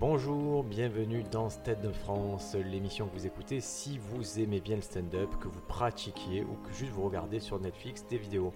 Bonjour, 0.00 0.64
bienvenue 0.64 1.22
dans 1.30 1.48
Stade 1.50 1.80
de 1.80 1.90
France, 1.92 2.54
l'émission 2.54 3.06
que 3.06 3.14
vous 3.16 3.26
écoutez 3.26 3.60
si 3.60 3.98
vous 3.98 4.40
aimez 4.40 4.60
bien 4.60 4.76
le 4.76 4.82
stand-up, 4.82 5.30
que 5.40 5.48
vous 5.48 5.60
pratiquiez 5.68 6.42
ou 6.42 6.54
que 6.66 6.72
juste 6.74 6.90
vous 6.92 7.04
regardez 7.04 7.40
sur 7.40 7.60
Netflix 7.60 8.04
des 8.08 8.18
vidéos. 8.18 8.52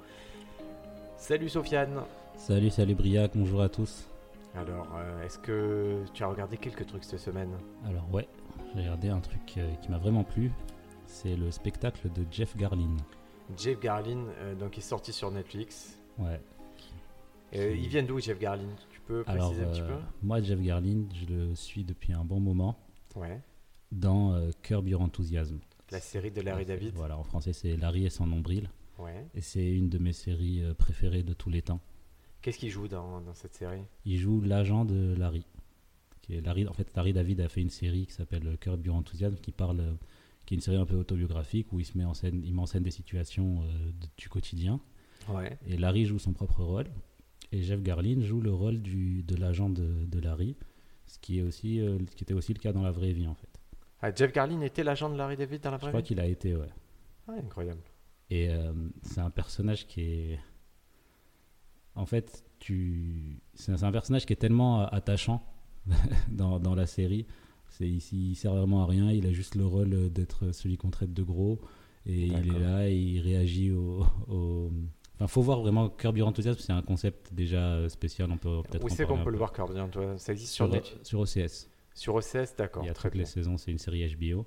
Salut 1.16 1.48
Sofiane 1.48 2.02
Salut, 2.36 2.70
salut 2.70 2.94
Briac, 2.94 3.32
bonjour 3.34 3.62
à 3.62 3.68
tous. 3.68 4.08
Alors, 4.54 4.88
euh, 4.96 5.24
est-ce 5.24 5.38
que 5.38 6.02
tu 6.12 6.22
as 6.22 6.26
regardé 6.28 6.56
quelques 6.56 6.86
trucs 6.86 7.04
cette 7.04 7.20
semaine? 7.20 7.50
Alors 7.86 8.04
ouais, 8.12 8.28
j'ai 8.74 8.80
regardé 8.82 9.08
un 9.08 9.20
truc 9.20 9.54
euh, 9.58 9.70
qui 9.82 9.90
m'a 9.90 9.98
vraiment 9.98 10.24
plu, 10.24 10.50
c'est 11.06 11.36
le 11.36 11.50
spectacle 11.50 12.10
de 12.12 12.24
Jeff 12.30 12.56
Garlin. 12.56 12.96
Jeff 13.56 13.78
Garlin, 13.80 14.24
euh, 14.40 14.54
donc 14.54 14.76
il 14.76 14.80
est 14.80 14.82
sorti 14.82 15.12
sur 15.12 15.30
Netflix. 15.30 15.98
Ouais. 16.18 16.40
Euh, 17.54 17.74
Qui- 17.74 17.82
il 17.82 17.88
vient 17.88 18.02
d'où 18.02 18.18
Jeff 18.20 18.38
Garlin? 18.38 18.68
Alors 19.26 19.48
préciser 19.50 19.64
un 19.64 19.70
petit 19.70 19.80
euh, 19.82 19.98
moi 20.22 20.40
Jeff 20.42 20.60
Garlin, 20.60 21.04
je 21.14 21.26
le 21.26 21.54
suis 21.54 21.84
depuis 21.84 22.12
un 22.12 22.24
bon 22.24 22.40
moment 22.40 22.78
Ouais. 23.16 23.40
dans 23.92 24.34
euh, 24.34 24.50
Curb 24.62 24.86
Your 24.88 25.00
Enthusiasm. 25.00 25.58
La 25.90 26.00
série 26.00 26.30
de 26.30 26.40
Larry 26.42 26.64
David 26.66 26.92
Voilà, 26.94 27.16
en 27.16 27.24
français 27.24 27.52
c'est 27.52 27.76
Larry 27.76 28.04
et 28.06 28.10
son 28.10 28.26
nombril. 28.26 28.70
Ouais. 28.98 29.26
Et 29.34 29.40
c'est 29.40 29.70
une 29.72 29.88
de 29.88 29.98
mes 29.98 30.12
séries 30.12 30.62
euh, 30.62 30.74
préférées 30.74 31.22
de 31.22 31.32
tous 31.32 31.50
les 31.50 31.62
temps. 31.62 31.80
Qu'est-ce 32.42 32.58
qu'il 32.58 32.70
joue 32.70 32.88
dans, 32.88 33.20
dans 33.20 33.34
cette 33.34 33.54
série? 33.54 33.82
Il 34.04 34.18
joue 34.18 34.40
l'agent 34.40 34.84
de 34.84 35.14
Larry. 35.16 35.44
Qui 36.22 36.34
est 36.34 36.40
Larry. 36.40 36.66
En 36.68 36.72
fait, 36.72 36.88
Larry 36.94 37.12
David 37.12 37.40
a 37.40 37.48
fait 37.48 37.60
une 37.62 37.70
série 37.70 38.06
qui 38.06 38.12
s'appelle 38.12 38.56
Curb 38.60 38.84
Your 38.84 38.96
Enthusiasm, 38.96 39.36
qui 39.36 39.50
parle, 39.52 39.96
qui 40.46 40.54
est 40.54 40.56
une 40.56 40.60
série 40.60 40.76
un 40.76 40.84
peu 40.84 40.96
autobiographique 40.96 41.72
où 41.72 41.80
il 41.80 41.84
se 41.86 41.96
met 41.96 42.04
en 42.04 42.14
scène, 42.14 42.42
il 42.44 42.54
met 42.54 42.60
en 42.60 42.66
scène 42.66 42.82
des 42.82 42.90
situations 42.90 43.62
euh, 43.62 43.66
de- 43.86 44.06
du 44.16 44.28
quotidien. 44.28 44.80
Ouais. 45.28 45.58
Et 45.66 45.76
Larry 45.76 46.04
joue 46.06 46.18
son 46.18 46.32
propre 46.32 46.62
rôle. 46.62 46.86
Et 47.52 47.62
Jeff 47.62 47.82
Garlin 47.82 48.20
joue 48.20 48.40
le 48.40 48.52
rôle 48.52 48.80
du, 48.80 49.22
de 49.22 49.36
l'agent 49.36 49.70
de, 49.70 50.04
de 50.04 50.20
Larry, 50.20 50.56
ce 51.06 51.18
qui, 51.18 51.38
est 51.38 51.42
aussi, 51.42 51.80
euh, 51.80 51.98
ce 52.10 52.14
qui 52.14 52.24
était 52.24 52.34
aussi 52.34 52.52
le 52.52 52.58
cas 52.58 52.72
dans 52.72 52.82
la 52.82 52.90
vraie 52.90 53.12
vie 53.12 53.26
en 53.26 53.34
fait. 53.34 53.48
Ah, 54.00 54.14
Jeff 54.14 54.32
Garlin 54.32 54.60
était 54.60 54.84
l'agent 54.84 55.08
de 55.08 55.16
Larry 55.16 55.36
David 55.36 55.62
dans 55.62 55.70
la 55.70 55.78
Je 55.78 55.80
vraie 55.82 55.90
crois 55.90 56.00
vie 56.00 56.06
qu'il 56.06 56.20
a 56.20 56.26
été, 56.26 56.54
ouais. 56.54 56.68
Ah, 57.26 57.32
incroyable. 57.32 57.80
Et 58.30 58.50
euh, 58.50 58.72
c'est 59.02 59.20
un 59.20 59.30
personnage 59.30 59.86
qui 59.86 60.02
est. 60.02 60.38
En 61.94 62.06
fait, 62.06 62.44
tu... 62.58 63.40
c'est 63.54 63.82
un 63.82 63.92
personnage 63.92 64.24
qui 64.26 64.32
est 64.32 64.36
tellement 64.36 64.82
euh, 64.82 64.86
attachant 64.92 65.42
dans, 66.30 66.60
dans 66.60 66.74
la 66.74 66.86
série. 66.86 67.26
C'est, 67.70 67.88
il, 67.88 68.02
il 68.12 68.36
sert 68.36 68.54
vraiment 68.54 68.82
à 68.84 68.86
rien, 68.86 69.10
il 69.10 69.26
a 69.26 69.32
juste 69.32 69.54
le 69.54 69.66
rôle 69.66 70.10
d'être 70.12 70.52
celui 70.52 70.76
qu'on 70.76 70.90
traite 70.90 71.12
de 71.12 71.22
gros. 71.22 71.60
Et 72.06 72.26
il 72.26 72.54
est 72.54 72.58
là, 72.58 72.88
et 72.88 72.96
il 72.96 73.20
réagit 73.20 73.70
au... 73.72 74.06
Enfin, 75.20 75.26
faut 75.26 75.42
voir 75.42 75.60
vraiment 75.60 75.88
Curb 75.88 76.16
Your 76.16 76.28
Enthusiasm, 76.28 76.58
c'est 76.60 76.72
un 76.72 76.82
concept 76.82 77.34
déjà 77.34 77.72
euh, 77.72 77.88
spécial. 77.88 78.30
On 78.30 78.36
peut 78.36 78.62
peut-être 78.68 78.84
Où 78.84 78.88
c'est 78.88 79.04
qu'on 79.04 79.22
peut 79.24 79.30
le 79.30 79.38
voir, 79.38 79.52
Corbian 79.52 79.88
toi 79.88 80.16
Ça 80.16 80.32
existe 80.32 80.52
sur, 80.52 80.66
sur, 80.66 80.74
Net- 80.74 80.98
sur 81.04 81.20
OCS. 81.20 81.68
sur 81.94 82.14
OCS 82.14 82.54
D'accord. 82.56 82.84
Il 82.84 82.86
y 82.86 82.90
a 82.90 82.94
très 82.94 83.08
toutes 83.08 83.16
les 83.18 83.24
bien. 83.24 83.30
saisons, 83.30 83.56
c'est 83.56 83.72
une 83.72 83.78
série 83.78 84.06
HBO. 84.14 84.46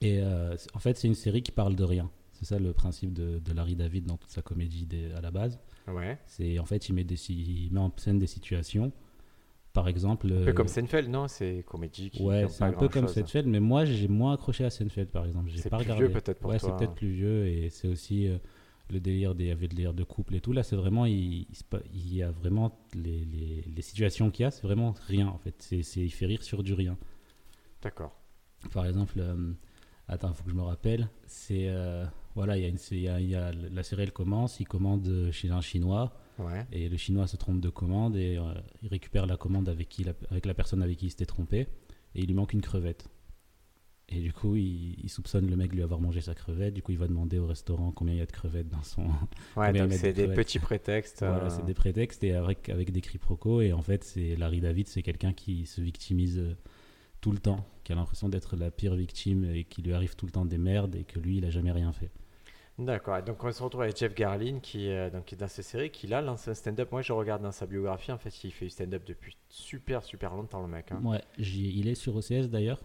Et 0.00 0.18
euh, 0.20 0.56
en 0.74 0.78
fait, 0.80 0.96
c'est 0.98 1.06
une 1.08 1.14
série 1.14 1.42
qui 1.42 1.52
parle 1.52 1.76
de 1.76 1.84
rien. 1.84 2.10
C'est 2.32 2.46
ça 2.46 2.58
le 2.58 2.72
principe 2.72 3.12
de, 3.12 3.38
de 3.38 3.52
Larry 3.52 3.76
David 3.76 4.06
dans 4.06 4.16
toute 4.16 4.30
sa 4.30 4.42
comédie 4.42 4.86
des- 4.86 5.12
à 5.12 5.20
la 5.20 5.30
base. 5.30 5.58
Ouais. 5.86 6.18
C'est 6.26 6.58
en 6.58 6.64
fait, 6.64 6.88
il 6.88 6.94
met, 6.94 7.04
des, 7.04 7.16
si- 7.16 7.66
il 7.66 7.72
met 7.72 7.80
en 7.80 7.92
scène 7.96 8.18
des 8.18 8.26
situations. 8.26 8.92
Par 9.72 9.88
exemple. 9.88 10.26
Un 10.26 10.44
peu 10.44 10.48
euh, 10.50 10.52
comme 10.52 10.68
Seinfeld, 10.68 11.08
non? 11.08 11.26
C'est 11.28 11.64
comédie 11.66 12.10
qui 12.10 12.22
Ouais, 12.22 12.46
c'est 12.48 12.62
un 12.64 12.72
peu 12.72 12.88
comme. 12.88 13.08
Seinfeld, 13.08 13.46
mais 13.48 13.58
moi 13.60 13.84
j'ai 13.84 14.06
moins 14.08 14.32
accroché 14.34 14.64
à 14.64 14.70
Seinfeld 14.70 15.08
par 15.10 15.24
exemple. 15.26 15.50
C'est 15.56 15.68
pas 15.70 15.78
plus 15.78 15.84
regardé. 15.84 16.04
vieux 16.04 16.12
peut-être 16.12 16.38
pour 16.38 16.50
ouais, 16.50 16.58
toi, 16.58 16.68
c'est 16.70 16.76
peut-être 16.76 16.90
hein. 16.92 16.96
plus 16.96 17.10
vieux 17.12 17.46
et 17.48 17.70
c'est 17.70 17.88
aussi 17.88 18.28
euh, 18.28 18.36
le 18.90 19.00
délire 19.00 19.34
des, 19.34 19.50
avec 19.50 19.70
le 19.72 19.76
délire 19.76 19.94
de 19.94 20.04
couple 20.04 20.34
et 20.34 20.40
tout. 20.40 20.52
Là, 20.52 20.62
c'est 20.62 20.76
vraiment, 20.76 21.06
il, 21.06 21.46
y 21.94 22.22
a 22.22 22.30
vraiment 22.30 22.78
les, 22.94 23.24
les, 23.24 23.62
les 23.74 23.82
situations 23.82 24.30
qu'il 24.30 24.42
y 24.44 24.46
a, 24.46 24.50
c'est 24.50 24.62
vraiment 24.62 24.94
rien 25.08 25.26
en 25.28 25.38
fait. 25.38 25.54
C'est, 25.58 25.80
il 26.00 26.10
fait 26.10 26.26
rire 26.26 26.42
sur 26.42 26.62
du 26.62 26.74
rien. 26.74 26.96
D'accord. 27.82 28.12
Par 28.72 28.86
exemple, 28.86 29.14
euh, 29.18 29.52
attends, 30.08 30.30
il 30.30 30.34
faut 30.34 30.44
que 30.44 30.50
je 30.50 30.54
me 30.56 30.62
rappelle. 30.62 31.08
C'est 31.26 31.68
euh, 31.68 32.04
voilà, 32.34 32.56
il 32.56 32.62
y 32.62 32.66
a 32.66 32.68
une, 32.68 32.78
il 32.90 33.00
y 33.00 33.08
a- 33.08 33.20
il 33.20 33.28
y 33.30 33.34
a- 33.34 33.52
la 33.52 33.82
série 33.82 34.02
elle 34.02 34.12
commence, 34.12 34.60
il 34.60 34.66
commande 34.68 35.28
chez 35.32 35.50
un 35.50 35.60
chinois. 35.60 36.12
Ouais. 36.38 36.66
Et 36.72 36.88
le 36.88 36.96
chinois 36.96 37.26
se 37.28 37.36
trompe 37.36 37.60
de 37.60 37.68
commande 37.68 38.16
et 38.16 38.36
euh, 38.38 38.42
il 38.82 38.88
récupère 38.88 39.26
la 39.26 39.36
commande 39.36 39.68
avec, 39.68 39.88
qui, 39.88 40.02
la- 40.04 40.14
avec 40.30 40.46
la 40.46 40.54
personne 40.54 40.82
avec 40.82 40.98
qui 40.98 41.06
il 41.06 41.10
s'était 41.10 41.26
trompé 41.26 41.60
et 41.60 42.20
il 42.20 42.26
lui 42.26 42.34
manque 42.34 42.52
une 42.52 42.60
crevette. 42.62 43.08
Et 44.10 44.20
du 44.20 44.32
coup, 44.32 44.54
il, 44.54 44.96
il 45.02 45.08
soupçonne 45.08 45.48
le 45.48 45.56
mec 45.56 45.70
de 45.70 45.76
lui 45.76 45.82
avoir 45.82 45.98
mangé 46.00 46.20
sa 46.20 46.34
crevette. 46.34 46.74
Du 46.74 46.82
coup, 46.82 46.92
il 46.92 46.98
va 46.98 47.08
demander 47.08 47.38
au 47.38 47.46
restaurant 47.46 47.90
combien 47.90 48.14
il 48.14 48.18
y 48.18 48.22
a 48.22 48.26
de 48.26 48.32
crevettes 48.32 48.68
dans 48.68 48.82
son. 48.82 49.06
Ouais, 49.56 49.72
donc 49.72 49.92
c'est 49.94 50.12
de 50.12 50.26
des 50.26 50.34
petits 50.34 50.58
prétextes. 50.58 51.20
voilà, 51.20 51.44
euh, 51.46 51.50
c'est 51.50 51.64
des 51.64 51.74
prétextes 51.74 52.22
et 52.22 52.34
avec, 52.34 52.68
avec 52.68 52.92
des 52.92 53.00
quiproquos. 53.00 53.62
Et 53.62 53.72
en 53.72 53.82
fait, 53.82 54.04
c'est 54.04 54.36
Larry 54.36 54.60
David, 54.60 54.88
c'est 54.88 55.02
quelqu'un 55.02 55.32
qui 55.32 55.64
se 55.66 55.80
victimise 55.80 56.38
euh, 56.38 56.54
tout 57.22 57.32
le 57.32 57.38
temps, 57.38 57.64
qui 57.82 57.92
a 57.92 57.94
l'impression 57.96 58.28
d'être 58.28 58.56
la 58.56 58.70
pire 58.70 58.94
victime 58.94 59.44
et 59.46 59.64
qui 59.64 59.80
lui 59.80 59.94
arrive 59.94 60.14
tout 60.16 60.26
le 60.26 60.32
temps 60.32 60.44
des 60.44 60.58
merdes 60.58 60.94
et 60.96 61.04
que 61.04 61.18
lui, 61.18 61.38
il 61.38 61.44
a 61.46 61.50
jamais 61.50 61.72
rien 61.72 61.92
fait. 61.92 62.10
D'accord. 62.78 63.22
Donc 63.22 63.42
on 63.42 63.52
se 63.52 63.62
retrouve 63.62 63.82
avec 63.82 63.96
Jeff 63.96 64.14
Garlin 64.14 64.58
qui, 64.60 64.88
euh, 64.90 65.08
donc, 65.08 65.26
qui 65.26 65.36
est 65.36 65.38
dans 65.38 65.46
cette 65.48 65.64
série, 65.64 65.90
qui 65.90 66.08
là 66.08 66.20
lance 66.20 66.48
un 66.48 66.54
stand-up. 66.54 66.90
Moi 66.90 67.02
je 67.02 67.12
regarde 67.12 67.40
dans 67.40 67.52
sa 67.52 67.66
biographie, 67.66 68.10
en 68.10 68.18
fait 68.18 68.42
il 68.42 68.50
fait 68.50 68.64
du 68.66 68.70
stand-up 68.70 69.04
depuis 69.06 69.36
super 69.48 70.02
super 70.02 70.34
longtemps 70.34 70.60
le 70.60 70.66
mec. 70.68 70.90
hein. 70.90 71.00
Ouais, 71.04 71.22
il 71.38 71.86
est 71.86 71.94
sur 71.94 72.16
OCS 72.16 72.48
d'ailleurs. 72.48 72.80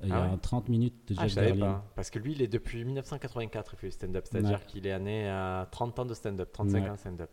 Il 0.00 0.08
y 0.08 0.12
Ah 0.12 0.22
a 0.22 0.26
ouais 0.26 0.32
un 0.32 0.38
30 0.38 0.68
minutes 0.68 1.08
de 1.08 1.14
Ah, 1.18 1.22
je 1.22 1.28
Jeff 1.28 1.34
savais 1.34 1.46
Garlin. 1.58 1.74
pas. 1.74 1.92
Parce 1.94 2.10
que 2.10 2.18
lui 2.18 2.32
il 2.32 2.42
est 2.42 2.48
depuis 2.48 2.84
1984 2.84 3.74
il 3.74 3.76
fait 3.78 3.86
du 3.88 3.92
stand-up, 3.92 4.26
c'est-à-dire 4.28 4.58
Ouais. 4.58 4.66
qu'il 4.66 4.86
est 4.86 4.98
né 4.98 5.28
à 5.28 5.68
30 5.70 5.98
ans 6.00 6.04
de 6.04 6.14
stand-up, 6.14 6.50
35 6.52 6.82
Ouais. 6.82 6.88
ans 6.90 6.94
de 6.94 6.98
stand-up. 6.98 7.30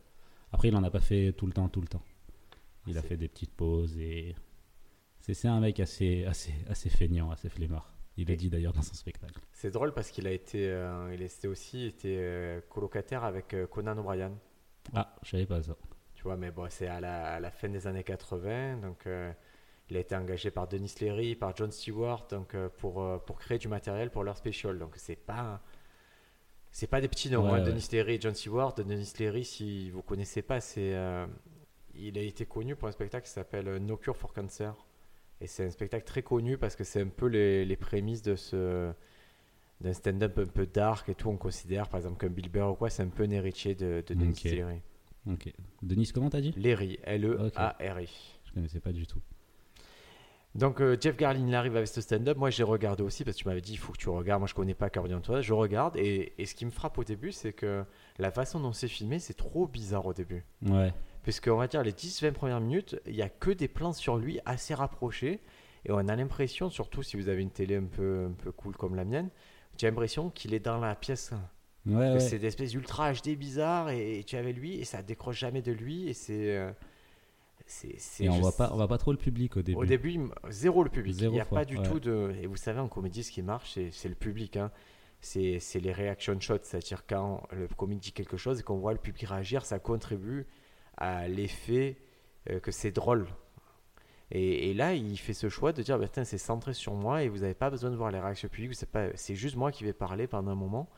Après, 0.51 0.67
il 0.69 0.75
en 0.75 0.83
a 0.83 0.89
pas 0.91 0.99
fait 0.99 1.31
tout 1.33 1.45
le 1.47 1.53
temps, 1.53 1.67
tout 1.69 1.81
le 1.81 1.87
temps. 1.87 2.01
Il 2.87 2.97
a 2.97 3.01
fait 3.01 3.17
des 3.17 3.27
petites 3.27 3.53
pauses 3.55 3.97
et 3.99 4.35
c'est 5.19 5.47
un 5.47 5.59
mec 5.59 5.79
assez, 5.79 6.25
assez, 6.25 6.51
assez 6.67 6.89
feignant, 6.89 7.29
assez 7.29 7.49
flemmard. 7.49 7.93
Il 8.17 8.27
le 8.27 8.35
dit 8.35 8.49
d'ailleurs 8.49 8.73
dans 8.73 8.81
son 8.81 8.95
spectacle. 8.95 9.39
C'est 9.53 9.69
drôle 9.71 9.93
parce 9.93 10.09
qu'il 10.11 10.25
a 10.27 10.31
été, 10.31 10.67
euh, 10.69 11.13
il 11.13 11.21
était 11.21 11.47
aussi 11.47 11.85
été 11.85 12.17
euh, 12.19 12.59
colocataire 12.69 13.23
avec 13.23 13.53
euh, 13.53 13.67
Conan 13.67 13.97
O'Brien. 13.97 14.31
Ah, 14.93 15.15
je 15.23 15.29
savais 15.29 15.45
pas 15.45 15.61
ça. 15.61 15.75
Tu 16.15 16.23
vois, 16.23 16.35
mais 16.35 16.51
bon, 16.51 16.67
c'est 16.69 16.87
à 16.87 16.99
la, 16.99 17.35
à 17.35 17.39
la 17.39 17.51
fin 17.51 17.69
des 17.69 17.85
années 17.87 18.03
80. 18.03 18.77
Donc, 18.77 19.05
euh, 19.07 19.31
il 19.89 19.97
a 19.97 19.99
été 20.01 20.15
engagé 20.15 20.51
par 20.51 20.67
Denis 20.67 20.93
Leary, 20.99 21.35
par 21.35 21.55
John 21.55 21.71
Stewart, 21.71 22.27
donc 22.29 22.53
euh, 22.55 22.69
pour, 22.77 23.01
euh, 23.01 23.17
pour 23.17 23.37
créer 23.39 23.57
du 23.57 23.67
matériel 23.67 24.11
pour 24.11 24.23
leur 24.23 24.37
special. 24.37 24.77
Donc, 24.79 24.93
c'est 24.97 25.15
pas. 25.15 25.61
C'est 26.71 26.85
pas 26.87 27.01
des 27.01 27.07
petits 27.07 27.31
noms, 27.31 27.45
Ouais, 27.45 27.59
hein, 27.59 27.63
ouais. 27.63 27.71
Denis 27.71 27.87
Leary 27.91 28.13
et 28.15 28.21
John 28.21 28.35
Stewart. 28.35 28.75
Denis 28.75 29.11
Leary, 29.17 29.43
si 29.43 29.89
vous 29.89 30.03
connaissez 30.03 30.43
pas, 30.43 30.61
c'est, 30.61 30.93
euh, 30.93 31.25
il 31.95 32.15
a 32.17 32.21
été 32.21 32.45
connu 32.45 32.75
pour 32.75 32.87
un 32.87 32.91
spectacle 32.91 33.25
qui 33.25 33.31
s'appelle 33.33 33.77
No 33.77 33.97
Cure 33.97 34.15
for 34.15 34.31
Cancer. 34.33 34.75
Et 35.41 35.47
c'est 35.47 35.65
un 35.65 35.71
spectacle 35.71 36.05
très 36.05 36.21
connu 36.21 36.57
parce 36.59 36.75
que 36.75 36.83
c'est 36.83 37.01
un 37.01 37.07
peu 37.07 37.25
les, 37.25 37.65
les 37.65 37.75
prémices 37.75 38.21
de 38.21 38.35
ce 38.35 38.91
d'un 39.81 39.93
stand-up 39.93 40.37
un 40.37 40.45
peu 40.45 40.67
dark 40.67 41.07
et 41.09 41.15
tout. 41.15 41.29
On 41.29 41.37
considère, 41.37 41.87
par 41.87 41.99
exemple, 42.01 42.19
qu'un 42.19 42.27
Bill 42.31 42.49
Burr 42.49 42.71
ou 42.71 42.75
quoi, 42.75 42.89
c'est 42.89 43.01
un 43.01 43.07
peu 43.07 43.23
un 43.23 43.31
héritier 43.31 43.73
de, 43.75 44.03
de 44.05 44.13
Denis 44.13 44.31
Ok. 44.37 44.43
Leary. 44.43 44.81
Ok. 45.27 45.53
Denis, 45.81 46.11
comment 46.13 46.29
t'as 46.29 46.41
dit? 46.41 46.51
Leary, 46.57 46.99
L-E-A-R-I. 47.03 48.09
Je 48.45 48.51
connaissais 48.53 48.79
pas 48.81 48.91
du 48.91 49.07
tout. 49.07 49.21
Donc 50.55 50.81
euh, 50.81 50.97
Jeff 50.99 51.15
Garlin 51.15 51.47
il 51.47 51.53
arrive 51.55 51.75
avec 51.75 51.87
ce 51.87 52.01
stand-up. 52.01 52.37
Moi 52.37 52.49
j'ai 52.49 52.63
regardé 52.63 53.03
aussi 53.03 53.23
parce 53.23 53.37
que 53.37 53.41
tu 53.43 53.47
m'avais 53.47 53.61
dit 53.61 53.73
il 53.73 53.77
faut 53.77 53.93
que 53.93 53.97
tu 53.97 54.09
regardes. 54.09 54.39
Moi 54.39 54.47
je 54.47 54.55
connais 54.55 54.73
pas 54.73 54.89
Corbian 54.89 55.21
toi. 55.21 55.41
Je 55.41 55.53
regarde 55.53 55.95
et, 55.97 56.33
et 56.37 56.45
ce 56.45 56.55
qui 56.55 56.65
me 56.65 56.71
frappe 56.71 56.97
au 56.97 57.03
début 57.03 57.31
c'est 57.31 57.53
que 57.53 57.83
la 58.17 58.31
façon 58.31 58.59
dont 58.59 58.73
c'est 58.73 58.87
filmé 58.87 59.19
c'est 59.19 59.35
trop 59.35 59.67
bizarre 59.67 60.05
au 60.07 60.13
début. 60.13 60.43
Ouais. 60.65 60.93
Puisque 61.23 61.47
on 61.47 61.57
va 61.57 61.67
dire 61.67 61.83
les 61.83 61.91
10-20 61.91 62.31
premières 62.31 62.61
minutes 62.61 62.99
il 63.05 63.15
y 63.15 63.21
a 63.21 63.29
que 63.29 63.51
des 63.51 63.67
plans 63.67 63.93
sur 63.93 64.17
lui 64.17 64.39
assez 64.45 64.73
rapprochés 64.73 65.39
et 65.85 65.91
on 65.91 65.99
a 65.99 66.15
l'impression 66.15 66.69
surtout 66.69 67.03
si 67.03 67.15
vous 67.15 67.29
avez 67.29 67.41
une 67.43 67.51
télé 67.51 67.75
un 67.75 67.85
peu, 67.85 68.27
un 68.29 68.33
peu 68.33 68.51
cool 68.51 68.75
comme 68.75 68.95
la 68.95 69.05
mienne 69.05 69.29
tu 69.77 69.85
as 69.85 69.89
l'impression 69.89 70.29
qu'il 70.29 70.53
est 70.53 70.59
dans 70.59 70.77
la 70.79 70.93
pièce. 70.93 71.31
Ouais. 71.85 72.19
C'est 72.19 72.39
des 72.39 72.47
espèces 72.47 72.71
d'ultra 72.71 73.13
HD 73.13 73.37
bizarres 73.37 73.91
et, 73.91 74.23
tu 74.25 74.35
avec 74.35 74.57
lui 74.57 74.77
et 74.77 74.83
ça 74.83 75.01
décroche 75.03 75.39
jamais 75.39 75.61
de 75.61 75.71
lui 75.71 76.09
et 76.09 76.13
c'est... 76.13 76.57
euh, 76.57 76.71
Et 78.19 78.29
on 78.29 78.39
voit 78.39 78.51
pas, 78.55 78.69
on 78.71 78.75
voit 78.75 78.87
pas 78.87 78.97
trop 78.97 79.11
le 79.11 79.17
public 79.17 79.57
au 79.57 79.61
début. 79.61 79.77
au 79.77 79.85
début, 79.85 80.19
zéro 80.49 80.83
le 80.83 80.89
public. 80.89 81.13
Zéro 81.15 81.31
il 81.31 81.35
n'y 81.35 81.41
a 81.41 81.45
fois, 81.45 81.59
pas 81.59 81.65
du 81.65 81.77
ouais. 81.77 81.87
tout 81.87 81.99
de. 81.99 82.33
Et 82.41 82.47
vous 82.47 82.55
savez, 82.57 82.79
en 82.79 82.87
comédie, 82.87 83.23
ce 83.23 83.31
qui 83.31 83.41
marche, 83.41 83.77
c'est 83.91 84.09
le 84.09 84.15
public. 84.15 84.57
hein. 84.57 84.71
C'est 85.21 85.59
c'est 85.59 85.79
les 85.79 85.91
reaction 85.91 86.39
shots. 86.39 86.59
C'est-à-dire 86.63 87.05
quand 87.05 87.43
le 87.51 87.67
comique 87.67 87.99
dit 87.99 88.11
quelque 88.11 88.37
chose 88.37 88.59
et 88.59 88.63
qu'on 88.63 88.77
voit 88.77 88.93
le 88.93 88.99
public 88.99 89.23
réagir, 89.27 89.65
ça 89.65 89.77
contribue 89.79 90.47
à 90.97 91.27
l'effet 91.27 91.97
euh, 92.49 92.59
que 92.59 92.71
c'est 92.71 92.91
drôle. 92.91 93.27
Et, 94.31 94.69
et 94.69 94.73
là, 94.73 94.93
il 94.93 95.17
fait 95.17 95.33
ce 95.33 95.49
choix 95.49 95.73
de 95.73 95.81
dire 95.81 95.97
bah, 95.99 96.07
Tiens, 96.07 96.23
c'est 96.23 96.37
centré 96.37 96.73
sur 96.73 96.93
moi 96.93 97.23
et 97.23 97.29
vous 97.29 97.39
n'avez 97.39 97.53
pas 97.55 97.69
besoin 97.69 97.89
de 97.89 97.95
voir 97.95 98.11
les 98.11 98.19
réactions 98.19 98.47
publiques. 98.47 98.75
C'est 98.75 98.89
pas- 98.91 99.09
C'est 99.15 99.35
juste 99.35 99.55
moi 99.55 99.71
qui 99.71 99.83
vais 99.83 99.93
parler 99.93 100.27
pendant 100.27 100.51
un 100.51 100.55
moment. 100.55 100.89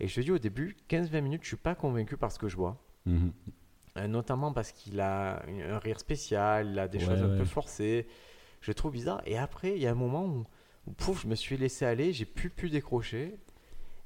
Et 0.00 0.08
je 0.08 0.14
te 0.14 0.20
dis 0.20 0.30
au 0.32 0.38
début, 0.38 0.76
15-20 0.88 1.20
minutes, 1.20 1.42
je 1.42 1.48
suis 1.48 1.56
pas 1.56 1.74
convaincu 1.74 2.16
par 2.16 2.32
ce 2.32 2.38
que 2.38 2.48
je 2.48 2.56
vois. 2.56 2.76
Mhm. 3.06 3.32
Euh, 3.96 4.06
notamment 4.06 4.52
parce 4.52 4.70
qu'il 4.72 5.00
a 5.00 5.42
un 5.46 5.78
rire 5.78 5.98
spécial, 5.98 6.68
il 6.70 6.78
a 6.78 6.86
des 6.88 6.98
Ouais, 6.98 7.04
choses 7.06 7.22
un 7.22 7.28
peu 7.38 7.44
forcées. 7.44 8.06
Je 8.60 8.72
trouve 8.72 8.92
bizarre. 8.92 9.20
Et 9.26 9.36
après, 9.38 9.72
il 9.76 9.82
y 9.82 9.86
a 9.86 9.90
un 9.90 9.94
moment 9.96 10.24
où, 10.26 10.44
où, 10.86 10.92
pouf, 10.92 11.22
je 11.22 11.26
me 11.28 11.34
suis 11.34 11.56
laissé 11.56 11.84
aller, 11.84 12.12
j'ai 12.12 12.24
pu 12.26 12.50
plus 12.50 12.70
décrocher. 12.70 13.36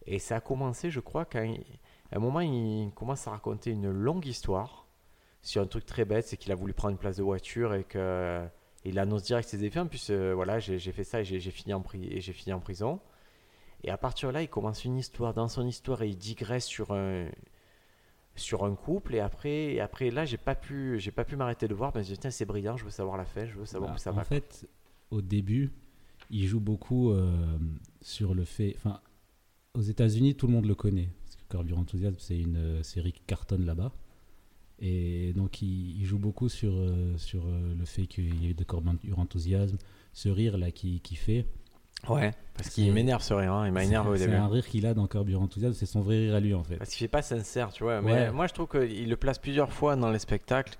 Et 0.06 0.18
ça 0.18 0.36
a 0.36 0.40
commencé, 0.40 0.90
je 0.90 1.00
crois, 1.00 1.24
quand 1.24 1.42
il- 1.42 1.64
à 2.12 2.16
un 2.16 2.20
moment, 2.20 2.40
il 2.40 2.90
commence 2.94 3.26
à 3.26 3.32
raconter 3.32 3.70
une 3.70 3.90
longue 3.90 4.26
histoire 4.26 4.86
sur 5.42 5.60
un 5.62 5.66
truc 5.66 5.84
très 5.84 6.04
bête, 6.04 6.26
c'est 6.26 6.36
qu'il 6.38 6.52
a 6.52 6.54
voulu 6.54 6.72
prendre 6.72 6.92
une 6.92 6.98
place 6.98 7.16
de 7.16 7.22
voiture 7.22 7.74
et 7.74 7.84
que 7.84 8.46
Il 8.86 8.98
annonce 8.98 9.22
direct 9.22 9.48
ses 9.48 9.64
effets. 9.64 9.80
En 9.80 9.86
plus, 9.86 10.08
euh, 10.10 10.34
voilà, 10.34 10.58
j'ai 10.58 10.78
fait 10.92 11.04
ça 11.04 11.20
et 11.22 11.24
j'ai 11.24 11.40
fini, 11.50 11.72
en 11.72 11.82
et 12.02 12.20
fini 12.20 12.52
en 12.52 12.60
prison. 12.60 13.00
Et 13.82 13.90
à 13.90 13.96
partir 13.96 14.28
de 14.28 14.34
là, 14.34 14.42
il 14.42 14.48
commence 14.48 14.84
une 14.84 14.98
histoire. 14.98 15.32
Dans 15.32 15.48
son 15.48 15.66
histoire, 15.66 16.02
et 16.02 16.08
il 16.08 16.16
digresse 16.18 16.66
sur 16.66 16.90
un, 16.92 17.26
sur 18.36 18.64
un 18.64 18.74
couple. 18.74 19.14
Et 19.14 19.20
après, 19.20 19.74
et 19.74 19.80
après 19.80 20.10
là, 20.10 20.24
j'ai 20.24 20.36
pas 20.36 20.54
pu, 20.54 20.98
j'ai 21.00 21.10
pas 21.12 21.24
pu 21.24 21.36
m'arrêter 21.36 21.68
de 21.68 21.74
voir. 21.74 21.92
Mais 21.94 22.00
je 22.00 22.00
me 22.00 22.04
suis 22.04 22.14
dit, 22.14 22.20
Tiens, 22.20 22.30
c'est 22.30 22.44
brillant, 22.46 22.76
je 22.76 22.84
veux 22.84 22.90
savoir 22.90 23.16
la 23.16 23.24
fin, 23.24 23.46
je 23.46 23.54
veux 23.58 23.66
savoir 23.66 23.90
Bah, 23.90 23.94
où 23.94 23.98
ça 23.98 24.12
en 24.12 24.14
va. 24.14 24.24
fait, 24.24 24.66
au 25.10 25.20
début, 25.22 25.70
il 26.30 26.46
joue 26.46 26.60
beaucoup 26.60 27.10
euh, 27.10 27.58
sur 28.00 28.34
le 28.34 28.44
fait. 28.44 28.74
Enfin, 28.76 29.00
aux 29.74 29.82
États-Unis, 29.82 30.34
tout 30.36 30.46
le 30.46 30.52
monde 30.52 30.66
le 30.66 30.74
connaît. 30.74 31.08
Parce 31.24 31.36
que 31.36 31.42
Curb 31.48 31.68
Your 31.68 31.78
Enthusiasm, 31.78 32.16
c'est 32.18 32.38
une 32.38 32.56
euh, 32.56 32.82
série 32.82 33.12
qui 33.12 33.22
cartonne 33.26 33.64
là-bas. 33.66 33.92
Et 34.80 35.32
donc, 35.34 35.62
il, 35.62 36.00
il 36.00 36.04
joue 36.04 36.18
beaucoup 36.18 36.48
sur, 36.48 36.72
euh, 36.74 37.16
sur 37.16 37.46
euh, 37.46 37.74
le 37.78 37.84
fait 37.84 38.06
qu'il 38.06 38.42
y 38.44 38.50
ait 38.50 38.54
de 38.54 38.64
Curb 38.64 38.86
Your 39.04 39.18
Enthusiasm, 39.18 39.76
ce 40.12 40.28
rire 40.28 40.58
là 40.58 40.70
qui, 40.70 41.00
qui 41.00 41.14
fait. 41.16 41.46
Ouais, 42.08 42.32
parce 42.54 42.68
qu'il 42.68 42.84
C'est- 42.86 42.90
m'énerve 42.92 43.22
ce 43.22 43.32
rire, 43.32 43.52
hein, 43.52 43.66
il 43.66 43.72
m'a 43.72 43.82
énervé 43.84 44.10
au 44.10 44.16
C'est 44.16 44.26
début. 44.26 44.36
un 44.36 44.48
rire 44.48 44.66
qu'il 44.66 44.84
a 44.86 44.92
dans 44.94 45.06
Curb 45.06 45.28
Your 45.30 45.40
Enthusiasm, 45.42 45.72
c'est 45.74 45.86
son 45.86 46.02
vrai 46.02 46.18
rire 46.18 46.34
à 46.34 46.40
lui 46.40 46.52
en 46.54 46.62
fait. 46.62 46.76
Parce 46.76 46.90
qu'il 46.90 46.98
fait 46.98 47.08
pas 47.08 47.22
sincère, 47.22 47.72
tu 47.72 47.82
vois. 47.84 48.02
Mais 48.02 48.12
Ouais. 48.12 48.30
moi, 48.30 48.46
je 48.46 48.52
trouve 48.52 48.68
qu'il 48.68 49.08
le 49.08 49.16
place 49.16 49.38
plusieurs 49.38 49.72
fois 49.72 49.96
dans 49.96 50.10
les 50.10 50.18
spectacles. 50.18 50.76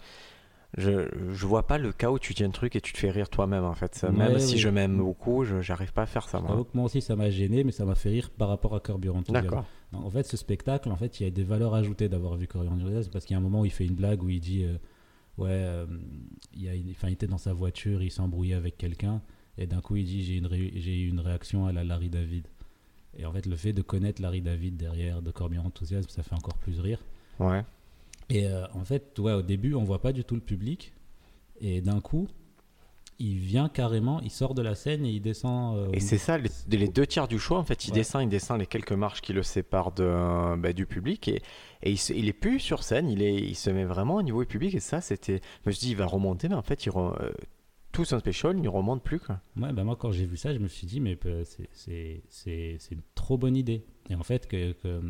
Je, 0.77 1.09
je 1.33 1.47
vois 1.47 1.67
pas 1.69 1.79
le 1.79 1.93
cas 1.93 2.11
où 2.11 2.19
tu 2.19 2.35
dis 2.35 2.43
un 2.43 2.51
truc 2.51 2.75
et 2.75 2.81
tu 2.81 2.93
te 2.93 2.99
fais 2.99 3.11
rire 3.11 3.31
toi-même, 3.31 3.65
en 3.65 3.75
fait. 3.75 4.03
Même 4.03 4.33
Ouais, 4.33 4.39
si 4.41 4.59
je 4.59 4.69
m'aime 4.69 4.99
beaucoup, 4.99 5.45
je 5.45 5.61
j'arrive 5.63 5.93
pas 5.93 6.03
à 6.03 6.07
faire 6.07 6.29
ça, 6.29 6.41
moi. 6.41 6.67
Moi 6.75 6.85
aussi 6.87 7.01
ça 7.01 7.15
m'a 7.15 7.31
gêné, 7.31 7.63
mais 7.63 7.71
ça 7.73 7.85
m'a 7.85 7.95
fait 7.95 8.09
rire 8.11 8.29
par 8.31 8.49
rapport 8.49 8.75
à 8.75 8.81
Curb. 8.81 9.01
D'accord. 9.29 9.65
Donc, 9.93 10.05
en 10.05 10.11
fait, 10.11 10.25
ce 10.25 10.37
spectacle, 10.37 10.91
en 10.91 10.97
fait, 10.97 11.21
il 11.21 11.25
y 11.25 11.27
a 11.27 11.31
des 11.31 11.45
valeurs 11.45 11.75
ajoutées 11.75 12.09
d'avoir 12.09 12.35
vu 12.35 12.49
Curb 12.49 12.65
Your 12.65 12.73
Enthusiasm 12.75 13.11
parce 13.13 13.25
qu'il 13.25 13.35
y 13.35 13.37
a 13.37 13.39
un 13.39 13.43
moment 13.43 13.61
où 13.61 13.65
il 13.65 13.71
fait 13.71 13.87
une 13.87 13.95
blague 13.95 14.23
où 14.23 14.29
il 14.29 14.41
dit 14.41 14.65
euh, 14.65 14.77
Ouais, 15.39 15.49
euh, 15.51 15.87
il, 16.53 16.63
y 16.65 16.69
a 16.69 16.75
une- 16.75 16.91
enfin, 16.91 17.09
il 17.09 17.13
était 17.15 17.27
dans 17.29 17.39
sa 17.39 17.53
voiture, 17.53 18.03
il 18.03 18.11
s'est 18.11 18.21
embrouillé 18.21 18.55
avec 18.55 18.77
quelqu'un, 18.77 19.21
et 19.59 19.67
d'un 19.67 19.81
coup 19.81 19.97
il 19.97 20.05
dit 20.05 20.25
J'ai 20.25 20.37
une, 20.37 20.47
ré- 20.47 20.73
j'ai 20.77 21.01
eu 21.01 21.09
une 21.09 21.21
réaction 21.21 21.67
à 21.67 21.73
la 21.73 21.85
Larry 21.85 22.09
David. 22.09 22.47
Et 23.17 23.25
en 23.27 23.33
fait, 23.33 23.47
le 23.47 23.55
fait 23.57 23.73
de 23.73 23.83
connaître 23.83 24.21
Larry 24.21 24.41
David 24.41 24.77
derrière 24.77 25.23
de 25.23 25.31
Curb 25.31 25.55
Your 25.55 25.65
Enthusiasm, 25.65 26.09
ça 26.09 26.23
fait 26.25 26.35
encore 26.35 26.59
plus 26.59 26.81
rire. 26.81 26.99
Ouais. 27.39 27.63
Et 28.29 28.47
euh, 28.49 28.67
en 28.75 28.85
fait, 28.85 29.17
ouais, 29.19 29.33
au 29.33 29.43
début, 29.43 29.75
on 29.75 29.85
voit 29.85 30.01
pas 30.01 30.13
du 30.13 30.25
tout 30.25 30.35
le 30.35 30.41
public, 30.41 30.93
et 31.61 31.81
d'un 31.81 32.01
coup, 32.01 32.27
il 33.21 33.39
vient 33.39 33.69
carrément, 33.69 34.21
il 34.23 34.31
sort 34.31 34.55
de 34.55 34.63
la 34.63 34.75
scène 34.75 35.05
et 35.07 35.11
il 35.11 35.21
descend. 35.21 35.77
euh, 35.77 35.89
Et 35.93 36.01
c'est 36.01 36.19
ça, 36.19 36.39
les, 36.39 36.51
les 36.69 36.89
deux 36.89 37.07
tiers 37.07 37.29
du 37.29 37.39
show, 37.39 37.55
en 37.55 37.63
fait, 37.63 37.85
il 37.87 37.91
Ouais. 37.91 37.95
descend, 37.99 38.23
il 38.25 38.29
descend 38.29 38.59
les 38.59 38.67
quelques 38.67 38.91
marches 38.93 39.21
qui 39.21 39.33
le 39.33 39.45
séparent 39.45 39.93
de, 39.93 40.03
euh, 40.03 40.57
bah, 40.57 40.73
du 40.73 40.85
public 40.87 41.29
et, 41.29 41.41
et 41.85 41.93
il, 41.93 41.99
se- 41.99 42.13
il 42.13 42.27
est 42.29 42.33
plus 42.33 42.59
sur 42.59 42.83
scène, 42.83 43.09
il, 43.09 43.23
est, 43.23 43.37
il 43.37 43.55
se 43.55 43.71
met 43.71 43.85
vraiment 43.85 44.17
au 44.17 44.23
niveau 44.23 44.41
du 44.41 44.47
public 44.49 44.75
et 44.75 44.81
ça, 44.81 45.01
c'était. 45.01 45.41
Je 45.65 45.69
me 45.71 45.73
suis 45.73 45.87
dit, 45.87 45.91
il 45.93 45.97
va 45.97 46.07
remonter, 46.07 46.49
mais 46.49 46.57
en 46.57 46.63
fait, 46.63 46.85
il 46.87 46.91
re- 46.91 47.17
tout 47.95 48.05
son 48.05 48.19
special, 48.19 48.57
il 48.57 48.63
ne 48.63 48.69
remonte 48.69 49.03
plus. 49.03 49.19
Quoi. 49.21 49.41
Ouais, 49.57 49.73
bah 49.73 49.85
moi, 49.85 49.97
quand 49.97 50.11
j'ai 50.13 50.27
vu 50.27 50.37
ça, 50.37 50.53
je 50.53 50.59
me 50.59 50.69
suis 50.69 50.87
dit, 50.87 51.01
mais 51.01 51.19
euh, 51.25 51.45
c'est- 51.45 52.91
une 52.91 53.01
trop 53.15 53.39
bonne 53.39 53.57
idée. 53.57 53.85
Et 54.11 54.15
en 54.15 54.23
fait, 54.23 54.47
que, 54.47 54.73
que, 54.73 55.01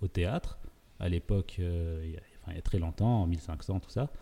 au 0.00 0.06
théâtre, 0.08 0.58
à 1.00 1.08
l'époque, 1.08 1.56
euh, 1.58 2.00
il 2.04 2.10
y, 2.12 2.16
a- 2.16 2.20
enfin, 2.42 2.52
il 2.52 2.54
y 2.56 2.58
a 2.58 2.62
très 2.62 2.78
longtemps, 2.78 3.22
en 3.22 3.26
1500, 3.26 3.80
tout 3.80 3.90
ça, 3.90 4.12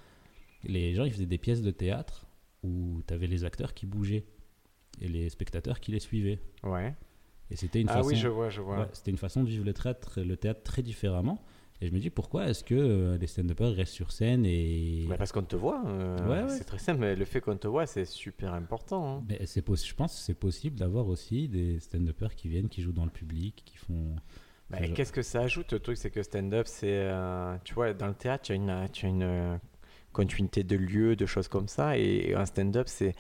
les 0.64 0.94
gens, 0.94 1.04
ils 1.04 1.12
faisaient 1.12 1.26
des 1.26 1.38
pièces 1.38 1.60
de 1.62 1.70
théâtre 1.70 2.26
où 2.62 3.02
tu 3.06 3.12
avais 3.12 3.26
les 3.26 3.44
acteurs 3.44 3.74
qui 3.74 3.86
bougeaient 3.86 4.24
et 5.00 5.08
les 5.08 5.28
spectateurs 5.28 5.78
qui 5.80 5.92
les 5.92 6.00
suivaient. 6.00 6.40
Ouais. 6.62 6.94
Et 7.50 7.56
c'était 7.56 7.80
une 7.80 7.88
Ah 7.90 7.94
façon... 7.94 8.08
oui, 8.08 8.16
je 8.16 8.28
vois, 8.28 8.48
je 8.48 8.60
vois. 8.60 8.80
Ouais, 8.80 8.88
c'était 8.92 9.10
une 9.10 9.18
façon 9.18 9.42
de 9.44 9.48
vivre 9.48 9.64
le 9.64 9.72
théâtre, 9.74 10.20
le 10.20 10.36
théâtre 10.36 10.62
très 10.62 10.82
différemment. 10.82 11.44
Et 11.82 11.88
je 11.88 11.92
me 11.92 11.98
dis, 11.98 12.08
pourquoi 12.10 12.48
est-ce 12.48 12.64
que 12.64 12.74
euh, 12.74 13.18
les 13.18 13.26
stand-uppers 13.26 13.74
restent 13.74 13.92
sur 13.92 14.10
scène 14.10 14.46
et... 14.46 15.04
Bah, 15.08 15.16
parce 15.18 15.30
qu'on 15.32 15.42
te 15.42 15.56
voit, 15.56 15.82
euh, 15.86 16.16
Ouais, 16.26 16.42
ouais. 16.44 16.48
c'est 16.56 16.64
très 16.64 16.78
simple, 16.78 17.00
mais 17.00 17.14
le 17.14 17.24
fait 17.26 17.40
qu'on 17.42 17.56
te 17.56 17.68
voit, 17.68 17.84
c'est 17.86 18.06
super 18.06 18.54
important. 18.54 19.18
hein. 19.18 19.24
Mais 19.28 19.44
c'est 19.44 19.60
je 19.66 19.94
pense 19.94 20.14
que 20.14 20.20
c'est 20.20 20.34
possible 20.38 20.78
d'avoir 20.78 21.06
aussi 21.08 21.48
des 21.48 21.78
stand-uppers 21.80 22.34
qui 22.34 22.48
viennent, 22.48 22.68
qui 22.70 22.80
jouent 22.80 22.92
dans 22.94 23.04
le 23.04 23.10
public, 23.10 23.62
qui 23.66 23.76
font... 23.76 24.16
Bah, 24.70 24.78
Qu'est-ce 24.94 25.12
que 25.12 25.22
ça 25.22 25.42
ajoute 25.42 25.72
Le 25.72 25.78
truc, 25.80 25.96
c'est 25.98 26.10
que 26.10 26.22
stand-up, 26.22 26.66
c'est. 26.66 26.88
euh, 26.92 27.56
tu 27.62 27.74
vois, 27.74 27.92
dans 27.92 28.08
le 28.08 28.14
théâtre, 28.14 28.44
tu 28.44 28.52
as 28.52 28.54
une, 28.56 28.88
tu 28.92 29.06
as 29.06 29.08
une 29.10 29.22
euh, 29.22 29.56
continuité 30.12 30.64
de 30.64 30.76
lieux, 30.76 31.14
de 31.14 31.26
choses 31.26 31.46
comme 31.48 31.68
ça. 31.68 31.96
Et 31.98 32.34
un 32.34 32.46
stand-up, 32.46 32.88
c'est. 32.88 33.14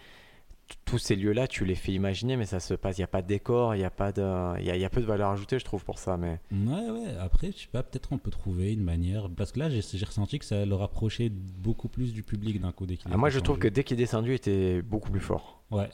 Tous 0.84 0.98
ces 0.98 1.16
lieux-là, 1.16 1.46
tu 1.48 1.64
les 1.64 1.74
fais 1.74 1.92
imaginer, 1.92 2.36
mais 2.36 2.46
ça 2.46 2.60
se 2.60 2.74
passe. 2.74 2.96
Il 2.98 3.00
n'y 3.00 3.04
a 3.04 3.08
pas 3.08 3.22
de 3.22 3.26
décor, 3.26 3.74
il 3.74 3.80
y 3.80 3.84
a 3.84 3.90
pas 3.90 4.12
de. 4.12 4.22
Il 4.60 4.66
y 4.66 4.70
a, 4.70 4.76
il 4.76 4.80
y 4.80 4.84
a 4.84 4.90
peu 4.90 5.00
de 5.00 5.06
valeur 5.06 5.30
ajoutée, 5.30 5.58
je 5.58 5.64
trouve, 5.64 5.84
pour 5.84 5.98
ça. 5.98 6.16
Mais 6.16 6.40
Ouais, 6.52 6.90
ouais. 6.90 7.16
Après, 7.20 7.50
je 7.52 7.62
sais 7.62 7.68
pas, 7.70 7.82
peut-être 7.82 8.12
on 8.12 8.18
peut 8.18 8.30
trouver 8.30 8.72
une 8.72 8.82
manière. 8.82 9.28
Parce 9.30 9.52
que 9.52 9.58
là, 9.60 9.68
j'ai 9.70 9.80
ressenti 10.04 10.38
que 10.38 10.44
ça 10.44 10.64
le 10.64 10.74
rapprochait 10.74 11.28
beaucoup 11.30 11.88
plus 11.88 12.12
du 12.12 12.22
public 12.22 12.60
d'un 12.60 12.72
coup 12.72 12.86
dès 12.86 12.96
qu'il 12.96 13.10
Ah, 13.12 13.16
moi, 13.16 13.30
je 13.30 13.38
trouve 13.40 13.58
que 13.58 13.68
dès 13.68 13.84
qu'il 13.84 13.94
est 13.94 14.02
descendu, 14.04 14.30
il 14.30 14.34
était 14.34 14.82
beaucoup 14.82 15.10
plus 15.10 15.20
fort. 15.20 15.62
Ouais, 15.70 15.88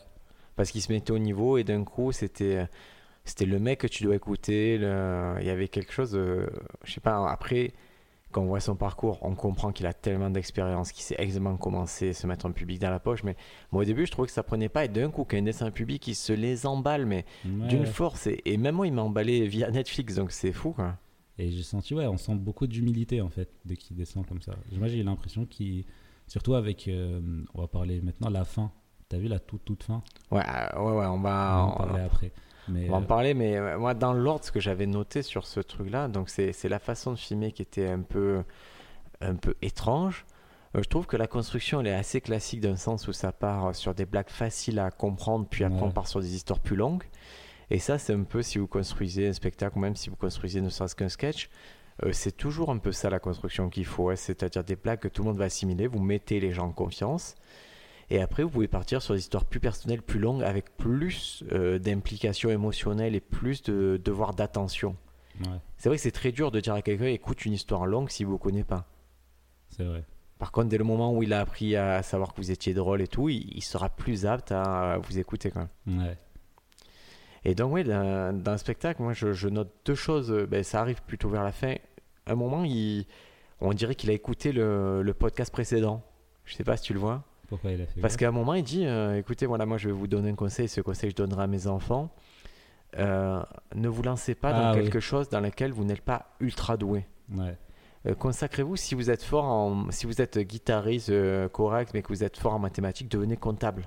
Parce 0.56 0.70
qu'il 0.70 0.80
se 0.82 0.92
mettait 0.92 1.12
au 1.12 1.18
niveau 1.18 1.58
et 1.58 1.64
d'un 1.64 1.84
coup, 1.84 2.12
c'était. 2.12 2.66
C'était 3.24 3.46
le 3.46 3.58
mec 3.60 3.80
que 3.80 3.86
tu 3.86 4.02
dois 4.04 4.16
écouter. 4.16 4.78
le- 4.78 5.36
Il 5.40 5.46
y 5.46 5.50
avait 5.50 5.68
quelque 5.68 5.92
chose. 5.92 6.14
euh, 6.14 6.46
Je 6.84 6.92
sais 6.92 7.00
pas, 7.00 7.30
après, 7.30 7.72
quand 8.32 8.42
on 8.42 8.46
voit 8.46 8.60
son 8.60 8.74
parcours, 8.74 9.18
on 9.22 9.34
comprend 9.34 9.70
qu'il 9.70 9.86
a 9.86 9.92
tellement 9.92 10.30
d'expérience, 10.30 10.90
qu'il 10.90 11.04
sait 11.04 11.14
exactement 11.18 11.56
comment 11.56 11.86
c'est 11.86 12.12
se 12.12 12.26
mettre 12.26 12.46
un 12.46 12.50
public 12.52 12.80
dans 12.80 12.90
la 12.90 12.98
poche. 12.98 13.22
Mais 13.22 13.36
moi, 13.70 13.82
au 13.82 13.84
début, 13.84 14.06
je 14.06 14.10
trouvais 14.10 14.26
que 14.26 14.32
ça 14.32 14.42
prenait 14.42 14.68
pas. 14.68 14.84
Et 14.86 14.88
d'un 14.88 15.10
coup, 15.10 15.24
quand 15.24 15.36
il 15.36 15.44
descend 15.44 15.68
un 15.68 15.72
public, 15.72 16.06
il 16.08 16.14
se 16.14 16.32
les 16.32 16.66
emballe, 16.66 17.06
mais 17.06 17.24
ouais. 17.44 17.68
d'une 17.68 17.86
force. 17.86 18.26
Et, 18.26 18.40
et 18.44 18.56
même 18.56 18.74
moi, 18.74 18.86
il 18.88 18.92
m'a 18.92 19.02
emballé 19.02 19.46
via 19.46 19.70
Netflix, 19.70 20.16
donc 20.16 20.32
c'est 20.32 20.52
fou, 20.52 20.72
quoi. 20.72 20.96
Et 21.38 21.50
j'ai 21.50 21.62
senti, 21.62 21.94
ouais, 21.94 22.06
on 22.06 22.16
sent 22.18 22.34
beaucoup 22.34 22.66
d'humilité 22.66 23.20
en 23.22 23.30
fait 23.30 23.48
dès 23.64 23.76
qu'il 23.76 23.96
descend 23.96 24.26
comme 24.26 24.42
ça. 24.42 24.52
Moi, 24.76 24.88
j'ai 24.88 25.02
l'impression 25.02 25.46
qu'il. 25.46 25.84
Surtout 26.26 26.54
avec. 26.54 26.88
euh, 26.88 27.20
on 27.54 27.60
va 27.62 27.68
parler 27.68 28.00
maintenant 28.00 28.30
la 28.30 28.44
fin. 28.44 28.70
T'as 29.08 29.18
vu 29.18 29.28
la 29.28 29.38
toute, 29.38 29.64
toute 29.64 29.82
fin? 29.82 30.02
Ouais, 30.30 30.40
euh, 30.46 30.78
ouais, 30.80 30.92
ouais, 30.98 31.06
on 31.06 31.14
On 31.14 31.20
va. 31.20 31.30
va 31.30 31.62
en 31.64 31.70
parler 31.76 32.00
après. 32.02 32.32
Mais, 32.68 32.88
On 32.88 32.92
va 32.92 32.98
en 32.98 33.02
euh, 33.02 33.06
parler, 33.06 33.34
mais 33.34 33.56
euh, 33.56 33.78
moi, 33.78 33.94
dans 33.94 34.12
l'ordre, 34.12 34.44
ce 34.44 34.52
que 34.52 34.60
j'avais 34.60 34.86
noté 34.86 35.22
sur 35.22 35.46
ce 35.46 35.60
truc-là, 35.60 36.08
donc 36.08 36.28
c'est 36.30 36.68
la 36.68 36.78
façon 36.78 37.10
de 37.12 37.16
filmer 37.18 37.52
qui 37.52 37.62
était 37.62 37.88
un 37.88 38.00
peu, 38.00 38.42
un 39.20 39.34
peu 39.34 39.54
étrange. 39.62 40.24
Euh, 40.76 40.82
je 40.82 40.88
trouve 40.88 41.06
que 41.06 41.16
la 41.16 41.26
construction, 41.26 41.80
elle 41.80 41.88
est 41.88 41.94
assez 41.94 42.20
classique 42.20 42.60
d'un 42.60 42.76
sens 42.76 43.08
où 43.08 43.12
ça 43.12 43.32
part 43.32 43.74
sur 43.74 43.94
des 43.94 44.06
blagues 44.06 44.30
faciles 44.30 44.78
à 44.78 44.90
comprendre, 44.90 45.46
puis 45.50 45.64
après 45.64 45.80
Ouais. 45.80 45.86
on 45.86 45.90
part 45.90 46.06
sur 46.06 46.20
des 46.20 46.34
histoires 46.34 46.60
plus 46.60 46.76
longues. 46.76 47.04
Et 47.70 47.78
ça, 47.78 47.98
c'est 47.98 48.12
un 48.14 48.22
peu 48.24 48.42
si 48.42 48.58
vous 48.58 48.66
construisez 48.66 49.28
un 49.28 49.32
spectacle, 49.32 49.76
ou 49.78 49.80
même 49.80 49.96
si 49.96 50.08
vous 50.10 50.16
construisez 50.16 50.60
ne 50.60 50.68
serait-ce 50.68 50.94
qu'un 50.94 51.08
sketch, 51.08 51.48
euh, 52.04 52.12
c'est 52.12 52.36
toujours 52.36 52.70
un 52.70 52.78
peu 52.78 52.92
ça 52.92 53.10
la 53.10 53.18
construction 53.18 53.68
qu'il 53.70 53.84
faut. 53.86 54.04
ouais. 54.04 54.16
C'est-à-dire 54.16 54.62
des 54.64 54.76
blagues 54.76 55.00
que 55.00 55.08
tout 55.08 55.22
le 55.22 55.28
monde 55.28 55.38
va 55.38 55.44
assimiler, 55.46 55.86
vous 55.88 56.00
mettez 56.00 56.38
les 56.40 56.52
gens 56.52 56.66
en 56.68 56.72
confiance. 56.72 57.34
Et 58.10 58.20
après, 58.20 58.42
vous 58.42 58.50
pouvez 58.50 58.68
partir 58.68 59.00
sur 59.00 59.14
des 59.14 59.20
histoires 59.20 59.44
plus 59.46 59.60
personnelles, 59.60 60.02
plus 60.02 60.18
longues, 60.20 60.42
avec 60.42 60.76
plus 60.76 61.44
euh, 61.52 61.78
d'implications 61.78 62.50
émotionnelles 62.50 63.14
et 63.14 63.20
plus 63.20 63.62
de 63.62 64.00
devoirs 64.04 64.34
d'attention. 64.34 64.96
ouais, 65.40 65.58
C'est 65.78 65.88
vrai 65.88 65.96
que 65.96 66.02
c'est 66.02 66.10
très 66.10 66.32
dur 66.32 66.50
de 66.50 66.60
dire 66.60 66.74
à 66.74 66.82
quelqu'un 66.82 67.06
écoute 67.06 67.44
une 67.46 67.52
histoire 67.54 67.86
longue 67.86 68.10
si 68.10 68.24
vous 68.24 68.32
ne 68.34 68.38
connaissez 68.38 68.64
pas. 68.64 68.86
c'est 69.70 69.84
vrai. 69.84 70.04
Par 70.38 70.50
contre, 70.50 70.68
dès 70.70 70.78
le 70.78 70.82
moment 70.84 71.14
où 71.14 71.22
il 71.22 71.32
a 71.32 71.40
appris 71.40 71.76
à 71.76 72.02
savoir 72.02 72.32
que 72.34 72.38
vous 72.40 72.50
étiez 72.50 72.74
drôle 72.74 73.00
et 73.00 73.06
tout, 73.06 73.28
il, 73.28 73.48
il 73.56 73.62
sera 73.62 73.88
plus 73.88 74.26
apte 74.26 74.50
à 74.50 74.98
vous 74.98 75.18
écouter. 75.20 75.52
Quand 75.52 75.68
même. 75.86 76.00
Ouais. 76.00 76.18
Et 77.44 77.54
donc, 77.54 77.72
oui, 77.72 77.84
dans, 77.84 78.36
dans 78.36 78.52
le 78.52 78.58
spectacle, 78.58 79.02
moi, 79.02 79.12
je, 79.12 79.32
je 79.32 79.48
note 79.48 79.72
deux 79.84 79.94
choses. 79.94 80.32
Ben, 80.50 80.64
ça 80.64 80.80
arrive 80.80 81.00
plutôt 81.02 81.28
vers 81.28 81.44
la 81.44 81.52
fin. 81.52 81.74
À 82.26 82.32
un 82.32 82.34
moment, 82.34 82.64
il, 82.64 83.06
on 83.60 83.72
dirait 83.72 83.94
qu'il 83.94 84.10
a 84.10 84.12
écouté 84.14 84.50
le, 84.52 85.02
le 85.02 85.14
podcast 85.14 85.52
précédent. 85.52 86.02
Je 86.44 86.54
sais 86.56 86.64
pas 86.64 86.76
si 86.76 86.82
tu 86.84 86.92
le 86.92 86.98
vois. 86.98 87.22
Pourquoi 87.52 87.72
il 87.72 87.82
a 87.82 87.86
fait 87.86 88.00
Parce 88.00 88.16
qu'à 88.16 88.28
un 88.28 88.32
moment, 88.32 88.54
il 88.54 88.62
dit 88.64 88.86
euh, 88.86 89.18
écoutez, 89.18 89.44
voilà, 89.44 89.66
moi, 89.66 89.76
je 89.76 89.88
vais 89.88 89.92
vous 89.94 90.06
donner 90.06 90.30
un 90.30 90.34
conseil. 90.34 90.68
Ce 90.70 90.80
conseil, 90.80 91.10
je 91.10 91.16
donnerai 91.16 91.42
à 91.42 91.46
mes 91.46 91.66
enfants. 91.66 92.08
Euh, 92.98 93.42
ne 93.74 93.88
vous 93.88 94.00
lancez 94.02 94.34
pas 94.34 94.52
dans 94.54 94.58
Ah, 94.68 94.72
oui. 94.74 94.84
quelque 94.84 95.00
chose 95.00 95.28
dans 95.28 95.40
lequel 95.40 95.70
vous 95.70 95.84
n'êtes 95.84 96.00
pas 96.00 96.34
ultra 96.40 96.78
doué. 96.78 97.04
Ouais. 97.30 97.58
Euh, 98.06 98.14
Consacrez-vous 98.14 98.76
si 98.76 98.94
vous 98.94 99.10
êtes 99.10 99.22
fort 99.22 99.44
en, 99.44 99.90
si 99.90 100.06
vous 100.06 100.22
êtes 100.22 100.38
guitariste 100.38 101.12
correct, 101.50 101.90
mais 101.92 102.00
que 102.00 102.08
vous 102.08 102.24
êtes 102.24 102.38
fort 102.38 102.54
en 102.54 102.58
mathématiques, 102.58 103.10
devenez 103.10 103.36
comptable. 103.36 103.86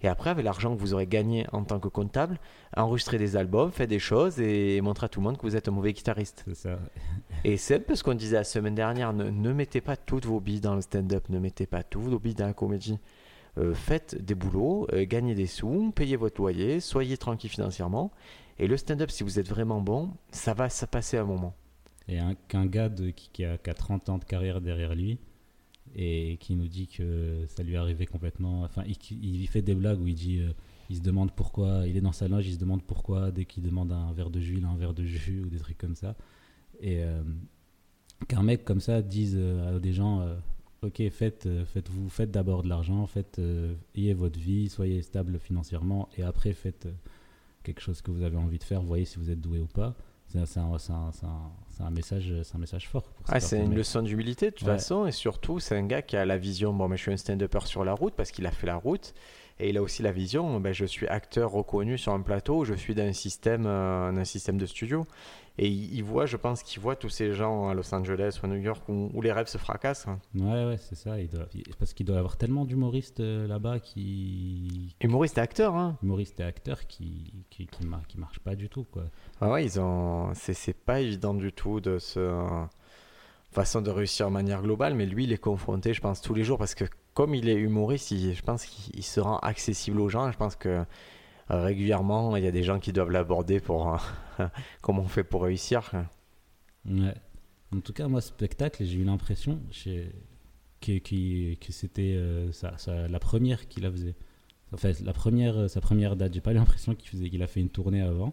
Et 0.00 0.08
après, 0.08 0.30
avec 0.30 0.44
l'argent 0.44 0.74
que 0.74 0.80
vous 0.80 0.94
aurez 0.94 1.06
gagné 1.06 1.46
en 1.52 1.62
tant 1.64 1.78
que 1.78 1.88
comptable, 1.88 2.38
enregistrez 2.76 3.18
des 3.18 3.36
albums, 3.36 3.70
faites 3.70 3.90
des 3.90 3.98
choses 3.98 4.40
et 4.40 4.80
montrez 4.80 5.06
à 5.06 5.08
tout 5.08 5.20
le 5.20 5.24
monde 5.24 5.36
que 5.36 5.42
vous 5.42 5.56
êtes 5.56 5.68
un 5.68 5.72
mauvais 5.72 5.92
guitariste. 5.92 6.42
C'est 6.46 6.54
ça. 6.56 6.78
Et 7.44 7.56
c'est 7.58 7.74
un 7.76 7.80
peu 7.80 7.94
ce 7.94 8.02
qu'on 8.02 8.14
disait 8.14 8.36
la 8.36 8.44
semaine 8.44 8.74
dernière. 8.74 9.12
Ne, 9.12 9.28
ne 9.30 9.52
mettez 9.52 9.80
pas 9.82 9.96
toutes 9.96 10.24
vos 10.24 10.40
billes 10.40 10.60
dans 10.60 10.74
le 10.74 10.80
stand-up, 10.80 11.28
ne 11.28 11.38
mettez 11.38 11.66
pas 11.66 11.82
tous 11.82 12.00
vos 12.00 12.18
billes 12.18 12.34
dans 12.34 12.46
la 12.46 12.54
comédie. 12.54 12.98
Euh, 13.58 13.74
faites 13.74 14.14
des 14.24 14.34
boulots, 14.34 14.86
euh, 14.94 15.04
gagnez 15.06 15.34
des 15.34 15.46
sous, 15.46 15.92
payez 15.94 16.16
votre 16.16 16.40
loyer, 16.40 16.80
soyez 16.80 17.18
tranquille 17.18 17.50
financièrement. 17.50 18.10
Et 18.58 18.66
le 18.66 18.76
stand-up, 18.78 19.10
si 19.10 19.22
vous 19.24 19.38
êtes 19.38 19.48
vraiment 19.48 19.80
bon, 19.82 20.10
ça 20.30 20.54
va 20.54 20.70
se 20.70 20.86
passer 20.86 21.18
un 21.18 21.24
moment. 21.24 21.54
Et 22.08 22.18
un- 22.18 22.34
qu'un 22.48 22.64
gars 22.64 22.88
de, 22.88 23.10
qui, 23.10 23.28
qui 23.32 23.44
a, 23.44 23.58
qui 23.58 23.68
a 23.68 23.74
30 23.74 24.08
ans 24.08 24.18
de 24.18 24.24
carrière 24.24 24.60
derrière 24.62 24.94
lui 24.94 25.18
et 25.94 26.36
qui 26.40 26.54
nous 26.54 26.68
dit 26.68 26.88
que 26.88 27.44
ça 27.48 27.62
lui 27.62 27.74
est 27.74 27.76
arrivé 27.76 28.06
complètement. 28.06 28.62
Enfin, 28.62 28.82
il, 28.86 29.46
fait 29.48 29.62
des 29.62 29.74
blagues 29.74 30.00
où 30.00 30.06
il 30.06 30.14
dit. 30.14 30.38
euh, 30.38 30.52
il 30.92 30.96
se 30.96 31.00
demande 31.00 31.32
pourquoi. 31.32 31.86
Il 31.86 31.96
est 31.96 32.02
dans 32.02 32.12
sa 32.12 32.28
loge, 32.28 32.46
il 32.46 32.54
se 32.54 32.58
demande 32.58 32.82
pourquoi 32.82 33.30
dès 33.30 33.46
qu'il 33.46 33.62
demande 33.62 33.92
un 33.92 34.12
verre 34.12 34.28
de 34.28 34.40
jus, 34.40 34.58
il 34.58 34.64
a 34.64 34.68
un 34.68 34.76
verre 34.76 34.92
de 34.92 35.04
jus 35.04 35.40
ou 35.46 35.48
des 35.48 35.58
trucs 35.58 35.78
comme 35.78 35.96
ça. 35.96 36.14
Et 36.80 37.02
euh, 37.02 37.22
qu'un 38.28 38.42
mec 38.42 38.64
comme 38.64 38.80
ça 38.80 39.00
dise 39.00 39.34
euh, 39.36 39.76
à 39.76 39.80
des 39.80 39.92
gens. 39.94 40.20
euh, 40.20 40.36
ok, 40.82 41.02
faites, 41.10 41.48
faites 41.66 41.88
vous 41.88 42.08
faites 42.10 42.30
d'abord 42.30 42.62
de 42.62 42.68
l'argent, 42.68 43.06
faites 43.06 43.40
ayez 43.94 44.14
votre 44.14 44.38
vie, 44.38 44.68
soyez 44.68 45.00
stable 45.02 45.38
financièrement, 45.38 46.08
et 46.18 46.24
après 46.24 46.54
faites 46.54 46.88
quelque 47.62 47.80
chose 47.80 48.02
que 48.02 48.10
vous 48.10 48.24
avez 48.24 48.36
envie 48.36 48.58
de 48.58 48.64
faire, 48.64 48.82
voyez 48.82 49.04
si 49.04 49.18
vous 49.18 49.30
êtes 49.30 49.40
doué 49.40 49.60
ou 49.60 49.66
pas. 49.66 49.94
C'est 50.46 50.58
un, 50.60 51.90
message, 51.90 52.32
c'est 52.42 52.54
un 52.56 52.58
message 52.58 52.88
fort. 52.88 53.04
Ah, 53.28 53.40
c'est 53.40 53.62
une 53.62 53.74
leçon 53.74 54.02
d'humilité 54.02 54.46
de 54.46 54.54
toute 54.54 54.66
Ouais. 54.66 54.74
façon, 54.74 55.06
et 55.06 55.12
surtout, 55.12 55.60
c'est 55.60 55.76
un 55.76 55.84
gars 55.86 56.02
qui 56.02 56.16
a 56.16 56.24
la 56.24 56.38
vision. 56.38 56.72
Bon, 56.72 56.88
mais 56.88 56.96
je 56.96 57.02
suis 57.02 57.12
un 57.12 57.16
stand-upper 57.16 57.66
sur 57.66 57.84
la 57.84 57.92
route 57.92 58.14
parce 58.14 58.30
qu'il 58.30 58.46
a 58.46 58.50
fait 58.50 58.66
la 58.66 58.76
route, 58.76 59.14
et 59.60 59.68
il 59.68 59.76
a 59.76 59.82
aussi 59.82 60.02
la 60.02 60.12
vision. 60.12 60.58
Ben, 60.60 60.72
je 60.72 60.84
suis 60.86 61.06
acteur 61.06 61.50
reconnu 61.50 61.98
sur 61.98 62.12
un 62.12 62.20
plateau, 62.22 62.64
je 62.64 62.74
suis 62.74 62.94
dans 62.94 63.02
un 63.04 63.12
système, 63.12 63.66
euh, 63.66 64.10
un 64.10 64.24
système 64.24 64.56
de 64.58 64.66
studio, 64.66 65.06
et 65.58 65.68
il, 65.68 66.02
voit, 66.02 66.24
je 66.26 66.36
pense 66.38 66.62
qu'il 66.62 66.80
voit 66.80 66.96
tous 66.96 67.10
ces 67.10 67.32
gens 67.34 67.68
à 67.68 67.74
Los 67.74 67.94
Angeles 67.94 68.40
ou 68.42 68.46
à 68.46 68.48
New 68.48 68.56
York 68.56 68.82
où, 68.88 69.10
où 69.12 69.20
les 69.20 69.32
rêves 69.32 69.48
se 69.48 69.58
fracassent. 69.58 70.06
Ouais, 70.34 70.64
ouais, 70.66 70.78
c'est 70.78 70.94
ça. 70.94 71.20
il 71.20 71.28
doit- 71.28 71.46
parce 71.78 71.92
qu'il 71.92 72.06
doit 72.06 72.16
y 72.16 72.18
avoir 72.18 72.36
tellement 72.38 72.64
d'humoristes 72.64 73.20
euh, 73.20 73.46
là-bas 73.46 73.78
qui. 73.80 74.96
Humoriste 75.02 75.36
et 75.38 75.42
acteur, 75.42 75.74
hein. 75.76 75.98
humoristes 76.02 76.40
et 76.40 76.44
acteurs 76.44 76.86
qui, 76.86 77.44
qui, 77.50 77.66
qui, 77.66 77.86
mar- 77.86 78.06
qui 78.06 78.18
marchent 78.18 78.40
pas 78.40 78.54
du 78.56 78.68
tout, 78.68 78.84
quoi. 78.90 79.04
Ah 79.40 79.50
ouais, 79.50 79.64
ils 79.64 79.78
ont. 79.78 80.32
C'est 80.34 80.72
pas 80.76 81.00
évident 81.00 81.34
du 81.34 81.52
tout 81.52 81.80
de 81.80 81.98
se. 81.98 82.20
façon 83.50 83.82
de 83.82 83.90
réussir 83.90 84.28
de 84.28 84.32
manière 84.32 84.62
globale, 84.62 84.94
mais 84.94 85.04
lui, 85.06 85.24
il 85.24 85.32
est 85.32 85.38
confronté, 85.38 85.92
je 85.92 86.00
pense, 86.00 86.20
tous 86.22 86.32
les 86.34 86.44
jours 86.44 86.56
parce 86.58 86.74
que 86.74 86.84
comme 87.12 87.34
il 87.34 87.48
est 87.50 87.54
humoriste, 87.56 88.10
il- 88.10 88.34
je 88.34 88.42
pense 88.42 88.64
qu'il 88.64 88.94
il 88.96 89.02
se 89.02 89.20
rend 89.20 89.36
accessible 89.40 90.00
aux 90.00 90.08
gens. 90.08 90.32
Je 90.32 90.38
pense 90.38 90.56
que 90.56 90.84
régulièrement, 91.60 92.36
il 92.36 92.44
y 92.44 92.46
a 92.46 92.50
des 92.50 92.62
gens 92.62 92.78
qui 92.78 92.92
doivent 92.92 93.10
l'aborder 93.10 93.60
pour 93.60 93.94
euh, 93.94 94.46
comment 94.80 95.02
on 95.02 95.08
fait 95.08 95.24
pour 95.24 95.42
réussir. 95.42 95.90
En 96.86 97.80
tout 97.82 97.92
cas, 97.92 98.08
moi, 98.08 98.20
ce 98.20 98.28
spectacle, 98.28 98.84
j'ai 98.84 98.98
eu 98.98 99.04
l'impression 99.04 99.60
que, 100.80 101.00
c'était 101.70 102.14
euh, 102.16 102.50
la 102.86 103.18
première 103.18 103.68
qu'il 103.68 103.86
a 103.86 103.90
faisait. 103.90 104.14
Enfin, 104.72 104.92
la 105.04 105.12
première, 105.12 105.68
sa 105.68 105.80
première 105.80 106.16
date. 106.16 106.32
J'ai 106.34 106.40
pas 106.40 106.54
l'impression 106.54 106.94
qu'il 106.94 107.30
qu'il 107.30 107.42
a 107.42 107.46
fait 107.46 107.60
une 107.60 107.68
tournée 107.68 108.00
avant. 108.00 108.32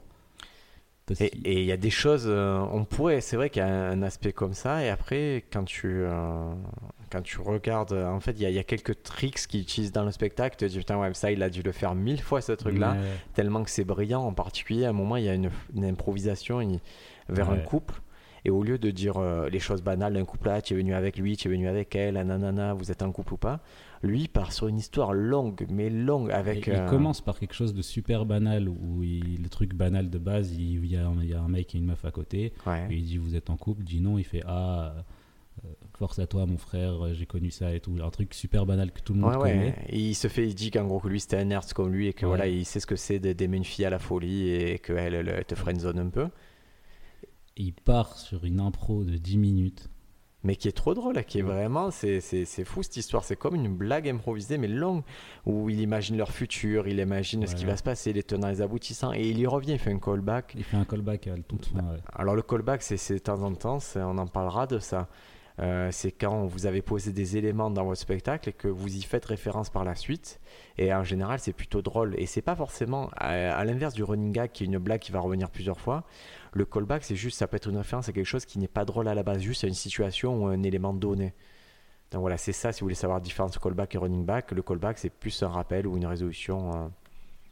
Et 1.46 1.60
il 1.62 1.66
y 1.66 1.72
a 1.72 1.78
des 1.78 1.90
choses, 1.90 2.26
euh, 2.28 2.60
on 2.72 2.86
pourrait, 2.86 3.22
c'est 3.22 3.36
vrai 3.36 3.50
qu'il 3.50 3.62
y 3.62 3.66
a 3.66 3.68
un 3.90 4.02
aspect 4.04 4.32
comme 4.34 4.54
ça, 4.54 4.84
et 4.84 4.90
après, 4.90 5.44
quand 5.52 5.64
tu, 5.64 5.88
euh, 5.88 6.52
quand 7.12 7.22
tu 7.22 7.40
regardes, 7.42 7.94
euh, 7.94 8.08
en 8.08 8.20
fait, 8.20 8.32
il 8.34 8.42
y, 8.42 8.46
a- 8.46 8.50
il 8.50 8.56
y 8.56 8.60
a 8.60 8.64
quelques 8.64 9.02
tricks 9.04 9.48
qu'il 9.48 9.62
utilise 9.62 9.92
dans 9.92 10.04
le 10.06 10.12
spectacle, 10.12 10.56
tu 10.58 10.66
te 10.66 10.70
dis, 10.72 10.78
putain, 10.78 11.00
ouais, 11.00 11.14
ça, 11.14 11.32
il 11.32 11.42
a 11.42 11.50
dû 11.50 11.62
le 11.64 11.72
faire 11.72 11.96
mille 11.96 12.22
fois, 12.22 12.42
ce 12.42 12.52
truc-là. 12.52 12.92
Ouais, 12.94 13.08
tellement 13.34 13.64
que 13.64 13.70
c'est 13.70 13.84
brillant. 13.86 14.22
En 14.24 14.34
particulier, 14.34 14.86
à 14.86 14.90
un 14.90 14.94
moment, 14.94 15.16
il 15.18 15.26
y 15.26 15.30
a 15.30 15.34
une, 15.34 15.50
une 15.76 15.86
improvisation 15.86 16.60
vers 17.28 17.50
un 17.50 17.58
couple. 17.66 17.96
Et 18.46 18.52
au 18.52 18.64
lieu 18.64 18.78
de 18.78 18.90
dire 18.90 19.18
euh, 19.18 19.50
les 19.50 19.60
choses 19.60 19.82
banales 19.82 20.14
d'un 20.14 20.24
couple, 20.24 20.48
là, 20.48 20.62
tu 20.62 20.74
es 20.74 20.78
venu 20.78 20.94
avec 20.94 21.18
lui, 21.18 21.36
tu 21.36 21.50
es 21.50 21.52
venu 21.52 21.68
avec 21.68 21.94
elle, 21.96 22.16
ah, 22.16 22.24
nanana, 22.24 22.74
vous 22.74 22.90
êtes 22.90 23.02
un 23.02 23.12
couple 23.12 23.34
ou 23.34 23.38
pas, 23.38 23.60
lui 24.02 24.28
part 24.28 24.54
sur 24.54 24.68
une 24.68 24.78
histoire 24.78 25.14
longue, 25.14 25.66
mais 25.70 25.90
longue, 25.90 26.32
avec. 26.32 26.68
Il 26.68 26.74
euh, 26.74 26.88
commence 26.88 27.22
par 27.22 27.38
quelque 27.40 27.54
chose 27.54 27.74
de 27.74 27.82
super 27.82 28.26
banal 28.26 28.70
où 28.70 29.04
il- 29.04 29.42
le 29.42 29.50
truc 29.50 29.74
banal 29.74 30.10
de 30.10 30.18
base, 30.18 30.54
il, 30.54 30.84
il 30.84 30.86
y 30.92 30.96
a, 30.96 31.08
un- 31.08 31.22
il 31.22 31.30
y 31.30 31.34
a 31.34 31.42
un 31.42 31.48
mec 31.50 31.76
et 31.76 31.78
une 31.78 31.86
meuf 31.86 32.06
à 32.06 32.12
côté. 32.12 32.54
ouais. 32.66 32.88
Et 32.90 32.96
il 32.96 33.04
dit 33.04 33.18
vous 33.18 33.36
êtes 33.36 33.50
en 33.50 33.58
couple, 33.58 33.84
dit 33.84 34.00
non, 34.02 34.18
il 34.18 34.24
fait 34.24 34.44
ah 34.46 34.94
euh, 35.66 35.68
force 35.98 36.20
à 36.20 36.28
toi 36.28 36.46
mon 36.46 36.58
frère, 36.58 37.04
euh, 37.08 37.14
j'ai 37.14 37.26
connu 37.26 37.52
ça 37.52 37.76
et 37.76 37.82
tout, 37.82 37.94
un 38.02 38.10
truc 38.10 38.34
super 38.34 38.66
banal 38.66 38.92
que 38.94 39.02
tout 39.02 39.14
le 39.14 39.20
monde 39.20 39.32
Ouais, 39.36 39.42
ouais. 39.42 39.52
connaît. 39.52 39.76
Et 39.90 40.00
il 40.00 40.16
se 40.16 40.30
fait, 40.30 40.48
il 40.48 40.56
dit 40.56 40.72
qu'en 40.72 40.86
gros 40.86 41.00
que 41.02 41.10
lui 41.10 41.20
c'était 41.20 41.36
un 41.36 41.44
nerd 41.44 41.72
comme 41.74 41.92
lui 41.92 42.08
et 42.08 42.14
que 42.14 42.22
Ouais. 42.22 42.30
voilà, 42.30 42.48
il 42.48 42.64
sait 42.66 42.80
ce 42.80 42.86
que 42.88 42.96
c'est 42.96 43.20
de- 43.20 43.34
d'aimer 43.34 43.58
une 43.58 43.66
fille 43.66 43.84
à 43.84 43.90
la 43.90 44.00
folie 44.00 44.48
et 44.50 44.80
qu'elle 44.80 45.14
elle, 45.14 45.28
elle 45.28 45.44
te 45.46 45.56
friendzone 45.56 46.00
un 46.00 46.08
peu. 46.10 46.28
Il 47.58 47.74
part 47.74 48.18
sur 48.18 48.46
une 48.46 48.62
impro 48.62 49.04
de 49.04 49.18
10 49.18 49.38
minutes. 49.38 49.90
Mais 50.44 50.56
qui 50.56 50.70
est 50.70 50.72
trop 50.72 50.94
drôle, 50.94 51.16
là, 51.16 51.24
qui 51.24 51.40
est 51.40 51.44
Ouais. 51.44 51.50
vraiment, 51.52 51.92
c'est 51.92 52.22
fou 52.64 52.82
cette 52.82 52.96
histoire. 52.96 53.26
C'est 53.26 53.36
comme 53.36 53.56
une 53.56 53.68
blague 53.76 54.08
improvisée, 54.08 54.58
mais 54.58 54.70
longue, 54.70 55.04
où 55.46 55.70
il 55.70 55.82
imagine 55.82 56.16
leur 56.18 56.32
futur, 56.32 56.88
il 56.88 56.98
imagine 57.00 57.46
ce 57.46 57.56
qui 57.56 57.66
Ouais. 57.66 57.72
va 57.72 57.78
se 57.78 57.84
passer, 57.84 58.14
les 58.14 58.24
tenants 58.24 58.48
et 58.48 58.52
les 58.52 58.62
aboutissants, 58.62 59.12
et 59.14 59.28
il 59.28 59.38
y 59.38 59.46
revient, 59.46 59.74
il 59.74 59.80
fait 59.80 59.92
un 59.92 60.00
callback. 60.00 60.54
Il 60.56 60.64
fait 60.64 60.78
un 60.78 60.86
callback 60.86 61.28
à 61.28 61.36
toute 61.46 61.66
fin. 61.66 61.80
ouais. 61.80 62.00
Alors 62.14 62.36
le 62.36 62.42
callback, 62.42 62.82
c'est 62.84 63.14
de 63.16 63.20
temps 63.20 63.42
en 63.44 63.54
temps, 63.54 63.80
on 63.98 64.18
en 64.18 64.28
parlera 64.28 64.66
de 64.66 64.80
ça. 64.80 65.10
Euh, 65.62 65.90
c'est 65.92 66.14
quand 66.14 66.46
vous 66.46 66.68
avez 66.68 66.82
posé 66.82 67.12
des 67.12 67.36
éléments 67.36 67.70
dans 67.70 67.84
votre 67.84 68.00
spectacle 68.00 68.48
et 68.48 68.54
que 68.54 68.70
vous 68.70 68.96
y 68.96 69.02
faites 69.02 69.26
référence 69.26 69.70
par 69.70 69.84
la 69.84 69.94
suite. 69.94 70.40
Et 70.78 70.94
en 70.94 71.04
général, 71.04 71.40
c'est 71.42 71.52
plutôt 71.52 71.82
drôle. 71.82 72.16
Et 72.18 72.28
c'est 72.28 72.42
pas 72.42 72.56
forcément, 72.56 73.10
à, 73.18 73.58
à 73.58 73.66
l'inverse 73.66 73.94
du 73.94 74.04
running 74.06 74.32
gag, 74.32 74.52
qui 74.54 74.64
est 74.64 74.68
une 74.68 74.78
blague 74.78 75.02
qui 75.02 75.12
va 75.12 75.20
revenir 75.20 75.50
plusieurs 75.50 75.82
fois. 75.82 76.06
Le 76.54 76.66
callback, 76.66 77.04
c'est 77.04 77.16
juste, 77.16 77.38
ça 77.38 77.48
peut 77.48 77.58
être 77.58 77.70
une 77.70 77.78
référence 77.78 78.10
à 78.10 78.14
quelque 78.14 78.26
chose 78.26 78.46
qui 78.46 78.60
n'est 78.60 78.68
pas 78.68 78.86
drôle 78.86 79.08
à 79.08 79.14
la 79.14 79.24
base, 79.24 79.42
juste 79.42 79.64
à 79.64 79.68
une 79.68 79.74
situation 79.74 80.44
ou 80.44 80.48
un 80.48 80.64
élément 80.64 80.94
donné. 80.94 81.34
Donc 82.12 82.22
voilà, 82.22 82.38
c'est 82.38 82.54
ça, 82.54 82.72
si 82.72 82.82
vous 82.82 82.86
voulez 82.86 82.96
savoir 82.96 83.20
la 83.20 83.24
différence 83.24 83.58
callback 83.58 83.94
et 83.94 83.98
running 83.98 84.26
back. 84.26 84.52
Le 84.52 84.64
callback, 84.64 84.98
c'est 84.98 85.12
plus 85.12 85.44
un 85.44 85.50
rappel 85.50 85.86
ou 85.86 85.96
une 85.96 86.06
résolution. 86.06 86.74
euh. 86.76 86.88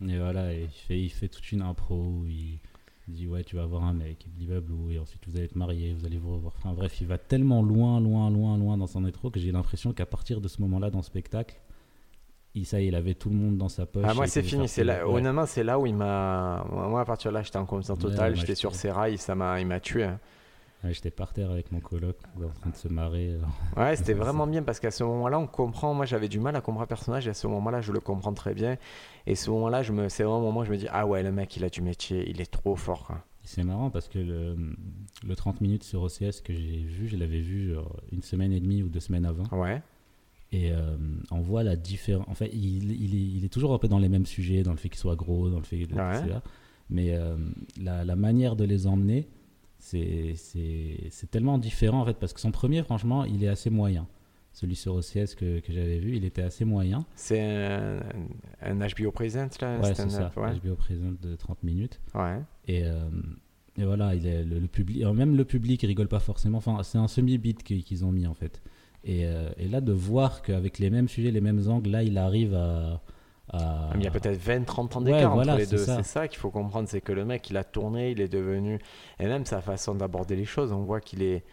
Et 0.07 0.17
voilà, 0.17 0.53
et 0.53 0.67
il, 0.89 1.09
fait, 1.09 1.27
toute 1.27 1.51
une 1.51 1.61
impro 1.61 1.95
où 1.95 2.25
il, 2.27 2.59
dit 3.07 3.27
ouais 3.27 3.43
tu 3.43 3.55
vas 3.55 3.63
avoir 3.63 3.83
un 3.83 3.93
mec, 3.93 4.25
et 4.25 4.45
blablabla, 4.45 4.93
et 4.93 4.99
ensuite 4.99 5.21
vous 5.27 5.35
allez 5.37 5.45
être 5.45 5.55
mariés, 5.55 5.93
vous 5.93 6.05
allez 6.05 6.17
vous 6.17 6.35
revoir. 6.35 6.53
Enfin 6.57 6.73
bref, 6.73 7.01
il 7.01 7.07
va 7.07 7.17
tellement 7.17 7.63
loin, 7.63 7.99
loin, 7.99 8.29
loin, 8.29 8.57
loin 8.57 8.77
dans 8.77 8.87
son 8.87 9.05
intro 9.05 9.31
que 9.31 9.39
j'ai 9.39 9.51
l'impression 9.51 9.93
qu'à 9.93 10.05
partir 10.05 10.41
de 10.41 10.47
ce 10.47 10.61
moment-là 10.61 10.91
dans 10.91 10.99
le 10.99 11.03
spectacle, 11.03 11.55
il, 12.59 12.65
ça 12.65 12.79
y 12.79 12.85
est, 12.85 12.87
il 12.87 12.95
avait 12.95 13.13
tout 13.13 13.29
le 13.29 13.35
monde 13.35 13.57
dans 13.57 13.69
sa 13.69 13.85
poche. 13.85 14.03
Ah, 14.07 14.13
moi, 14.13 14.27
c'est 14.27 14.43
fini. 14.43 14.67
C'est 14.67 14.83
là, 14.83 15.07
Ouais. 15.07 15.13
honnêtement, 15.15 15.45
c'est 15.45 15.63
là 15.63 15.79
où 15.79 15.85
il 15.85 15.95
m'a. 15.95 16.65
Moi, 16.71 17.01
à 17.01 17.05
partir 17.05 17.31
de 17.31 17.35
là, 17.35 17.43
j'étais 17.43 17.57
en 17.57 17.65
confiance 17.65 17.97
totale. 17.99 18.35
j'étais 18.35 18.55
sur 18.55 18.75
ses 18.75 18.91
rails. 18.91 19.17
Ça 19.17 19.35
m'a, 19.35 19.59
il 19.59 19.67
m'a 19.67 19.79
tué. 19.79 20.03
hein. 20.03 20.19
Ouais, 20.83 20.93
J'étais 20.93 21.09
par 21.09 21.33
terre 21.33 21.49
avec 21.49 21.71
mon 21.71 21.79
coloc, 21.79 22.17
en 22.37 22.49
train 22.59 22.69
de 22.69 22.75
se 22.75 22.87
marrer. 22.87 23.29
euh. 23.31 23.81
Ouais, 23.81 23.95
c'était 23.95 24.13
vraiment 24.25 24.45
bien 24.45 24.61
parce 24.61 24.79
qu'à 24.79 24.91
ce 24.91 25.03
moment-là, 25.03 25.39
on 25.39 25.47
comprend. 25.47 25.93
Moi, 25.95 26.05
j'avais 26.05 26.27
du 26.29 26.39
mal 26.39 26.55
à 26.55 26.61
comprendre 26.61 26.83
un 26.83 26.87
personnage 26.87 27.25
et 27.27 27.31
à 27.31 27.33
ce 27.33 27.47
moment-là, 27.47 27.81
je 27.81 27.91
le 27.91 27.99
comprends 27.99 28.33
très 28.33 28.53
bien. 28.53 28.77
Et 29.25 29.33
ce 29.33 29.49
moment-là, 29.49 29.81
je 29.81 29.91
me, 29.91 30.07
c'est 30.07 30.21
vraiment 30.23 30.37
un 30.37 30.41
moment 30.43 30.59
où 30.59 30.65
je 30.65 30.71
me 30.71 30.77
dis, 30.77 30.87
ah 30.91 31.07
ouais, 31.07 31.23
le 31.23 31.31
mec, 31.31 31.57
il 31.57 31.63
a 31.65 31.69
du 31.69 31.81
métier, 31.81 32.29
il 32.29 32.41
est 32.41 32.51
trop 32.51 32.75
fort. 32.75 33.05
quoi. 33.07 33.23
C'est 33.43 33.63
marrant 33.63 33.89
parce 33.89 34.07
que 34.07 34.19
le, 34.19 34.55
le 35.25 35.35
30 35.35 35.61
minutes 35.61 35.83
sur 35.83 36.03
OCS 36.03 36.41
que 36.43 36.53
j'ai 36.53 36.83
vu, 36.83 37.07
je 37.07 37.17
l'avais 37.17 37.39
vu 37.39 37.73
genre, 37.73 37.95
une 38.11 38.21
semaine 38.21 38.51
et 38.51 38.59
demie 38.59 38.83
ou 38.83 38.89
deux 38.89 38.99
semaines 38.99 39.25
avant. 39.25 39.45
Ouais. 39.57 39.81
Et 40.53 40.71
euh, 40.71 40.95
on 41.31 41.41
voit 41.41 41.63
la 41.63 41.75
différence. 41.75 42.25
En 42.29 42.33
fait, 42.33 42.49
il, 42.53 42.91
il 42.91 43.15
est, 43.15 43.37
il 43.37 43.43
est 43.45 43.49
toujours 43.49 43.73
un 43.73 43.79
peu 43.79 43.87
dans 43.89 43.99
les 43.99 44.07
mêmes 44.09 44.25
sujets, 44.25 44.63
dans 44.63 44.71
le 44.71 44.77
fait 44.77 44.87
qu'il 44.89 44.97
soit 44.99 45.15
gros, 45.15 45.49
dans 45.49 45.57
le 45.57 45.63
fait 45.65 45.77
que 45.79 45.93
Ouais. 45.93 46.27
là. 46.27 46.41
Mais 46.89 47.13
euh, 47.13 47.35
la, 47.81 48.05
la 48.05 48.15
manière 48.15 48.55
de 48.55 48.63
les 48.63 48.87
emmener, 48.87 49.27
c'est 49.77 50.35
tellement 51.31 51.57
différent 51.57 52.01
en 52.01 52.05
fait. 52.05 52.13
Parce 52.17 52.33
que 52.33 52.39
son 52.39 52.51
premier, 52.51 52.83
franchement, 52.83 53.25
il 53.25 53.43
est 53.43 53.47
assez 53.49 53.69
moyen. 53.69 54.07
Celui 54.53 54.75
sur 54.75 54.95
OCS 54.95 55.35
que, 55.35 55.59
que 55.59 55.71
j'avais 55.71 55.99
vu, 55.99 56.15
il 56.15 56.25
était 56.25 56.41
assez 56.41 56.65
moyen. 56.65 57.05
C'est 57.15 57.41
un, 57.41 57.99
un 58.61 58.75
HBO 58.75 59.11
Present, 59.11 59.49
là 59.61 59.79
Ouais, 59.81 59.93
c'est 59.93 60.09
ça. 60.09 60.31
Ouais. 60.35 60.55
HBO 60.63 60.75
présent 60.75 61.11
de 61.21 61.35
30 61.35 61.61
minutes. 61.63 61.99
ouais. 62.15 62.39
Et, 62.67 62.83
euh, 62.83 63.07
et 63.77 63.85
voilà, 63.85 64.15
il 64.15 64.25
est, 64.25 64.43
le, 64.43 64.57
le 64.59 64.67
public, 64.67 65.05
même 65.05 65.35
le 65.37 65.45
public 65.45 65.81
rigole 65.83 66.07
pas 66.07 66.19
forcément. 66.19 66.57
Enfin, 66.57 66.81
c'est 66.81 66.97
un 66.97 67.07
semi-beat 67.07 67.61
qu'ils 67.61 68.03
ont 68.03 68.11
mis 68.11 68.25
en 68.25 68.33
fait. 68.33 68.63
Et, 69.07 69.25
euh, 69.25 69.49
et 69.57 69.67
là, 69.67 69.79
de 69.81 69.93
voir 69.93 70.41
qu'avec 70.41 70.77
les 70.79 70.89
mêmes 70.89 71.07
sujets, 71.07 71.31
les 71.31 71.41
mêmes 71.41 71.67
angles, 71.69 71.89
là, 71.89 72.03
il 72.03 72.17
arrive 72.17 72.53
à. 72.53 73.01
à- 73.49 73.89
Ah, 73.89 73.93
il 73.95 74.03
y 74.03 74.07
a 74.07 74.11
peut-être 74.11 74.37
20, 74.37 74.65
30 74.65 74.95
ans 74.97 74.99
Ouais, 75.01 75.13
d'écart 75.13 75.33
voilà, 75.33 75.53
entre 75.53 75.61
les 75.61 75.67
deux. 75.67 75.77
C'est 75.77 76.03
ça 76.03 76.27
qu'il 76.27 76.37
faut 76.39 76.51
comprendre, 76.51 76.89
c'est 76.89 76.99
que 77.01 77.13
le 77.13 77.23
mec, 77.23 77.49
il 77.49 77.55
a 77.57 77.63
tourné, 77.63 78.11
il 78.11 78.19
est 78.19 78.27
devenu, 78.27 78.79
et 79.19 79.25
même 79.25 79.45
sa 79.45 79.61
façon 79.61 79.95
d'aborder 79.95 80.35
les 80.35 80.43
choses, 80.45 80.73
on 80.73 80.81
voit 80.83 80.99
qu'il 80.99 81.23
est, 81.23 81.45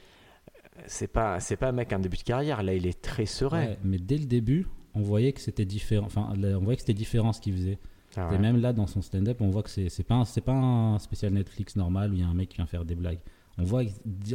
c'est 0.86 1.06
pas, 1.06 1.38
c'est 1.38 1.56
pas 1.56 1.68
un 1.68 1.72
mec 1.72 1.92
en 1.92 2.00
début 2.00 2.16
de 2.16 2.22
carrière. 2.24 2.62
Là, 2.64 2.74
il 2.74 2.86
est 2.86 3.00
très 3.00 3.26
serein. 3.26 3.64
Ouais, 3.66 3.78
mais 3.84 3.98
dès 3.98 4.18
le 4.18 4.26
début, 4.26 4.66
on 4.94 5.02
voyait 5.02 5.32
que 5.32 5.40
c'était 5.40 5.64
différent. 5.64 6.06
Enfin, 6.06 6.32
on 6.36 6.58
voyait 6.58 6.74
que 6.76 6.82
c'était 6.82 6.92
différent 6.94 7.32
ce 7.32 7.40
qu'il 7.40 7.52
faisait. 7.54 7.78
Ah 8.16 8.28
Et 8.30 8.32
ouais. 8.34 8.38
même 8.38 8.60
là, 8.60 8.72
dans 8.72 8.86
son 8.88 9.02
stand-up, 9.02 9.40
on 9.40 9.50
voit 9.50 9.62
que 9.62 9.70
c'est 9.70 10.02
pas 10.04 10.14
un- 10.16 10.24
pas 10.44 10.52
un 10.52 10.98
spécial 10.98 11.32
Netflix 11.32 11.76
normal 11.76 12.10
où 12.10 12.14
il 12.14 12.20
y 12.20 12.24
a 12.24 12.26
un 12.28 12.34
mec 12.34 12.48
qui 12.48 12.56
vient 12.56 12.66
faire 12.66 12.84
des 12.84 12.94
blagues. 12.96 13.18
On 13.56 13.62
voit, 13.64 13.82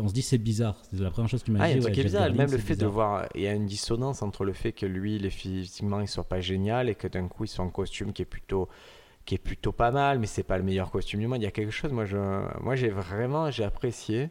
on 0.01 0.07
se 0.07 0.13
dit 0.13 0.21
c'est 0.21 0.37
bizarre. 0.37 0.77
C'est 0.91 0.99
la 1.01 1.11
première 1.11 1.29
chose 1.29 1.43
qui 1.43 1.51
m'a 1.51 1.59
Ah, 1.63 1.73
dit. 1.73 1.79
ouais, 1.79 1.91
bizarre. 1.91 2.23
Berlin, 2.27 2.37
Même 2.37 2.51
le 2.51 2.57
fait 2.57 2.75
de 2.77 2.85
voir, 2.85 3.27
il 3.35 3.41
y 3.41 3.47
a 3.47 3.53
une 3.53 3.65
dissonance 3.65 4.21
entre 4.21 4.45
le 4.45 4.53
fait 4.53 4.71
que 4.71 4.85
lui, 4.85 5.17
il 5.17 5.25
est 5.25 5.29
physiquement, 5.29 5.99
il 5.99 6.07
soit 6.07 6.23
pas 6.23 6.39
génial 6.39 6.87
et 6.89 6.95
que 6.95 7.07
d'un 7.07 7.27
coup, 7.27 7.43
il 7.43 7.49
soit 7.49 7.65
en 7.65 7.69
costume 7.69 8.13
qui 8.13 8.21
est 8.21 8.25
plutôt, 8.25 8.69
qui 9.25 9.35
est 9.35 9.39
plutôt 9.39 9.73
pas 9.73 9.91
mal, 9.91 10.19
mais 10.19 10.25
c'est 10.27 10.43
pas 10.43 10.57
le 10.57 10.63
meilleur 10.63 10.89
costume 10.89 11.19
du 11.19 11.27
monde. 11.27 11.41
Il 11.41 11.43
y 11.43 11.47
a 11.47 11.51
quelque 11.51 11.71
chose, 11.71 11.91
moi, 11.91 12.05
je, 12.05 12.17
moi, 12.61 12.75
j'ai 12.75 12.89
vraiment, 12.89 13.51
j'ai 13.51 13.65
apprécié. 13.65 14.29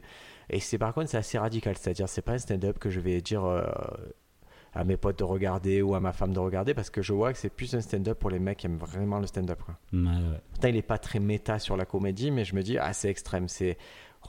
Et 0.48 0.60
c'est 0.60 0.78
par 0.78 0.94
contre, 0.94 1.10
c'est 1.10 1.18
assez 1.18 1.36
radical. 1.38 1.76
C'est-à-dire, 1.76 2.08
c'est 2.08 2.22
pas 2.22 2.32
un 2.32 2.38
stand-up 2.38 2.78
que 2.78 2.88
je 2.88 3.00
vais 3.00 3.20
dire 3.20 3.44
euh, 3.44 3.62
à 4.72 4.84
mes 4.84 4.96
potes 4.96 5.18
de 5.18 5.24
regarder 5.24 5.82
ou 5.82 5.94
à 5.94 6.00
ma 6.00 6.12
femme 6.14 6.32
de 6.32 6.38
regarder 6.38 6.72
parce 6.72 6.88
que 6.88 7.02
je 7.02 7.12
vois 7.12 7.32
que 7.34 7.38
c'est 7.38 7.50
plus 7.50 7.74
un 7.74 7.80
stand-up 7.82 8.18
pour 8.18 8.30
les 8.30 8.38
mecs 8.38 8.56
qui 8.58 8.66
aiment 8.66 8.78
vraiment 8.78 9.18
le 9.18 9.26
stand-up. 9.26 9.60
quoi. 9.62 9.76
Ouais, 9.92 10.06
ouais. 10.08 10.40
Pourtant, 10.50 10.68
il 10.68 10.76
est 10.76 10.82
pas 10.82 10.96
très 10.98 11.20
méta 11.20 11.58
sur 11.58 11.76
la 11.76 11.84
comédie, 11.84 12.30
mais 12.30 12.44
je 12.46 12.54
me 12.54 12.62
dis, 12.62 12.78
ah, 12.78 12.94
c'est 12.94 13.10
extrême. 13.10 13.48
C'est, 13.48 13.76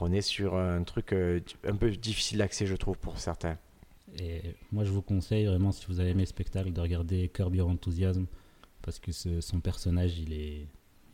on 0.02 0.12
est 0.12 0.20
sur 0.22 0.56
un 0.56 0.82
truc 0.82 1.12
euh, 1.12 1.40
un 1.66 1.76
peu 1.76 1.90
difficile 1.90 2.38
d'accès, 2.38 2.66
je 2.66 2.76
trouve, 2.76 2.96
pour 2.98 3.18
certains. 3.18 3.56
Et 4.20 4.40
moi, 4.72 4.84
je 4.84 4.90
vous 4.90 5.02
conseille 5.02 5.46
vraiment, 5.46 5.70
si 5.72 5.86
vous 5.86 6.00
avez 6.00 6.10
aimé 6.10 6.22
le 6.22 6.26
spectacle, 6.26 6.72
de 6.72 6.80
regarder 6.80 7.28
Curb 7.28 7.54
Your 7.54 7.68
Enthusiasm 7.68 8.26
parce 8.82 8.98
que 8.98 9.12
ce- 9.12 9.40
son 9.40 9.60
personnage, 9.60 10.18
il 10.18 10.32
est, 10.32 10.66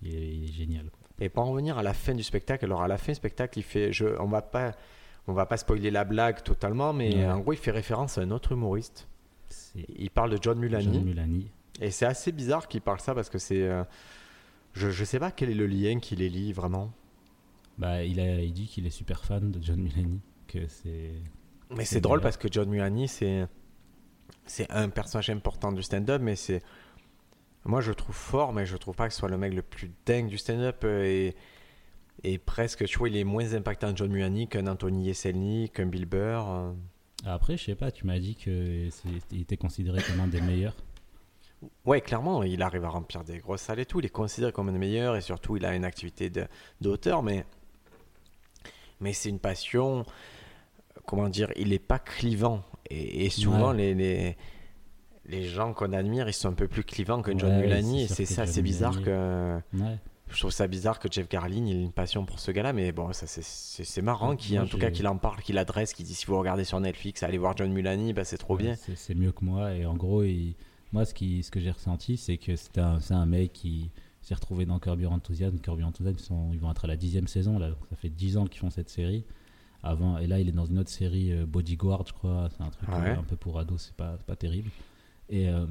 il 0.02 0.14
est, 0.14 0.34
il 0.34 0.44
est 0.44 0.52
génial. 0.52 0.84
quoi. 0.90 1.00
Et 1.20 1.28
pour 1.28 1.44
en 1.44 1.50
revenir 1.50 1.78
à 1.78 1.82
la 1.82 1.92
fin 1.94 2.14
du 2.14 2.22
spectacle, 2.22 2.64
alors 2.64 2.82
à 2.82 2.88
la 2.88 2.96
fin 2.98 3.12
du 3.12 3.16
spectacle, 3.16 3.58
il 3.58 3.62
fait, 3.62 3.92
je, 3.92 4.06
on 4.20 4.26
va 4.28 4.40
pas, 4.42 4.72
on 5.26 5.32
va 5.32 5.46
pas 5.46 5.56
spoiler 5.56 5.90
la 5.90 6.04
blague 6.04 6.42
totalement, 6.42 6.92
mais 6.92 7.14
Ouais. 7.16 7.26
en 7.26 7.40
gros, 7.40 7.52
il 7.52 7.58
fait 7.58 7.70
référence 7.70 8.16
à 8.18 8.22
un 8.22 8.30
autre 8.30 8.52
humoriste 8.52 9.08
Il 9.98 10.10
parle 10.10 10.30
de 10.30 10.38
John 10.40 10.58
Mulaney. 10.58 10.84
John 10.84 11.04
Mulaney. 11.04 11.46
Et 11.80 11.90
c'est 11.90 12.06
assez 12.06 12.32
bizarre 12.32 12.66
qu'il 12.68 12.80
parle 12.80 13.00
ça 13.00 13.14
parce 13.14 13.28
que 13.28 13.38
c'est. 13.38 13.62
euh, 13.62 13.84
je, 14.72 14.90
je 14.90 15.04
sais 15.04 15.18
pas 15.18 15.30
quel 15.30 15.50
est 15.50 15.54
le 15.54 15.66
lien 15.66 15.98
qui 16.00 16.16
les 16.16 16.28
lie 16.30 16.52
vraiment. 16.52 16.92
Bah, 17.78 18.02
il, 18.04 18.18
a, 18.20 18.40
il 18.40 18.52
dit 18.52 18.66
qu'il 18.66 18.86
est 18.86 18.90
super 18.90 19.24
fan 19.24 19.50
de 19.50 19.62
John 19.62 19.80
Mulaney. 19.80 20.20
Que 20.48 20.66
c'est. 20.68 21.12
Mais 21.74 21.84
C'est 21.84 22.00
drôle 22.00 22.20
parce 22.20 22.36
que 22.36 22.48
John 22.50 22.68
Mulaney, 22.68 23.06
c'est. 23.06 23.46
C'est 24.44 24.70
un 24.70 24.88
personnage 24.88 25.30
important 25.30 25.72
du 25.72 25.82
stand-up, 25.82 26.20
mais 26.22 26.36
c'est. 26.36 26.62
Moi, 27.64 27.80
je 27.80 27.88
le 27.90 27.94
trouve 27.96 28.14
fort, 28.14 28.52
mais 28.52 28.64
je 28.64 28.76
trouve 28.76 28.94
pas 28.94 29.08
que 29.08 29.12
ce 29.12 29.18
soit 29.20 29.28
le 29.28 29.36
mec 29.38 29.52
le 29.52 29.62
plus 29.62 29.90
dingue 30.06 30.28
du 30.28 30.38
stand-up. 30.38 30.82
euh, 30.84 31.04
Et, 31.04 31.34
et 32.22 32.38
presque, 32.38 32.84
tu 32.86 32.98
vois, 32.98 33.08
il 33.08 33.16
est 33.16 33.24
moins 33.24 33.52
impactant 33.54 33.94
John 33.94 34.10
Mulaney 34.10 34.46
qu'un 34.46 34.66
Anthony 34.68 35.06
Yeselny, 35.06 35.68
qu'un 35.70 35.86
Bill 35.86 36.06
Burr. 36.06 36.48
euh. 36.48 36.72
Après, 37.24 37.56
je 37.56 37.64
sais 37.64 37.74
pas, 37.74 37.90
tu 37.90 38.06
m'as 38.06 38.18
dit 38.18 38.36
qu'il 38.36 38.90
était 39.32 39.56
considéré 39.56 40.00
comme 40.02 40.20
un 40.20 40.28
des 40.28 40.40
meilleurs. 40.40 40.76
Ouais, 41.84 42.00
clairement, 42.00 42.42
il 42.42 42.62
arrive 42.62 42.84
à 42.84 42.90
remplir 42.90 43.24
des 43.24 43.38
grosses 43.38 43.62
salles 43.62 43.80
et 43.80 43.86
tout. 43.86 43.98
Il 43.98 44.06
est 44.06 44.10
considéré 44.10 44.52
comme 44.52 44.68
un 44.68 44.72
des 44.72 44.78
meilleurs 44.78 45.16
et 45.16 45.20
surtout, 45.22 45.56
il 45.56 45.64
a 45.64 45.74
une 45.74 45.84
activité 45.84 46.28
de- 46.30 46.46
d'auteur, 46.80 47.22
mais, 47.22 47.44
mais 49.00 49.12
c'est 49.12 49.28
une 49.28 49.38
passion. 49.38 50.04
Comment 51.06 51.28
dire 51.28 51.50
Il 51.56 51.68
n'est 51.68 51.78
pas 51.78 51.98
clivant. 51.98 52.62
Et, 52.90 53.26
et 53.26 53.30
souvent, 53.30 53.70
Ouais. 53.70 53.76
les, 53.76 53.94
les, 53.94 54.36
les 55.26 55.44
gens 55.48 55.72
qu'on 55.72 55.92
admire, 55.92 56.28
ils 56.28 56.32
sont 56.32 56.48
un 56.48 56.52
peu 56.54 56.68
plus 56.68 56.84
clivants 56.84 57.22
que 57.22 57.36
John 57.36 57.50
Ouais, 57.50 57.62
Mulaney. 57.62 58.06
c'est 58.08 58.22
Et 58.22 58.26
c'est 58.26 58.34
ça, 58.34 58.46
c'est 58.46 58.62
bizarre 58.62 59.02
que. 59.02 59.58
Ouais. 59.74 59.98
Je 60.28 60.40
trouve 60.40 60.50
ça 60.50 60.66
bizarre 60.66 60.98
que 60.98 61.06
Jeff 61.10 61.28
Garlin 61.28 61.66
il 61.66 61.76
ait 61.76 61.82
une 61.82 61.92
passion 61.92 62.24
pour 62.24 62.40
ce 62.40 62.50
gars-là, 62.50 62.72
mais 62.72 62.90
bon, 62.90 63.12
ça 63.12 63.28
c'est- 63.28 63.44
c'est 63.44 63.84
c'est 63.84 64.02
marrant 64.02 64.34
qu'il 64.34 64.58
en 64.58 64.66
tout 64.66 64.76
cas 64.76 64.90
qu'il 64.90 65.06
en 65.06 65.16
parle, 65.18 65.40
qu'il 65.40 65.56
adresse, 65.56 65.92
qu'il 65.92 66.04
dit 66.04 66.14
si 66.16 66.26
vous 66.26 66.36
regardez 66.36 66.64
sur 66.64 66.80
Netflix, 66.80 67.22
allez 67.22 67.38
voir 67.38 67.56
John 67.56 67.70
Mulaney, 67.72 68.12
bah, 68.12 68.24
c'est 68.24 68.36
trop 68.36 68.56
bien. 68.56 68.74
C'est 68.74 68.96
c'est 68.96 69.14
mieux 69.14 69.30
que 69.30 69.44
moi. 69.44 69.72
Et 69.74 69.86
en 69.86 69.94
gros, 69.94 70.24
il- 70.24 70.56
moi, 70.92 71.04
ce, 71.04 71.14
qui, 71.14 71.44
ce 71.44 71.52
que 71.52 71.60
j'ai 71.60 71.70
ressenti, 71.70 72.16
c'est 72.16 72.38
que 72.38 72.56
c'était 72.56 72.80
un, 72.80 72.98
c'est 72.98 73.14
un 73.14 73.24
mec 73.26 73.52
qui 73.52 73.90
s'est 74.26 74.34
retrouvé 74.34 74.66
dans 74.66 74.78
Curb 74.78 75.00
Your 75.00 75.12
Enthusiasm. 75.12 75.58
Curb 75.60 75.78
Your 75.80 75.88
Enthusiasm, 75.88 76.16
ils, 76.18 76.22
sont- 76.24 76.50
ils 76.52 76.58
vont 76.60 76.70
être 76.70 76.84
à 76.84 76.88
la 76.88 76.96
dixième 76.96 77.26
saison. 77.28 77.58
Là. 77.58 77.70
Ça 77.90 77.96
fait 77.96 78.08
dix 78.08 78.36
ans 78.36 78.46
qu'ils 78.46 78.60
font 78.60 78.70
cette 78.70 78.90
série. 78.90 79.24
Avant, 79.82 80.18
et 80.18 80.26
là, 80.26 80.40
il 80.40 80.48
est 80.48 80.52
dans 80.52 80.66
une 80.66 80.78
autre 80.80 80.90
série, 80.90 81.32
euh, 81.32 81.46
Bodyguard, 81.46 82.04
je 82.08 82.12
crois. 82.12 82.48
C'est 82.56 82.62
un 82.62 82.70
truc 82.70 82.88
Ouais. 82.88 83.10
euh, 83.10 83.18
un 83.18 83.22
peu 83.22 83.36
pour 83.36 83.58
ados, 83.58 83.82
c'est 83.86 83.94
pas, 83.94 84.16
pas 84.26 84.34
terrible. 84.34 84.70
Et 85.30 85.48
euh, 85.48 85.66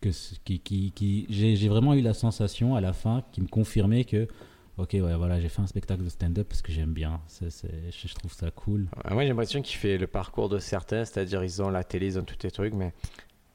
que, 0.00 0.10
qui, 0.44 0.60
qui, 0.60 0.92
qui- 0.92 1.26
j'ai 1.28 1.68
vraiment 1.68 1.94
eu 1.94 2.02
la 2.02 2.14
sensation 2.14 2.76
à 2.76 2.80
la 2.80 2.92
fin 2.92 3.22
qui 3.32 3.40
me 3.40 3.48
confirmait 3.48 4.04
que, 4.04 4.28
ok, 4.76 4.90
ouais, 4.92 5.16
voilà, 5.16 5.40
j'ai 5.40 5.48
fait 5.48 5.62
un 5.62 5.66
spectacle 5.66 6.04
de 6.04 6.08
stand-up 6.08 6.46
parce 6.48 6.62
que 6.62 6.70
j'aime 6.70 6.92
bien. 6.92 7.20
Je, 7.40 7.48
je 7.90 8.14
trouve 8.14 8.32
ça 8.32 8.50
cool. 8.52 8.88
Ouais, 9.06 9.14
Moi 9.14 9.22
j'ai 9.22 9.28
l'impression 9.30 9.60
qu'il 9.62 9.76
fait 9.76 9.98
le 9.98 10.06
parcours 10.06 10.48
de 10.48 10.58
certains, 10.60 11.04
c'est-à-dire 11.04 11.42
ils 11.42 11.62
ont 11.62 11.70
la 11.70 11.82
télé, 11.82 12.06
ils 12.06 12.18
ont 12.18 12.24
tous 12.24 12.36
les 12.44 12.50
trucs, 12.52 12.74
mais 12.74 12.92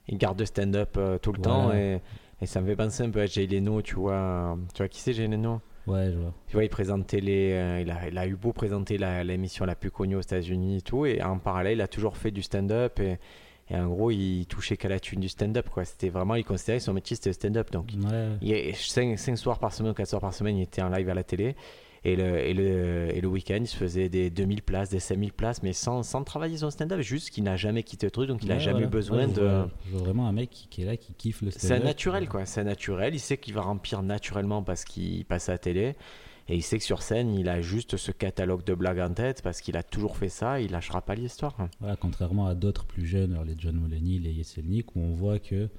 ils 0.09 0.17
gardent 0.17 0.39
le 0.39 0.45
stand-up 0.45 0.95
euh, 0.97 1.17
tout 1.17 1.31
le 1.31 1.39
Voilà. 1.41 1.57
temps 1.67 1.73
et, 1.73 2.01
et 2.41 2.45
ça 2.45 2.59
me 2.61 2.67
fait 2.67 2.75
penser 2.75 3.03
un 3.03 3.09
peu 3.09 3.21
à 3.21 3.25
Jay 3.25 3.45
Leno, 3.47 3.81
tu 3.81 3.95
vois. 3.95 4.57
Tu 4.73 4.77
vois 4.79 4.87
qui 4.87 4.99
c'est 4.99 5.13
Jay 5.13 5.27
Leno? 5.27 5.61
Ouais, 5.87 6.11
je 6.11 6.17
vois. 6.17 6.33
Tu 6.47 6.53
vois, 6.53 6.63
il 6.63 6.69
présentait 6.69 7.21
les. 7.21 7.51
euh, 7.53 7.81
il, 7.81 7.89
a, 7.91 8.07
il 8.07 8.17
a 8.17 8.27
eu 8.27 8.35
beau 8.35 8.53
présenter 8.53 8.97
la- 8.97 9.23
l'émission 9.23 9.65
la 9.65 9.75
plus 9.75 9.89
connue 9.91 10.15
aux 10.15 10.21
États-Unis 10.21 10.77
et 10.77 10.81
tout, 10.81 11.05
et 11.05 11.21
en 11.23 11.37
parallèle, 11.39 11.77
il 11.77 11.81
a 11.81 11.87
toujours 11.87 12.17
fait 12.17 12.29
du 12.31 12.41
stand-up 12.43 12.99
et, 12.99 13.17
et 13.69 13.75
en 13.75 13.87
gros, 13.87 14.11
il 14.11 14.45
touchait 14.45 14.77
qu'à 14.77 14.89
la 14.89 14.99
thune 14.99 15.19
du 15.21 15.29
stand-up, 15.29 15.69
quoi. 15.69 15.83
C'était 15.85 16.09
vraiment, 16.09 16.35
il 16.35 16.43
considérait 16.45 16.77
que 16.77 16.83
son 16.83 16.93
métier 16.93 17.15
c'était 17.15 17.29
le 17.29 17.33
stand-up, 17.33 17.71
donc. 17.71 17.87
Ouais. 18.09 18.27
Il 18.41 18.75
5, 18.75 19.17
soirs 19.37 19.57
par 19.59 19.73
semaine 19.73 19.91
ou 19.91 19.95
4 19.95 20.07
soirs 20.09 20.21
par 20.21 20.33
semaine, 20.33 20.57
il 20.57 20.63
était 20.63 20.81
en 20.83 20.89
live 20.89 21.09
à 21.09 21.13
la 21.15 21.23
télé. 21.23 21.55
Et 22.03 22.15
le, 22.15 22.39
et 22.39 22.53
le, 22.55 23.15
et 23.15 23.21
le 23.21 23.27
week-end, 23.27 23.59
il 23.61 23.67
se 23.67 23.75
faisait 23.77 24.09
des 24.09 24.31
2000 24.31 24.63
places, 24.63 24.89
des 24.89 24.99
5000 24.99 25.33
places, 25.33 25.61
mais 25.61 25.71
sans, 25.71 26.01
sans 26.01 26.23
travailler 26.23 26.57
son 26.57 26.71
stand-up, 26.71 27.01
juste 27.01 27.29
qu'il 27.29 27.43
n'a 27.43 27.57
jamais 27.57 27.83
quitté 27.83 28.07
le 28.07 28.11
truc, 28.11 28.27
donc 28.27 28.41
il 28.41 28.47
n'a 28.49 28.55
Ouais, 28.55 28.59
jamais 28.59 28.73
voilà. 28.73 28.87
eu 28.87 28.89
besoin 28.89 29.17
Ouais, 29.19 29.27
je 29.35 29.39
de. 29.39 29.41
vois- 29.45 29.69
Je 29.85 29.91
vois 29.91 29.99
vraiment 30.01 30.27
un 30.27 30.31
mec 30.31 30.49
qui, 30.49 30.67
qui 30.67 30.81
est 30.81 30.85
là, 30.85 30.97
qui 30.97 31.13
kiffe 31.13 31.43
le 31.43 31.51
C'est 31.51 31.59
stand-up. 31.59 31.83
naturel, 31.83 32.27
quoi. 32.27 32.45
C'est 32.47 32.63
naturel. 32.63 33.13
Il 33.13 33.19
sait 33.19 33.37
qu'il 33.37 33.53
va 33.53 33.61
remplir 33.61 34.01
naturellement 34.01 34.63
parce 34.63 34.83
qu'il 34.83 35.23
passe 35.25 35.47
à 35.49 35.51
la 35.53 35.57
télé. 35.59 35.95
Et 36.49 36.55
il 36.55 36.63
sait 36.63 36.79
que 36.79 36.83
sur 36.83 37.03
scène, 37.03 37.35
il 37.35 37.47
a 37.47 37.61
juste 37.61 37.95
ce 37.97 38.11
catalogue 38.11 38.63
de 38.63 38.73
blagues 38.73 38.99
en 38.99 39.13
tête 39.13 39.43
parce 39.43 39.61
qu'il 39.61 39.77
a 39.77 39.83
toujours 39.83 40.17
fait 40.17 40.27
ça. 40.27 40.59
Il 40.59 40.71
lâchera 40.71 41.01
pas 41.01 41.13
l'histoire. 41.13 41.55
Voilà, 41.79 41.95
contrairement 41.95 42.47
à 42.47 42.55
d'autres 42.55 42.83
plus 42.85 43.05
jeunes, 43.05 43.33
alors 43.33 43.45
les 43.45 43.55
John 43.57 43.75
Mulaney, 43.79 44.17
les 44.17 44.31
Yeselnik, 44.31 44.95
où 44.95 45.01
on 45.01 45.13
voit 45.13 45.37
que 45.37 45.69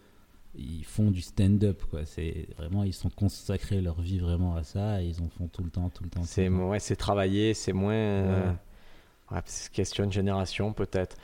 ils 0.54 0.84
font 0.84 1.10
du 1.10 1.20
stand-up. 1.22 1.82
quoi. 1.90 2.04
C'est 2.04 2.46
vraiment, 2.56 2.84
ils 2.84 2.92
sont 2.92 3.10
consacrés 3.10 3.80
leur 3.80 4.00
vie 4.00 4.18
vraiment 4.18 4.54
à 4.56 4.62
ça 4.62 5.02
et 5.02 5.06
ils 5.06 5.20
en 5.22 5.28
font 5.28 5.48
tout 5.48 5.62
le 5.64 5.70
temps, 5.70 5.88
tout 5.88 6.04
le 6.04 6.10
temps. 6.10 6.22
C'est 6.24 6.48
ouais, 6.48 6.78
c'est 6.78 6.96
travaillé, 6.96 7.54
c'est 7.54 7.72
moins. 7.72 7.92
euh, 7.94 8.52
Ouais. 9.30 9.40
c'est 9.46 9.72
question 9.72 10.06
de 10.06 10.12
génération 10.12 10.72
peut-être. 10.74 11.16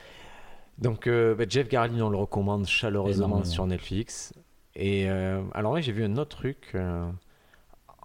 Donc 0.79 1.05
euh, 1.07 1.35
bah, 1.35 1.43
Jeff 1.47 1.67
Garlin, 1.69 2.01
on 2.01 2.09
le 2.09 2.17
recommande 2.17 2.65
chaleureusement 2.65 3.25
Énormément. 3.27 3.45
sur 3.45 3.67
Netflix. 3.67 4.33
Et 4.75 5.09
euh, 5.09 5.41
alors 5.53 5.73
ouais, 5.73 5.81
j'ai 5.83 5.91
vu 5.91 6.03
un 6.03 6.15
autre 6.17 6.37
truc. 6.37 6.71
euh, 6.73 7.07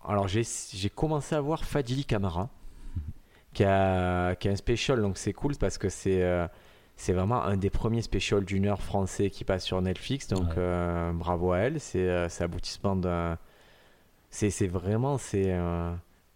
alors 0.06 0.28
j'ai 0.28 0.44
commencé 0.94 1.34
à 1.34 1.40
voir 1.40 1.64
Fadili 1.64 2.04
Camara, 2.04 2.50
qui 3.54 3.64
a, 3.64 4.34
qui 4.34 4.48
a 4.48 4.52
un 4.52 4.56
special, 4.56 5.00
donc 5.00 5.16
c'est 5.16 5.32
cool 5.32 5.56
parce 5.56 5.78
que 5.78 5.88
c'est 5.88 6.22
euh, 6.22 6.46
c'est 6.96 7.12
vraiment 7.12 7.42
un 7.42 7.56
des 7.56 7.70
premiers 7.70 8.02
specials 8.02 8.44
d'une 8.44 8.66
heure 8.66 8.80
français 8.82 9.30
qui 9.30 9.44
passe 9.44 9.64
sur 9.64 9.80
Netflix. 9.82 10.28
Donc 10.28 10.48
Ouais. 10.48 10.54
euh, 10.58 11.12
bravo 11.12 11.52
à 11.52 11.58
elle. 11.58 11.80
C'est 11.80 11.98
euh, 12.08 12.28
c'est 12.28 12.44
l'aboutissement 12.44 12.96
d'un. 12.96 13.38
C'est 14.30 14.66
vraiment 14.66 15.16
c'est 15.16 15.52
euh, 15.52 15.92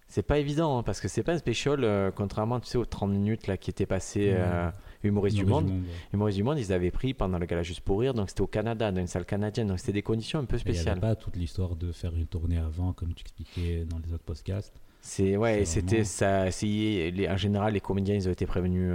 c'est 0.06 0.22
pas 0.22 0.38
évident 0.38 0.78
hein, 0.78 0.82
parce 0.84 1.00
que 1.00 1.08
c'est 1.08 1.22
pas 1.24 1.32
un 1.32 1.38
special 1.38 1.82
euh, 1.82 2.10
contrairement 2.14 2.60
tu 2.60 2.68
sais 2.68 2.78
aux 2.78 2.84
30 2.84 3.10
minutes 3.10 3.46
là 3.48 3.56
qui 3.56 3.70
étaient 3.70 3.86
passés 3.86 4.32
Ouais. 4.32 4.70
humoriste 5.02 5.36
du 5.36 5.44
monde. 5.44 5.68
ouais. 5.68 5.74
Humoriste 6.14 6.36
du 6.38 6.44
monde 6.44 6.58
ils 6.58 6.72
avaient 6.72 6.92
pris 6.92 7.12
pendant 7.12 7.38
le 7.38 7.46
gala 7.46 7.62
juste 7.64 7.80
pour 7.80 7.98
rire 8.00 8.14
donc 8.14 8.28
c'était 8.28 8.40
au 8.42 8.46
Canada 8.46 8.92
dans 8.92 9.00
une 9.00 9.08
salle 9.08 9.24
canadienne 9.24 9.66
donc 9.66 9.80
c'était 9.80 9.92
des 9.92 10.02
conditions 10.02 10.38
un 10.38 10.44
peu 10.44 10.56
Et 10.56 10.60
Il 10.60 10.70
n'y 10.70 10.74
spéciales. 10.76 11.00
pas 11.00 11.16
toute 11.16 11.34
l'histoire 11.36 11.74
de 11.74 11.90
faire 11.92 12.14
une 12.14 12.26
tournée 12.26 12.58
avant, 12.58 12.92
comme 12.92 13.12
tu 13.14 13.22
expliquais 13.22 13.84
dans 13.84 13.98
les 14.06 14.12
autres 14.14 14.24
podcasts. 14.24 14.74
C'est 15.00 15.36
ouais, 15.36 15.64
c'était 15.64 16.02
vraiment- 16.02 16.50
ça. 16.50 17.32
en 17.32 17.36
général, 17.36 17.72
les 17.74 17.80
comédiens, 17.80 18.14
ils 18.14 18.28
ont 18.28 18.32
été 18.32 18.46
prévenus 18.46 18.92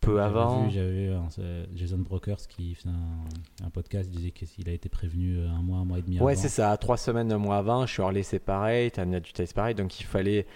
peu 0.00 0.20
avant. 0.22 0.68
J'avais 0.70 0.90
vu, 1.08 1.12
hein, 1.12 1.28
Jason 1.74 1.98
Brokers 1.98 2.46
qui 2.48 2.74
fait 2.74 2.88
un, 2.88 3.66
un 3.66 3.70
podcast, 3.70 4.08
disait 4.10 4.30
qu'il 4.30 4.68
a 4.68 4.72
été 4.72 4.88
prévenu 4.88 5.38
euh, 5.38 5.48
un 5.50 5.62
mois, 5.62 5.78
un 5.78 5.84
mois 5.84 5.98
et 5.98 6.02
demi 6.02 6.18
Ouais, 6.20 6.32
avant. 6.32 6.40
c'est 6.42 6.48
ça. 6.48 6.76
Trois 6.78 6.96
semaines, 6.96 7.30
un 7.32 7.38
mois 7.38 7.58
avant, 7.58 7.86
Shirley, 7.86 8.22
c'est 8.22 8.38
pareil. 8.38 8.90
Tania 8.90 9.20
Dutel, 9.20 9.46
c'est 9.46 9.54
pareil. 9.54 9.74
Donc, 9.74 10.00
il 10.00 10.04
fallait. 10.04 10.46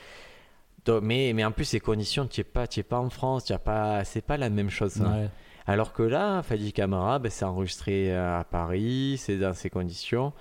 Mais, 1.02 1.32
mais 1.34 1.44
en 1.44 1.50
plus, 1.52 1.64
ces 1.64 1.80
conditions, 1.80 2.26
tu 2.26 2.40
n'es 2.40 2.44
pas, 2.44 2.64
es 2.76 2.82
pas 2.82 2.98
en 3.00 3.08
France, 3.08 3.50
as 3.50 3.58
pas, 3.58 4.04
c'est 4.04 4.20
pas 4.24 4.36
la 4.36 4.50
même 4.50 4.68
chose. 4.70 5.00
hein. 5.00 5.22
Ouais. 5.22 5.30
Alors 5.66 5.94
que 5.94 6.02
là, 6.02 6.42
Fadi 6.42 6.74
Camara, 6.74 7.18
ben, 7.18 7.30
c'est 7.30 7.46
enregistré 7.46 8.12
euh, 8.14 8.38
à 8.40 8.44
Paris, 8.44 9.16
c'est 9.18 9.38
dans 9.38 9.54
ces 9.54 9.70
conditions. 9.70 10.34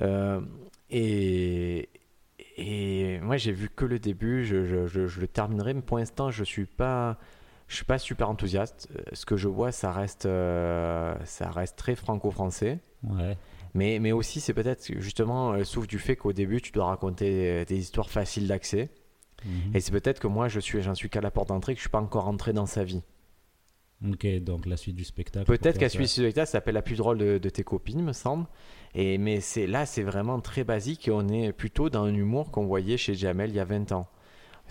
Euh, 0.00 0.40
et, 0.90 1.90
et 2.56 3.20
moi, 3.20 3.36
j'ai 3.36 3.52
vu 3.52 3.68
que 3.68 3.84
le 3.84 3.98
début, 3.98 4.44
je, 4.46 4.64
je- 4.64 4.86
je- 4.86 5.06
je 5.06 5.20
le 5.20 5.28
terminerai, 5.28 5.74
mais 5.74 5.82
pour 5.82 5.98
l'instant, 5.98 6.30
je 6.30 6.42
suis 6.42 6.64
pas, 6.64 7.18
je 7.72 7.76
suis 7.76 7.84
pas 7.84 7.98
super 7.98 8.28
enthousiaste. 8.30 8.88
Euh, 8.96 9.02
Ce 9.12 9.26
que 9.26 9.36
je 9.36 9.48
vois, 9.48 9.72
ça 9.72 9.90
reste, 9.92 10.26
euh, 10.26 11.14
ça 11.24 11.50
reste 11.50 11.76
très 11.76 11.94
franco-français. 11.94 12.78
Ouais. 13.02 13.36
Mais, 13.74 13.98
mais 13.98 14.12
aussi, 14.12 14.40
c'est 14.40 14.54
peut-être 14.54 14.92
justement 15.00 15.52
le 15.52 15.64
souffle 15.64 15.88
du 15.88 15.98
fait 15.98 16.14
qu'au 16.16 16.32
début, 16.32 16.60
tu 16.60 16.72
dois 16.72 16.86
raconter 16.86 17.64
des 17.64 17.78
histoires 17.78 18.10
faciles 18.10 18.46
d'accès. 18.46 18.90
Mhm. 19.44 19.74
Et 19.74 19.80
c'est 19.80 19.90
peut-être 19.92 20.20
que 20.20 20.26
moi, 20.28 20.48
je 20.48 20.60
suis, 20.60 20.82
j'en 20.82 20.94
suis 20.94 21.08
qu'à 21.10 21.20
la 21.22 21.30
porte 21.30 21.48
d'entrée, 21.48 21.72
que 21.74 21.78
je 21.78 21.82
suis 21.82 21.90
pas 21.90 22.00
encore 22.00 22.28
entré 22.28 22.52
dans 22.52 22.66
sa 22.66 22.84
vie. 22.84 23.02
Ok, 24.06 24.26
donc 24.40 24.66
la 24.66 24.76
suite 24.76 24.96
du 24.96 25.04
spectacle. 25.04 25.46
Peut-être 25.46 25.78
qu'à 25.78 25.88
ça- 25.88 25.94
suite 25.96 26.08
ce 26.08 26.20
spectacle, 26.22 26.46
ça 26.46 26.52
s'appelle 26.52 26.74
La 26.74 26.82
plus 26.82 26.96
drôle 26.96 27.18
de, 27.18 27.38
de 27.38 27.48
tes 27.48 27.62
copines, 27.62 28.02
me 28.02 28.12
semble. 28.12 28.46
Et, 28.94 29.16
mais 29.16 29.40
c'est 29.40 29.66
là, 29.66 29.86
c'est 29.86 30.02
vraiment 30.02 30.40
très 30.40 30.64
basique 30.64 31.06
et 31.08 31.10
on 31.12 31.26
est 31.28 31.52
plutôt 31.52 31.88
dans 31.88 32.02
un 32.04 32.14
humour 32.14 32.50
qu'on 32.50 32.66
voyait 32.66 32.96
chez 32.96 33.14
Jamel 33.14 33.50
il 33.50 33.56
y 33.56 33.60
a 33.60 33.64
20 33.64 33.92
ans. 33.92 34.08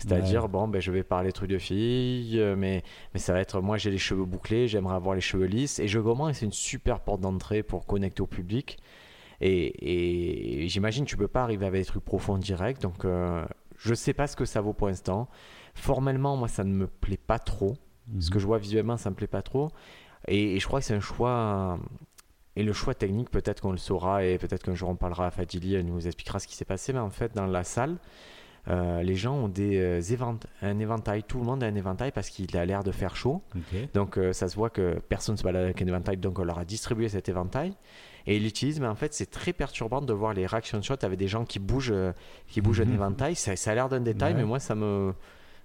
C'est-à-dire, 0.02 0.42
Ouais. 0.42 0.48
bon, 0.48 0.68
ben, 0.68 0.80
je 0.80 0.90
vais 0.90 1.02
parler 1.02 1.32
trucs 1.32 1.50
de 1.50 1.58
filles, 1.58 2.38
euh, 2.40 2.56
mais, 2.56 2.82
mais 3.14 3.20
ça 3.20 3.32
va 3.32 3.40
être, 3.40 3.60
moi 3.60 3.76
j'ai 3.78 3.90
les 3.90 3.98
cheveux 3.98 4.24
bouclés, 4.24 4.66
j'aimerais 4.68 4.94
avoir 4.96 5.14
les 5.14 5.20
cheveux 5.20 5.46
lisses. 5.46 5.78
Et 5.78 5.88
je 5.88 5.98
commence, 6.00 6.38
c'est 6.38 6.46
une 6.46 6.52
super 6.52 7.00
porte 7.00 7.20
d'entrée 7.20 7.62
pour 7.62 7.86
connecter 7.86 8.22
au 8.22 8.26
public. 8.26 8.78
Et, 9.40 10.62
et 10.64 10.68
j'imagine 10.68 11.04
tu 11.04 11.16
peux 11.16 11.28
pas 11.28 11.42
arriver 11.42 11.66
avec 11.66 11.80
des 11.82 11.86
trucs 11.86 12.04
profonds 12.04 12.38
direct. 12.38 12.82
Donc, 12.82 13.04
euh, 13.04 13.44
je 13.78 13.94
sais 13.94 14.12
pas 14.12 14.26
ce 14.26 14.36
que 14.36 14.44
ça 14.44 14.60
vaut 14.60 14.72
pour 14.72 14.88
l'instant. 14.88 15.28
Formellement, 15.74 16.36
moi, 16.36 16.48
ça 16.48 16.64
ne 16.64 16.72
me 16.72 16.86
plaît 16.86 17.16
pas 17.16 17.38
trop. 17.38 17.76
Ce 18.20 18.30
que 18.30 18.34
Mhm. 18.34 18.40
je 18.40 18.46
vois 18.46 18.58
visuellement, 18.58 18.96
ça 18.96 19.10
me 19.10 19.14
plaît 19.14 19.26
pas 19.26 19.42
trop. 19.42 19.70
Et, 20.28 20.56
et 20.56 20.60
je 20.60 20.66
crois 20.66 20.80
que 20.80 20.86
c'est 20.86 20.94
un 20.94 21.00
choix. 21.00 21.78
Et 22.54 22.62
le 22.62 22.72
choix 22.74 22.94
technique, 22.94 23.30
peut-être 23.30 23.62
qu'on 23.62 23.72
le 23.72 23.78
saura 23.78 24.24
et 24.24 24.36
peut-être 24.36 24.62
qu'un 24.62 24.74
jour 24.74 24.90
on 24.90 24.96
parlera 24.96 25.26
à 25.26 25.30
Fadili, 25.30 25.74
elle 25.74 25.86
nous 25.86 26.06
expliquera 26.06 26.38
ce 26.38 26.46
qui 26.46 26.54
s'est 26.54 26.66
passé. 26.66 26.92
Mais 26.92 26.98
en 26.98 27.08
fait, 27.10 27.34
dans 27.34 27.46
la 27.46 27.64
salle, 27.64 27.96
euh, 28.68 29.02
les 29.02 29.14
gens 29.16 29.34
ont 29.34 29.48
des 29.48 29.76
euh, 29.78 30.00
évent- 30.00 30.38
un 30.62 30.78
éventail. 30.78 31.22
Tout 31.24 31.38
le 31.38 31.44
monde 31.44 31.62
a 31.62 31.66
un 31.66 31.74
éventail 31.74 32.12
parce 32.12 32.28
qu'il 32.30 32.56
a 32.56 32.64
l'air 32.64 32.84
de 32.84 32.92
faire 32.92 33.16
chaud. 33.16 33.42
Donc 33.94 34.18
euh, 34.18 34.32
ça 34.32 34.48
se 34.48 34.54
voit 34.56 34.70
que 34.70 35.00
personne 35.08 35.34
ne 35.34 35.38
se 35.38 35.42
balade 35.42 35.64
avec 35.64 35.82
un 35.82 35.86
éventail, 35.86 36.16
donc 36.16 36.38
on 36.38 36.44
leur 36.44 36.58
a 36.58 36.64
distribué 36.64 37.08
cet 37.08 37.28
éventail. 37.28 37.74
Et 38.26 38.36
ils 38.36 38.42
l'utilisent, 38.44 38.78
mais 38.78 38.86
en 38.86 38.94
fait 38.94 39.12
c'est 39.14 39.30
très 39.30 39.52
perturbant 39.52 40.00
de 40.00 40.12
voir 40.12 40.32
les 40.32 40.46
reaction 40.46 40.80
shots 40.80 40.94
avec 41.02 41.18
des 41.18 41.26
gens 41.26 41.44
qui 41.44 41.58
bougent, 41.58 41.94
qui 42.46 42.60
bougent 42.60 42.80
un 42.82 42.84
Mhm. 42.84 42.94
éventail. 42.94 43.34
Ça, 43.34 43.56
ça 43.56 43.72
a 43.72 43.74
l'air 43.74 43.88
d'un 43.88 44.00
détail, 44.00 44.32
Ouais. 44.34 44.38
mais 44.40 44.44
moi 44.46 44.60
ça 44.60 44.76
me, 44.76 45.12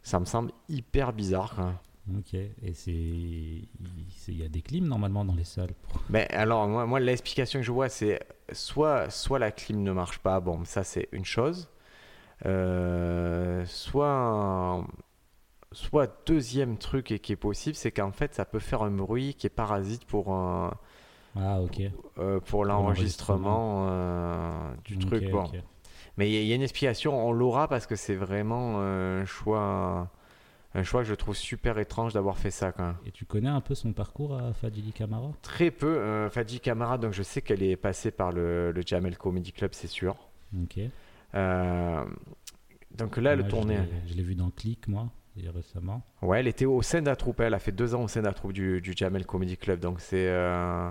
ça 0.01 0.19
me 0.19 0.25
semble 0.25 0.51
hyper 0.67 1.13
bizarre. 1.13 1.53
quoi. 1.53 1.73
Ok. 2.17 2.33
Et 2.33 2.73
c'est. 2.73 2.91
Il 2.91 4.37
y 4.37 4.43
a 4.43 4.47
des 4.49 4.61
clims 4.61 4.87
normalement 4.87 5.23
dans 5.23 5.35
les 5.35 5.43
salles. 5.43 5.73
pour- 5.89 6.01
Ben, 6.09 6.25
alors, 6.31 6.67
moi, 6.67 6.85
moi 6.85 6.99
l'explication 6.99 7.59
que 7.59 7.65
je 7.65 7.71
vois, 7.71 7.89
c'est 7.89 8.19
soit, 8.53 9.09
soit 9.09 9.39
la 9.39 9.51
clim 9.51 9.83
ne 9.83 9.91
marche 9.91 10.17
pas, 10.19 10.39
bon, 10.39 10.63
ça 10.65 10.83
c'est 10.83 11.07
une 11.11 11.25
chose. 11.25 11.69
Euh, 12.45 13.65
soit, 13.65 14.85
soit 15.71 16.21
deuxième 16.25 16.77
truc 16.77 17.11
et 17.11 17.19
qui 17.19 17.33
est 17.33 17.37
possible, 17.37 17.75
c'est 17.75 17.91
qu'en 17.91 18.11
fait, 18.11 18.35
ça 18.35 18.45
peut 18.45 18.59
faire 18.59 18.83
un 18.83 18.91
bruit 18.91 19.33
qui 19.33 19.47
est 19.47 19.51
parasite 19.51 20.05
pour, 20.05 20.31
un- 20.31 20.73
Ah, 21.35 21.59
euh, 22.19 22.39
pour 22.39 22.65
l'enregistrement 22.65 23.87
euh, 23.89 24.73
du 24.85 24.97
truc. 24.99 25.29
Bon. 25.31 25.49
Mais 26.17 26.29
il 26.29 26.33
y, 26.33 26.37
a- 26.37 26.41
il 26.41 26.47
y 26.47 26.51
a 26.51 26.55
une 26.55 26.61
explication, 26.63 27.27
on 27.27 27.31
l'aura 27.31 27.67
parce 27.67 27.85
que 27.85 27.95
c'est 27.95 28.15
vraiment 28.15 28.79
un 28.81 29.25
choix, 29.25 30.09
un 30.73 30.83
choix 30.83 31.01
que 31.01 31.07
je 31.07 31.13
trouve 31.15 31.35
super 31.35 31.77
étrange 31.79 32.13
d'avoir 32.13 32.37
fait 32.37 32.51
ça. 32.51 32.73
Et 33.05 33.11
tu 33.11 33.25
connais 33.25 33.49
un 33.49 33.61
peu 33.61 33.75
son 33.75 33.93
parcours 33.93 34.35
à 34.35 34.53
Fadili 34.53 34.91
Camara? 34.93 35.31
Très 35.41 35.69
peu. 35.71 36.27
Fadji 36.29 36.59
Camara, 36.59 36.97
donc 36.97 37.13
je 37.13 37.23
sais 37.23 37.41
qu'elle 37.41 37.61
est 37.63 37.75
passée 37.75 38.11
par 38.11 38.31
le, 38.31 38.71
le 38.71 38.81
Jamel 38.85 39.17
Comedy 39.17 39.51
Club, 39.51 39.71
c'est 39.73 39.87
sûr. 39.87 40.15
Ok. 40.55 40.79
Euh, 41.35 42.03
donc 42.97 43.17
là, 43.17 43.35
le 43.35 43.41
Moi, 43.43 43.49
je 43.49 43.55
tournée. 43.55 43.77
l'ai- 43.77 44.07
Je 44.07 44.13
l'ai 44.15 44.23
vu 44.23 44.35
dans 44.35 44.49
Click, 44.49 44.87
moi, 44.87 45.09
récemment. 45.49 46.01
Ouais, 46.21 46.39
elle 46.39 46.47
était 46.47 46.65
au 46.65 46.81
la 47.05 47.15
troupe. 47.15 47.39
Elle 47.41 47.53
a 47.53 47.59
fait 47.59 47.71
deux 47.71 47.93
ans 47.95 48.03
au 48.03 48.07
la 48.21 48.33
troupe 48.33 48.53
du, 48.53 48.81
du 48.81 48.93
Jamel 48.95 49.25
Comedy 49.25 49.57
Club. 49.57 49.79
Donc 49.79 49.99
c'est 49.99 50.27
euh, 50.29 50.89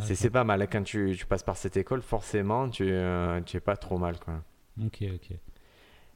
c'est 0.00 0.30
pas 0.30 0.44
mal. 0.44 0.66
Quand 0.70 0.82
tu, 0.82 1.14
tu 1.18 1.26
passes 1.26 1.42
par 1.42 1.56
cette 1.56 1.76
école, 1.76 2.00
forcément, 2.02 2.68
tu, 2.68 2.84
euh, 2.86 3.40
tu 3.42 3.56
es 3.56 3.60
pas 3.60 3.76
trop 3.76 3.98
mal. 3.98 4.18
Quoi. 4.20 4.42
Ok, 4.84 5.04
ok. 5.14 5.36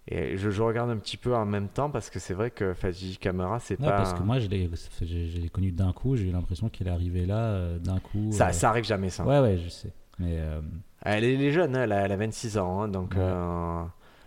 Et 0.06 0.36
je, 0.36 0.50
je 0.50 0.62
regarde 0.62 0.90
un 0.90 0.98
petit 0.98 1.16
peu 1.16 1.34
en 1.34 1.46
même 1.46 1.68
temps 1.68 1.90
parce 1.90 2.10
que 2.10 2.18
c'est 2.18 2.34
vrai 2.34 2.50
que 2.50 2.74
Fadji 2.74 3.16
Camara, 3.16 3.58
c'est 3.58 3.80
Ouais, 3.80 3.86
pas. 3.86 3.96
parce 3.96 4.12
que 4.12 4.22
moi, 4.22 4.38
je 4.38 4.48
l'ai 4.48 4.68
je, 5.00 5.06
je 5.06 5.38
l'ai 5.38 5.48
connu 5.48 5.72
d'un 5.72 5.92
coup. 5.94 6.14
J'ai 6.16 6.28
eu 6.28 6.32
l'impression 6.32 6.68
qu'il 6.68 6.86
est 6.86 6.90
arrivé 6.90 7.24
là 7.26 7.38
euh, 7.38 7.78
d'un 7.78 7.98
coup. 8.00 8.30
ça, 8.30 8.48
euh, 8.48 8.52
ça 8.52 8.68
arrive 8.68 8.84
jamais, 8.84 9.08
ça. 9.10 9.24
Ouais, 9.26 9.40
ouais, 9.40 9.56
je 9.58 9.68
sais. 9.68 9.92
Mais 10.18 10.36
euh, 10.38 10.60
Elle, 11.04 11.24
est- 11.24 11.34
elle 11.34 11.42
est 11.42 11.50
jeune, 11.52 11.76
hein, 11.76 11.82
elle, 11.84 11.92
a, 11.92 12.00
elle 12.04 12.12
a 12.12 12.16
26 12.16 12.58
ans. 12.58 12.82
hein, 12.82 12.88
donc, 12.88 13.10
Ouais. 13.12 13.20
euh, 13.20 13.82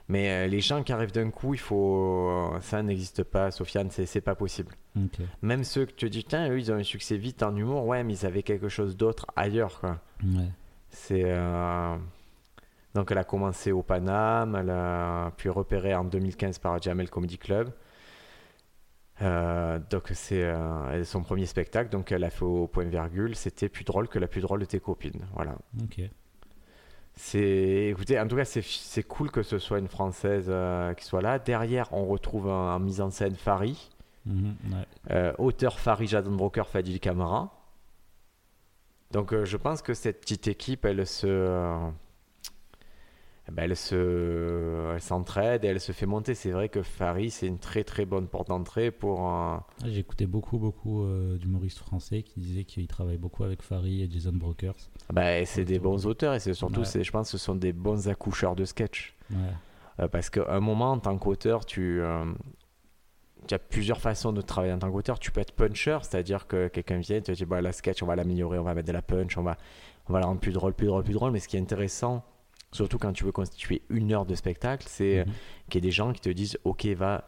mais 0.10 0.30
euh, 0.30 0.48
les 0.48 0.62
gens 0.62 0.84
qui 0.84 0.94
arrivent 0.94 1.12
d'un 1.12 1.30
coup, 1.32 1.54
il 1.54 1.60
faut. 1.60 2.54
Ça 2.62 2.82
n'existe 2.84 3.24
pas, 3.24 3.52
Sofiane, 3.52 3.90
c'est 3.92 4.22
pas 4.22 4.36
possible. 4.36 4.74
Même 5.42 5.64
ceux 5.64 5.86
que 5.86 5.92
tu 5.94 6.10
dis, 6.10 6.24
tiens, 6.24 6.50
eux, 6.50 6.60
ils 6.60 6.72
ont 6.72 6.76
un 6.76 6.84
succès 6.84 7.18
vite 7.18 7.44
en 7.44 7.56
humour, 7.56 7.86
ouais, 7.86 8.04
mais 8.04 8.14
ils 8.14 8.26
avaient 8.26 8.44
quelque 8.44 8.70
chose 8.70 8.96
d'autre 8.98 9.26
ailleurs, 9.36 9.80
quoi. 9.80 10.00
Ouais. 10.24 10.50
C'est. 10.90 11.24
euh, 11.26 11.96
Donc, 12.96 13.12
elle 13.12 13.18
a 13.20 13.24
commencé 13.24 13.72
au 13.72 13.84
Paname, 13.84 14.56
elle 14.56 14.70
a 14.72 15.32
puis 15.38 15.50
repéré 15.50 15.94
en 15.94 16.04
2015 16.04 16.58
par 16.58 16.82
Jamel 16.82 17.10
Comedy 17.12 17.38
Club. 17.38 17.70
Euh, 19.22 19.80
donc, 19.90 20.04
c'est 20.14 20.44
euh, 20.44 21.04
son 21.04 21.22
premier 21.24 21.46
spectacle, 21.48 21.90
donc 21.90 22.12
elle 22.12 22.24
a 22.24 22.30
fait 22.30 22.46
au 22.46 22.68
point 22.68 22.86
virgule. 22.86 23.36
C'était 23.36 23.70
plus 23.70 23.84
drôle 23.84 24.08
que 24.08 24.20
la 24.20 24.28
plus 24.28 24.42
drôle 24.42 24.60
de 24.62 24.66
tes 24.66 24.80
copines. 24.80 25.28
Voilà. 25.34 25.56
Ok. 25.84 26.02
C'est, 27.20 27.88
écoutez, 27.90 28.20
en 28.20 28.28
tout 28.28 28.36
cas, 28.36 28.46
c'est, 28.46 29.04
cool 29.04 29.32
que 29.32 29.42
ce 29.42 29.58
soit 29.58 29.80
une 29.80 29.88
Française 29.88 30.46
euh, 30.50 30.94
qui 30.94 31.04
soit 31.04 31.22
là. 31.22 31.40
Derrière, 31.40 31.92
on 31.92 32.06
retrouve 32.06 32.48
en, 32.48 32.78
mise 32.80 33.02
en 33.02 33.10
scène 33.10 33.36
Farid, 33.36 33.76
Mhm, 34.26 34.56
ouais. 34.72 34.78
euh, 35.12 35.34
auteur 35.40 35.80
Farid 35.80 36.10
Jadenbroker 36.10 36.68
Fadil 36.68 37.00
Camara. 37.00 37.50
Donc, 39.12 39.34
euh, 39.34 39.46
je 39.46 39.58
pense 39.58 39.82
que 39.82 39.94
cette 39.94 40.20
petite 40.22 40.48
équipe, 40.48 40.86
elle 40.86 41.08
se, 41.08 41.26
euh, 41.28 41.78
ben, 43.52 43.64
elle 43.64 43.76
se, 43.78 44.92
elle 44.94 45.02
s'entraide 45.02 45.64
et 45.64 45.68
elle 45.68 45.80
se 45.80 45.92
fait 45.94 46.06
monter. 46.06 46.36
C'est 46.36 46.52
vrai 46.52 46.68
que 46.70 46.82
Farid, 46.84 47.32
c'est 47.32 47.48
une 47.48 47.60
très 47.60 47.84
très 47.84 48.06
bonne 48.06 48.28
porte 48.28 48.50
d'entrée 48.50 48.92
pour. 48.92 49.22
un- 49.22 49.64
Ah, 49.84 49.86
J'ai 49.88 50.00
écouté 50.00 50.26
beaucoup, 50.28 50.58
beaucoup 50.58 51.04
euh, 51.04 51.38
d'humoristes 51.38 51.80
français 51.80 52.24
qui 52.24 52.40
disaient 52.40 52.66
qu'ils 52.66 52.88
travaillent 52.88 53.18
beaucoup 53.18 53.44
avec 53.44 53.62
Farid 53.62 54.02
et 54.02 54.12
Jason 54.14 54.34
Brokers. 54.34 54.76
ben, 55.14 55.46
c'est 55.46 55.66
des 55.66 55.80
bons 55.80 56.06
auteurs 56.06 56.34
et 56.34 56.40
c'est 56.40 56.54
surtout, 56.54 56.82
Ouais. 56.82 56.86
c'est, 56.86 57.04
je 57.04 57.12
pense, 57.12 57.30
ce 57.30 57.38
sont 57.38 57.56
des 57.56 57.74
bons 57.74 58.08
accoucheurs 58.10 58.56
de 58.56 58.66
sketch. 58.66 59.16
Ouais. 59.32 59.38
Euh, 60.02 60.08
parce 60.08 60.30
qu'à 60.30 60.46
un 60.50 60.60
moment, 60.60 60.92
en 60.92 61.00
tant 61.00 61.18
qu'auteur, 61.18 61.66
tu, 61.66 62.02
euh, 62.02 62.26
tu 63.48 63.54
as 63.54 63.60
plusieurs 63.60 64.02
façons 64.02 64.34
de 64.34 64.42
travailler 64.42 64.74
en 64.74 64.80
tant 64.80 64.92
qu'auteur. 64.92 65.20
Tu 65.20 65.32
peux 65.32 65.40
être 65.42 65.54
puncher, 65.54 65.98
c'est-à-dire 66.02 66.48
que 66.48 66.68
quelqu'un 66.68 66.98
vient 67.00 67.16
et 67.18 67.22
te 67.22 67.32
dit 67.32 67.46
bah, 67.46 67.62
la 67.62 67.72
sketch, 67.72 68.04
on 68.04 68.06
va 68.08 68.16
l'améliorer, 68.16 68.60
on 68.60 68.64
va 68.64 68.74
mettre 68.74 68.88
de 68.88 68.94
la 68.94 69.02
punch, 69.02 69.38
on 69.38 69.44
va, 69.44 69.56
on 70.10 70.14
va 70.14 70.20
la 70.20 70.26
rendre 70.26 70.42
plus 70.42 70.52
drôle, 70.52 70.74
plus 70.74 70.88
drôle, 70.88 71.04
plus 71.04 71.14
drôle. 71.14 71.32
Mais 71.32 71.40
ce 71.40 71.48
qui 71.48 71.56
est 71.58 71.60
intéressant, 71.62 72.24
surtout 72.72 72.98
quand 72.98 73.14
tu 73.14 73.24
veux 73.24 73.32
constituer 73.32 73.82
une 73.90 74.12
heure 74.14 74.26
de 74.26 74.36
spectacle, 74.36 74.86
c'est 74.90 75.26
Mhm. 75.26 75.34
qu'il 75.70 75.76
y 75.76 75.78
ait 75.86 75.88
des 75.90 75.92
gens 75.92 76.14
qui 76.14 76.22
te 76.22 76.30
disent 76.30 76.58
ok, 76.64 76.86
va, 76.88 77.26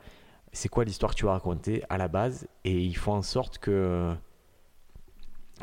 c'est 0.51 0.69
quoi 0.69 0.83
l'histoire 0.83 1.13
que 1.13 1.17
tu 1.19 1.25
vas 1.25 1.31
raconter 1.33 1.83
à 1.89 1.97
la 1.97 2.07
base? 2.07 2.47
Et 2.65 2.79
ils 2.79 2.97
font 2.97 3.13
en 3.13 3.21
sorte 3.21 3.57
que 3.59 4.13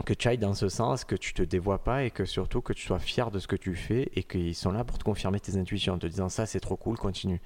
que 0.05 0.13
tu 0.13 0.29
ailles 0.29 0.37
dans 0.39 0.53
ce 0.53 0.69
sens, 0.69 1.05
que 1.05 1.17
tu 1.17 1.33
te 1.33 1.43
dévoies 1.43 1.83
pas 1.83 2.05
et 2.05 2.11
que 2.11 2.27
surtout 2.27 2.61
que 2.61 2.75
tu 2.75 2.87
sois 2.87 2.99
fier 2.99 3.31
de 3.31 3.39
ce 3.39 3.49
que 3.49 3.57
tu 3.57 3.75
fais 3.75 4.11
et 4.15 4.25
qu'ils 4.25 4.55
sont 4.55 4.71
là 4.71 4.85
pour 4.85 4.99
te 4.99 5.05
confirmer 5.05 5.41
tes 5.41 5.57
intuitions 5.57 5.95
en 5.95 5.99
te 5.99 6.07
disant 6.07 6.29
ça 6.29 6.45
c'est 6.45 6.61
trop 6.61 6.77
cool, 6.77 6.99
continue. 6.99 7.41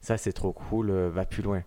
Ça 0.00 0.16
c'est 0.16 0.32
trop 0.32 0.52
cool, 0.52 0.90
euh, 0.90 1.10
va 1.10 1.26
plus 1.26 1.42
loin. 1.42 1.64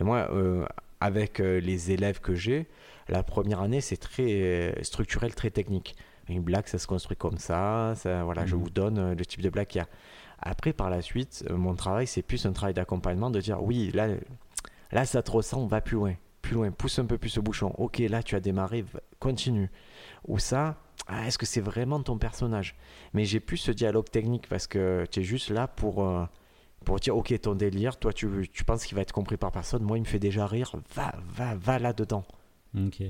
Et 0.00 0.04
moi, 0.04 0.28
euh, 0.32 0.66
avec 1.00 1.38
euh, 1.38 1.60
les 1.60 1.92
élèves 1.92 2.20
que 2.20 2.34
j'ai, 2.34 2.66
la 3.08 3.22
première 3.22 3.60
année 3.60 3.80
c'est 3.80 3.96
très 3.96 4.24
euh, 4.42 4.82
structurel, 4.82 5.32
très 5.36 5.50
technique. 5.50 5.94
Une 6.28 6.42
blague 6.42 6.66
ça 6.66 6.78
se 6.78 6.86
construit 6.86 7.16
comme 7.16 7.38
ça, 7.38 7.94
ça 7.96 8.24
voilà, 8.24 8.44
je 8.46 8.54
Mhm. 8.56 8.62
vous 8.62 8.70
donne 8.70 8.98
euh, 8.98 9.14
le 9.14 9.24
type 9.26 9.40
de 9.42 9.50
blague 9.50 9.66
qu'il 9.66 9.80
y 9.80 9.82
a. 9.82 9.88
Après 10.40 10.72
par 10.72 10.90
la 10.90 11.02
suite, 11.02 11.44
euh, 11.50 11.56
mon 11.56 11.74
travail 11.74 12.06
c'est 12.06 12.22
plus 12.22 12.44
un 12.46 12.52
travail 12.52 12.74
d'accompagnement 12.74 13.30
de 13.30 13.40
dire 13.40 13.62
oui 13.62 13.90
là, 13.92 14.08
là 14.92 15.04
ça 15.06 15.22
te 15.22 15.30
ressemble, 15.30 15.68
va 15.70 15.80
plus 15.80 15.96
loin 15.96 16.14
plus 16.40 16.54
loin, 16.54 16.70
pousse 16.70 16.98
un 16.98 17.04
peu 17.04 17.18
plus 17.18 17.28
ce 17.30 17.40
bouchon. 17.40 17.74
Ok, 17.76 17.98
là 17.98 18.22
tu 18.22 18.34
as 18.34 18.40
démarré, 18.40 18.82
continue. 19.18 19.70
Ou 20.28 20.38
ça, 20.38 20.76
ah, 21.06 21.26
est-ce 21.26 21.36
que 21.36 21.44
c'est 21.44 21.60
vraiment 21.60 22.00
ton 22.02 22.16
personnage? 22.16 22.74
Mais 23.12 23.24
j'ai 23.26 23.38
plus 23.40 23.58
ce 23.58 23.70
dialogue 23.70 24.08
technique 24.08 24.48
parce 24.48 24.66
que 24.66 25.04
tu 25.10 25.20
es 25.20 25.22
juste 25.24 25.50
là 25.50 25.66
pour, 25.66 26.06
euh, 26.06 26.24
pour 26.86 27.00
dire 27.00 27.16
ok, 27.16 27.38
ton 27.40 27.54
délire, 27.54 27.98
toi 27.98 28.12
tu, 28.14 28.48
tu 28.50 28.64
penses 28.64 28.86
qu'il 28.86 28.94
va 28.94 29.02
être 29.02 29.12
compris 29.12 29.36
par 29.36 29.50
personne, 29.52 29.82
moi 29.82 29.98
il 29.98 30.02
me 30.02 30.06
fait 30.06 30.20
déjà 30.20 30.46
rire, 30.46 30.72
va, 30.94 31.12
va, 31.26 31.54
va 31.56 31.78
là-dedans. 31.80 32.24
Ok. 32.74 33.02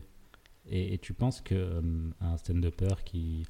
Et, 0.70 0.94
et 0.94 0.98
tu 0.98 1.12
penses 1.14 1.40
que 1.40 1.54
euh, 1.54 1.80
un 2.20 2.36
stand-upper 2.36 3.02
qui. 3.04 3.46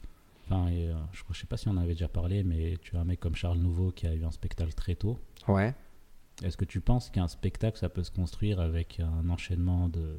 Enfin, 0.47 0.69
euh, 0.71 0.95
je, 1.13 1.23
je 1.31 1.39
sais 1.41 1.47
pas 1.47 1.57
si 1.57 1.69
on 1.69 1.73
en 1.73 1.77
avait 1.79 1.93
déjà 1.93 2.09
parlé, 2.09 2.43
mais 2.43 2.77
tu 2.81 2.97
as 2.97 3.01
un 3.01 3.05
mec 3.05 3.21
comme 3.21 3.35
Charles 3.37 3.59
Nouveau 3.59 3.91
qui 3.91 4.07
a 4.07 4.15
eu 4.15 4.25
un 4.25 4.31
spectacle 4.31 4.73
très 4.73 4.95
tôt. 4.95 5.19
Ouais. 5.47 5.75
Est-ce 6.43 6.57
que 6.57 6.65
tu 6.65 6.81
penses 6.81 7.11
qu'un 7.11 7.29
spectacle, 7.29 7.77
ça 7.79 7.89
peut 7.89 8.03
se 8.05 8.11
construire 8.11 8.61
avec 8.61 9.01
un 9.01 9.29
enchaînement 9.29 9.89
de, 9.89 10.17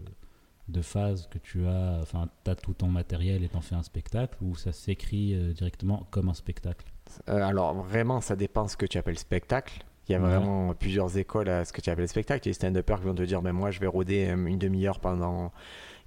de 0.68 0.82
phases 0.82 1.28
que 1.32 1.38
tu 1.40 1.66
as 1.66 2.00
Enfin, 2.02 2.28
tu 2.44 2.52
as 2.52 2.56
tout 2.56 2.74
ton 2.74 2.88
matériel 2.90 3.44
et 3.44 3.50
t'en 3.50 3.62
fais 3.62 3.76
un 3.76 3.84
spectacle 3.84 4.38
ou 4.44 4.56
ça 4.56 4.72
s'écrit 4.74 5.34
euh, 5.34 5.54
directement 5.54 6.06
comme 6.12 6.30
un 6.30 6.34
spectacle? 6.34 6.86
Euh, 7.30 7.42
alors 7.42 7.74
vraiment, 7.74 8.22
ça 8.22 8.36
dépend 8.36 8.68
ce 8.68 8.78
que 8.78 8.86
tu 8.86 8.98
appelles 8.98 9.18
spectacle. 9.18 9.84
Il 10.08 10.12
y 10.12 10.16
a 10.16 10.20
Ouais. 10.22 10.28
vraiment 10.28 10.74
plusieurs 10.74 11.18
écoles 11.18 11.50
à 11.50 11.66
ce 11.66 11.72
que 11.74 11.82
tu 11.82 11.90
appelles 11.90 12.08
spectacle. 12.08 12.42
Il 12.46 12.50
y 12.50 12.50
a 12.50 12.52
des 12.52 12.54
stand-uppers 12.56 13.00
qui 13.00 13.06
vont 13.06 13.16
te 13.16 13.24
dire, 13.24 13.42
ben 13.42 13.54
moi 13.54 13.72
je 13.72 13.80
vais 13.80 13.88
rôder 13.88 14.26
une 14.26 14.58
demi-heure 14.60 15.00
pendant 15.00 15.52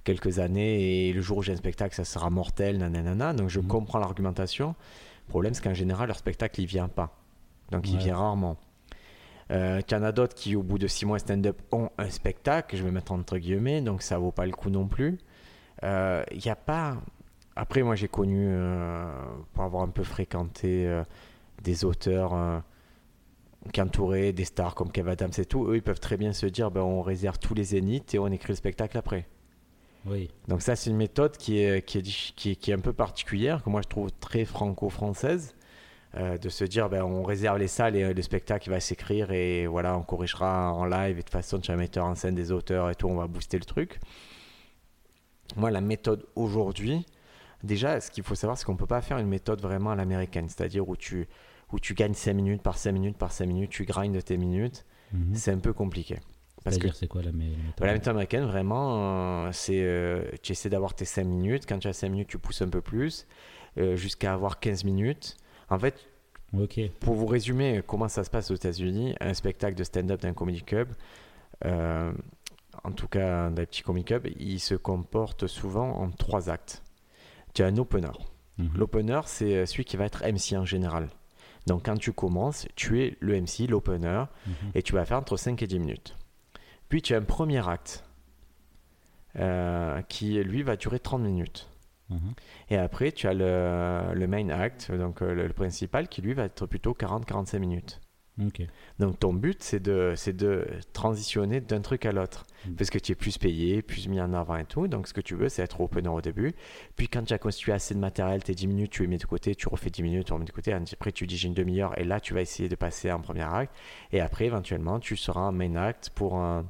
quelques 0.03 0.39
années 0.39 1.07
et 1.09 1.13
le 1.13 1.21
jour 1.21 1.37
où 1.37 1.41
j'ai 1.43 1.53
un 1.53 1.57
spectacle, 1.57 1.95
ça 1.95 2.03
sera 2.05 2.29
mortel, 2.29 2.77
nanana. 2.77 3.33
Donc 3.33 3.49
je 3.49 3.59
Mhm. 3.59 3.67
comprends 3.67 3.99
l'argumentation. 3.99 4.75
Le 5.27 5.29
problème, 5.29 5.53
c'est 5.53 5.63
qu'en 5.63 5.73
général, 5.73 6.07
leur 6.07 6.17
spectacle, 6.17 6.59
il 6.61 6.65
vient 6.65 6.87
pas. 6.89 7.15
Donc 7.71 7.87
il 7.89 7.95
Ouais. 7.95 8.03
vient 8.03 8.17
rarement. 8.17 8.57
Euh, 9.51 9.81
tu 9.85 9.93
en 9.95 10.03
as 10.03 10.11
d'autres 10.11 10.35
qui, 10.35 10.55
au 10.55 10.63
bout 10.63 10.77
de 10.77 10.87
six 10.87 11.05
mois 11.05 11.19
stand-up, 11.19 11.61
ont 11.71 11.89
un 11.97 12.09
spectacle, 12.09 12.75
je 12.77 12.83
vais 12.83 12.91
mettre 12.91 13.11
entre 13.11 13.37
guillemets, 13.37 13.81
donc 13.81 14.01
ça 14.01 14.17
vaut 14.17 14.31
pas 14.31 14.45
le 14.45 14.51
coup 14.53 14.69
non 14.69 14.87
plus. 14.87 15.17
Euh, 15.83 16.23
Il 16.31 16.39
n'y 16.43 16.49
a 16.51 16.55
pas. 16.55 16.97
Après, 17.55 17.83
moi 17.83 17.95
j'ai 17.95 18.07
connu, 18.07 18.45
euh, 18.49 19.13
pour 19.53 19.63
avoir 19.63 19.83
un 19.83 19.89
peu 19.89 20.03
fréquenté 20.03 20.87
euh, 20.87 21.03
des 21.61 21.85
auteurs 21.85 22.33
euh, 22.33 22.59
qui 23.71 23.81
entouraient 23.81 24.33
des 24.33 24.45
stars 24.45 24.75
comme 24.75 24.91
Kev 24.91 25.09
Adams 25.11 25.31
et 25.37 25.45
tout, 25.45 25.67
eux 25.67 25.75
ils 25.75 25.83
peuvent 25.83 25.99
très 25.99 26.17
bien 26.17 26.33
se 26.33 26.45
dire 26.47 26.71
ben, 26.71 26.81
on 26.81 27.01
réserve 27.01 27.37
tous 27.37 27.53
les 27.53 27.63
zéniths 27.65 28.15
et 28.15 28.19
on 28.19 28.27
écrit 28.27 28.49
le 28.53 28.55
spectacle 28.55 28.97
après. 28.97 29.27
Oui. 30.05 30.29
Donc 30.47 30.61
ça 30.61 30.75
c'est 30.75 30.89
une 30.89 30.97
méthode 30.97 31.37
qui 31.37 31.59
est, 31.59 31.85
qui, 31.85 31.97
est, 31.99 32.01
qui, 32.35 32.51
est, 32.51 32.55
qui 32.55 32.71
est 32.71 32.73
un 32.73 32.79
peu 32.79 32.93
particulière, 32.93 33.63
que 33.63 33.69
moi 33.69 33.81
je 33.81 33.87
trouve 33.87 34.11
très 34.19 34.43
franco-française, 34.45 35.55
euh, 36.15 36.37
de 36.37 36.49
se 36.49 36.63
dire 36.65 36.89
ben, 36.89 37.03
on 37.03 37.23
réserve 37.23 37.57
les 37.57 37.67
salles 37.69 37.95
et 37.95 38.03
euh, 38.03 38.13
le 38.13 38.21
spectacle 38.21 38.69
va 38.69 38.79
s'écrire 38.79 39.31
et 39.31 39.65
voilà 39.65 39.97
on 39.97 40.03
corrigera 40.03 40.73
en 40.73 40.85
live 40.85 41.11
et 41.11 41.19
de 41.19 41.21
toute 41.21 41.29
façon 41.31 41.59
tu 41.59 41.71
as 41.71 41.73
un 41.73 41.77
metteur 41.77 42.05
en 42.05 42.15
scène 42.15 42.35
des 42.35 42.51
auteurs 42.51 42.89
et 42.89 42.95
tout, 42.95 43.07
on 43.07 43.15
va 43.15 43.27
booster 43.27 43.57
le 43.57 43.65
truc. 43.65 43.99
Moi 45.55 45.71
la 45.71 45.81
méthode 45.81 46.25
aujourd'hui, 46.35 47.05
déjà 47.63 47.99
ce 48.01 48.11
qu'il 48.11 48.23
faut 48.23 48.35
savoir 48.35 48.57
c'est 48.57 48.65
qu'on 48.65 48.75
peut 48.75 48.85
pas 48.85 49.01
faire 49.01 49.17
une 49.19 49.27
méthode 49.27 49.61
vraiment 49.61 49.91
à 49.91 49.95
l'américaine, 49.95 50.49
c'est-à-dire 50.49 50.87
où 50.89 50.95
tu, 50.97 51.27
où 51.71 51.79
tu 51.79 51.93
gagnes 51.93 52.13
5 52.13 52.33
minutes 52.33 52.61
par 52.61 52.77
5 52.77 52.91
minutes 52.91 53.17
par 53.17 53.31
5 53.31 53.45
minutes, 53.45 53.71
tu 53.71 53.85
grindes 53.85 54.23
tes 54.23 54.37
minutes, 54.37 54.85
Mhm. 55.13 55.35
c'est 55.35 55.51
un 55.51 55.59
peu 55.59 55.73
compliqué. 55.73 56.19
Parce 56.63 56.77
que 56.77 56.83
C'est-à-dire, 56.83 56.95
c'est 56.95 57.07
quoi 57.07 57.21
la, 57.21 57.31
mé- 57.31 57.51
la 57.51 57.63
méthode 57.63 57.85
la 57.87 57.93
méthode 57.93 58.11
américaine, 58.11 58.45
vraiment, 58.45 59.45
euh, 59.45 59.49
c'est 59.51 59.81
euh, 59.83 60.23
tu 60.41 60.53
essaies 60.53 60.69
d'avoir 60.69 60.93
tes 60.93 61.05
5 61.05 61.23
minutes. 61.25 61.63
Quand 61.67 61.79
tu 61.79 61.87
as 61.87 61.93
5 61.93 62.09
minutes, 62.09 62.29
tu 62.29 62.37
pousses 62.37 62.61
un 62.61 62.69
peu 62.69 62.81
plus, 62.81 63.27
euh, 63.77 63.95
jusqu'à 63.95 64.33
avoir 64.33 64.59
15 64.59 64.83
minutes. 64.85 65.35
En 65.69 65.77
fait, 65.79 65.95
pour 67.01 67.15
vous 67.15 67.25
résumer 67.25 67.81
comment 67.85 68.07
ça 68.07 68.23
se 68.23 68.29
passe 68.29 68.49
aux 68.51 68.55
États-Unis, 68.55 69.15
un 69.19 69.33
spectacle 69.33 69.75
de 69.75 69.83
stand-up 69.83 70.21
d'un 70.21 70.33
comedy 70.33 70.61
club, 70.61 70.89
euh, 71.65 72.11
en 72.83 72.91
tout 72.91 73.07
cas 73.07 73.49
dans 73.49 73.59
les 73.61 73.65
petits 73.65 73.83
comic 73.83 74.07
clubs, 74.07 74.27
ils 74.39 74.59
se 74.59 74.75
comportent 74.75 75.47
souvent 75.47 75.89
en 75.99 76.09
trois 76.11 76.49
actes. 76.49 76.81
Tu 77.53 77.63
as 77.63 77.67
un 77.67 77.77
opener. 77.77 78.11
Mhm. 78.57 78.69
L'opener, 78.75 79.19
c'est 79.25 79.65
celui 79.65 79.83
qui 79.85 79.97
va 79.97 80.05
être 80.05 80.23
MC 80.25 80.55
en 80.57 80.65
général. 80.65 81.09
Donc 81.67 81.85
quand 81.85 81.97
tu 81.97 82.11
commences, 82.13 82.67
tu 82.75 83.01
es 83.03 83.17
le 83.19 83.35
MC, 83.35 83.67
l'opener, 83.67 84.23
Mhm. 84.47 84.53
et 84.75 84.81
tu 84.83 84.93
vas 84.93 85.05
faire 85.05 85.17
entre 85.17 85.37
5 85.37 85.61
et 85.63 85.67
10 85.67 85.79
minutes. 85.79 86.15
Puis 86.93 87.01
tu 87.01 87.15
as 87.15 87.17
un 87.17 87.23
premier 87.23 87.67
acte 87.67 88.03
euh, 89.39 89.99
qui, 90.03 90.35
lui, 90.43 90.61
va 90.61 90.75
durer 90.75 90.99
30 90.99 91.23
minutes. 91.23 91.67
Mhm. 92.11 92.33
Et 92.69 92.77
après, 92.77 93.11
tu 93.11 93.25
as 93.27 93.33
le, 93.33 94.13
le 94.13 94.27
main 94.27 94.47
act, 94.49 94.91
donc 94.91 95.23
euh, 95.23 95.33
le, 95.33 95.47
le 95.47 95.53
principal, 95.53 96.07
qui 96.07 96.21
lui 96.21 96.35
va 96.35 96.43
être 96.43 96.67
plutôt 96.67 96.93
40-45 96.93 97.57
minutes. 97.57 97.99
Donc 98.99 99.19
ton 99.19 99.33
but, 99.33 99.63
c'est 99.63 99.79
de, 99.79 100.13
c'est 100.15 100.35
de 100.35 100.67
transitionner 100.93 101.61
d'un 101.61 101.81
truc 101.81 102.05
à 102.05 102.11
l'autre. 102.11 102.45
Mm. 102.67 102.75
Parce 102.75 102.91
que 102.91 102.99
tu 102.99 103.11
es 103.11 103.15
plus 103.15 103.39
payé, 103.39 103.81
plus 103.81 104.07
mis 104.07 104.21
en 104.21 104.31
avant 104.31 104.57
et 104.57 104.65
tout. 104.65 104.87
Donc 104.87 105.07
ce 105.07 105.13
que 105.13 105.21
tu 105.21 105.33
veux, 105.33 105.49
c'est 105.49 105.63
être 105.63 105.81
opener 105.81 106.09
au 106.09 106.21
début. 106.21 106.53
Puis 106.95 107.07
quand 107.07 107.23
tu 107.23 107.33
as 107.33 107.39
constitué 107.39 107.71
assez 107.71 107.95
de 107.95 107.99
matériel, 107.99 108.43
tes 108.43 108.53
10 108.53 108.67
minutes, 108.67 108.91
tu 108.91 109.01
les 109.01 109.07
mets 109.07 109.17
de 109.17 109.25
côté, 109.25 109.55
tu 109.55 109.67
refais 109.67 109.89
10 109.89 110.03
minutes, 110.03 110.27
tu 110.27 110.33
remets 110.33 110.45
de 110.45 110.51
côté. 110.51 110.73
Après, 110.73 111.11
tu 111.11 111.25
dis 111.25 111.37
j'ai 111.37 111.47
une 111.47 111.55
demi-heure 111.55 111.97
et 111.97 112.03
là, 112.03 112.19
tu 112.19 112.35
vas 112.35 112.41
essayer 112.41 112.69
de 112.69 112.75
passer 112.75 113.11
en 113.11 113.19
premier 113.19 113.41
acte. 113.41 113.73
Et 114.11 114.21
après, 114.21 114.45
éventuellement, 114.45 114.99
tu 114.99 115.15
seras 115.15 115.41
en 115.41 115.51
main 115.51 115.75
act 115.75 116.11
pour, 116.13 116.37
un- 116.37 116.65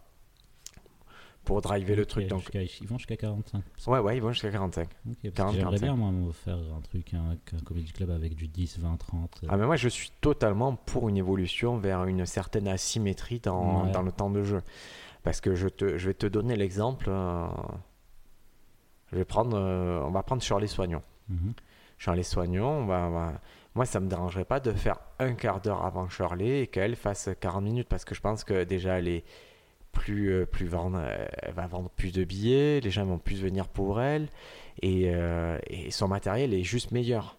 pour 1.44 1.62
driver 1.62 1.96
le 1.96 2.06
truc. 2.06 2.28
Donc, 2.28 2.50
ils 2.54 2.88
vont 2.88 2.98
jusqu'à 2.98 3.18
45. 3.18 3.62
ouais, 3.88 4.00
ouais, 4.00 4.18
ils 4.18 4.22
vont 4.22 4.32
jusqu'à 4.32 4.50
45. 4.52 4.84
Ok, 4.84 4.90
parce 5.06 5.18
que 5.22 5.28
40, 5.30 5.54
J'aimerais 5.56 5.78
45. 5.78 5.86
bien, 5.86 5.96
moi, 5.96 6.12
me 6.12 6.32
faire 6.32 6.56
un 6.58 6.82
truc, 6.82 7.14
un, 7.14 7.32
un 7.32 7.60
comedy 7.66 7.92
club 7.92 8.10
avec 8.12 8.36
du 8.36 8.48
10, 8.48 8.80
20, 8.80 8.98
30. 8.98 9.42
euh, 9.44 9.48
Ah, 9.50 9.58
mais 9.58 9.66
moi, 9.66 9.76
je 9.76 9.90
suis 9.90 10.12
totalement 10.22 10.76
pour 10.76 11.10
une 11.10 11.18
évolution 11.18 11.78
vers 11.78 12.06
une 12.06 12.26
certaine 12.26 12.68
asymétrie 12.68 13.40
dans, 13.40 13.86
Ouais. 13.86 13.92
dans 13.92 14.02
le 14.04 14.12
temps 14.12 14.30
de 14.30 14.44
jeu. 14.44 14.62
Parce 15.24 15.42
que 15.42 15.56
je, 15.56 15.68
te, 15.70 15.98
je 15.98 16.08
vais 16.08 16.14
te 16.14 16.26
donner 16.28 16.56
l'exemple. 16.56 17.06
euh, 17.10 17.48
je 19.12 19.18
vais 19.18 19.26
prendre, 19.26 19.58
euh, 19.58 20.02
on 20.04 20.12
va 20.12 20.24
prendre 20.24 20.42
Charlie 20.42 20.68
Soignon. 20.68 21.02
mhm. 21.30 21.54
Charlie 21.98 22.24
Soignon, 22.24 22.68
on 22.68 22.86
va, 22.86 23.08
on 23.08 23.12
va- 23.12 23.34
moi, 23.76 23.86
ça 23.86 24.00
me 24.00 24.08
dérangerait 24.10 24.44
pas 24.46 24.60
de 24.60 24.72
faire 24.72 24.98
un 25.20 25.34
quart 25.34 25.62
d'heure 25.62 25.86
avant 25.86 26.10
Charlie 26.10 26.52
et 26.52 26.68
qu'elle 26.68 26.96
fasse 26.96 27.30
40 27.40 27.64
minutes 27.64 27.88
parce 27.88 28.04
que 28.04 28.14
je 28.14 28.20
pense 28.22 28.44
que 28.44 28.64
déjà, 28.66 29.00
elle 29.00 29.08
est 29.08 29.24
plus, 29.94 30.30
euh, 30.34 30.46
plus 30.46 30.66
vendre, 30.68 31.00
euh, 31.02 31.26
elle 31.42 31.54
va 31.54 31.66
vendre 31.68 31.90
plus 31.90 32.12
de 32.12 32.24
billets, 32.26 32.82
les 32.82 32.92
gens 32.92 33.06
vont 33.06 33.18
plus 33.20 33.42
venir 33.42 33.70
pour 33.70 34.02
elle 34.02 34.28
et, 34.82 35.04
euh, 35.14 35.58
et 35.68 35.90
son 35.92 36.08
matériel 36.10 36.54
est 36.54 36.64
juste 36.64 36.92
meilleur. 36.92 37.38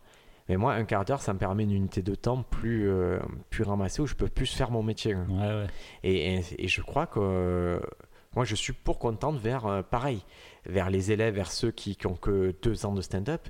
Mais 0.49 0.57
moi, 0.57 0.75
un 0.75 0.85
quart 0.85 1.05
d'heure, 1.05 1.21
ça 1.23 1.33
me 1.33 1.39
permet 1.39 1.63
une 1.65 1.73
unité 1.73 2.01
de 2.03 2.15
temps 2.15 2.43
plus, 2.43 2.89
euh, 2.89 3.19
plus 3.51 3.65
ramassée 3.65 4.03
où 4.03 4.07
je 4.07 4.15
peux 4.15 4.29
plus 4.29 4.47
faire 4.55 4.71
mon 4.71 4.83
métier. 4.83 5.15
Ouais, 5.15 5.25
ouais. 5.39 5.67
Et, 6.03 6.35
et- 6.37 6.65
et 6.65 6.69
je 6.69 6.81
crois 6.83 7.07
que 7.07 7.19
euh, 7.21 7.81
moi, 8.37 8.45
je 8.45 8.55
suis 8.55 8.73
pour 8.73 8.99
contente 8.99 9.39
vers 9.39 9.67
euh, 9.67 9.83
pareil, 9.83 10.23
vers 10.67 10.91
les 10.91 11.13
élèves, 11.13 11.35
vers 11.35 11.51
ceux 11.51 11.71
qui, 11.71 11.97
qui 11.97 12.07
ont 12.07 12.17
que 12.17 12.55
deux 12.63 12.85
ans 12.87 12.93
de 12.93 13.01
stand-up. 13.01 13.49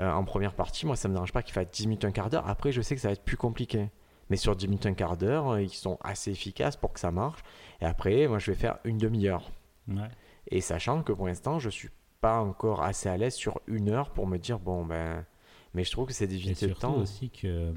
Euh, 0.00 0.10
en 0.10 0.24
première 0.24 0.54
partie, 0.54 0.86
moi, 0.86 0.96
ça 0.96 1.08
me 1.08 1.14
dérange 1.14 1.32
pas 1.32 1.42
qu'ils 1.42 1.54
fassent 1.54 1.70
10 1.70 1.86
minutes, 1.86 2.04
un 2.04 2.10
quart 2.10 2.30
d'heure. 2.30 2.48
Après, 2.48 2.72
je 2.72 2.82
sais 2.82 2.96
que 2.96 3.00
ça 3.00 3.08
va 3.08 3.12
être 3.12 3.22
plus 3.24 3.36
compliqué. 3.36 3.90
Mais 4.30 4.36
sur 4.36 4.56
10 4.56 4.68
minutes, 4.68 4.86
un 4.86 4.94
quart 4.94 5.16
d'heure, 5.16 5.50
euh, 5.50 5.62
ils 5.62 5.68
sont 5.70 5.98
assez 6.02 6.30
efficaces 6.30 6.76
pour 6.76 6.92
que 6.92 7.00
ça 7.00 7.10
marche. 7.10 7.40
Et 7.80 7.84
après, 7.84 8.26
moi, 8.28 8.38
je 8.38 8.50
vais 8.50 8.56
faire 8.56 8.78
une 8.84 8.98
demi-heure. 8.98 9.50
ouais. 9.88 10.08
Et 10.48 10.60
sachant 10.60 11.02
que 11.02 11.12
pour 11.12 11.26
l'instant, 11.26 11.58
je 11.58 11.70
suis 11.70 11.88
pas 12.20 12.40
encore 12.40 12.82
assez 12.82 13.08
à 13.08 13.16
l'aise 13.16 13.34
sur 13.34 13.60
une 13.66 13.88
heure 13.90 14.10
pour 14.10 14.26
me 14.26 14.38
dire, 14.38 14.58
bon, 14.58 14.84
ben. 14.84 15.24
Mais 15.74 15.84
je 15.84 15.90
trouve 15.90 16.06
que 16.06 16.12
c'est 16.12 16.26
des 16.26 16.42
unités 16.44 16.68
de 16.68 16.72
temps. 16.74 16.96
aussi 16.96 17.30
que, 17.30 17.74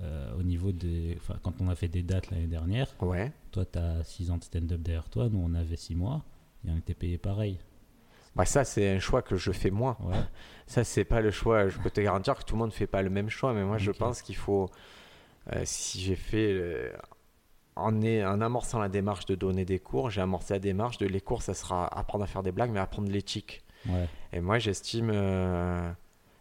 euh, 0.00 0.34
au 0.38 0.42
niveau 0.42 0.72
des. 0.72 1.16
Enfin, 1.20 1.38
quand 1.42 1.52
on 1.60 1.68
a 1.68 1.74
fait 1.74 1.88
des 1.88 2.02
dates 2.02 2.30
l'année 2.30 2.46
dernière, 2.46 2.88
Ouais. 3.00 3.32
toi, 3.52 3.64
tu 3.64 3.78
as 3.78 4.02
6 4.04 4.30
ans 4.30 4.38
de 4.38 4.44
stand-up 4.44 4.80
derrière 4.80 5.08
toi, 5.08 5.28
nous, 5.30 5.40
on 5.42 5.54
avait 5.54 5.76
6 5.76 5.94
mois, 5.94 6.22
et 6.66 6.70
on 6.70 6.76
était 6.78 6.94
payé 6.94 7.18
pareil. 7.18 7.58
Bah, 8.34 8.44
ça, 8.46 8.64
c'est 8.64 8.88
un 8.96 8.98
choix 8.98 9.22
que 9.22 9.36
je 9.36 9.52
fais 9.52 9.70
moi. 9.70 9.96
Ouais. 10.02 10.16
Ça, 10.66 10.84
c'est 10.84 11.04
pas 11.04 11.20
le 11.20 11.30
choix. 11.30 11.68
Je 11.68 11.78
peux 11.78 11.90
te 11.90 12.00
garantir 12.00 12.36
que 12.36 12.44
tout 12.44 12.54
le 12.54 12.60
monde 12.60 12.68
ne 12.70 12.74
fait 12.74 12.86
pas 12.86 13.02
le 13.02 13.10
même 13.10 13.28
choix, 13.28 13.52
mais 13.52 13.64
moi, 13.64 13.76
je 13.78 13.90
Ok. 13.90 13.98
pense 13.98 14.22
qu'il 14.22 14.36
faut. 14.36 14.70
Euh, 15.52 15.62
si 15.64 16.00
j'ai 16.00 16.16
fait. 16.16 16.52
euh, 16.52 16.92
en, 17.76 18.02
est- 18.02 18.24
en 18.24 18.40
amorçant 18.40 18.78
la 18.78 18.88
démarche 18.88 19.24
de 19.26 19.34
donner 19.34 19.64
des 19.64 19.78
cours, 19.78 20.10
j'ai 20.10 20.20
amorcé 20.20 20.54
la 20.54 20.60
démarche 20.60 20.98
de 20.98 21.06
les 21.06 21.20
cours, 21.20 21.40
ça 21.42 21.54
sera 21.54 21.86
apprendre 21.98 22.24
à 22.24 22.26
faire 22.26 22.42
des 22.42 22.52
blagues, 22.52 22.70
mais 22.72 22.80
apprendre 22.80 23.10
l'éthique. 23.10 23.62
Ouais. 23.88 24.06
Et 24.32 24.40
moi, 24.40 24.58
j'estime. 24.58 25.10
euh, 25.12 25.90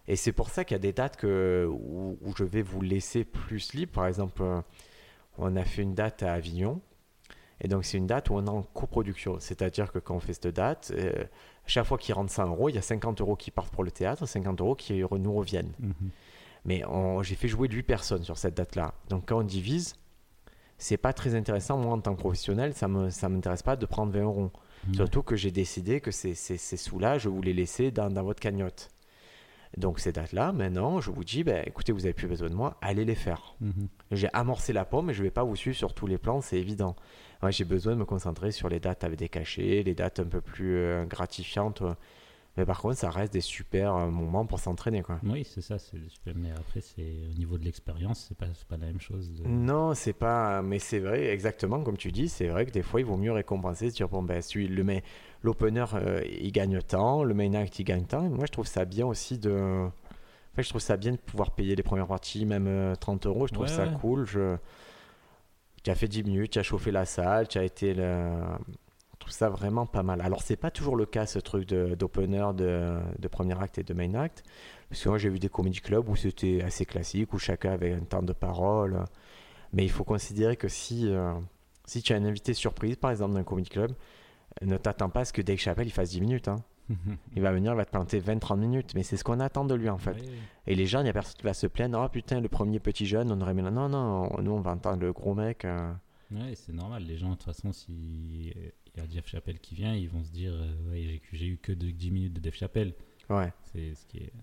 et 0.07 0.15
c'est 0.15 0.33
pour 0.33 0.49
ça 0.49 0.65
qu'il 0.65 0.75
y 0.75 0.79
a 0.79 0.79
des 0.79 0.91
dates 0.91 1.15
que, 1.17 1.67
où, 1.71 2.17
où 2.21 2.33
je 2.35 2.43
vais 2.43 2.61
vous 2.63 2.81
laisser 2.81 3.23
plus 3.23 3.73
libre. 3.73 3.93
Par 3.93 4.07
exemple, 4.07 4.43
on 5.37 5.55
a 5.55 5.63
fait 5.63 5.83
une 5.83 5.93
date 5.93 6.23
à 6.23 6.33
Avignon. 6.33 6.81
Et 7.61 7.67
donc, 7.67 7.85
c'est 7.85 7.97
une 7.97 8.07
date 8.07 8.29
où 8.29 8.33
on 8.33 8.45
est 8.45 8.49
en 8.49 8.63
coproduction. 8.63 9.37
C'est-à-dire 9.39 9.91
que 9.91 9.99
quand 9.99 10.15
on 10.15 10.19
fait 10.19 10.33
cette 10.33 10.47
date, 10.47 10.91
euh, 10.95 11.11
chaque 11.67 11.85
fois 11.85 11.97
qu'il 11.97 12.15
rentre 12.15 12.31
100 12.31 12.47
euros, 12.47 12.69
il 12.69 12.75
y 12.75 12.77
a 12.77 12.81
50 12.81 13.21
euros 13.21 13.35
qui 13.35 13.51
partent 13.51 13.71
pour 13.71 13.83
le 13.83 13.91
théâtre, 13.91 14.25
50 14.25 14.59
euros 14.61 14.75
qui 14.75 15.01
nous 15.03 15.33
reviennent. 15.33 15.73
Mhm. 15.79 16.09
Mais 16.65 16.83
j'ai 17.21 17.35
fait 17.35 17.47
jouer 17.47 17.67
8 17.69 17.83
personnes 17.83 18.23
sur 18.23 18.37
cette 18.37 18.55
date-là. 18.55 18.93
Donc, 19.09 19.27
quand 19.27 19.39
on 19.39 19.43
divise, 19.43 19.95
c'est 20.77 20.97
pas 20.97 21.13
très 21.13 21.35
intéressant. 21.35 21.77
Moi, 21.77 21.93
en 21.93 21.99
tant 21.99 22.15
que 22.15 22.19
professionnel, 22.19 22.73
ça 22.73 22.87
ça 23.09 23.29
m'intéresse 23.29 23.63
pas 23.63 23.75
de 23.75 23.85
prendre 23.85 24.11
20 24.11 24.23
euros. 24.23 24.51
Ouais. 24.87 24.95
Surtout 24.95 25.23
que 25.23 25.35
j'ai 25.35 25.51
décidé 25.51 25.99
que 26.01 26.11
ces, 26.11 26.35
ces, 26.35 26.57
ces 26.57 26.77
sous-là, 26.77 27.17
je 27.17 27.29
vous 27.29 27.41
les 27.41 27.53
laisser 27.53 27.91
dans, 27.91 28.09
dans 28.09 28.23
votre 28.23 28.39
cagnotte. 28.39 28.89
Donc 29.77 29.99
ces 29.99 30.11
dates-là, 30.11 30.51
maintenant, 30.51 30.99
je 30.99 31.11
vous 31.11 31.23
dis, 31.23 31.43
ben, 31.43 31.63
écoutez, 31.65 31.91
vous 31.91 31.99
n'avez 31.99 32.13
plus 32.13 32.27
besoin 32.27 32.49
de 32.49 32.55
moi, 32.55 32.77
allez 32.81 33.05
les 33.05 33.15
faire. 33.15 33.55
Mhm. 33.61 33.87
J'ai 34.11 34.29
amorcé 34.33 34.73
la 34.73 34.83
pomme, 34.83 35.07
mais 35.07 35.13
je 35.13 35.19
ne 35.19 35.25
vais 35.25 35.31
pas 35.31 35.43
vous 35.43 35.55
suivre 35.55 35.77
sur 35.77 35.93
tous 35.93 36.07
les 36.07 36.17
plans, 36.17 36.41
c'est 36.41 36.57
évident. 36.57 36.95
Moi, 37.41 37.51
j'ai 37.51 37.65
besoin 37.65 37.93
de 37.93 37.99
me 37.99 38.05
concentrer 38.05 38.51
sur 38.51 38.67
les 38.67 38.79
dates 38.79 39.03
avec 39.03 39.19
des 39.19 39.29
cachets, 39.29 39.83
les 39.83 39.93
dates 39.93 40.19
un 40.19 40.25
peu 40.25 40.41
plus 40.41 40.77
euh, 40.77 41.05
gratifiantes. 41.05 41.83
Mais 42.59 42.65
par 42.65 42.81
contre, 42.81 42.97
ça 42.97 43.09
reste 43.09 43.31
des 43.31 43.39
super 43.39 43.95
euh, 43.95 44.07
moments 44.09 44.45
pour 44.45 44.59
s'entraîner. 44.59 45.01
quoi. 45.01 45.17
Oui, 45.23 45.47
c'est 45.49 45.61
ça. 45.61 45.79
c'est 45.79 45.97
super. 46.09 46.33
Mais 46.35 46.51
après, 46.51 46.81
c'est 46.81 47.01
au 47.33 47.37
niveau 47.37 47.57
de 47.57 47.63
l'expérience, 47.63 48.25
c'est 48.27 48.37
pas, 48.37 48.47
c'est 48.53 48.67
pas 48.67 48.75
la 48.75 48.87
même 48.87 48.99
chose. 48.99 49.31
de- 49.33 49.47
Non, 49.47 49.93
c'est 49.93 50.11
pas. 50.11 50.61
Mais 50.61 50.77
c'est 50.77 50.99
vrai, 50.99 51.27
exactement 51.29 51.81
comme 51.81 51.95
tu 51.95 52.11
dis, 52.11 52.27
c'est 52.27 52.47
vrai 52.49 52.65
que 52.65 52.71
des 52.71 52.83
fois, 52.83 52.99
il 52.99 53.05
vaut 53.05 53.15
mieux 53.15 53.31
récompenser, 53.31 53.89
bon, 54.11 54.23
ben, 54.23 54.41
celui, 54.41 54.67
le 54.67 54.83
main- 54.83 54.99
l'opener, 55.41 55.85
euh, 55.93 56.21
il 56.29 56.51
gagne 56.51 56.81
tant, 56.81 57.23
le 57.23 57.33
main 57.33 57.53
act, 57.53 57.79
il 57.79 57.85
gagne. 57.85 58.03
Et 58.11 58.17
moi, 58.29 58.45
je 58.45 58.51
trouve 58.51 58.67
ça 58.67 58.83
bien 58.83 59.05
aussi 59.05 59.37
de. 59.37 59.85
En 59.87 60.55
fait, 60.57 60.63
je 60.63 60.69
trouve 60.69 60.81
ça 60.81 60.97
bien 60.97 61.13
de 61.13 61.17
pouvoir 61.17 61.51
payer 61.51 61.77
les 61.77 61.83
premières 61.83 62.07
parties, 62.07 62.45
même 62.45 62.67
euh, 62.67 62.93
30 62.95 63.25
euros. 63.25 63.47
Je 63.47 63.53
trouve 63.53 63.67
Ouais, 63.67 63.71
ça 63.73 63.85
ouais. 63.85 63.93
cool. 64.01 64.25
Je... 64.25 64.57
Tu 65.81 65.91
as 65.91 65.95
fait 65.95 66.09
10 66.09 66.23
minutes, 66.23 66.51
tu 66.51 66.59
as 66.59 66.63
chauffé 66.63 66.91
la 66.91 67.05
salle, 67.05 67.47
tu 67.47 67.57
as 67.57 67.63
été. 67.63 67.93
Le... 67.93 68.41
Trouve 69.29 69.37
ça 69.37 69.49
vraiment 69.49 69.85
pas 69.85 70.01
mal. 70.01 70.21
Alors, 70.21 70.41
c'est 70.41 70.55
pas 70.55 70.71
toujours 70.71 70.95
le 70.95 71.05
cas, 71.05 71.27
ce 71.27 71.37
truc 71.37 71.67
d'opener, 71.69 72.49
de, 72.55 72.97
de 73.19 73.27
premier 73.27 73.53
acte 73.61 73.77
et 73.77 73.83
de 73.83 73.93
main 73.93 74.11
act. 74.15 74.43
Parce 74.89 75.03
que 75.03 75.09
moi, 75.09 75.19
j'ai 75.19 75.29
vu 75.29 75.37
des 75.37 75.49
comedy 75.49 75.81
clubs 75.81 76.09
où 76.09 76.15
c'était 76.15 76.63
assez 76.63 76.83
classique, 76.83 77.31
où 77.33 77.37
chacun 77.37 77.73
avait 77.73 77.93
un 77.93 77.99
temps 77.99 78.23
de 78.23 78.33
parole. 78.33 79.03
Mais 79.71 79.83
il 79.83 79.91
faut 79.91 80.03
considérer 80.03 80.55
que 80.57 80.67
si, 80.67 81.07
euh, 81.07 81.33
si 81.85 82.01
tu 82.01 82.11
as 82.13 82.15
un 82.15 82.25
invité 82.25 82.55
surprise, 82.55 82.95
par 82.95 83.11
exemple, 83.11 83.35
d'un 83.35 83.43
comedy 83.43 83.69
club, 83.69 83.91
ne 84.63 84.77
t'attends 84.77 85.09
pas 85.11 85.19
à 85.19 85.25
ce 85.25 85.33
que 85.33 85.43
Dave 85.43 85.57
Chappelle 85.57 85.85
il 85.85 85.91
fasse 85.91 86.09
10 86.09 86.21
minutes. 86.21 86.47
hein. 86.47 86.55
Il 87.35 87.43
va 87.43 87.51
venir, 87.51 87.73
il 87.73 87.77
va 87.77 87.85
te 87.85 87.91
planter 87.91 88.19
20-30 88.19 88.57
minutes. 88.57 88.95
Mais 88.95 89.03
c'est 89.03 89.15
ce 89.15 89.23
qu'on 89.23 89.39
attend 89.41 89.63
de 89.63 89.75
lui, 89.75 89.89
en 89.89 89.99
fait. 89.99 90.15
Et 90.65 90.73
les 90.73 90.87
gens, 90.87 91.01
il 91.01 91.03
n'y 91.03 91.09
a 91.09 91.13
personne 91.13 91.35
qui 91.37 91.43
va 91.43 91.53
se 91.53 91.67
plaindre. 91.67 92.01
Oh 92.03 92.09
putain, 92.09 92.41
le 92.41 92.49
premier 92.49 92.79
petit 92.79 93.05
jeune, 93.05 93.31
on 93.31 93.39
aurait 93.41 93.53
mis. 93.53 93.61
Non, 93.61 93.89
non, 93.89 94.41
nous, 94.41 94.51
on 94.53 94.61
va 94.61 94.71
entendre 94.71 95.01
le 95.03 95.13
gros 95.13 95.35
mec. 95.35 95.65
euh. 95.65 95.93
Ouais, 96.31 96.53
c'est 96.55 96.73
normal. 96.73 97.03
Les 97.03 97.17
gens, 97.17 97.29
de 97.29 97.33
toute 97.35 97.43
façon, 97.43 97.71
s'il 97.73 98.53
y 98.99 99.07
a 99.07 99.09
Jeff 99.09 99.27
Chappelle 99.27 99.59
qui 99.59 99.75
vient, 99.75 99.93
ils 99.95 100.09
vont 100.09 100.23
se 100.23 100.31
dire 100.31 100.51
euh, 100.53 100.91
ouais, 100.91 101.21
j'ai- 101.33 101.47
eu 101.47 101.57
que 101.57 101.71
de 101.71 101.89
10 101.91 102.11
minutes 102.11 102.33
de 102.33 102.43
Jeff 102.43 102.55
Chappelle. 102.55 102.93
Ouais. 103.29 103.51
C'est 103.73 103.93
ce 103.95 104.05
qui 104.05 104.17
est. 104.17 104.33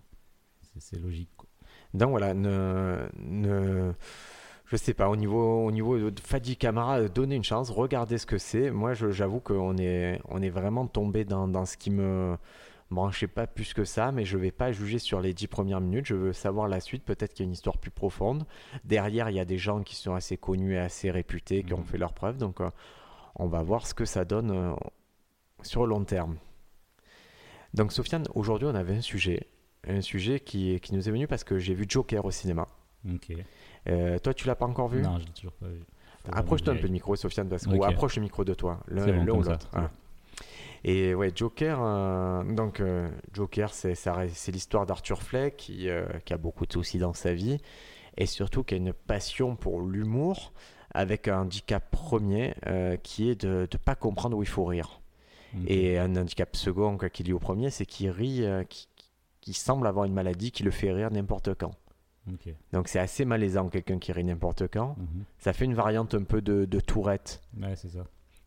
c'est- 0.63 0.81
C'est 0.81 0.99
logique. 1.01 1.31
quoi. 1.37 1.49
Donc 1.95 2.11
voilà, 2.11 2.35
ne, 2.35 3.09
ne, 3.19 3.93
je 4.67 4.77
sais 4.77 4.93
pas, 4.95 5.09
au 5.09 5.17
niveau, 5.17 5.65
au 5.67 5.71
niveau 5.71 6.11
de 6.11 6.21
Fadi 6.21 6.57
Camara, 6.57 6.99
euh, 7.01 7.09
donnez 7.09 7.37
une 7.37 7.45
chance, 7.45 7.71
regardez 7.71 8.19
ce 8.19 8.27
que 8.27 8.37
c'est. 8.39 8.71
Moi, 8.71 8.93
j'avoue 8.95 9.41
qu'on 9.41 9.77
est, 9.79 10.21
on 10.29 10.43
est 10.43 10.51
vraiment 10.51 10.87
tombé 10.87 11.25
dans, 11.25 11.49
dans 11.49 11.65
ce 11.65 11.77
qui 11.77 11.91
me 11.91 12.37
branchait 12.91 13.27
pas 13.27 13.47
plus 13.47 13.73
que 13.75 13.85
ça, 13.85 14.13
mais 14.13 14.25
je 14.25 14.37
vais 14.39 14.51
pas 14.53 14.71
juger 14.73 14.99
sur 15.01 15.21
les 15.21 15.33
dix 15.33 15.47
premières 15.49 15.81
minutes. 15.81 16.07
Je 16.07 16.15
veux 16.15 16.33
savoir 16.33 16.69
la 16.69 16.81
suite. 16.81 17.05
Peut-être 17.05 17.33
qu'il 17.35 17.45
y 17.45 17.47
a 17.47 17.49
une 17.49 17.53
histoire 17.55 17.79
plus 17.79 17.91
profonde. 17.91 18.45
Derrière, 18.85 19.29
il 19.31 19.37
y 19.37 19.41
a 19.41 19.45
des 19.45 19.59
gens 19.59 19.83
qui 19.83 19.97
sont 19.97 20.15
assez 20.15 20.37
connus 20.37 20.75
et 20.75 20.79
assez 20.79 21.11
réputés, 21.11 21.63
qui 21.65 21.73
ont 21.75 21.79
Mhm. 21.79 21.85
fait 21.85 21.99
leurs 21.99 22.13
preuves. 22.13 22.37
Donc, 22.37 22.61
euh, 22.61 22.71
on 23.39 23.47
va 23.47 23.63
voir 23.63 23.87
ce 23.87 23.95
que 23.95 24.05
ça 24.05 24.25
donne 24.25 24.51
euh, 24.51 24.73
sur 25.63 25.85
le 25.85 25.91
long 25.91 26.05
terme. 26.05 26.37
Donc, 27.75 27.93
Sofiane, 27.93 28.27
aujourd'hui, 28.35 28.69
on 28.71 28.75
avait 28.75 28.97
un 28.97 29.01
sujet. 29.01 29.47
Un 29.87 30.01
sujet 30.01 30.41
qui, 30.41 30.81
qui 30.81 30.95
nous 30.95 31.09
est 31.09 31.13
venu 31.13 31.27
parce 31.27 31.45
que 31.45 31.59
j'ai 31.59 31.75
vu 31.75 31.87
Joker 31.89 32.25
au 32.25 32.31
cinéma. 32.31 32.67
Ok. 33.09 33.33
Euh, 33.89 34.19
toi, 34.19 34.35
tu 34.35 34.47
l'as 34.47 34.57
pas 34.57 34.67
encore 34.67 34.89
vu? 34.89 35.03
Non, 35.03 35.19
je 35.19 35.27
l'ai 35.27 35.33
toujours 35.33 35.53
pas 35.53 35.69
vu. 35.69 35.85
Approche-toi 36.33 36.73
un 36.73 36.77
peu 36.77 36.83
le 36.83 36.89
micro, 36.89 37.15
Sofiane, 37.15 37.49
parce 37.49 37.67
ou 37.67 37.85
approche 37.85 38.17
le 38.17 38.23
micro 38.23 38.45
de 38.45 38.53
toi, 38.53 38.81
l'un 38.89 39.25
bon, 39.25 39.39
ou 39.39 39.43
l'autre. 39.43 39.71
Et 40.83 41.15
ouais, 41.15 41.31
Joker, 41.35 41.79
euh, 41.81 42.43
donc 42.45 42.81
euh, 42.81 43.09
Joker, 43.33 43.73
c'est 43.73 44.49
l'histoire 44.49 44.87
d'Arthur 44.87 45.23
Fleck 45.23 45.57
qui, 45.57 45.89
qui 46.25 46.33
a 46.33 46.37
beaucoup 46.37 46.67
de 46.67 46.73
soucis 46.73 46.99
dans 46.99 47.13
sa 47.13 47.33
vie 47.33 47.59
et 48.17 48.27
surtout 48.27 48.65
qui 48.65 48.75
a 48.75 48.77
une 48.77 48.93
passion 48.93 49.55
pour 49.55 49.83
l'humour 49.83 50.53
avec 50.97 51.29
un 51.29 51.43
handicap 51.43 51.91
premier 51.91 52.55
euh, 52.67 52.97
qui 52.97 53.31
est 53.31 53.43
de 53.43 53.69
ne 53.71 53.79
pas 53.79 53.95
comprendre 53.95 54.37
où 54.37 54.43
il 54.43 54.49
faut 54.49 54.65
rire. 54.65 55.01
Et 55.67 55.99
un 55.99 56.15
handicap 56.17 56.55
second 56.55 56.99
quoi, 56.99 57.09
qui 57.09 57.23
est 57.23 57.27
lié 57.27 57.33
au 57.33 57.39
premier, 57.39 57.71
c'est 57.71 57.87
qu'il 57.87 58.11
rit, 58.11 58.45
euh, 58.45 58.63
qui, 58.65 58.89
qui 59.41 59.55
semble 59.55 59.87
avoir 59.87 60.05
une 60.05 60.13
maladie 60.13 60.51
qui 60.51 60.63
le 60.65 60.71
fait 60.71 60.93
rire 60.93 61.11
n'importe 61.11 61.55
quand. 61.55 61.73
Donc 62.73 62.89
c'est 62.89 62.99
assez 62.99 63.25
malaisant 63.25 63.69
quelqu'un 63.69 63.99
qui 63.99 64.13
rit 64.13 64.25
n'importe 64.25 64.69
quand. 64.69 64.97
Mhm. 64.99 65.25
Ça 65.39 65.53
fait 65.53 65.65
une 65.65 65.75
variante 65.75 66.15
un 66.15 66.25
peu 66.25 66.43
de, 66.43 66.65
de 66.65 66.81
Tourette. 66.81 67.41
Ouais, 67.59 67.75
c'est 67.77 67.89
ça. 67.89 68.05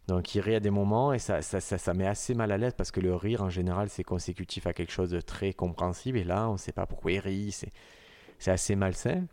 Donc 0.07 0.35
il 0.35 0.41
rit 0.41 0.55
à 0.55 0.59
des 0.59 0.69
moments 0.69 1.13
et 1.13 1.19
ça, 1.19 1.41
ça, 1.41 1.61
ça, 1.61 1.77
ça 1.77 1.93
met 1.93 2.07
assez 2.07 2.33
mal 2.33 2.51
à 2.51 2.57
l'aise 2.57 2.73
parce 2.75 2.91
que 2.91 2.99
le 2.99 3.15
rire 3.15 3.43
en 3.43 3.49
général 3.49 3.89
c'est 3.89 4.03
consécutif 4.03 4.67
à 4.67 4.73
quelque 4.73 4.91
chose 4.91 5.11
de 5.11 5.21
très 5.21 5.53
compréhensible 5.53 6.17
et 6.17 6.23
là 6.23 6.49
on 6.49 6.53
ne 6.53 6.57
sait 6.57 6.71
pas 6.71 6.85
pourquoi 6.87 7.11
il 7.11 7.19
rit, 7.19 7.51
c'est, 7.51 7.71
c'est 8.39 8.51
assez 8.51 8.75
malsain. 8.75 9.25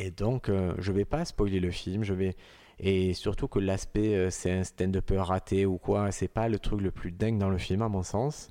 Et 0.00 0.10
donc 0.10 0.48
euh, 0.48 0.74
je 0.78 0.92
vais 0.92 1.04
pas 1.04 1.24
spoiler 1.24 1.60
le 1.60 1.70
film, 1.70 2.04
je 2.04 2.14
vais 2.14 2.34
et 2.78 3.12
surtout 3.12 3.48
que 3.48 3.58
l'aspect 3.58 4.14
euh, 4.14 4.30
c'est 4.30 4.50
un 4.50 4.64
stand-up 4.64 5.12
raté 5.14 5.66
ou 5.66 5.76
quoi, 5.76 6.10
c'est 6.10 6.28
pas 6.28 6.48
le 6.48 6.58
truc 6.58 6.80
le 6.80 6.90
plus 6.90 7.12
dingue 7.12 7.38
dans 7.38 7.50
le 7.50 7.58
film 7.58 7.82
à 7.82 7.88
mon 7.88 8.02
sens. 8.02 8.48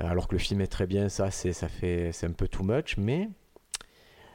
Euh, 0.00 0.08
alors 0.08 0.28
que 0.28 0.34
le 0.34 0.38
film 0.38 0.62
est 0.62 0.66
très 0.68 0.86
bien, 0.86 1.10
ça 1.10 1.30
c'est 1.30 1.52
ça 1.52 1.68
fait 1.68 2.10
c'est 2.12 2.26
un 2.26 2.32
peu 2.32 2.48
too 2.48 2.64
much, 2.64 2.96
mais 2.96 3.28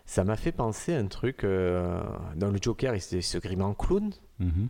ça 0.05 0.23
m'a 0.23 0.35
fait 0.35 0.51
penser 0.51 0.93
à 0.93 0.99
un 0.99 1.07
truc 1.07 1.43
euh, 1.43 2.03
dans 2.35 2.51
le 2.51 2.59
Joker, 2.61 2.93
il 2.93 3.01
se, 3.01 3.37
grime 3.39 3.61
en 3.61 3.73
clown. 3.73 4.11
Mhm. 4.39 4.67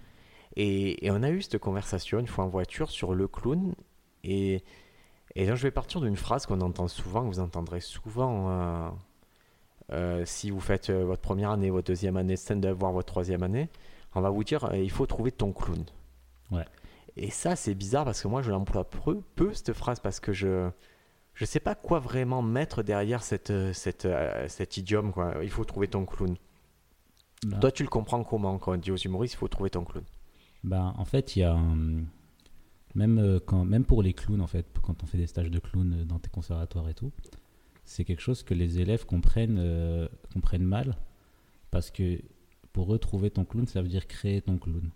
Et, 0.55 1.05
et 1.05 1.11
on 1.11 1.23
a 1.23 1.31
eu 1.31 1.41
cette 1.41 1.57
conversation 1.57 2.19
une 2.19 2.27
fois 2.27 2.45
en 2.45 2.49
voiture 2.49 2.91
sur 2.91 3.13
le 3.13 3.27
clown. 3.27 3.73
Et, 4.23 4.63
et 5.35 5.47
donc 5.47 5.55
je 5.55 5.63
vais 5.63 5.71
partir 5.71 5.99
d'une 5.99 6.17
phrase 6.17 6.45
qu'on 6.45 6.61
entend 6.61 6.87
souvent, 6.87 7.23
que 7.23 7.33
vous 7.33 7.39
entendrez 7.39 7.81
souvent 7.81 8.93
si 10.25 10.49
vous 10.51 10.59
faites 10.59 10.89
euh, 10.89 11.03
votre 11.05 11.21
première 11.21 11.51
année, 11.51 11.69
votre 11.69 11.87
deuxième 11.87 12.17
année 12.17 12.33
de 12.33 12.39
stand-up, 12.39 12.77
voire 12.79 12.91
votre 12.91 13.07
troisième 13.07 13.43
année. 13.43 13.69
On 14.15 14.21
va 14.21 14.29
vous 14.29 14.43
dire, 14.43 14.65
euh, 14.65 14.77
il 14.77 14.91
faut 14.91 15.05
trouver 15.05 15.31
ton 15.31 15.51
clown. 15.53 15.83
Ouais. 16.51 16.65
Et 17.17 17.29
ça, 17.29 17.55
c'est 17.55 17.75
bizarre 17.75 18.05
parce 18.05 18.21
que 18.21 18.27
moi, 18.27 18.41
je 18.41 18.51
l'emploie 18.51 18.89
peu, 18.89 19.21
peu 19.35 19.53
cette 19.53 19.73
phrase 19.73 19.99
parce 19.99 20.19
que 20.19 20.33
je 20.33 20.69
je 21.33 21.45
sais 21.45 21.61
pas 21.61 21.75
quoi 21.75 21.99
vraiment 21.99 22.41
mettre 22.41 22.83
derrière 22.83 23.23
cette, 23.23 23.51
euh, 23.51 23.71
cette, 23.73 24.05
euh, 24.05 24.47
cet 24.49 24.75
idiome. 24.77 25.13
Quoi. 25.13 25.35
Il 25.43 25.49
faut 25.49 25.63
trouver 25.63 25.87
ton 25.87 26.05
clown. 26.05 26.35
Bah, 27.45 27.57
Toi, 27.59 27.71
tu 27.71 27.83
le 27.83 27.89
comprends 27.89 28.23
comment 28.23 28.57
quand 28.59 28.73
on 28.73 28.77
dit 28.77 28.91
aux 28.91 28.97
humoristes, 28.97 29.35
il 29.35 29.37
faut 29.37 29.47
trouver 29.47 29.69
ton 29.69 29.83
clown? 29.85 30.03
Bah, 30.63 30.93
en 30.97 31.05
fait, 31.05 31.35
il 31.35 31.39
y 31.39 31.43
a 31.43 31.53
un- 31.53 32.03
même 32.95 33.17
euh, 33.17 33.39
quand 33.43 33.63
même 33.63 33.85
pour 33.85 34.03
les 34.03 34.13
clowns 34.13 34.41
en 34.41 34.47
fait, 34.47 34.65
quand 34.83 35.01
on 35.03 35.05
fait 35.07 35.17
des 35.17 35.25
stages 35.27 35.49
de 35.49 35.59
clown 35.59 35.93
euh, 36.01 36.03
dans 36.03 36.19
tes 36.19 36.29
conservatoires 36.29 36.89
et 36.89 36.93
tout, 36.93 37.11
c'est 37.83 38.05
quelque 38.05 38.21
chose 38.21 38.43
que 38.43 38.53
les 38.53 38.79
élèves 38.79 39.05
comprennent 39.05 39.57
euh, 39.59 40.07
comprennent 40.33 40.63
mal 40.65 40.95
parce 41.71 41.91
que 41.91 42.19
pour 42.73 42.93
eux 42.93 42.99
trouver 42.99 43.31
ton 43.31 43.43
clown, 43.45 43.67
ça 43.67 43.81
veut 43.81 43.87
dire 43.89 44.07
créer 44.07 44.41
ton 44.41 44.57
clown. 44.57 44.89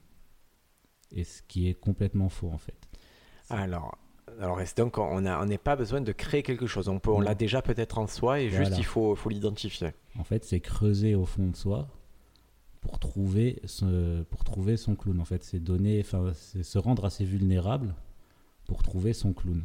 Et 1.12 1.24
ce 1.24 1.42
qui 1.42 1.68
est 1.70 1.74
complètement 1.74 2.30
faux 2.30 2.50
en 2.52 2.58
fait. 2.58 2.78
Alors, 3.50 3.98
alors 4.40 4.60
donc 4.76 4.98
on 4.98 5.26
a- 5.26 5.42
on 5.42 5.46
n'est 5.46 5.58
pas 5.58 5.76
besoin 5.76 6.02
de 6.02 6.12
créer 6.12 6.42
quelque 6.44 6.68
chose. 6.68 6.88
On 6.90 7.00
peut, 7.00 7.12
on 7.12 7.20
l'a 7.22 7.36
déjà 7.36 7.62
peut-être 7.62 7.98
en 7.98 8.08
soi 8.08 8.40
et 8.42 8.50
juste 8.50 8.72
il 8.80 8.86
faut, 8.86 9.16
faut 9.16 9.30
l'identifier. 9.30 9.92
En 10.18 10.24
fait, 10.24 10.44
c'est 10.46 10.60
creuser 10.62 11.16
au 11.16 11.26
fond 11.26 11.48
de 11.48 11.56
soi 11.56 11.88
pour 12.82 13.00
trouver, 13.00 13.62
ce- 13.66 14.24
pour 14.24 14.44
trouver 14.44 14.78
son 14.78 14.96
clown. 14.96 15.20
En 15.20 15.26
fait, 15.26 15.44
c'est 15.44 15.60
donner, 15.60 16.00
enfin, 16.02 16.32
c'est 16.34 16.64
se 16.64 16.78
rendre 16.78 17.06
assez 17.06 17.26
vulnérable 17.26 17.94
pour 18.66 18.84
trouver 18.84 19.14
son 19.14 19.34
clown. 19.34 19.64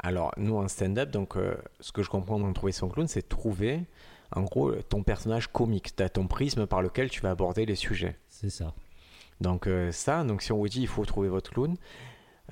Alors 0.00 0.32
nous 0.36 0.56
en 0.56 0.68
stand-up, 0.68 1.10
donc 1.10 1.36
euh, 1.36 1.56
ce 1.80 1.92
que 1.92 2.02
je 2.02 2.10
comprends 2.10 2.38
dans 2.38 2.52
trouver 2.52 2.72
son 2.72 2.88
clown, 2.88 3.08
c'est 3.08 3.28
trouver 3.28 3.84
en 4.34 4.42
gros 4.42 4.72
ton 4.88 5.02
personnage 5.02 5.48
comique, 5.48 5.96
tu 5.96 6.02
as 6.02 6.08
ton 6.08 6.26
prisme 6.26 6.66
par 6.66 6.82
lequel 6.82 7.10
tu 7.10 7.20
vas 7.20 7.30
aborder 7.30 7.66
les 7.66 7.74
sujets. 7.74 8.16
C'est 8.28 8.50
ça. 8.50 8.74
Donc 9.40 9.66
euh, 9.66 9.90
ça, 9.92 10.24
donc 10.24 10.42
si 10.42 10.52
on 10.52 10.58
vous 10.58 10.68
dit 10.68 10.82
il 10.82 10.88
faut 10.88 11.04
trouver 11.04 11.28
votre 11.28 11.50
clown, 11.50 11.76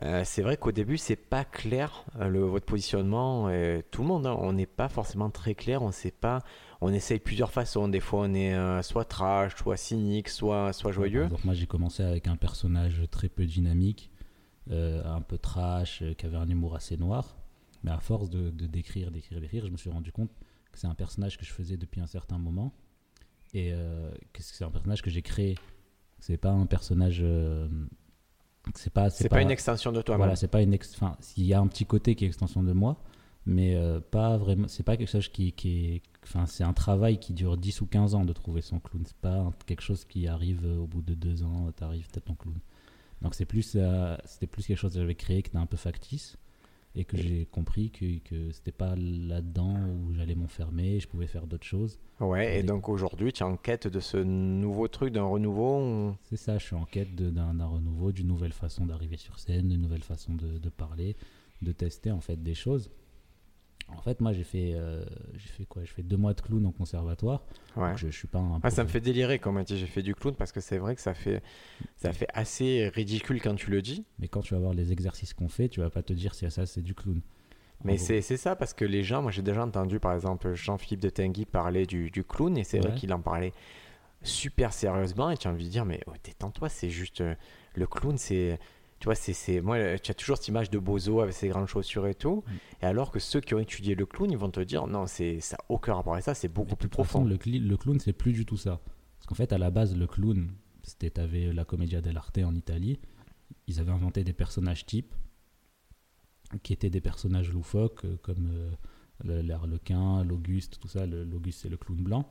euh, 0.03 0.23
c'est 0.25 0.43
vrai 0.43 0.57
qu'au 0.57 0.73
début 0.73 0.99
c'est 0.99 1.17
pas 1.17 1.45
clair 1.45 2.05
le, 2.19 2.41
votre 2.41 2.67
positionnement. 2.67 3.49
tout 3.91 4.03
le 4.03 4.09
monde, 4.09 4.27
hein, 4.27 4.37
on 4.41 4.53
n'est 4.53 4.67
pas 4.67 4.89
forcément 4.89 5.31
très 5.31 5.55
clair, 5.55 5.83
on 5.83 5.93
sait 5.93 6.11
pas. 6.11 6.41
On 6.81 6.93
essaye 6.93 7.19
plusieurs 7.19 7.53
façons. 7.53 7.89
Des 7.89 8.01
fois 8.01 8.21
on 8.25 8.35
est 8.35 8.83
soit 8.83 9.05
trash, 9.05 9.55
soit 9.57 9.77
cynique, 9.77 10.29
soit 10.29 10.73
soit 10.73 10.93
joyeux. 10.93 11.29
Moi, 11.45 11.55
j'ai 11.55 11.67
commencé 11.67 12.03
avec 12.03 12.27
un 12.27 12.37
personnage 12.37 13.03
très 13.11 13.29
peu 13.29 13.47
dynamique, 13.47 14.11
un 14.71 15.21
peu 15.21 15.39
trash, 15.39 16.03
euh, 16.03 16.15
qui 16.15 16.27
avait 16.27 16.37
un 16.37 16.49
humour 16.49 16.75
assez 16.75 16.97
noir. 16.97 17.37
Mais 17.85 17.91
à 17.91 17.99
force 18.01 18.31
de, 18.31 18.51
de 18.51 18.67
décrire, 18.67 19.11
d'écrire, 19.11 19.41
d'écrire, 19.41 19.67
je 19.67 19.71
me 19.71 19.77
suis 19.77 19.91
rendu 19.91 20.11
compte 20.13 20.31
que 20.73 20.79
c'est 20.79 20.87
un 20.89 20.95
personnage 20.95 21.39
que 21.39 21.45
je 21.45 21.53
faisais 21.53 21.77
depuis 21.77 22.01
un 22.01 22.07
certain 22.07 22.39
moment 22.39 22.73
et 23.55 23.73
euh, 23.73 24.11
que 24.33 24.43
c'est 24.43 24.65
un 24.65 24.71
personnage 24.71 25.03
que 25.03 25.11
j'ai 25.11 25.23
créé. 25.23 25.57
C'est 26.19 26.37
pas 26.39 26.51
un 26.51 26.67
personnage. 26.67 27.21
euh, 27.23 27.69
c'est 28.75 28.93
pas. 28.93 29.11
C'est 29.11 29.29
pas, 29.29 29.43
une 29.43 29.51
extension 29.51 29.93
de 29.93 30.03
toi-même. 30.03 30.19
Voilà, 30.21 30.37
c'est 30.37 30.49
pas 30.49 30.63
une. 30.63 30.75
ex- 30.75 30.93
Enfin, 30.95 31.17
il 31.37 31.45
y 31.45 31.55
a 31.55 31.61
un 31.61 31.67
petit 31.69 31.87
côté 31.87 32.15
qui 32.17 32.25
est 32.25 32.29
extension 32.29 32.63
de 32.65 32.73
moi, 32.73 33.01
mais 33.45 33.77
euh, 33.77 34.01
pas 34.01 34.37
vraiment. 34.37 34.67
C'est 34.67 34.83
pas 34.83 34.97
quelque 34.97 35.11
chose 35.11 35.29
qui, 35.29 35.53
qui 35.53 35.95
est. 35.95 36.03
Enfin, 36.25 36.47
c'est 36.47 36.65
un 36.65 36.73
travail 36.73 37.21
qui 37.21 37.33
dure 37.35 37.57
10 37.57 37.83
ou 37.83 37.87
15 37.87 38.15
ans 38.17 38.25
de 38.25 38.33
trouver 38.33 38.63
son 38.63 38.81
clown. 38.81 39.05
C'est 39.07 39.17
pas 39.19 39.53
quelque 39.67 39.83
chose 39.83 40.05
qui 40.05 40.27
arrive 40.27 40.65
euh, 40.65 40.79
au 40.79 40.87
bout 40.89 41.03
de 41.03 41.15
deux 41.15 41.45
ans, 41.45 41.71
t'arrives, 41.77 42.09
t'as 42.11 42.21
ton 42.21 42.35
clown. 42.35 42.59
Donc 43.23 43.35
c'est 43.35 43.45
plus, 43.47 43.73
euh, 43.77 44.17
c'était 44.25 44.47
plus 44.47 44.67
quelque 44.67 44.79
chose 44.79 44.93
que 44.95 45.01
j'avais 45.01 45.15
créé 45.15 45.43
qui 45.43 45.49
était 45.49 45.59
un 45.59 45.67
peu 45.67 45.77
factice 45.77 46.37
et 46.95 47.05
que 47.05 47.17
j'ai 47.17 47.47
compris 47.47 47.91
que, 47.91 48.19
que 48.21 48.51
c'était 48.53 48.73
pas 48.73 48.95
là-dedans 48.97 49.77
où 49.89 50.15
j'allais 50.15 50.35
m'enfermer, 50.35 50.99
je 51.01 51.07
pouvais 51.09 51.27
faire 51.27 51.47
d'autres 51.47 51.67
choses. 51.67 51.99
Ouais, 52.21 52.59
et 52.59 52.63
Des- 52.63 52.69
donc 52.69 52.89
aujourd'hui, 52.89 53.33
tu 53.33 53.43
es 53.43 53.47
en 53.47 53.57
quête 53.59 53.87
de 53.87 54.01
ce 54.01 54.17
nouveau 54.17 54.89
truc, 54.89 55.13
d'un 55.13 55.25
renouveau. 55.25 55.79
ou- 55.81 56.17
C'est 56.23 56.37
ça, 56.39 56.57
je 56.59 56.65
suis 56.65 56.75
en 56.77 56.85
quête 56.87 57.15
d'un 57.15 57.67
renouveau, 57.67 58.13
d'une 58.13 58.29
nouvelle 58.29 58.53
façon 58.55 58.87
d'arriver 58.87 59.19
sur 59.19 59.39
scène, 59.39 59.69
d'une 59.69 59.83
nouvelle 59.83 60.03
façon 60.05 60.35
de, 60.35 60.59
de 60.59 60.69
parler, 60.71 61.17
de 61.63 61.73
tester 61.73 62.11
en 62.11 62.21
fait 62.21 62.43
des 62.43 62.55
choses. 62.55 62.91
En 63.89 64.01
fait, 64.03 64.21
moi 64.21 64.33
j'ai 64.33 64.43
fait, 64.43 64.73
euh, 64.75 65.05
j'ai 65.35 65.49
fait 65.49 65.65
quoi? 65.65 65.83
J'ai 65.85 65.93
fait 65.93 66.03
deux 66.03 66.17
mois 66.17 66.35
de 66.35 66.41
clown 66.41 66.65
en 66.67 66.73
conservatoire. 66.73 67.43
Ouais. 67.77 67.91
Donc, 67.91 67.99
je, 67.99 68.09
je 68.09 68.17
suis 68.17 68.27
pas 68.27 68.41
un. 68.41 68.59
Ah, 68.63 68.71
ça 68.71 68.83
me 68.83 68.89
fait 68.89 69.01
délirer 69.01 69.39
quand 69.39 69.51
on 69.51 69.53
m'a 69.53 69.63
dit 69.65 69.79
j'ai 69.79 69.87
fait 69.87 70.03
du 70.03 70.15
clown 70.15 70.35
parce 70.35 70.51
que 70.51 70.61
c'est 70.61 70.79
vrai 70.79 70.97
que 70.97 71.01
ça 71.01 71.15
fait, 71.15 71.41
ça 71.97 72.13
fait 72.13 72.27
assez 72.35 72.89
ridicule 72.95 73.41
quand 73.41 73.55
tu 73.55 73.71
le 73.71 73.83
dis. 73.83 74.05
Mais 74.19 74.27
quand 74.29 74.41
tu 74.41 74.55
vas 74.55 74.61
voir 74.61 74.75
les 74.75 74.91
exercices 74.93 75.35
qu'on 75.35 75.49
fait, 75.49 75.69
tu 75.69 75.81
vas 75.81 75.91
pas 75.91 76.03
te 76.03 76.13
dire 76.13 76.35
si 76.35 76.51
ça 76.51 76.67
c'est 76.67 76.83
du 76.83 76.95
clown. 76.95 77.21
Mais 77.85 77.97
c'est 77.99 78.23
ça 78.23 78.57
parce 78.57 78.75
que 78.75 78.85
les 78.85 79.05
gens, 79.05 79.23
moi 79.23 79.31
j'ai 79.31 79.43
déjà 79.43 79.63
entendu 79.65 80.01
par 80.01 80.15
exemple 80.15 80.53
Jean-Philippe 80.55 81.01
de 81.01 81.11
Tinguy 81.11 81.45
parler 81.45 81.87
du, 81.87 82.11
du 82.11 82.25
clown 82.25 82.57
et 82.59 82.65
c'est 82.65 82.79
vrai 82.81 82.91
Ouais. 82.91 82.95
qu'il 82.97 83.13
en 83.13 83.21
parlait 83.21 83.53
super 84.23 84.73
sérieusement 84.73 85.31
et 85.31 85.37
tu 85.37 85.47
as 85.47 85.51
envie 85.53 85.67
de 85.67 85.71
dire 85.71 85.85
mais 85.85 86.01
oh, 86.09 86.13
détends-toi, 86.25 86.69
c'est 86.69 86.91
juste 86.91 87.21
euh, 87.21 87.35
le 87.75 87.87
clown, 87.87 88.19
c'est. 88.19 88.59
Tu 89.07 89.09
vois, 89.09 89.15
c'est, 89.15 89.61
moi, 89.61 89.99
tu 90.01 90.11
as 90.11 90.15
toujours 90.15 90.37
cette 90.37 90.49
image 90.49 90.69
de 90.69 90.81
Bozo 90.81 91.21
avec 91.21 91.33
ses 91.33 91.47
grandes 91.47 91.69
chaussures 91.69 92.09
et 92.09 92.15
tout. 92.17 92.43
Mm. 92.45 92.53
Et 92.83 92.87
alors 92.87 93.13
que 93.13 93.21
ceux 93.21 93.41
qui 93.41 93.55
ont 93.55 93.61
étudié 93.61 93.95
le 93.95 94.05
clown, 94.05 94.29
ils 94.33 94.37
vont 94.37 94.51
te 94.51 94.59
dire 94.59 94.89
non, 94.89 95.07
c'est, 95.07 95.39
ça 95.39 95.57
n'a 95.57 95.65
aucun 95.69 95.95
rapport 95.95 96.15
avec 96.15 96.25
ça, 96.25 96.35
c'est 96.35 96.49
beaucoup 96.49 96.75
plus 96.75 96.89
toute 96.89 96.97
façon, 96.97 97.21
profond. 97.21 97.25
le, 97.25 97.59
le 97.61 97.77
clown, 97.77 98.01
c'est 98.01 98.13
plus 98.13 98.33
du 98.33 98.45
tout 98.45 98.57
ça. 98.57 98.81
Parce 99.19 99.27
qu'en 99.29 99.37
fait, 99.37 99.53
à 99.53 99.59
la 99.59 99.71
base, 99.71 99.97
le 99.97 100.09
clown, 100.09 100.51
c'était 100.83 101.11
t'avais 101.11 101.53
la 101.53 101.65
Commedia 101.65 102.01
dell'arte 102.01 102.39
en 102.39 102.53
Italie. 102.57 102.99
Ils 103.69 103.79
avaient 103.79 103.93
inventé 103.93 104.25
des 104.25 104.33
personnages 104.33 104.87
types 104.87 105.15
qui 106.65 106.73
étaient 106.73 106.91
des 106.91 107.01
personnages 107.01 107.53
loufoques 107.53 108.05
euh, 108.05 108.17
comme 108.23 108.49
euh, 108.51 108.71
le- 109.23 109.43
l'Arlequin, 109.43 110.25
l'Auguste, 110.25 110.81
tout 110.81 110.89
ça. 110.89 111.07
L'Auguste, 111.07 111.61
c'est 111.63 111.69
le 111.69 111.77
clown 111.77 111.99
blanc. 112.03 112.29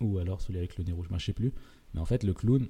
Ou 0.00 0.18
alors 0.18 0.40
celui 0.40 0.58
avec 0.58 0.76
le 0.76 0.82
nez 0.82 0.92
rouge, 0.92 1.08
moi 1.08 1.20
je 1.20 1.26
sais 1.26 1.32
plus. 1.32 1.52
Mais 1.94 2.00
en 2.00 2.04
fait, 2.04 2.24
le 2.24 2.34
clown, 2.34 2.66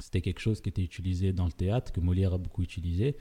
c'était 0.00 0.20
quelque 0.20 0.40
chose 0.40 0.60
qui 0.60 0.68
était 0.68 0.82
utilisé 0.82 1.32
dans 1.32 1.46
le 1.46 1.52
théâtre, 1.52 1.92
que 1.92 2.00
Molière 2.00 2.34
a 2.34 2.38
beaucoup 2.38 2.62
utilisé. 2.62 3.16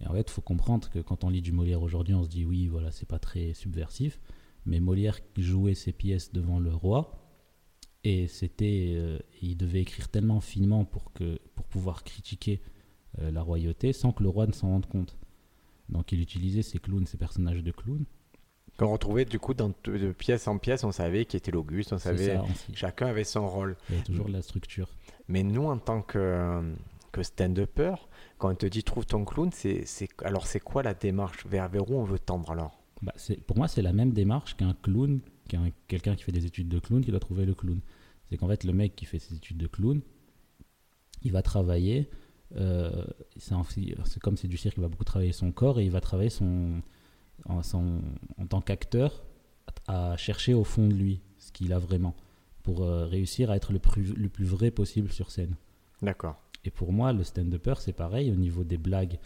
Et 0.00 0.06
en 0.06 0.12
fait, 0.12 0.28
il 0.28 0.30
faut 0.30 0.42
comprendre 0.42 0.90
que 0.90 0.98
quand 0.98 1.24
on 1.24 1.30
lit 1.30 1.42
du 1.42 1.52
Molière 1.52 1.82
aujourd'hui, 1.82 2.14
on 2.14 2.24
se 2.24 2.28
dit 2.28 2.44
oui, 2.44 2.66
voilà, 2.66 2.90
c'est 2.90 3.08
pas 3.08 3.18
très 3.18 3.54
subversif. 3.54 4.20
Mais 4.66 4.80
Molière 4.80 5.20
jouait 5.36 5.74
ses 5.74 5.92
pièces 5.92 6.32
devant 6.32 6.58
le 6.58 6.74
roi. 6.74 7.20
Et 8.02 8.26
c'était, 8.28 8.94
euh, 8.96 9.18
il 9.40 9.56
devait 9.56 9.80
écrire 9.80 10.08
tellement 10.08 10.40
finement 10.40 10.84
pour, 10.84 11.12
que, 11.12 11.38
pour 11.54 11.66
pouvoir 11.66 12.04
critiquer 12.04 12.60
euh, 13.20 13.30
la 13.30 13.42
royauté 13.42 13.92
sans 13.92 14.12
que 14.12 14.22
le 14.22 14.28
roi 14.28 14.46
ne 14.46 14.52
s'en 14.52 14.68
rende 14.68 14.86
compte. 14.86 15.16
Donc 15.88 16.12
il 16.12 16.20
utilisait 16.20 16.62
ses 16.62 16.78
clowns, 16.78 17.06
ses 17.06 17.16
personnages 17.16 17.62
de 17.62 17.70
clowns. 17.70 18.04
Qu'on 18.76 18.88
retrouvait 18.90 19.24
du 19.24 19.38
coup 19.38 19.54
dans, 19.54 19.72
de 19.84 20.10
pièce 20.12 20.48
en 20.48 20.58
pièce, 20.58 20.82
on 20.84 20.90
savait 20.92 21.24
qui 21.26 21.36
était 21.36 21.52
l'Auguste, 21.52 21.92
on 21.92 21.98
savait. 21.98 22.34
ça, 22.34 22.44
Chacun 22.74 23.06
avait 23.06 23.22
son 23.24 23.46
rôle. 23.48 23.76
il 23.90 23.96
y 23.96 23.98
a 24.00 24.02
toujours 24.02 24.28
la 24.28 24.42
structure. 24.42 24.88
Mais 25.28 25.42
nous, 25.44 25.64
en 25.66 25.78
tant 25.78 26.02
que, 26.02 26.60
que 27.12 27.22
stand-upper, 27.22 27.94
quand 28.38 28.50
on 28.50 28.54
te 28.56 28.66
dit 28.66 28.82
trouve 28.82 29.06
ton 29.06 29.24
clown, 29.24 29.50
c'est, 29.52 29.84
alors 30.24 30.46
c'est 30.46 30.60
quoi 30.60 30.82
la 30.82 30.92
démarche? 30.94 31.46
Vers, 31.46 31.68
vers 31.68 31.88
où 31.88 31.94
on 31.94 32.04
veut 32.04 32.18
tendre 32.18 32.50
alors? 32.50 32.82
Bah, 33.00 33.12
c'est- 33.16 33.40
pour 33.40 33.56
moi, 33.56 33.68
c'est 33.68 33.82
la 33.82 33.92
même 33.92 34.12
démarche 34.12 34.56
qu'un 34.56 34.74
clown, 34.82 35.20
qu'un 35.48 35.68
quelqu'un 35.86 36.16
qui 36.16 36.24
fait 36.24 36.32
des 36.32 36.44
études 36.46 36.68
de 36.68 36.78
clown 36.80 37.04
qui 37.04 37.10
doit 37.12 37.20
trouver 37.20 37.44
le 37.46 37.54
clown. 37.54 37.78
C'est 38.28 38.36
qu'en 38.38 38.48
fait, 38.48 38.64
le 38.64 38.72
mec 38.72 38.96
qui 38.96 39.04
fait 39.04 39.18
ses 39.20 39.34
études 39.36 39.58
de 39.58 39.66
clown, 39.68 40.00
il 41.22 41.30
va 41.32 41.42
travailler. 41.42 42.08
euh, 42.56 43.04
c'est 43.36 44.20
comme 44.20 44.36
c'est 44.36 44.48
du 44.48 44.56
cirque, 44.56 44.76
il 44.78 44.80
va 44.82 44.88
beaucoup 44.88 45.04
travailler 45.04 45.32
son 45.32 45.52
corps 45.52 45.78
et 45.80 45.84
il 45.84 45.90
va 45.90 46.00
travailler 46.00 46.30
son, 46.30 46.82
en, 47.46 47.62
son- 47.62 48.00
en 48.38 48.46
tant 48.46 48.60
qu'acteur 48.60 49.22
à, 49.86 50.16
chercher 50.16 50.54
au 50.54 50.64
fond 50.64 50.88
de 50.88 50.94
lui 50.94 51.20
ce 51.38 51.52
qu'il 51.52 51.72
a 51.72 51.78
vraiment 51.78 52.14
pour 52.62 52.82
euh, 52.82 53.06
réussir 53.06 53.50
à 53.50 53.56
être 53.56 53.72
le 53.72 53.78
plus, 53.78 54.14
le 54.14 54.28
plus 54.28 54.44
vrai 54.46 54.70
possible 54.70 55.12
sur 55.12 55.30
scène. 55.30 55.56
D'accord. 56.02 56.36
Et 56.64 56.70
pour 56.70 56.92
moi, 56.92 57.12
le 57.12 57.22
stand-upper, 57.24 57.74
c'est 57.80 57.92
pareil 57.92 58.30
au 58.30 58.36
niveau 58.36 58.64
des 58.64 58.78
blagues. 58.78 59.18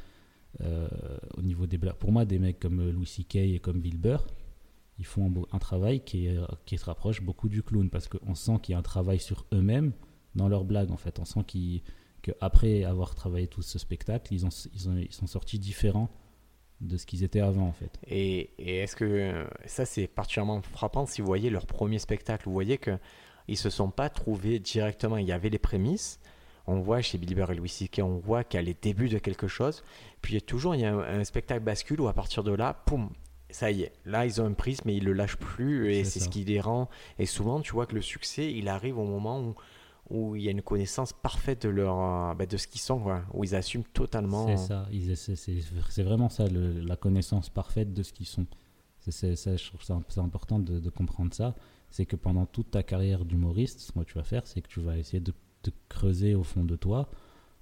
euh, 0.62 0.88
au 1.36 1.42
niveau 1.42 1.66
des 1.66 1.78
blagues. 1.78 1.94
Pour 1.96 2.11
moi, 2.11 2.24
des 2.24 2.38
mecs 2.38 2.59
comme 2.59 2.80
euh, 2.80 2.90
Louis 2.90 3.06
C.K. 3.06 3.36
et 3.36 3.59
comme 3.61 3.80
Bill 3.80 3.98
Burr, 3.98 4.26
ils 4.98 5.04
font 5.06 5.32
un, 5.52 5.59
travail 5.61 6.00
qui, 6.02 6.26
est- 6.26 6.40
qui 6.66 6.76
se 6.78 6.84
rapproche 6.86 7.22
beaucoup 7.22 7.48
du 7.48 7.62
clown 7.62 7.88
parce 7.90 8.09
qu'on 8.09 8.34
sent 8.34 8.59
qu'il 8.62 8.72
y 8.72 8.74
a 8.74 8.78
un 8.78 8.82
travail 8.82 9.20
sur 9.20 9.46
eux-mêmes 9.52 9.92
dans 10.34 10.48
leurs 10.48 10.64
blagues. 10.64 10.90
En 10.90 10.96
fait, 10.96 11.20
on 11.20 11.24
sent 11.24 11.44
qu'après 12.22 12.82
avoir 12.84 13.14
travaillé 13.14 13.46
tout 13.46 13.62
ce 13.62 13.78
spectacle, 13.78 14.32
ils, 14.34 14.44
ont, 14.46 14.48
ils, 14.74 14.88
ont- 14.88 14.96
ils 14.96 15.12
sont 15.12 15.26
sortis 15.28 15.59
différents 15.61 16.09
de 16.80 16.96
ce 16.96 17.06
qu'ils 17.06 17.24
étaient 17.24 17.40
avant, 17.40 17.66
en 17.66 17.72
fait. 17.72 17.98
Et, 18.06 18.50
et 18.58 18.78
est-ce 18.78 18.94
que 18.94 19.04
euh, 19.04 19.44
ça 19.66 19.84
c'est 19.84 20.06
particulièrement 20.06 20.62
frappant 20.62 21.06
si 21.06 21.20
vous 21.20 21.26
voyez 21.26 21.50
leur 21.50 21.66
premier 21.66 21.98
spectacle, 21.98 22.44
vous 22.46 22.52
voyez 22.52 22.78
que 22.78 22.98
ils 23.48 23.56
se 23.56 23.70
sont 23.70 23.90
pas 23.90 24.10
trouvés 24.10 24.58
directement. 24.58 25.16
Il 25.16 25.26
y 25.26 25.32
avait 25.32 25.48
les 25.48 25.58
prémices. 25.58 26.20
On 26.66 26.80
voit 26.80 27.00
chez 27.00 27.16
Bill 27.16 27.34
Burr 27.34 27.52
et 27.52 27.54
Louis 27.54 27.70
C.K. 27.70 28.00
on 28.04 28.18
voit 28.18 28.44
qu'il 28.44 28.58
y 28.58 28.62
a 28.62 28.66
les 28.66 28.74
débuts 28.74 29.08
de 29.08 29.18
quelque 29.18 29.48
chose. 29.48 29.82
Puis 30.20 30.34
il 30.34 30.36
y 30.36 30.38
a 30.38 30.42
toujours 30.42 30.74
il 30.74 30.82
y 30.82 30.84
a 30.84 30.92
un, 30.94 31.20
un 31.20 31.24
spectacle 31.24 31.64
bascule 31.64 32.00
où 32.02 32.08
à 32.08 32.12
partir 32.12 32.44
de 32.44 32.52
là, 32.52 32.74
poum, 32.84 33.08
ça 33.48 33.70
y 33.70 33.82
est. 33.82 33.92
Là 34.04 34.26
ils 34.26 34.40
ont 34.42 34.46
un 34.46 34.52
prisme 34.52 34.82
mais 34.84 34.96
ils 34.96 35.04
le 35.04 35.14
lâchent 35.14 35.38
plus 35.38 35.92
et 35.92 36.04
C'est 36.04 36.20
ce 36.20 36.28
qui 36.28 36.44
les 36.44 36.60
rend. 36.60 36.90
Et 37.18 37.26
souvent 37.26 37.60
tu 37.60 37.72
vois 37.72 37.86
que 37.86 37.94
le 37.94 38.02
succès 38.02 38.52
il 38.52 38.68
arrive 38.68 38.98
au 38.98 39.04
moment 39.04 39.40
où 39.40 39.54
où 40.11 40.36
il 40.36 40.42
y 40.42 40.48
a 40.48 40.50
une 40.50 40.62
connaissance 40.62 41.12
parfaite 41.12 41.62
de 41.62 41.68
leur 41.68 41.98
euh, 42.00 42.34
bah, 42.34 42.46
de 42.46 42.56
ce 42.56 42.66
qu'ils 42.66 42.80
sont 42.80 43.02
où 43.34 43.44
ils 43.44 43.54
assument 43.54 43.84
totalement. 43.92 44.46
C'est 44.46 44.56
ça, 44.56 44.88
c'est 45.88 46.02
vraiment 46.02 46.28
ça, 46.28 46.46
la 46.48 46.96
connaissance 46.96 47.48
parfaite 47.50 47.92
de 47.92 48.02
ce 48.02 48.12
qu'ils 48.12 48.26
sont. 48.26 48.46
C'est- 49.00 49.36
je 49.36 49.66
trouve 49.68 49.82
ça 49.82 50.00
c'est 50.09 50.20
important 50.20 50.59
de, 50.59 50.90
comprendre 50.90 51.32
ça. 51.32 51.54
C'est 51.90 52.04
que 52.04 52.16
pendant 52.16 52.44
toute 52.44 52.70
ta 52.70 52.82
carrière 52.82 53.24
d'humoriste, 53.24 53.80
ce 53.80 53.92
que 53.92 54.00
tu 54.04 54.14
vas 54.14 54.24
faire, 54.24 54.46
c'est 54.46 54.61
que 54.61 54.68
tu 54.68 54.80
vas 54.80 54.98
essayer 54.98 55.20
de, 55.20 55.32
creuser 55.90 56.34
au 56.34 56.44
fond 56.44 56.64
de 56.64 56.76
toi 56.76 57.11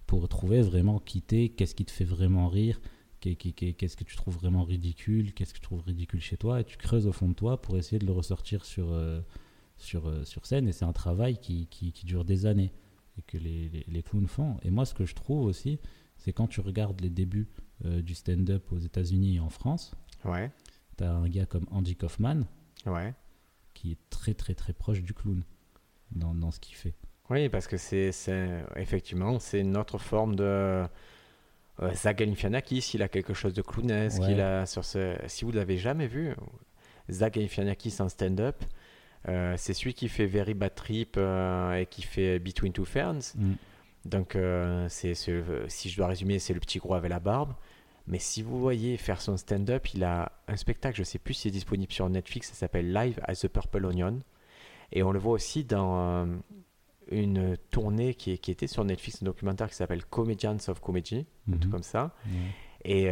pour 0.07 0.29
trouver 0.29 0.61
vraiment 0.63 1.01
quitter 1.01 1.49
qu'est-ce 1.49 1.75
qui 1.75 1.85
te 1.85 1.91
fait 1.91 2.05
vraiment 2.05 2.49
rire, 2.49 2.81
qu'est- 3.21 3.35
qu'est- 3.35 3.51
qu'est- 3.53 3.73
qu'est-ce 3.73 3.97
que 3.97 4.05
tu 4.05 4.15
trouves 4.15 4.37
vraiment 4.37 4.63
ridicule, 4.63 5.33
qu'est-ce 5.35 5.53
que 5.53 5.59
tu 5.59 5.63
trouves 5.65 5.83
ridicule 5.83 6.21
chez 6.21 6.37
toi, 6.37 6.61
et 6.61 6.65
tu 6.65 6.77
creuses 6.77 7.09
au 7.09 7.13
fond 7.13 7.29
de 7.29 7.35
toi 7.35 7.61
pour 7.61 7.77
essayer 7.77 7.99
de 7.99 8.07
le 8.07 8.13
ressortir 8.13 8.65
sur, 8.65 8.93
euh, 8.93 9.21
sur, 9.77 10.09
euh, 10.09 10.25
sur 10.25 10.47
scène. 10.47 10.69
Et 10.69 10.73
c'est 10.73 10.85
un 10.85 10.93
travail 10.93 11.39
qui, 11.39 11.67
qui, 11.69 11.93
qui 11.93 12.07
dure 12.07 12.25
des 12.25 12.47
années 12.47 12.73
et 13.19 13.23
que 13.23 13.39
les, 13.39 13.69
les, 13.69 13.85
les 13.89 14.03
clowns 14.03 14.27
font. 14.29 14.57
Et 14.63 14.71
moi, 14.71 14.85
ce 14.85 14.95
que 14.95 15.05
je 15.05 15.15
trouve 15.15 15.45
aussi, 15.47 15.79
c'est 16.17 16.33
quand 16.33 16.47
tu 16.49 16.61
regardes 16.61 17.01
les 17.01 17.11
débuts 17.11 17.49
euh, 17.85 18.03
du 18.03 18.15
stand-up 18.15 18.71
aux 18.73 18.79
États-Unis 18.79 19.37
et 19.37 19.41
en 19.41 19.51
France, 19.51 19.93
Ouais, 20.25 20.51
tu 20.99 21.05
as 21.05 21.13
un 21.13 21.29
gars 21.29 21.47
comme 21.47 21.67
Andy 21.71 21.95
Kaufman 21.95 22.43
ouais. 22.87 23.15
qui 23.75 23.93
est 23.93 23.99
très 24.11 24.35
très 24.35 24.55
très 24.55 24.73
proche 24.73 25.03
du 25.03 25.13
clown 25.15 25.45
dans, 26.11 26.35
dans 26.35 26.51
ce 26.51 26.59
qu'il 26.59 26.75
fait. 26.75 26.95
Oui, 27.31 27.49
parce 27.49 27.67
que 27.69 27.77
c'est 27.77 28.11
effectivement 28.77 29.39
c'est 29.39 29.61
une 29.61 29.77
autre 29.77 29.99
forme 29.99 30.35
de 30.37 30.43
euh, 30.45 30.87
Zach 31.95 32.19
Galifianakis. 32.19 32.93
Il 32.95 33.03
a 33.03 33.09
quelque 33.09 33.35
chose 33.35 33.53
de 33.53 33.63
clownesque. 33.63 34.23
Ouais. 34.23 34.33
Il 34.33 34.41
a 34.41 34.65
sur 34.67 34.85
ce. 34.85 35.17
Si 35.27 35.45
vous 35.45 35.53
l'avez 35.53 35.77
jamais 35.77 36.07
vu, 36.07 36.35
Zach 37.11 37.35
Galifianakis 37.35 37.97
en 38.01 38.09
stand-up, 38.09 38.65
euh, 39.29 39.55
c'est 39.57 39.75
celui 39.75 39.95
qui 39.95 40.09
fait 40.09 40.27
Very 40.27 40.55
Bad 40.55 40.75
Trip 40.75 41.17
euh, 41.17 41.75
et 41.75 41.87
qui 41.87 42.03
fait 42.03 42.39
Between 42.39 42.73
Two 42.73 42.85
Ferns. 42.85 43.35
Mm. 43.35 43.53
Donc 44.05 44.37
euh, 44.37 44.87
c'est 44.89 45.15
si 45.15 45.89
je 45.91 45.97
dois 45.97 46.07
résumer, 46.07 46.39
c'est 46.39 46.55
le 46.55 46.61
petit 46.61 46.79
gros 46.79 46.95
avec 46.95 47.11
la 47.11 47.19
barbe. 47.21 47.55
Mais 48.07 48.21
si 48.21 48.41
vous 48.43 48.61
voyez 48.61 48.97
faire 48.99 49.21
son 49.21 49.37
stand-up, 49.37 49.89
il 49.95 50.05
a 50.05 50.31
un 50.47 50.57
spectacle, 50.57 50.97
je 50.97 51.03
sais 51.03 51.19
plus 51.19 51.35
si 51.35 51.43
c'est 51.43 51.51
disponible 51.51 51.93
sur 51.93 52.09
Netflix, 52.09 52.49
ça 52.51 52.55
s'appelle 52.55 52.93
Live 52.93 53.19
at 53.25 53.35
the 53.35 53.49
Purple 53.49 53.85
Onion. 53.85 54.21
Et 54.93 55.03
on 55.03 55.11
le 55.11 55.19
voit 55.19 55.33
aussi 55.33 55.65
dans 55.65 56.29
une 57.11 57.57
tournée 57.73 58.15
qui, 58.15 58.33
est- 58.33 58.39
qui 58.39 58.53
était 58.53 58.69
sur 58.69 58.85
Netflix, 58.85 59.23
un 59.23 59.27
documentaire 59.27 59.69
qui 59.69 59.75
s'appelle 59.75 60.05
Comedians 60.05 60.57
of 60.69 60.81
Comedy, 60.81 61.27
un 61.49 61.53
truc 61.57 61.65
Mhm. 61.65 61.71
comme 61.73 61.83
ça. 61.83 62.15
Et, 62.85 63.09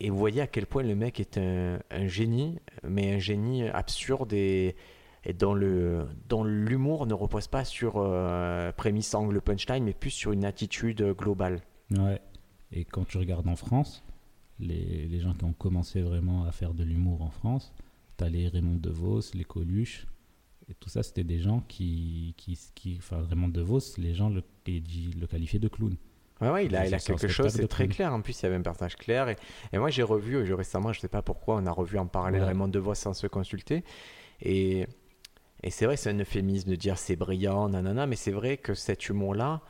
et 0.00 0.10
vous 0.10 0.18
voyez 0.18 0.42
à 0.42 0.46
quel 0.46 0.66
point 0.66 0.82
le 0.82 0.94
mec 0.94 1.20
est 1.20 1.38
un, 1.38 1.78
un 1.90 2.06
génie, 2.06 2.58
mais 2.86 3.14
un 3.14 3.18
génie 3.18 3.66
absurde 3.68 4.34
et, 4.34 4.76
et 5.26 5.32
dont 5.32 5.54
le 5.54 6.06
dont 6.28 6.44
l'humour 6.44 7.06
ne 7.06 7.14
repose 7.14 7.48
pas 7.48 7.64
sur 7.64 7.94
euh, 7.96 8.72
prémisse 8.72 9.14
angle 9.14 9.40
punchline, 9.40 9.84
mais 9.84 9.94
plus 9.94 10.10
sur 10.10 10.32
une 10.32 10.44
attitude 10.44 11.02
globale. 11.16 11.60
Ouais. 11.90 12.20
Et 12.72 12.84
quand 12.84 13.04
tu 13.06 13.18
regardes 13.18 13.48
en 13.48 13.56
France, 13.56 14.02
les, 14.58 15.06
les 15.06 15.20
gens 15.20 15.32
qui 15.34 15.44
ont 15.44 15.52
commencé 15.52 16.02
vraiment 16.02 16.44
à 16.44 16.52
faire 16.52 16.74
de 16.74 16.82
l'humour 16.82 17.22
en 17.22 17.30
France, 17.30 17.72
tu 18.18 18.24
as 18.24 18.28
les 18.28 18.48
Raymond 18.48 18.76
DeVos, 18.76 19.32
les 19.34 19.44
Coluche, 19.44 20.06
et 20.70 20.74
tout 20.74 20.88
ça, 20.88 21.02
c'était 21.02 21.24
des 21.24 21.38
gens 21.40 21.62
qui. 21.68 22.34
qui, 22.36 22.58
qui 22.74 22.96
enfin, 22.98 23.22
Raymond 23.28 23.48
DeVos, 23.48 23.98
les 23.98 24.14
gens 24.14 24.30
le, 24.30 24.42
le, 24.66 25.26
qualifiaient 25.26 25.58
de 25.58 25.68
clown. 25.68 25.96
Ouais, 26.40 26.50
ouais, 26.50 26.66
il 26.66 26.74
a, 26.74 26.86
il 26.86 26.94
a 26.94 26.98
quelque 26.98 27.28
chose, 27.28 27.52
c'est 27.52 27.62
de 27.62 27.66
très 27.66 27.86
clair. 27.86 28.12
En 28.12 28.20
plus, 28.20 28.40
il 28.40 28.44
y 28.44 28.46
avait 28.46 28.56
un 28.56 28.62
personnage 28.62 28.96
clair. 28.96 29.28
Et, 29.28 29.36
et 29.72 29.78
moi, 29.78 29.90
j'ai 29.90 30.02
revu 30.02 30.52
récemment, 30.54 30.92
je 30.92 31.00
sais 31.00 31.08
pas 31.08 31.22
pourquoi, 31.22 31.56
on 31.56 31.66
a 31.66 31.70
revu 31.70 31.98
en 31.98 32.06
parallèle 32.06 32.42
Ouais. 32.42 32.48
Raymond 32.48 32.68
DeVos 32.68 32.94
sans 32.94 33.12
se 33.12 33.26
consulter. 33.26 33.84
Et, 34.40 34.86
et 35.64 35.70
c'est 35.70 35.86
vrai, 35.86 35.96
c'est 35.96 36.10
un 36.10 36.18
euphémisme 36.20 36.70
de 36.70 36.76
dire 36.76 36.98
c'est 36.98 37.16
brillant, 37.16 37.68
nanana, 37.68 38.06
mais 38.06 38.16
c'est 38.16 38.30
vrai 38.30 38.56
que 38.56 38.74
cet 38.74 39.08
humour-là, 39.08 39.60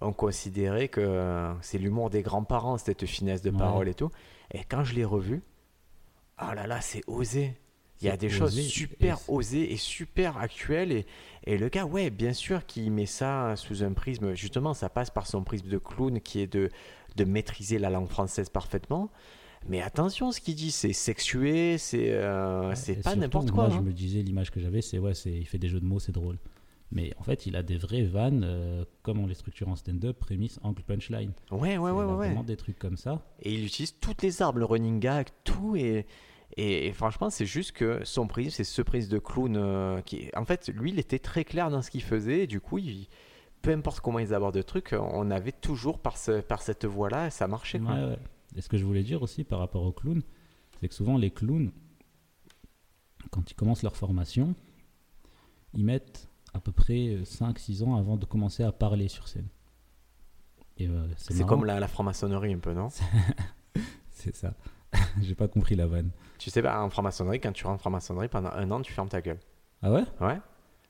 on 0.00 0.12
considérait 0.12 0.88
que 0.88 1.00
euh, 1.00 1.52
c'est 1.60 1.78
l'humour 1.78 2.10
des 2.10 2.22
grands-parents, 2.22 2.78
cette 2.78 3.04
finesse 3.06 3.42
de 3.42 3.50
Ouais. 3.50 3.58
parole 3.58 3.88
et 3.88 3.94
tout. 3.94 4.10
Et 4.52 4.60
quand 4.68 4.84
je 4.84 4.94
l'ai 4.94 5.04
revu, 5.04 5.42
oh 6.40 6.52
là 6.54 6.66
là, 6.66 6.80
c'est 6.80 7.02
osé. 7.08 7.54
Il 8.00 8.06
y 8.06 8.10
a 8.10 8.16
des 8.16 8.28
choses 8.30 8.54
super 8.60 9.18
osées 9.28 9.72
et 9.72 9.76
super 9.76 10.36
actuelles. 10.38 10.92
Et, 10.92 11.06
et 11.44 11.58
le 11.58 11.68
gars, 11.68 11.84
ouais, 11.84 12.10
bien 12.10 12.32
sûr 12.32 12.64
qu'il 12.64 12.92
met 12.92 13.06
ça 13.06 13.56
sous 13.56 13.82
un 13.82 13.92
prisme. 13.92 14.34
Justement, 14.36 14.72
ça 14.72 14.88
passe 14.88 15.10
par 15.10 15.26
son 15.26 15.42
prisme 15.42 15.68
de 15.68 15.78
clown 15.78 16.20
qui 16.20 16.40
est 16.40 16.46
de, 16.46 16.70
de 17.16 17.24
maîtriser 17.24 17.80
la 17.80 17.90
langue 17.90 18.06
française 18.08 18.50
parfaitement. 18.50 19.10
Mais 19.68 19.82
attention, 19.82 20.32
ce 20.32 20.40
qu'il 20.40 20.54
dit, 20.54 20.70
c'est 20.70 20.92
sexué, 20.92 21.76
c'est 21.78 22.10
euh, 22.12 22.74
pas 23.02 23.16
n'importe 23.16 23.50
quoi. 23.50 23.64
Moi, 23.64 23.74
je 23.74 23.78
hein. 23.80 23.82
me 23.82 23.92
disais, 23.92 24.22
l'image 24.22 24.50
que 24.50 24.60
j'avais, 24.60 24.80
c'est 24.80 24.98
ouais, 24.98 25.12
il 25.26 25.46
fait 25.46 25.58
des 25.58 25.68
jeux 25.68 25.80
de 25.80 25.84
mots, 25.84 25.98
c'est 25.98 26.12
drôle. 26.12 26.38
Mais 26.90 27.12
en 27.18 27.22
fait, 27.22 27.44
il 27.44 27.54
a 27.54 27.62
des 27.62 27.76
vraies 27.76 28.04
vannes, 28.04 28.44
euh, 28.46 28.84
comme 29.02 29.18
on 29.18 29.26
les 29.26 29.34
structure 29.34 29.68
en 29.68 29.76
stand-up, 29.76 30.18
prémisse, 30.18 30.58
angle, 30.62 30.82
punchline. 30.82 31.32
Ouais, 31.50 31.76
ouais, 31.76 31.90
ouais, 31.90 32.04
ouais. 32.04 32.28
Vraiment 32.28 32.44
des 32.44 32.56
trucs 32.56 32.78
comme 32.78 32.96
ça. 32.96 33.22
Et 33.42 33.52
il 33.52 33.66
utilise 33.66 33.94
toutes 34.00 34.22
les 34.22 34.40
arbres, 34.40 34.58
le 34.58 34.64
running 34.64 34.98
gag, 34.98 35.26
tout. 35.44 35.76
Et, 35.76 36.06
et, 36.56 36.86
et 36.86 36.92
franchement, 36.94 37.28
c'est 37.28 37.44
juste 37.44 37.72
que 37.72 38.00
son 38.04 38.26
prisme, 38.26 38.50
c'est 38.52 38.64
ce 38.64 38.80
prisme 38.80 39.10
de 39.10 39.18
clown 39.18 39.54
euh, 39.58 40.00
qui. 40.00 40.30
En 40.34 40.46
fait, 40.46 40.68
lui, 40.68 40.90
il 40.92 40.98
était 40.98 41.18
très 41.18 41.44
clair 41.44 41.68
dans 41.68 41.82
ce 41.82 41.90
qu'il 41.90 42.02
faisait. 42.02 42.44
Et 42.44 42.46
du 42.46 42.60
coup, 42.60 42.78
il- 42.78 43.06
peu 43.60 43.72
importe 43.72 44.00
comment 44.00 44.20
ils 44.20 44.32
abordent 44.32 44.56
le 44.56 44.64
truc, 44.64 44.94
on 44.98 45.30
avait 45.30 45.52
toujours 45.52 45.98
par, 45.98 46.16
ce, 46.16 46.40
par 46.40 46.62
cette 46.62 46.86
voie-là, 46.86 47.28
ça 47.28 47.48
marchait. 47.48 47.80
Quoi. 47.80 47.92
Ouais, 47.92 48.04
ouais. 48.04 48.18
Et 48.58 48.60
ce 48.60 48.68
que 48.68 48.76
je 48.76 48.84
voulais 48.84 49.04
dire 49.04 49.22
aussi 49.22 49.44
par 49.44 49.60
rapport 49.60 49.84
aux 49.84 49.92
clowns, 49.92 50.22
c'est 50.80 50.88
que 50.88 50.94
souvent 50.94 51.16
les 51.16 51.30
clowns, 51.30 51.70
quand 53.30 53.48
ils 53.50 53.54
commencent 53.54 53.84
leur 53.84 53.96
formation, 53.96 54.54
ils 55.74 55.84
mettent 55.84 56.28
à 56.52 56.60
peu 56.60 56.72
près 56.72 57.22
5-6 57.22 57.84
ans 57.84 57.96
avant 57.96 58.16
de 58.16 58.24
commencer 58.26 58.64
à 58.64 58.72
parler 58.72 59.06
sur 59.06 59.28
scène. 59.28 59.46
Euh, 60.80 61.06
c'est 61.16 61.46
comme 61.46 61.64
la, 61.64 61.78
la 61.78 61.88
franc-maçonnerie 61.88 62.52
un 62.52 62.58
peu, 62.58 62.72
non? 62.72 62.88
C'est 64.10 64.34
ça. 64.34 64.54
J'ai 65.22 65.34
pas 65.34 65.48
compris 65.48 65.76
la 65.76 65.86
vanne. 65.86 66.10
Tu 66.38 66.50
sais 66.50 66.62
pas, 66.62 66.82
en 66.82 66.90
franc-maçonnerie, 66.90 67.40
quand 67.40 67.52
tu 67.52 67.64
rentres 67.64 67.76
en 67.76 67.78
franc-maçonnerie, 67.78 68.28
pendant 68.28 68.50
un 68.50 68.70
an, 68.72 68.80
tu 68.80 68.92
fermes 68.92 69.08
ta 69.08 69.20
gueule. 69.20 69.38
Ah 69.82 69.92
ouais? 69.92 70.04
Ouais. 70.20 70.38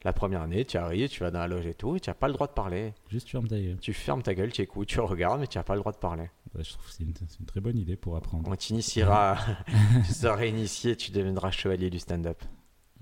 La 0.05 0.13
première 0.13 0.43
année, 0.43 0.65
tu 0.65 0.77
arrives, 0.77 1.09
tu 1.09 1.21
vas 1.21 1.31
dans 1.33 1.41
la 1.41 1.49
loge 1.49 1.67
et 1.67 1.75
tout, 1.75 1.97
et 1.97 2.01
tu 2.01 2.09
n'as 2.09 2.15
pas 2.15 2.29
le 2.29 2.35
droit 2.35 2.47
de 2.47 2.53
parler. 2.53 2.95
Juste 3.11 3.29
ferme 3.29 3.49
ta 3.49 3.59
gueule. 3.61 3.79
Tu 3.81 3.93
fermes 3.93 4.23
ta 4.23 4.33
gueule, 4.35 4.53
tu 4.53 4.63
écoutes, 4.63 4.87
tu 4.89 5.01
regardes, 5.01 5.41
mais 5.41 5.49
tu 5.49 5.59
n'as 5.59 5.65
pas 5.65 5.75
le 5.75 5.81
droit 5.81 5.91
de 5.93 5.97
parler. 5.99 6.31
Je 6.57 6.71
trouve 6.71 6.87
que 6.87 6.93
c'est 6.93 7.03
une, 7.03 7.13
très 7.47 7.61
bonne 7.61 7.77
idée 7.77 7.97
pour 7.97 8.15
apprendre. 8.17 8.49
On 8.49 8.55
t'initiera, 8.55 9.37
tu 10.07 10.13
seras 10.13 10.47
initié, 10.47 10.95
tu 10.97 11.11
deviendras 11.11 11.51
chevalier 11.51 11.91
du 11.91 11.99
stand-up. 11.99 12.41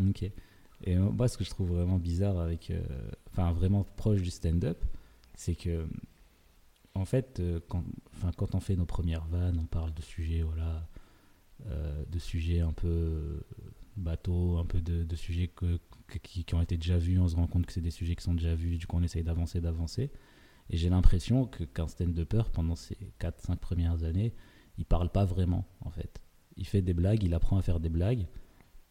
Ok. 0.08 0.22
Et 0.22 0.96
euh, 0.96 1.00
moi, 1.00 1.28
ce 1.28 1.36
que 1.36 1.44
je 1.44 1.50
trouve 1.50 1.68
vraiment 1.74 1.98
bizarre 1.98 2.38
avec. 2.38 2.70
euh, 2.70 2.82
Enfin, 3.30 3.52
vraiment 3.52 3.84
proche 3.96 4.22
du 4.22 4.30
stand-up, 4.30 4.82
c'est 5.34 5.54
que. 5.54 5.86
En 6.94 7.04
fait, 7.04 7.40
euh, 7.40 7.60
quand, 7.68 7.84
enfin, 8.16 8.30
quand 8.38 8.54
on 8.54 8.60
fait 8.60 8.74
nos 8.74 8.86
premières 8.86 9.26
vannes, 9.26 9.58
on 9.60 9.66
parle 9.66 9.92
de 9.92 10.00
sujets, 10.00 10.40
voilà. 10.40 10.88
euh, 11.66 12.04
de 12.10 12.18
sujets 12.18 12.60
un 12.60 12.72
peu 12.72 12.88
euh, 12.88 13.40
bateau, 13.98 14.56
un 14.56 14.64
peu 14.64 14.80
de, 14.80 15.04
de 15.04 15.16
sujets 15.16 15.48
que- 15.48 15.78
qui, 16.22 16.44
qui 16.44 16.54
ont 16.54 16.62
été 16.62 16.76
déjà 16.76 16.98
vus. 16.98 17.18
On 17.18 17.28
se 17.28 17.36
rend 17.36 17.46
compte 17.46 17.66
que 17.66 17.72
c'est 17.72 17.80
des 17.80 17.90
sujets 17.90 18.16
qui 18.16 18.24
sont 18.24 18.34
déjà 18.34 18.54
vus, 18.54 18.78
du 18.78 18.86
coup, 18.86 18.96
on 18.96 19.02
essaye 19.02 19.22
d'avancer, 19.22 19.60
d'avancer. 19.60 20.10
Et 20.70 20.76
j'ai 20.76 20.88
l'impression 20.88 21.46
que 21.46 21.64
qu'un 21.64 21.88
stand-upper, 21.88 22.42
pendant 22.52 22.76
ces 22.76 22.96
4-5 23.20 23.56
premières 23.56 24.02
années, 24.04 24.34
il 24.78 24.84
parle 24.84 25.10
pas 25.10 25.24
vraiment, 25.24 25.64
en 25.84 25.90
fait. 25.90 26.20
Il 26.56 26.66
fait 26.66 26.82
des 26.82 26.94
blagues, 26.94 27.22
il 27.22 27.34
apprend 27.34 27.56
à 27.58 27.62
faire 27.62 27.80
des 27.80 27.88
blagues. 27.88 28.26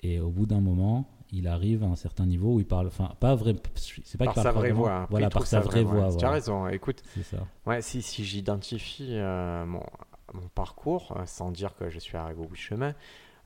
Et 0.02 0.20
au 0.20 0.30
bout 0.30 0.46
d'un 0.46 0.62
moment, 0.62 1.10
il 1.32 1.48
arrive 1.48 1.84
à 1.84 1.88
un 1.88 1.96
certain 1.96 2.26
niveau 2.26 2.56
où 2.56 2.60
il 2.60 2.66
parle, 2.66 2.88
enfin, 2.88 3.16
pas 3.20 3.36
vrai, 3.36 3.56
c'est 3.76 4.18
pas 4.18 4.26
Par 4.26 4.36
sa 4.36 4.52
vraie 4.52 4.72
voix. 4.72 5.08
Voilà, 5.10 5.30
par 5.30 5.48
sa 5.48 5.60
vraie 5.60 5.84
voix, 5.84 6.16
Tu 6.16 6.26
as 6.26 6.30
raison. 6.32 6.68
Écoute, 6.68 7.02
ça. 7.24 7.48
ouais, 7.66 7.82
si, 7.82 8.02
si 8.02 8.24
j'identifie 8.24 9.16
euh, 9.16 9.66
mon, 9.66 9.84
mon 10.34 10.48
parcours, 10.50 11.16
euh, 11.18 11.26
sans 11.26 11.52
dire 11.52 11.76
que 11.76 11.90
je 11.90 12.00
suis 12.00 12.18
arrivé 12.18 12.40
au 12.40 12.48
bout 12.48 12.56
du 12.56 12.62
chemin, 12.62 12.94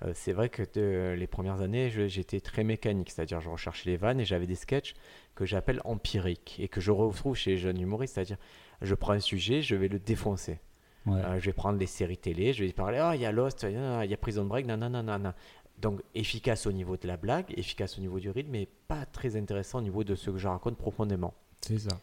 euh, 0.03 0.11
c'est 0.13 0.33
vrai 0.33 0.49
que 0.49 0.63
de- 0.73 1.15
les 1.17 1.27
premières 1.27 1.61
années, 1.61 1.89
j'étais 2.07 2.39
très 2.39 2.63
mécanique, 2.63 3.09
c'est-à-dire 3.11 3.41
je 3.41 3.49
recherchais 3.49 3.89
les 3.89 3.97
vannes 3.97 4.19
et 4.19 4.25
j'avais 4.25 4.47
des 4.47 4.55
sketchs 4.55 4.93
que 5.35 5.45
j'appelle 5.45 5.81
empiriques 5.85 6.57
et 6.59 6.67
que 6.67 6.79
je 6.81 6.91
retrouve 6.91 7.35
chez 7.35 7.51
les 7.51 7.57
jeunes 7.57 7.79
humoristes, 7.79 8.15
c'est-à-dire 8.15 8.37
je 8.81 8.95
prends 8.95 9.13
un 9.13 9.19
sujet, 9.19 9.61
je 9.61 9.75
vais 9.75 9.87
le 9.87 9.99
défoncer. 9.99 10.59
Ouais. 11.05 11.21
Euh, 11.21 11.39
je 11.39 11.45
vais 11.45 11.53
prendre 11.53 11.79
les 11.79 11.85
séries 11.87 12.17
télé, 12.17 12.53
je 12.53 12.63
vais 12.63 12.71
parler, 12.73 12.97
ah, 12.99 13.15
il 13.15 13.21
y 13.21 13.25
a 13.25 13.31
Lost, 13.31 13.63
il 13.63 13.71
y 14.09 14.13
a 14.13 14.17
Prison 14.17 14.45
Break, 14.45 14.65
nanana. 14.65 15.33
Donc 15.79 16.01
efficace 16.13 16.67
au 16.67 16.73
niveau 16.73 16.97
de 16.97 17.07
la 17.07 17.15
blague, 17.15 17.45
efficace 17.57 17.97
au 17.97 18.01
niveau 18.01 18.19
du 18.19 18.29
rythme, 18.29 18.51
mais 18.51 18.67
pas 18.89 19.05
très 19.05 19.37
intéressant 19.37 19.79
au 19.79 19.81
niveau 19.81 20.03
de 20.03 20.13
ce 20.15 20.29
que 20.29 20.37
je 20.37 20.47
raconte 20.49 20.77
profondément. 20.77 21.33
C'est 21.61 21.79
ça. 21.79 21.97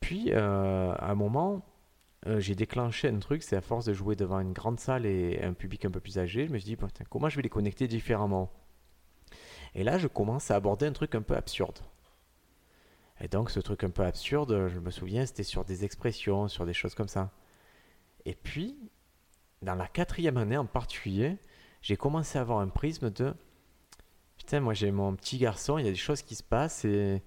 Puis, 0.00 0.26
euh, 0.32 0.92
à 0.92 1.10
un 1.10 1.14
moment, 1.14 1.62
euh, 2.26 2.40
j'ai 2.40 2.54
déclenché 2.54 3.08
un 3.08 3.18
truc, 3.18 3.42
c'est 3.42 3.56
à 3.56 3.60
force 3.60 3.84
de 3.84 3.92
jouer 3.92 4.16
devant 4.16 4.40
une 4.40 4.52
grande 4.52 4.80
salle 4.80 5.06
et 5.06 5.40
un 5.42 5.52
public 5.52 5.84
un 5.84 5.90
peu 5.90 6.00
plus 6.00 6.18
âgé, 6.18 6.46
je 6.46 6.52
me 6.52 6.58
suis 6.58 6.74
dit, 6.74 6.82
comment 7.10 7.28
je 7.28 7.36
vais 7.36 7.42
les 7.42 7.48
connecter 7.48 7.88
différemment? 7.88 8.50
Et 9.74 9.84
là, 9.84 9.98
je 9.98 10.08
commence 10.08 10.50
à 10.50 10.56
aborder 10.56 10.86
un 10.86 10.92
truc 10.92 11.14
un 11.14 11.22
peu 11.22 11.36
absurde. 11.36 11.78
Et 13.20 13.28
donc, 13.28 13.50
ce 13.50 13.60
truc 13.60 13.84
un 13.84 13.90
peu 13.90 14.04
absurde, 14.04 14.68
je 14.68 14.78
me 14.78 14.90
souviens, 14.90 15.26
c'était 15.26 15.42
sur 15.42 15.64
des 15.64 15.84
expressions, 15.84 16.48
sur 16.48 16.66
des 16.66 16.74
choses 16.74 16.94
comme 16.94 17.08
ça. 17.08 17.30
Et 18.24 18.34
puis, 18.34 18.76
dans 19.62 19.74
la 19.74 19.86
quatrième 19.86 20.36
année 20.36 20.56
en 20.56 20.66
particulier, 20.66 21.38
j'ai 21.82 21.96
commencé 21.96 22.38
à 22.38 22.40
avoir 22.42 22.60
un 22.60 22.68
prisme 22.68 23.10
de 23.10 23.34
Putain, 24.36 24.60
moi 24.60 24.74
j'ai 24.74 24.90
mon 24.90 25.14
petit 25.16 25.38
garçon, 25.38 25.78
il 25.78 25.86
y 25.86 25.88
a 25.88 25.90
des 25.90 25.96
choses 25.96 26.22
qui 26.22 26.34
se 26.34 26.42
passent 26.42 26.84
et, 26.84 27.22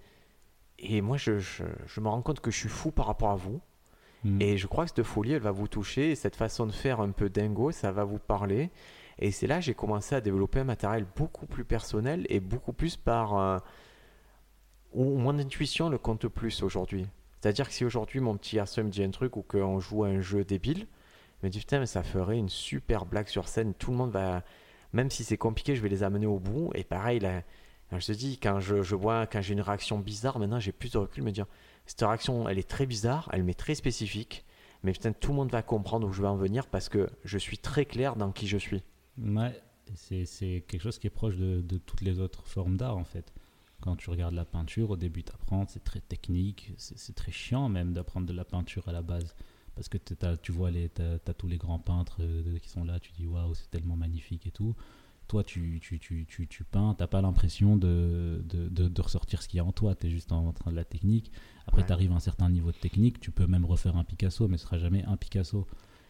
moi 1.02 1.18
je 1.18 1.34
me 2.00 2.08
rends 2.08 2.22
compte 2.22 2.40
que 2.40 2.52
je 2.52 2.58
suis 2.58 2.70
fou 2.70 2.92
par 2.92 3.08
rapport 3.08 3.32
à 3.32 3.36
vous. 3.36 3.60
Mm. 4.24 4.42
Et 4.42 4.58
je 4.58 4.68
crois 4.68 4.86
que 4.86 4.92
cette 4.96 5.04
folie, 5.04 5.34
elle 5.34 5.42
va 5.42 5.52
vous 5.52 5.68
toucher. 5.68 6.12
Et 6.12 6.16
cette 6.16 6.36
façon 6.36 6.66
de 6.66 6.72
faire 6.72 7.00
un 7.00 7.12
peu 7.12 7.30
dingo, 7.30 7.72
ça 7.72 7.92
va 7.92 8.04
vous 8.04 8.20
parler. 8.20 8.70
Et 9.20 9.32
c'est 9.32 9.48
là 9.48 9.58
que 9.58 9.66
j'ai 9.66 9.74
commencé 9.74 10.16
à 10.16 10.22
développer 10.22 10.60
un 10.62 10.66
matériel 10.66 11.06
beaucoup 11.16 11.46
plus 11.46 11.66
personnel 11.66 12.26
et 12.30 12.40
beaucoup 12.40 12.74
plus 12.74 12.96
par. 12.96 13.38
euh, 13.38 13.60
où 14.94 15.18
mon 15.18 15.38
intuition 15.38 15.90
le 15.90 15.98
compte 15.98 16.28
plus 16.28 16.64
aujourd'hui. 16.64 17.06
C'est-à-dire 17.40 17.68
que 17.68 17.74
si 17.74 17.86
aujourd'hui 17.86 18.20
mon 18.20 18.36
petit 18.38 18.56
garçon 18.58 18.84
me 18.84 18.90
dit 18.90 19.04
un 19.04 19.12
truc 19.12 19.38
ou 19.38 19.44
qu'on 19.44 19.80
joue 19.80 20.04
à 20.04 20.08
un 20.08 20.20
jeu 20.20 20.44
débile, 20.44 20.88
il 21.42 21.46
me 21.46 21.50
dit 21.50 21.60
putain, 21.60 21.80
mais 21.80 21.86
ça 21.86 22.04
ferait 22.04 22.38
une 22.38 22.50
super 22.50 23.06
blague 23.06 23.28
sur 23.28 23.48
scène. 23.48 23.74
Tout 23.74 23.92
le 23.92 23.98
monde 23.98 24.12
va. 24.12 24.44
Même 24.92 25.10
si 25.12 25.24
c'est 25.24 25.38
compliqué, 25.38 25.76
je 25.76 25.82
vais 25.82 25.90
les 25.90 26.04
amener 26.04 26.26
au 26.26 26.40
bout. 26.40 26.72
Et 26.74 26.84
pareil, 26.84 27.20
là, 27.20 27.44
je 27.92 28.06
te 28.06 28.12
dis, 28.12 28.40
quand 28.40 28.60
je, 28.60 28.82
je 28.82 28.96
vois, 28.96 29.28
quand 29.28 29.42
j'ai 29.42 29.54
une 29.54 29.62
réaction 29.62 30.00
bizarre, 30.00 30.40
maintenant 30.40 30.60
j'ai 30.60 30.72
plus 30.72 30.92
de 30.92 30.98
recul, 30.98 31.24
me 31.24 31.32
dire 31.32 31.46
cette 31.90 32.02
réaction, 32.02 32.48
elle 32.48 32.60
est 32.60 32.70
très 32.70 32.86
bizarre, 32.86 33.30
elle 33.34 33.44
m'est 33.44 33.56
très 33.56 33.74
spécifique, 33.74 34.46
mais 34.84 34.92
putain, 34.92 35.12
tout 35.12 35.32
le 35.32 35.38
monde 35.38 35.50
va 35.50 35.64
comprendre 35.64 36.08
où 36.08 36.14
je 36.14 36.22
vais 36.22 36.28
en 36.28 36.36
venir 36.36 36.68
parce 36.68 36.88
que 36.88 37.10
je 37.24 37.38
suis 37.40 37.58
très 37.58 37.84
clair 37.84 38.16
dans 38.16 38.32
qui 38.32 38.48
je 38.48 38.58
suis. 38.58 38.84
C'est 39.96 40.64
quelque 40.68 40.84
chose 40.84 41.00
qui 41.00 41.08
est 41.08 41.10
proche 41.10 41.36
de, 41.36 41.78
toutes 41.80 42.02
les 42.02 42.20
autres 42.20 42.46
formes 42.46 42.78
d'art 42.78 42.96
en 42.96 43.04
fait. 43.04 43.34
Quand 43.82 43.96
tu 43.96 44.12
regardes 44.12 44.36
la 44.36 44.46
peinture, 44.46 44.92
au 44.92 44.98
début 44.98 45.24
tu 45.24 45.32
apprends, 45.34 45.66
c'est 45.68 45.84
très 45.84 46.00
technique, 46.00 46.74
c'est 46.78 47.16
très 47.16 47.32
chiant 47.32 47.70
même 47.70 47.92
d'apprendre 47.94 48.28
de 48.28 48.34
la 48.34 48.46
peinture 48.46 48.88
à 48.88 48.92
la 48.92 49.02
base. 49.02 49.34
Parce 49.74 49.90
que 49.90 49.98
tu 49.98 50.52
vois, 50.52 50.70
les- 50.70 50.90
t'as 50.90 51.16
as 51.26 51.34
tous 51.34 51.48
les 51.48 51.58
grands 51.58 51.80
peintres 51.80 52.18
euh, 52.20 52.60
qui 52.60 52.70
sont 52.70 52.84
là, 52.84 53.00
tu 53.00 53.12
dis 53.14 53.26
waouh, 53.26 53.56
c'est 53.56 53.72
tellement 53.72 53.96
magnifique 53.96 54.46
et 54.46 54.52
tout. 54.52 54.76
Toi, 55.30 55.44
tu, 55.44 55.80
tu, 55.82 56.00
tu, 56.00 56.26
tu, 56.28 56.48
tu 56.48 56.64
peins, 56.66 56.96
t'as 56.98 57.08
pas 57.08 57.22
l'impression 57.22 57.78
de, 57.78 58.42
de, 58.44 58.68
de, 58.68 58.88
de 58.90 59.02
ressortir 59.02 59.42
ce 59.42 59.48
qu'il 59.48 59.58
y 59.58 59.60
a 59.62 59.64
en 59.64 59.72
toi, 59.72 59.96
tu 59.96 60.08
es 60.08 60.10
juste 60.10 60.32
en, 60.32 60.48
en 60.48 60.52
train 60.54 60.72
de 60.72 60.76
la 60.76 60.84
technique. 60.84 61.32
Après, 61.68 61.82
Ouais. 61.82 61.88
tu 61.88 61.94
arrives 61.94 62.12
à 62.12 62.16
un 62.16 62.20
certain 62.20 62.50
niveau 62.50 62.72
de 62.72 62.78
technique, 62.78 63.20
tu 63.20 63.30
peux 63.32 63.46
même 63.46 63.64
refaire 63.64 63.96
un 63.96 64.04
Picasso, 64.04 64.48
mais 64.48 64.58
ce 64.58 64.64
sera 64.66 64.80
jamais 64.80 65.04
un 65.06 65.16
Picasso. 65.18 65.68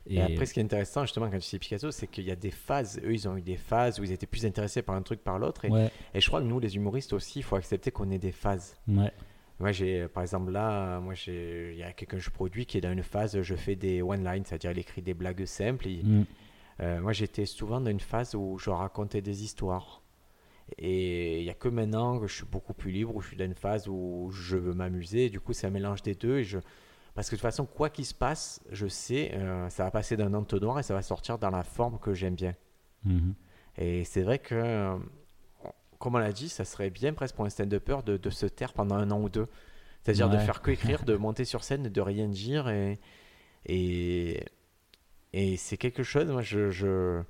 Et, 0.08 0.22
après, 0.22 0.46
ce 0.46 0.54
qui 0.54 0.62
est 0.62 0.64
intéressant, 0.64 1.04
justement, 1.04 1.30
quand 1.30 1.38
tu 1.38 1.46
sais 1.46 1.60
Picasso, 1.60 1.92
c'est 1.92 2.08
qu'il 2.08 2.24
y 2.24 2.32
a 2.32 2.36
des 2.38 2.50
phases. 2.50 3.00
Eux, 3.04 3.14
ils 3.14 3.28
ont 3.28 3.36
eu 3.36 3.42
des 3.42 3.58
phases 3.58 4.00
où 4.00 4.04
ils 4.06 4.12
étaient 4.14 4.26
plus 4.26 4.46
intéressés 4.46 4.82
par 4.82 4.96
un 4.96 5.02
truc 5.02 5.22
par 5.22 5.38
l'autre. 5.38 5.66
Et, 5.66 5.70
ouais, 5.70 5.92
et 6.14 6.22
je 6.22 6.28
crois 6.28 6.40
que 6.42 6.48
nous, 6.48 6.60
les 6.62 6.78
humoristes 6.78 7.12
aussi, 7.12 7.40
il 7.40 7.44
faut 7.44 7.58
accepter 7.58 7.92
qu'on 7.92 8.10
ait 8.12 8.18
des 8.18 8.32
phases. 8.32 8.78
ouais, 8.88 9.12
Moi, 9.60 9.74
j'ai, 9.74 10.08
par 10.08 10.24
exemple, 10.24 10.52
là, 10.52 11.02
moi, 11.02 11.14
j'ai, 11.14 11.74
il 11.74 11.78
y 11.78 11.84
a 11.84 11.92
quelqu'un 11.92 12.16
que 12.18 12.24
je 12.24 12.30
produis 12.30 12.66
qui 12.66 12.78
est 12.78 12.82
dans 12.82 12.94
une 12.94 13.04
phase, 13.04 13.42
je 13.42 13.56
fais 13.56 13.76
des 13.76 14.02
one-line, 14.02 14.46
c'est-à-dire 14.46 14.72
il 14.72 14.80
écrit 14.80 15.02
des 15.02 15.14
blagues 15.14 15.44
simples. 15.46 15.90
Mm. 15.90 16.24
Euh, 16.82 17.02
moi, 17.02 17.12
j'étais 17.14 17.46
souvent 17.46 17.82
dans 17.82 17.90
une 17.92 18.00
phase 18.00 18.36
où 18.36 18.58
je 18.58 18.70
racontais 18.70 19.22
des 19.22 19.44
histoires. 19.44 20.02
Et 20.78 21.40
il 21.40 21.44
n'y 21.44 21.50
a 21.50 21.54
que 21.56 21.68
maintenant 21.68 22.20
que 22.20 22.28
je 22.28 22.36
suis 22.36 22.46
beaucoup 22.46 22.74
plus 22.74 22.92
libre, 22.92 23.16
où 23.16 23.22
je 23.22 23.28
suis 23.30 23.38
dans 23.38 23.46
une 23.46 23.56
phase 23.56 23.88
où 23.88 24.30
je 24.32 24.56
veux 24.56 24.74
m'amuser. 24.74 25.30
Du 25.30 25.40
coup, 25.40 25.52
c'est 25.54 25.68
un 25.68 25.72
mélange 25.72 26.02
des 26.04 26.16
deux. 26.16 26.38
Et 26.40 26.44
je... 26.44 26.60
Parce 27.16 27.28
que 27.30 27.36
de 27.36 27.40
toute 27.40 27.42
façon, 27.42 27.66
quoi 27.66 27.90
qu'il 27.90 28.06
se 28.06 28.14
passe, 28.14 28.62
je 28.72 28.88
sais, 28.88 29.32
euh, 29.34 29.68
ça 29.70 29.84
va 29.84 29.92
passer 29.92 30.16
d'un 30.16 30.34
entonnoir 30.34 30.80
et 30.80 30.84
ça 30.84 30.94
va 30.94 31.02
sortir 31.02 31.38
dans 31.40 31.50
la 31.50 31.64
forme 31.64 31.98
que 32.00 32.14
j'aime 32.14 32.36
bien. 32.36 32.54
Mhm. 33.04 33.34
Et 33.78 34.04
c'est 34.06 34.22
vrai 34.22 34.40
que, 34.40 34.96
comme 35.98 36.16
on 36.16 36.20
l'a 36.20 36.32
dit, 36.32 36.50
ça 36.50 36.64
serait 36.66 36.90
bien 36.92 37.14
presque 37.14 37.36
pour 37.36 37.46
un 37.46 37.50
stand-upper 37.50 37.98
de, 38.06 38.18
de 38.18 38.30
se 38.30 38.46
taire 38.46 38.74
pendant 38.74 38.96
un 38.96 39.10
an 39.12 39.20
ou 39.22 39.28
deux. 39.30 39.48
C'est-à-dire 40.04 40.30
de 40.30 40.38
Ouais. 40.38 40.46
faire 40.46 40.62
que 40.62 40.72
écrire, 40.72 41.04
de 41.04 41.16
monter 41.18 41.46
sur 41.46 41.64
scène 41.64 41.90
de 41.90 42.02
rien 42.02 42.28
dire. 42.28 42.70
Et, 42.70 43.00
et, 43.66 44.46
et 45.34 45.58
c'est 45.58 45.78
quelque 45.78 46.04
chose, 46.04 46.28
moi, 46.30 46.42
je, 46.42 46.70
je- 46.72 47.22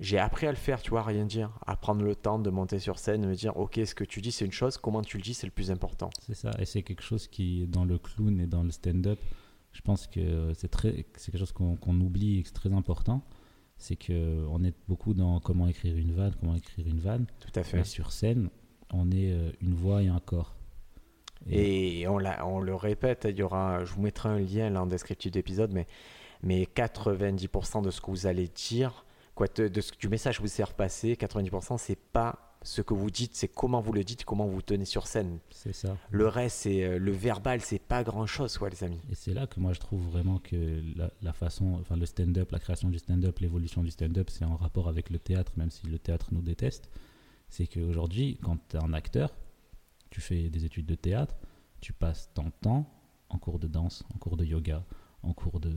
j'ai 0.00 0.18
appris 0.18 0.46
à 0.46 0.50
le 0.50 0.56
faire, 0.56 0.82
tu 0.82 0.90
vois, 0.90 1.02
rien 1.02 1.24
dire. 1.24 1.50
À 1.66 1.76
prendre 1.76 2.02
le 2.02 2.14
temps 2.16 2.38
de 2.38 2.50
monter 2.50 2.78
sur 2.80 2.98
scène, 2.98 3.22
de 3.22 3.26
me 3.28 3.34
dire, 3.34 3.56
ok, 3.56 3.80
ce 3.86 3.94
que 3.94 4.04
tu 4.04 4.20
dis, 4.20 4.32
c'est 4.32 4.44
une 4.44 4.52
chose, 4.52 4.76
comment 4.76 5.02
tu 5.02 5.16
le 5.18 5.22
dis, 5.22 5.34
c'est 5.34 5.46
le 5.46 5.52
plus 5.52 5.70
important. 5.70 6.10
C'est 6.20 6.34
ça, 6.34 6.50
et 6.58 6.64
c'est 6.64 6.82
quelque 6.82 7.02
chose 7.02 7.28
qui, 7.28 7.66
dans 7.68 7.84
le 7.84 7.98
clown 7.98 8.40
et 8.40 8.46
dans 8.46 8.62
le 8.64 8.70
stand-up, 8.72 9.18
je 9.72 9.80
pense 9.80 10.06
que 10.06 10.52
c'est 10.54 10.68
très, 10.70 11.06
c'est 11.16 11.30
quelque 11.32 11.40
chose 11.40 11.52
qu'on 11.52 11.74
qu'on 11.76 12.00
oublie 12.00 12.38
et 12.38 12.42
que 12.42 12.48
c'est 12.48 12.54
très 12.54 12.72
important. 12.72 13.22
C'est 13.76 13.96
que 13.96 14.46
on 14.50 14.62
est 14.62 14.74
beaucoup 14.88 15.14
dans 15.14 15.40
comment 15.40 15.66
écrire 15.66 15.96
une 15.96 16.12
vanne, 16.12 16.32
comment 16.40 16.54
écrire 16.54 16.86
une 16.86 17.00
vanne. 17.00 17.26
Tout 17.40 17.58
à 17.58 17.64
fait. 17.64 17.78
Mais 17.78 17.84
sur 17.84 18.12
scène, 18.12 18.50
on 18.92 19.10
est 19.10 19.32
euh, 19.32 19.50
une 19.62 19.74
voix 19.74 20.02
et 20.02 20.08
un 20.08 20.20
corps. 20.20 20.54
Et 21.50 22.06
on, 22.08 22.18
l'a- 22.18 22.46
on 22.46 22.60
le 22.60 22.74
répète, 22.74 23.26
il 23.28 23.36
y 23.36 23.42
aura, 23.42 23.84
je 23.84 23.92
vous 23.92 24.00
mettrai 24.00 24.28
un 24.30 24.38
lien 24.38 24.70
là 24.70 24.82
en 24.82 24.86
descriptif 24.86 25.30
d'épisode, 25.32 25.72
mais, 25.72 25.86
mais 26.44 26.68
90% 26.74 27.82
de 27.82 27.90
ce 27.90 28.00
que 28.00 28.10
vous 28.10 28.26
allez 28.26 28.48
dire, 28.48 29.04
quoi, 29.34 29.46
de, 29.48 29.80
ce, 29.80 29.92
du 29.98 30.08
message 30.08 30.38
que 30.38 30.42
vous 30.42 30.48
faire 30.48 30.74
passer, 30.74 31.14
90% 31.14 31.78
c'est 31.78 31.98
pas 31.98 32.56
ce 32.62 32.80
que 32.80 32.94
vous 32.94 33.10
dites, 33.10 33.34
c'est 33.34 33.48
comment 33.48 33.80
vous 33.80 33.92
le 33.92 34.04
dites, 34.04 34.24
comment 34.24 34.46
vous 34.46 34.62
tenez 34.62 34.86
sur 34.86 35.06
scène. 35.06 35.38
c'est 35.50 35.74
ça. 35.74 35.98
Le 36.10 36.28
reste, 36.28 36.58
c'est 36.60 36.82
euh, 36.82 36.98
le 36.98 37.12
verbal, 37.12 37.60
c'est 37.60 37.78
pas 37.78 38.02
grand 38.02 38.26
chose, 38.26 38.56
quoi, 38.56 38.70
les 38.70 38.82
amis. 38.84 39.00
Et 39.10 39.14
c'est 39.14 39.34
là 39.34 39.46
que 39.46 39.60
moi 39.60 39.74
je 39.74 39.80
trouve 39.80 40.02
vraiment 40.02 40.38
que 40.38 40.82
la, 40.96 41.10
la 41.20 41.32
façon, 41.34 41.78
enfin 41.80 41.96
le 41.96 42.06
stand-up, 42.06 42.50
la 42.52 42.58
création 42.58 42.88
du 42.88 42.98
stand-up, 42.98 43.38
l'évolution 43.40 43.82
du 43.82 43.90
stand-up, 43.90 44.30
c'est 44.30 44.44
en 44.44 44.56
rapport 44.56 44.88
avec 44.88 45.10
le 45.10 45.18
théâtre, 45.18 45.52
même 45.56 45.70
si 45.70 45.86
le 45.86 45.98
théâtre 45.98 46.28
nous 46.32 46.40
déteste. 46.40 46.88
C'est 47.50 47.66
qu'aujourd'hui, 47.66 48.38
quand 48.42 48.56
tu 48.68 48.76
es 48.76 48.82
un 48.82 48.94
acteur, 48.94 49.34
tu 50.10 50.20
fais 50.20 50.48
des 50.48 50.64
études 50.64 50.86
de 50.86 50.94
théâtre, 50.94 51.36
tu 51.80 51.92
passes 51.92 52.30
ton 52.32 52.50
temps 52.50 52.90
en 53.28 53.38
cours 53.38 53.58
de 53.58 53.68
danse, 53.68 54.04
en 54.14 54.18
cours 54.18 54.36
de 54.36 54.44
yoga, 54.44 54.84
en 55.24 55.32
cours 55.32 55.60
de. 55.60 55.70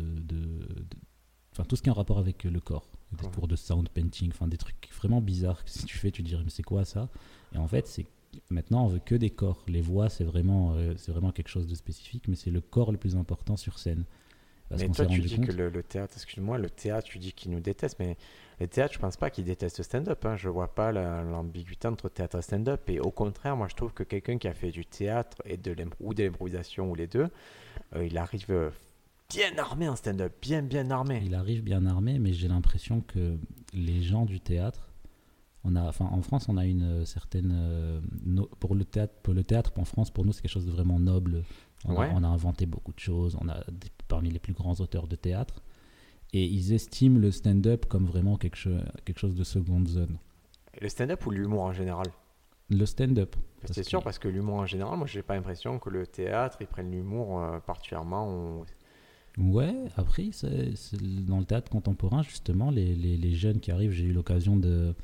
Enfin, 1.53 1.63
tout 1.63 1.75
ce 1.75 1.81
qui 1.81 1.89
est 1.89 1.91
en 1.91 1.95
rapport 1.95 2.19
avec 2.19 2.43
le 2.43 2.59
corps, 2.59 2.87
des 3.13 3.25
Ouais. 3.25 3.31
cours 3.33 3.47
de 3.47 3.55
sound 3.55 3.89
painting, 3.89 4.29
enfin 4.31 4.47
des 4.47 4.57
trucs 4.57 4.89
vraiment 4.95 5.21
bizarres 5.21 5.63
que 5.63 5.69
si 5.71 5.85
tu 5.85 5.97
fais, 5.97 6.11
tu 6.11 6.21
dirais, 6.21 6.43
mais 6.43 6.51
c'est 6.51 6.63
quoi 6.63 6.85
ça? 6.85 7.09
Et 7.55 7.57
en 7.57 7.67
fait, 7.67 7.87
c'est 7.87 8.05
maintenant 8.51 8.85
on 8.85 8.87
veut 8.87 8.99
que 8.99 9.15
des 9.15 9.31
corps. 9.31 9.63
Les 9.67 9.81
voix, 9.81 10.09
c'est 10.09 10.23
vraiment, 10.23 10.73
euh, 10.75 10.93
c'est 10.97 11.11
vraiment 11.11 11.31
quelque 11.31 11.47
chose 11.49 11.65
de 11.65 11.73
spécifique, 11.75 12.27
mais 12.27 12.35
c'est 12.35 12.51
le 12.51 12.61
corps 12.61 12.91
le 12.91 12.97
plus 12.97 13.15
important 13.15 13.57
sur 13.57 13.79
scène. 13.79 14.03
Parce 14.69 14.81
mais 14.81 14.89
toi, 14.89 15.05
tu 15.05 15.21
dis 15.21 15.37
compte. 15.37 15.45
que 15.47 15.51
le, 15.53 15.69
le 15.69 15.81
théâtre, 15.81 16.13
excuse-moi, 16.17 16.57
le 16.57 16.69
théâtre, 16.69 17.07
tu 17.07 17.19
dis 17.19 17.31
qu'il 17.31 17.51
nous 17.51 17.61
déteste, 17.61 17.97
mais 17.99 18.17
le 18.59 18.67
théâtre, 18.67 18.93
je 18.93 18.99
pense 18.99 19.15
pas 19.15 19.29
qu'il 19.29 19.45
déteste 19.45 19.77
le 19.77 19.83
stand-up. 19.85 20.25
Hein. 20.25 20.35
Je 20.35 20.49
vois 20.49 20.75
pas 20.75 20.91
la- 20.91 21.23
l'ambiguïté 21.23 21.87
entre 21.87 22.09
théâtre 22.09 22.37
et 22.37 22.41
stand-up. 22.41 22.81
Et 22.89 22.99
au 22.99 23.09
contraire, 23.09 23.55
moi, 23.55 23.69
je 23.69 23.75
trouve 23.75 23.93
que 23.93 24.03
quelqu'un 24.03 24.37
qui 24.37 24.49
a 24.49 24.53
fait 24.53 24.71
du 24.71 24.85
théâtre 24.85 25.37
et 25.45 25.55
de 25.55 25.73
ou 26.01 26.13
de 26.13 26.23
l'improvisation 26.23 26.91
ou 26.91 26.95
les 26.95 27.07
deux, 27.07 27.29
euh, 27.95 28.05
il 28.05 28.17
arrive 28.17 28.47
euh, 28.49 28.69
bien 29.29 29.57
armé 29.57 29.87
en 29.89 29.95
stand-up, 29.95 30.33
bien, 30.41 30.61
bien 30.61 30.89
armé. 30.89 31.21
Il 31.25 31.35
arrive 31.35 31.63
bien 31.63 31.85
armé, 31.85 32.19
mais 32.19 32.33
j'ai 32.33 32.47
l'impression 32.47 33.01
que 33.01 33.37
les 33.73 34.01
gens 34.01 34.25
du 34.25 34.39
théâtre, 34.39 34.89
on 35.63 35.75
a, 35.75 35.81
enfin, 35.83 36.05
en 36.05 36.21
France, 36.21 36.47
on 36.47 36.57
a 36.57 36.65
une 36.65 36.83
euh, 37.01 37.05
certaine 37.05 37.51
euh, 37.53 37.99
no- 38.25 38.49
pour 38.59 38.73
le 38.75 38.85
théâtre, 38.85 39.13
pour 39.23 39.33
le 39.33 39.43
théâtre 39.43 39.71
en 39.77 39.85
France, 39.85 40.11
pour 40.11 40.25
nous, 40.25 40.31
c'est 40.31 40.41
quelque 40.41 40.51
chose 40.51 40.65
de 40.65 40.71
vraiment 40.71 40.99
noble. 40.99 41.43
On, 41.85 41.95
Ouais. 41.95 42.07
a, 42.09 42.13
on 42.15 42.23
a 42.23 42.27
inventé 42.27 42.65
beaucoup 42.65 42.93
de 42.93 42.99
choses. 42.99 43.37
On 43.41 43.49
a 43.49 43.59
des- 43.71 43.89
parmi 44.07 44.29
les 44.29 44.39
plus 44.39 44.53
grands 44.53 44.75
auteurs 44.75 45.07
de 45.07 45.15
théâtre, 45.17 45.61
et 46.33 46.45
ils 46.45 46.71
estiment 46.73 47.19
le 47.19 47.31
stand-up 47.31 47.85
comme 47.87 48.05
vraiment 48.05 48.37
quelque, 48.37 48.55
cho- 48.57 48.79
quelque 49.03 49.19
chose 49.19 49.35
de 49.35 49.43
seconde 49.43 49.87
zone. 49.89 50.17
Le 50.79 50.87
stand-up 50.87 51.25
ou 51.25 51.31
l'humour 51.31 51.63
en 51.63 51.73
général? 51.73 52.07
Le 52.69 52.85
stand-up. 52.85 53.35
C'est 53.65 53.81
que- 53.83 53.89
sûr, 53.89 54.03
parce 54.03 54.19
que 54.19 54.27
l'humour 54.27 54.55
en 54.59 54.65
général, 54.65 54.97
moi, 54.97 55.07
j'ai 55.07 55.23
pas 55.23 55.35
l'impression 55.35 55.79
que 55.79 55.89
le 55.89 56.05
théâtre, 56.07 56.57
ils 56.61 56.67
prennent 56.67 56.91
l'humour 56.91 57.41
euh, 57.41 57.59
particulièrement. 57.59 58.29
au- 58.29 58.65
Ouais, 59.37 59.75
après, 59.97 60.31
dans 61.27 61.39
le 61.39 61.45
théâtre 61.45 61.69
contemporain, 61.69 62.23
justement, 62.23 62.71
les, 62.71 63.33
jeunes 63.35 63.59
qui 63.59 63.71
arrivent, 63.71 63.91
j'ai 63.91 64.05
eu 64.05 64.13
l'occasion 64.13 64.57
de, 64.57 64.95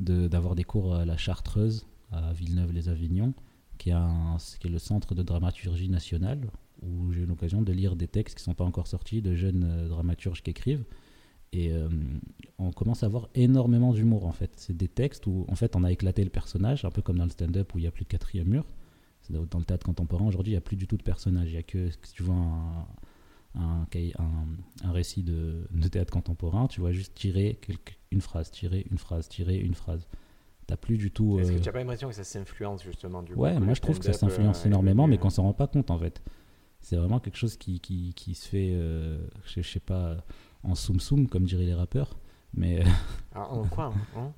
d'avoir 0.00 0.56
des 0.56 0.64
cours 0.64 0.94
à 0.94 1.04
la 1.04 1.16
Chartreuse, 1.16 1.86
à 2.10 2.32
Villeneuve-les-Avignon, 2.32 3.34
qui, 3.78 3.90
est 3.90 4.68
le 4.68 4.78
centre 4.78 5.14
de 5.14 5.22
dramaturgie 5.22 5.88
nationale, 5.88 6.40
où 6.82 7.12
j'ai 7.12 7.20
eu 7.20 7.26
l'occasion 7.26 7.62
de 7.62 7.72
lire 7.72 7.94
des 7.94 8.08
textes 8.08 8.38
qui 8.38 8.42
ne 8.42 8.44
sont 8.46 8.54
pas 8.54 8.64
encore 8.64 8.88
sortis, 8.88 9.22
de 9.22 9.34
jeunes 9.34 9.64
euh, 9.64 9.88
dramaturges 9.88 10.42
qui 10.42 10.50
écrivent. 10.50 10.84
Et 11.52 11.72
euh, 11.72 11.88
on 12.58 12.72
commence 12.72 13.02
à 13.02 13.06
avoir 13.06 13.28
énormément 13.34 13.92
d'humour 13.92 14.26
en 14.26 14.32
fait. 14.32 14.52
C'est 14.56 14.76
des 14.76 14.86
textes 14.86 15.26
où 15.26 15.44
en 15.48 15.54
fait 15.56 15.74
on 15.74 15.82
a 15.82 15.90
éclaté 15.90 16.22
le 16.22 16.30
personnage, 16.30 16.84
un 16.84 16.90
peu 16.90 17.02
comme 17.02 17.18
dans 17.18 17.24
le 17.24 17.30
stand-up 17.30 17.74
où 17.74 17.78
il 17.78 17.82
n'y 17.82 17.88
a 17.88 17.90
plus 17.90 18.04
de 18.04 18.08
quatrième 18.08 18.48
mur. 18.48 18.64
Dans 19.30 19.58
le 19.58 19.64
théâtre 19.64 19.84
contemporain 19.84 20.26
aujourd'hui, 20.26 20.52
il 20.52 20.54
n'y 20.54 20.58
a 20.58 20.62
plus 20.62 20.76
du 20.76 20.86
tout 20.86 20.96
de 20.96 21.02
personnage. 21.02 21.48
Il 21.48 21.54
y 21.54 21.58
a 21.58 21.62
que, 21.62 21.90
si 21.90 22.14
tu 22.14 22.22
vois 22.22 22.36
un, 22.36 22.86
un, 23.54 23.86
un, 24.84 24.92
récit 24.92 25.22
de, 25.22 25.66
de, 25.70 25.88
théâtre 25.88 26.12
contemporain, 26.12 26.66
tu 26.66 26.80
vois 26.80 26.92
juste 26.92 27.14
tirer 27.14 27.58
une 28.10 28.20
phrase, 28.20 28.50
tirer 28.50 28.86
une 28.90 28.98
phrase, 28.98 29.28
tirer 29.28 29.56
une 29.56 29.74
phrase. 29.74 30.06
T'as 30.66 30.76
plus 30.76 30.98
du 30.98 31.10
tout. 31.10 31.38
Est-ce 31.40 31.52
que 31.52 31.58
tu 31.58 31.64
n'as 31.64 31.72
pas 31.72 31.78
l'impression 31.78 32.08
que 32.08 32.14
ça 32.14 32.24
s'influence 32.24 32.84
justement 32.84 33.22
du 33.22 33.32
Ouais, 33.34 33.58
moi 33.58 33.72
je 33.72 33.80
trouve 33.80 33.98
que 33.98 34.04
ça 34.04 34.12
s'influence 34.12 34.64
euh, 34.64 34.68
énormément, 34.68 35.06
mais 35.06 35.16
qu'on 35.16 35.30
s'en 35.30 35.44
rend 35.44 35.54
pas 35.54 35.66
compte 35.66 35.90
en 35.90 35.98
fait. 35.98 36.22
C'est 36.80 36.96
vraiment 36.96 37.20
quelque 37.20 37.38
chose 37.38 37.56
qui, 37.56 37.80
qui, 37.80 38.12
qui 38.14 38.34
se 38.34 38.46
fait, 38.46 38.70
euh, 38.72 39.18
je, 39.44 39.62
je 39.62 39.68
sais 39.68 39.80
pas, 39.80 40.18
en 40.62 40.74
soum 40.74 41.00
soum, 41.00 41.26
comme 41.26 41.44
diraient 41.44 41.64
les 41.64 41.74
rappeurs. 41.74 42.18
Mais 42.54 42.84
ah, 43.34 43.48
en 43.50 43.64
quoi 43.64 43.92
En, 44.14 44.32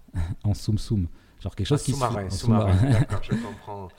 en 0.44 0.54
soum 0.54 0.78
soum. 0.78 1.08
Genre 1.40 1.54
quelque 1.56 1.66
chose 1.66 1.80
ah, 1.82 1.84
qui 1.84 1.92
se 1.92 2.46
fait. 2.46 2.90
D'accord, 2.92 3.22
je 3.22 3.34
comprends. 3.34 3.88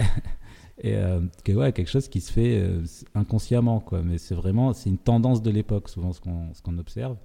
Et 0.84 0.96
euh, 0.96 1.22
que, 1.44 1.52
ouais, 1.52 1.72
quelque 1.74 1.90
chose 1.90 2.08
qui 2.08 2.22
se 2.22 2.32
fait 2.32 2.60
euh, 2.60 2.84
inconsciemment, 3.14 3.80
quoi. 3.80 4.02
Mais 4.02 4.18
c'est 4.18 4.34
vraiment, 4.34 4.74
c'est 4.74 4.90
une 4.90 4.98
tendance 4.98 5.44
de 5.44 5.52
l'époque, 5.52 5.90
souvent, 5.90 6.12
ce 6.12 6.20
qu'on, 6.20 6.54
ce 6.54 6.62
qu'on 6.62 6.78
observe. 6.78 7.18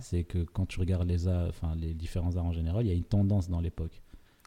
C'est 0.00 0.24
que 0.24 0.44
quand 0.44 0.66
tu 0.66 0.78
regardes 0.78 1.08
les, 1.08 1.26
enfin, 1.26 1.74
les 1.74 1.94
différents 1.94 2.36
arts 2.36 2.44
en 2.44 2.52
général, 2.52 2.84
il 2.84 2.88
y 2.90 2.92
a 2.92 2.94
une 2.94 3.02
tendance 3.02 3.48
dans 3.48 3.60
l'époque. 3.60 4.02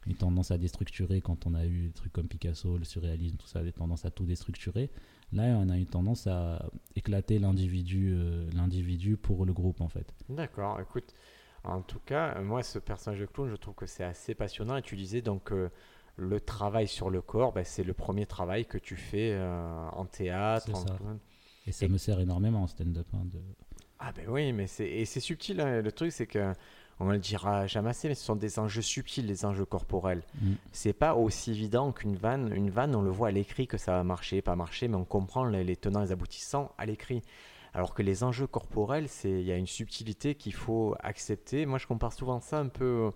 Une 0.05 0.13
tendance 0.13 0.51
à 0.51 0.59
déstructurer 0.59 1.21
quand 1.21 1.47
on 1.47 1.55
a 1.55 1.65
eu 1.65 1.87
des 1.87 1.93
trucs 1.93 2.13
comme 2.13 2.27
Picasso, 2.27 2.77
le 2.77 2.83
surréalisme, 2.83 3.37
tout 3.37 3.47
ça, 3.47 3.63
des 3.63 3.71
tendances 3.71 4.05
à 4.05 4.11
tout 4.11 4.25
déstructurer. 4.25 4.91
Là, 5.31 5.43
on 5.57 5.69
a 5.69 5.77
une 5.77 5.87
tendance 5.87 6.27
à 6.27 6.69
éclater 6.95 7.39
l'individu, 7.39 8.13
euh, 8.15 8.47
l'individu 8.53 9.17
pour 9.17 9.43
le 9.45 9.53
groupe, 9.53 9.81
en 9.81 9.87
fait. 9.87 10.13
D'accord, 10.29 10.79
écoute. 10.79 11.15
En 11.63 11.81
tout 11.81 12.01
cas, 12.05 12.39
moi, 12.41 12.61
ce 12.61 12.77
personnage 12.77 13.21
de 13.21 13.25
clown, 13.25 13.49
je 13.49 13.55
trouve 13.55 13.73
que 13.73 13.87
c'est 13.87 14.03
assez 14.03 14.35
passionnant. 14.35 14.77
Et 14.77 14.83
tu 14.83 14.95
disais 14.95 15.21
donc 15.21 15.51
le 16.15 16.39
travail 16.39 16.87
sur 16.87 17.09
le 17.09 17.21
corps, 17.21 17.53
ben, 17.53 17.63
c'est 17.63 17.83
le 17.83 17.93
premier 17.93 18.25
travail 18.25 18.65
que 18.65 18.77
tu 18.77 18.95
fais 18.95 19.31
euh, 19.33 19.89
en 19.91 20.05
théâtre. 20.05 20.69
Et 21.65 21.71
ça 21.71 21.87
me 21.87 21.97
sert 21.97 22.19
énormément 22.19 22.63
en 22.63 22.67
stand-up. 22.67 23.07
Hein, 23.13 23.25
de... 23.25 23.39
Ah 23.99 24.11
ben 24.11 24.25
oui, 24.27 24.51
mais 24.51 24.67
c'est 24.67 24.87
et 24.87 25.05
c'est 25.05 25.21
subtil. 25.21 25.61
Hein. 25.61 25.81
Le 25.81 25.91
truc, 25.91 26.11
c'est 26.11 26.27
que 26.27 26.53
on 26.99 27.09
le 27.09 27.17
dira 27.17 27.67
jamais 27.67 27.89
assez, 27.89 28.07
mais 28.07 28.15
ce 28.15 28.23
sont 28.23 28.35
des 28.35 28.59
enjeux 28.59 28.81
subtils, 28.81 29.25
les 29.25 29.45
enjeux 29.45 29.65
corporels. 29.65 30.23
Mm. 30.41 30.53
C'est 30.71 30.93
pas 30.93 31.15
aussi 31.15 31.51
évident 31.51 31.91
qu'une 31.91 32.15
vanne. 32.15 32.53
Une 32.53 32.69
vanne, 32.69 32.95
on 32.95 33.01
le 33.01 33.09
voit 33.09 33.29
à 33.29 33.31
l'écrit 33.31 33.65
que 33.65 33.77
ça 33.77 33.93
va 33.93 34.03
marcher, 34.03 34.41
pas 34.41 34.55
marcher, 34.55 34.87
mais 34.87 34.95
on 34.95 35.05
comprend 35.05 35.45
les, 35.45 35.75
tenants 35.75 36.01
et 36.01 36.05
les 36.05 36.11
aboutissants 36.11 36.71
à 36.77 36.85
l'écrit. 36.85 37.21
Alors 37.73 37.95
que 37.95 38.03
les 38.03 38.23
enjeux 38.23 38.45
corporels, 38.45 39.09
c'est 39.09 39.31
il 39.31 39.45
y 39.45 39.51
a 39.51 39.57
une 39.57 39.67
subtilité 39.67 40.35
qu'il 40.35 40.53
faut 40.53 40.95
accepter. 40.99 41.65
Moi, 41.65 41.79
je 41.79 41.87
compare 41.87 42.13
souvent 42.13 42.39
ça 42.39 42.59
un 42.59 42.67
peu 42.67 43.11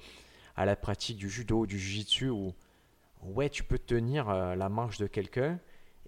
à 0.55 0.65
la 0.65 0.75
pratique 0.75 1.17
du 1.17 1.29
judo, 1.29 1.67
du 1.67 1.77
jiu-jitsu, 1.77 2.29
où 2.29 2.53
ouais, 3.21 3.49
tu 3.49 3.63
peux 3.63 3.79
tenir 3.79 4.29
euh, 4.29 4.55
la 4.55 4.69
manche 4.69 4.97
de 4.97 5.07
quelqu'un, 5.07 5.59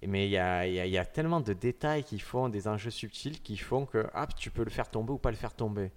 mais 0.08 0.28
il 0.28 0.32
y 0.32 0.38
a, 0.38 0.66
y 0.68 0.98
a, 0.98 1.06
tellement 1.06 1.42
de 1.42 1.54
détails 1.54 2.04
qui 2.04 2.20
font 2.20 2.50
des 2.50 2.68
enjeux 2.68 2.92
subtils 2.92 3.42
qui 3.42 3.58
font 3.58 3.86
que 3.86 4.08
hop, 4.14 4.36
tu 4.38 4.50
peux 4.52 4.64
le 4.64 4.70
faire 4.70 4.90
tomber 4.90 5.12
ou 5.14 5.18
pas 5.18 5.32
le 5.32 5.38
faire 5.38 5.54
tomber. 5.54 5.92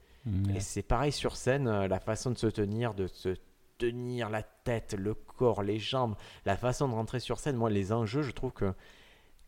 Et 0.55 0.61
c'est 0.61 0.83
pareil 0.83 1.11
sur 1.11 1.35
scène, 1.35 1.67
euh, 1.67 1.89
la 1.89 1.99
façon 1.99 2.31
de 2.31 2.39
se 2.39 2.47
tenir, 2.47 2.95
de 2.95 3.09
se 3.09 3.35
tenir 3.79 4.31
la 4.31 4.45
tête, 4.45 4.95
le 4.97 5.15
corps, 5.15 5.65
les 5.65 5.81
jambes, 5.81 6.15
la 6.47 6.57
façon 6.57 6.89
de 6.89 6.95
rentrer 6.95 7.19
sur 7.19 7.41
scène. 7.41 7.57
Moi, 7.57 7.71
les 7.71 7.93
enjeux, 7.93 8.23
je 8.23 8.31
trouve 8.31 8.53
que 8.53 8.73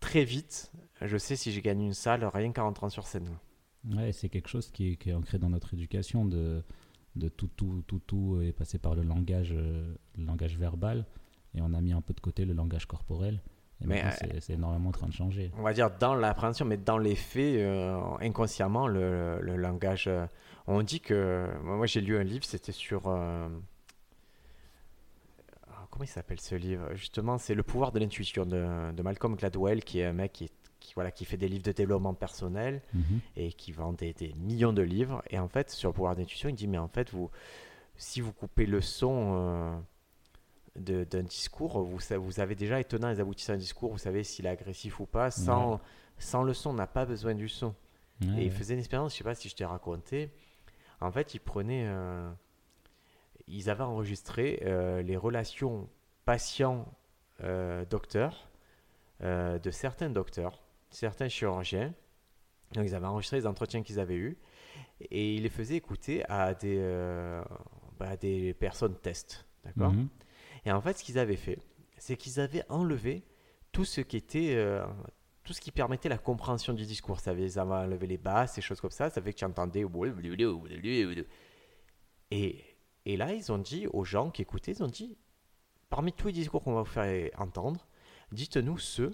très 0.01 0.25
vite, 0.25 0.73
je 1.01 1.17
sais 1.17 1.37
si 1.37 1.53
j'ai 1.53 1.63
gagné 1.63 1.87
une 1.87 1.95
salle 1.95 2.25
rien 2.25 2.51
qu'en 2.53 2.65
rentrant 2.65 2.89
sur 2.89 3.07
scène. 3.07 3.29
Ouais, 3.89 4.11
c'est 4.11 4.29
quelque 4.29 4.49
chose 4.49 4.71
qui 4.73 4.99
est, 5.01 5.13
ancré 5.13 5.39
dans 5.39 5.51
notre 5.51 5.75
éducation 5.75 6.25
de, 6.25 6.65
de 7.15 7.29
tout, 7.29 7.49
tout, 7.55 7.85
tout, 7.87 8.01
tout 8.01 8.41
est 8.43 8.53
passé 8.53 8.79
par 8.79 8.97
le 8.97 9.03
langage, 9.03 9.53
euh, 9.53 9.95
le 10.17 10.25
langage 10.25 10.59
verbal 10.59 11.07
et 11.55 11.61
on 11.63 11.73
a 11.73 11.81
mis 11.81 11.93
un 11.93 12.01
peu 12.01 12.15
de 12.15 12.21
côté 12.21 12.45
le 12.45 12.53
langage 12.53 12.87
corporel. 12.87 13.41
Et 13.81 13.87
mais 13.87 14.05
euh, 14.05 14.11
c'est 14.41 14.55
énormément 14.55 14.91
en 14.91 14.93
train 14.93 15.09
de 15.09 15.13
changer. 15.13 15.51
On 15.59 15.63
va 15.63 15.73
dire 15.73 15.91
dans 15.99 16.15
l'appréhension, 16.15 16.65
mais 16.65 16.77
dans 16.77 16.99
les 16.99 17.17
faits, 17.17 17.57
euh, 17.57 18.01
inconsciemment, 18.21 18.87
le, 18.87 19.41
le 19.41 19.57
langage. 19.57 20.07
Euh, 20.07 20.27
on 20.67 20.83
dit 20.83 21.01
que. 21.01 21.49
Moi, 21.63 21.87
j'ai 21.87 22.01
lu 22.01 22.17
un 22.17 22.23
livre, 22.23 22.45
c'était 22.45 22.73
sur. 22.73 23.03
comment 23.03 23.65
il 26.03 26.09
s'appelle 26.09 26.41
ce 26.41 26.55
livre? 26.55 26.95
Justement, 26.95 27.39
c'est 27.39 27.55
Le 27.55 27.63
pouvoir 27.63 27.93
de 27.93 27.99
l'intuition 27.99 28.47
de, 28.47 28.93
de, 28.93 29.03
Malcolm 29.03 29.35
Gladwell, 29.37 29.83
qui 29.85 30.01
est 30.01 30.07
un 30.07 30.13
mec 30.13 30.33
qui, 30.33 30.51
qui, 30.81 30.95
voilà, 30.95 31.11
qui 31.11 31.25
fait 31.25 31.37
des 31.37 31.49
livres 31.49 31.65
de 31.65 31.73
développement 31.73 32.15
personnel 32.15 32.81
mhm. 32.95 33.21
et 33.37 33.53
qui 33.53 33.73
vend 33.73 33.93
des, 33.93 34.13
des, 34.13 34.33
millions 34.35 34.73
de 34.73 34.83
livres. 34.83 35.23
Et 35.31 35.39
en 35.39 35.49
fait, 35.49 35.71
sur 35.71 35.91
le 35.91 35.95
pouvoir 35.95 36.15
de 36.15 36.21
l'intuition, 36.21 36.49
il 36.49 36.55
dit 36.55 36.69
Mais 36.69 36.79
en 36.79 36.89
fait, 36.89 37.11
vous, 37.11 37.31
si 37.97 38.21
vous 38.21 38.33
coupez 38.33 38.67
le 38.67 38.81
son 38.81 39.83
d'un 40.77 41.23
discours, 41.23 41.83
vous, 41.83 41.99
vous 42.21 42.41
avez 42.41 42.55
déjà 42.55 42.81
étonnant 42.81 43.09
les 43.09 43.21
aboutissants 43.21 43.53
d'un 43.53 43.59
discours, 43.59 43.93
vous 43.93 43.99
savez 43.99 44.25
s'il 44.25 44.47
est 44.47 44.51
agressif 44.51 44.99
ou 45.01 45.07
pas. 45.07 45.31
Sans, 45.31 45.81
sans 46.19 46.43
le 46.43 46.53
son, 46.53 46.71
on 46.71 46.75
n'a 46.75 46.87
pas 46.87 47.05
besoin 47.05 47.35
du 47.35 47.49
son. 47.49 47.75
et 48.39 48.45
il 48.45 48.51
faisait 48.51 48.75
une 48.75 48.81
expérience, 48.81 49.13
je 49.13 49.19
sais 49.19 49.25
pas 49.25 49.35
si 49.35 49.49
je 49.49 49.57
t'ai 49.57 49.65
raconté. 49.65 50.31
En 51.01 51.11
fait, 51.13 51.35
ils 51.35 51.41
prenaient. 51.41 51.85
Euh, 51.87 52.31
ils 53.47 53.69
avaient 53.69 53.85
enregistré 53.85 54.63
euh, 54.65 55.03
les 55.03 55.17
relations 55.17 55.89
patient-docteur 56.25 58.49
euh, 59.23 59.59
de 59.59 59.71
certains 59.71 60.09
docteurs, 60.09 60.63
certains 60.91 61.29
chirurgiens. 61.29 61.93
Donc, 62.73 62.87
ils 62.87 62.95
avaient 62.95 63.07
enregistré 63.07 63.39
les 63.39 63.47
entretiens 63.47 63.83
qu'ils 63.83 64.01
avaient 64.01 64.17
eus 64.17 64.39
et 65.01 65.35
ils 65.35 65.43
les 65.43 65.51
faisaient 65.51 65.77
écouter 65.77 66.25
à 66.31 66.55
des, 66.55 66.79
bah, 67.99 68.17
des 68.17 68.55
personnes 68.55 68.97
test. 68.97 69.45
D'accord? 69.65 69.93
Mhm. 69.93 70.09
Et 70.65 70.73
en 70.73 70.81
fait, 70.81 70.99
ce 70.99 71.05
qu'ils 71.05 71.19
avaient 71.19 71.37
fait, 71.37 71.59
c'est 71.99 72.17
qu'ils 72.17 72.41
avaient 72.41 72.65
enlevé 72.69 73.25
tout 73.73 73.85
ce 73.85 74.01
qui 74.01 74.17
était. 74.17 74.55
Euh, 74.55 74.85
tout 75.43 75.53
ce 75.53 75.61
qui 75.61 75.71
permettait 75.71 76.09
la 76.09 76.17
compréhension 76.17 76.73
du 76.73 76.87
discours. 76.87 77.21
Ça 77.21 77.33
avait, 77.33 77.59
enlevé 77.59 78.07
les 78.07 78.17
basses, 78.17 78.55
ces 78.55 78.63
choses 78.63 78.81
comme 78.81 78.91
ça. 78.91 79.11
Ça 79.11 79.21
fait 79.21 79.35
que 79.35 79.39
tu 79.39 79.45
entendais. 79.45 79.85
Et, 82.31 82.65
et 83.05 83.17
là, 83.19 83.35
ils 83.35 83.53
ont 83.53 83.59
dit 83.59 83.87
aux 83.89 84.05
gens 84.05 84.31
qui 84.31 84.41
écoutaient 84.41 84.73
ils 84.73 84.83
ont 84.83 84.89
dit 84.89 85.19
parmi 85.95 86.13
tous 86.13 86.27
les 86.29 86.33
discours 86.33 86.63
qu'on 86.63 86.75
va 86.75 86.83
vous 86.83 86.91
faire 86.91 87.31
entendre, 87.39 87.87
dites-nous 88.33 88.79
ceux 88.79 89.11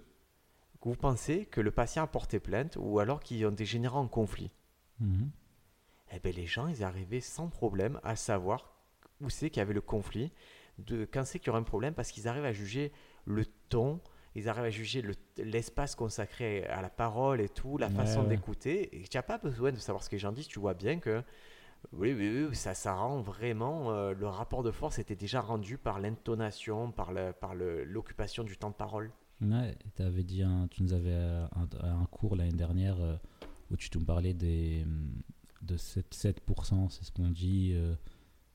que 0.81 0.89
vous 0.89 0.95
pensez 0.95 1.45
que 1.45 1.61
le 1.61 1.71
patient 1.71 2.05
a 2.05 2.07
porté 2.07 2.41
plainte 2.41 2.79
ou 2.81 3.01
alors 3.01 3.21
qui 3.21 3.45
ont 3.45 3.51
dégénéré 3.51 3.97
en 3.97 4.09
conflit. 4.09 4.51
Mhm. 4.99 5.31
Eh 6.13 6.21
bien, 6.21 6.33
les 6.33 6.47
gens, 6.47 6.69
ils 6.69 6.83
arrivaient 6.83 7.21
sans 7.21 7.49
problème 7.49 8.01
à 8.03 8.17
savoir 8.17 8.73
où 9.21 9.29
c'est 9.29 9.51
qu'il 9.51 9.59
y 9.59 9.63
avait 9.63 9.75
le 9.75 9.83
conflit 9.83 10.33
de 10.87 11.07
quand 11.11 11.25
c'est 11.25 11.39
qu'il 11.39 11.49
y 11.49 11.51
aura 11.51 11.59
un 11.59 11.65
problème 11.65 11.95
parce 11.95 12.11
qu'ils 12.11 12.29
arrivent 12.29 12.45
à 12.45 12.53
juger 12.53 12.93
le 13.25 13.45
ton, 13.69 14.01
ils 14.35 14.49
arrivent 14.49 14.65
à 14.65 14.71
juger 14.71 15.03
l'espace 15.39 15.95
consacré 15.95 16.65
à 16.67 16.83
la 16.83 16.91
parole 16.91 17.41
et 17.41 17.49
tout, 17.49 17.79
la 17.79 17.91
façon 17.91 18.23
d'écouter. 18.23 18.97
Et 18.97 19.03
tu 19.09 19.17
n'as 19.17 19.23
pas 19.23 19.39
besoin 19.39 19.73
de 19.73 19.77
savoir 19.77 20.05
ce 20.05 20.09
que 20.09 20.17
les 20.17 20.21
gens 20.21 20.33
disent, 20.33 20.47
tu 20.47 20.61
vois 20.61 20.75
bien 20.75 21.01
que 21.01 21.23
oui, 21.93 22.13
oui, 22.13 22.47
oui 22.49 22.55
ça, 22.55 22.75
ça 22.75 22.95
rend 22.95 23.21
vraiment. 23.21 23.91
Euh, 23.91 24.13
le 24.15 24.29
rapport 24.29 24.63
de 24.63 24.71
force 24.71 24.99
était 24.99 25.17
déjà 25.17 25.41
rendu 25.41 25.79
par 25.79 25.99
l'intonation, 25.99 26.93
par 26.93 27.13
l'occupation 27.55 28.45
du 28.45 28.57
temps 28.57 28.71
de 28.71 28.75
parole. 28.75 29.11
Ouais, 29.41 29.77
avais 29.99 30.23
dit 30.23 30.45
tu 30.71 30.83
nous 30.83 30.93
avais 30.93 31.15
un, 31.15 31.69
un 31.83 32.05
cours 32.11 32.37
l'année 32.37 32.53
dernière 32.53 33.01
euh, 33.01 33.17
où 33.71 33.77
tu 33.77 33.89
nous 33.95 34.05
parlais 34.05 34.35
des, 34.35 34.85
de 35.63 35.77
7%, 35.77 36.03
7% 36.11 36.91
c'est 36.91 37.05
ce 37.05 37.11
qu'on 37.11 37.31
dit. 37.31 37.73
Euh, 37.75 37.95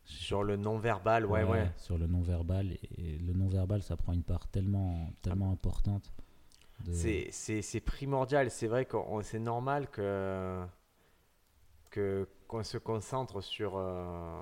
sur 0.06 0.44
le 0.44 0.56
non-verbal, 0.56 1.26
ouais, 1.26 1.44
ouais, 1.44 1.72
Sur 1.78 1.98
le 1.98 2.08
non-verbal. 2.08 2.72
Et 2.98 3.18
le 3.18 3.34
non-verbal, 3.34 3.82
ça 3.82 3.98
prend 3.98 4.14
une 4.14 4.24
part 4.24 4.48
tellement, 4.48 5.10
tellement 5.22 5.52
importante. 5.52 6.14
C'est 6.92 7.82
primordial. 7.84 8.52
C'est 8.52 8.68
vrai 8.68 8.86
que 8.86 8.98
c'est 9.24 9.40
normal 9.40 9.90
que 9.90 10.66
qu'on 12.48 12.64
se 12.64 12.78
concentre 12.78 13.42
sur 13.42 13.74
euh, 13.78 14.42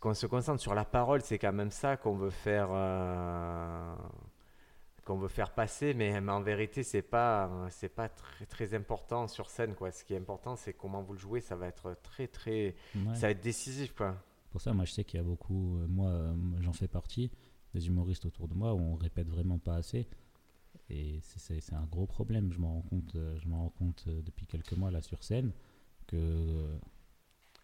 qu'on 0.00 0.14
se 0.14 0.26
concentre 0.26 0.60
sur 0.60 0.74
la 0.74 0.84
parole. 0.84 1.22
C'est 1.22 1.38
quand 1.38 1.52
même 1.52 1.70
ça 1.70 1.96
qu'on 1.96 2.16
veut 2.16 2.30
faire. 2.30 2.68
Euh, 2.70 3.94
qu'on 5.04 5.18
veut 5.18 5.28
faire 5.28 5.52
passer, 5.52 5.94
mais, 5.94 6.18
en 6.18 6.40
vérité, 6.40 6.82
c'est 6.82 7.02
pas, 7.02 7.68
c'est 7.70 7.88
pas 7.88 8.08
très, 8.08 8.46
très 8.46 8.74
important 8.74 9.28
sur 9.28 9.50
scène, 9.50 9.74
quoi. 9.74 9.92
Ce 9.92 10.04
qui 10.04 10.14
est 10.14 10.18
important, 10.18 10.56
c'est 10.56 10.72
comment 10.72 11.02
vous 11.02 11.12
le 11.12 11.18
jouez, 11.18 11.40
ça 11.40 11.56
va 11.56 11.68
être 11.68 11.96
très, 12.02 12.26
très, 12.26 12.74
ça 13.14 13.26
va 13.26 13.30
être 13.30 13.42
décisif, 13.42 13.94
quoi. 13.94 14.16
Pour 14.54 14.60
ça, 14.60 14.72
moi, 14.72 14.84
je 14.84 14.92
sais 14.92 15.02
qu'il 15.02 15.18
y 15.18 15.20
a 15.20 15.24
beaucoup, 15.24 15.78
euh, 15.78 15.88
moi, 15.88 16.10
euh, 16.10 16.32
j'en 16.60 16.72
fais 16.72 16.86
partie, 16.86 17.32
des 17.74 17.88
humoristes 17.88 18.24
autour 18.24 18.46
de 18.46 18.54
moi 18.54 18.72
où 18.72 18.78
on 18.78 18.94
répète 18.94 19.28
vraiment 19.28 19.58
pas 19.58 19.74
assez. 19.74 20.06
Et 20.88 21.18
c'est 21.22 21.72
un 21.72 21.86
gros 21.86 22.06
problème. 22.06 22.52
Je 22.52 22.60
m'en 22.60 22.74
rends 22.74 22.82
compte, 22.82 23.16
euh, 23.16 23.36
je 23.40 23.48
rends 23.50 23.70
compte 23.70 24.04
depuis 24.06 24.46
quelques 24.46 24.74
mois 24.74 24.92
là 24.92 25.02
sur 25.02 25.24
scène 25.24 25.50
que 26.06 26.68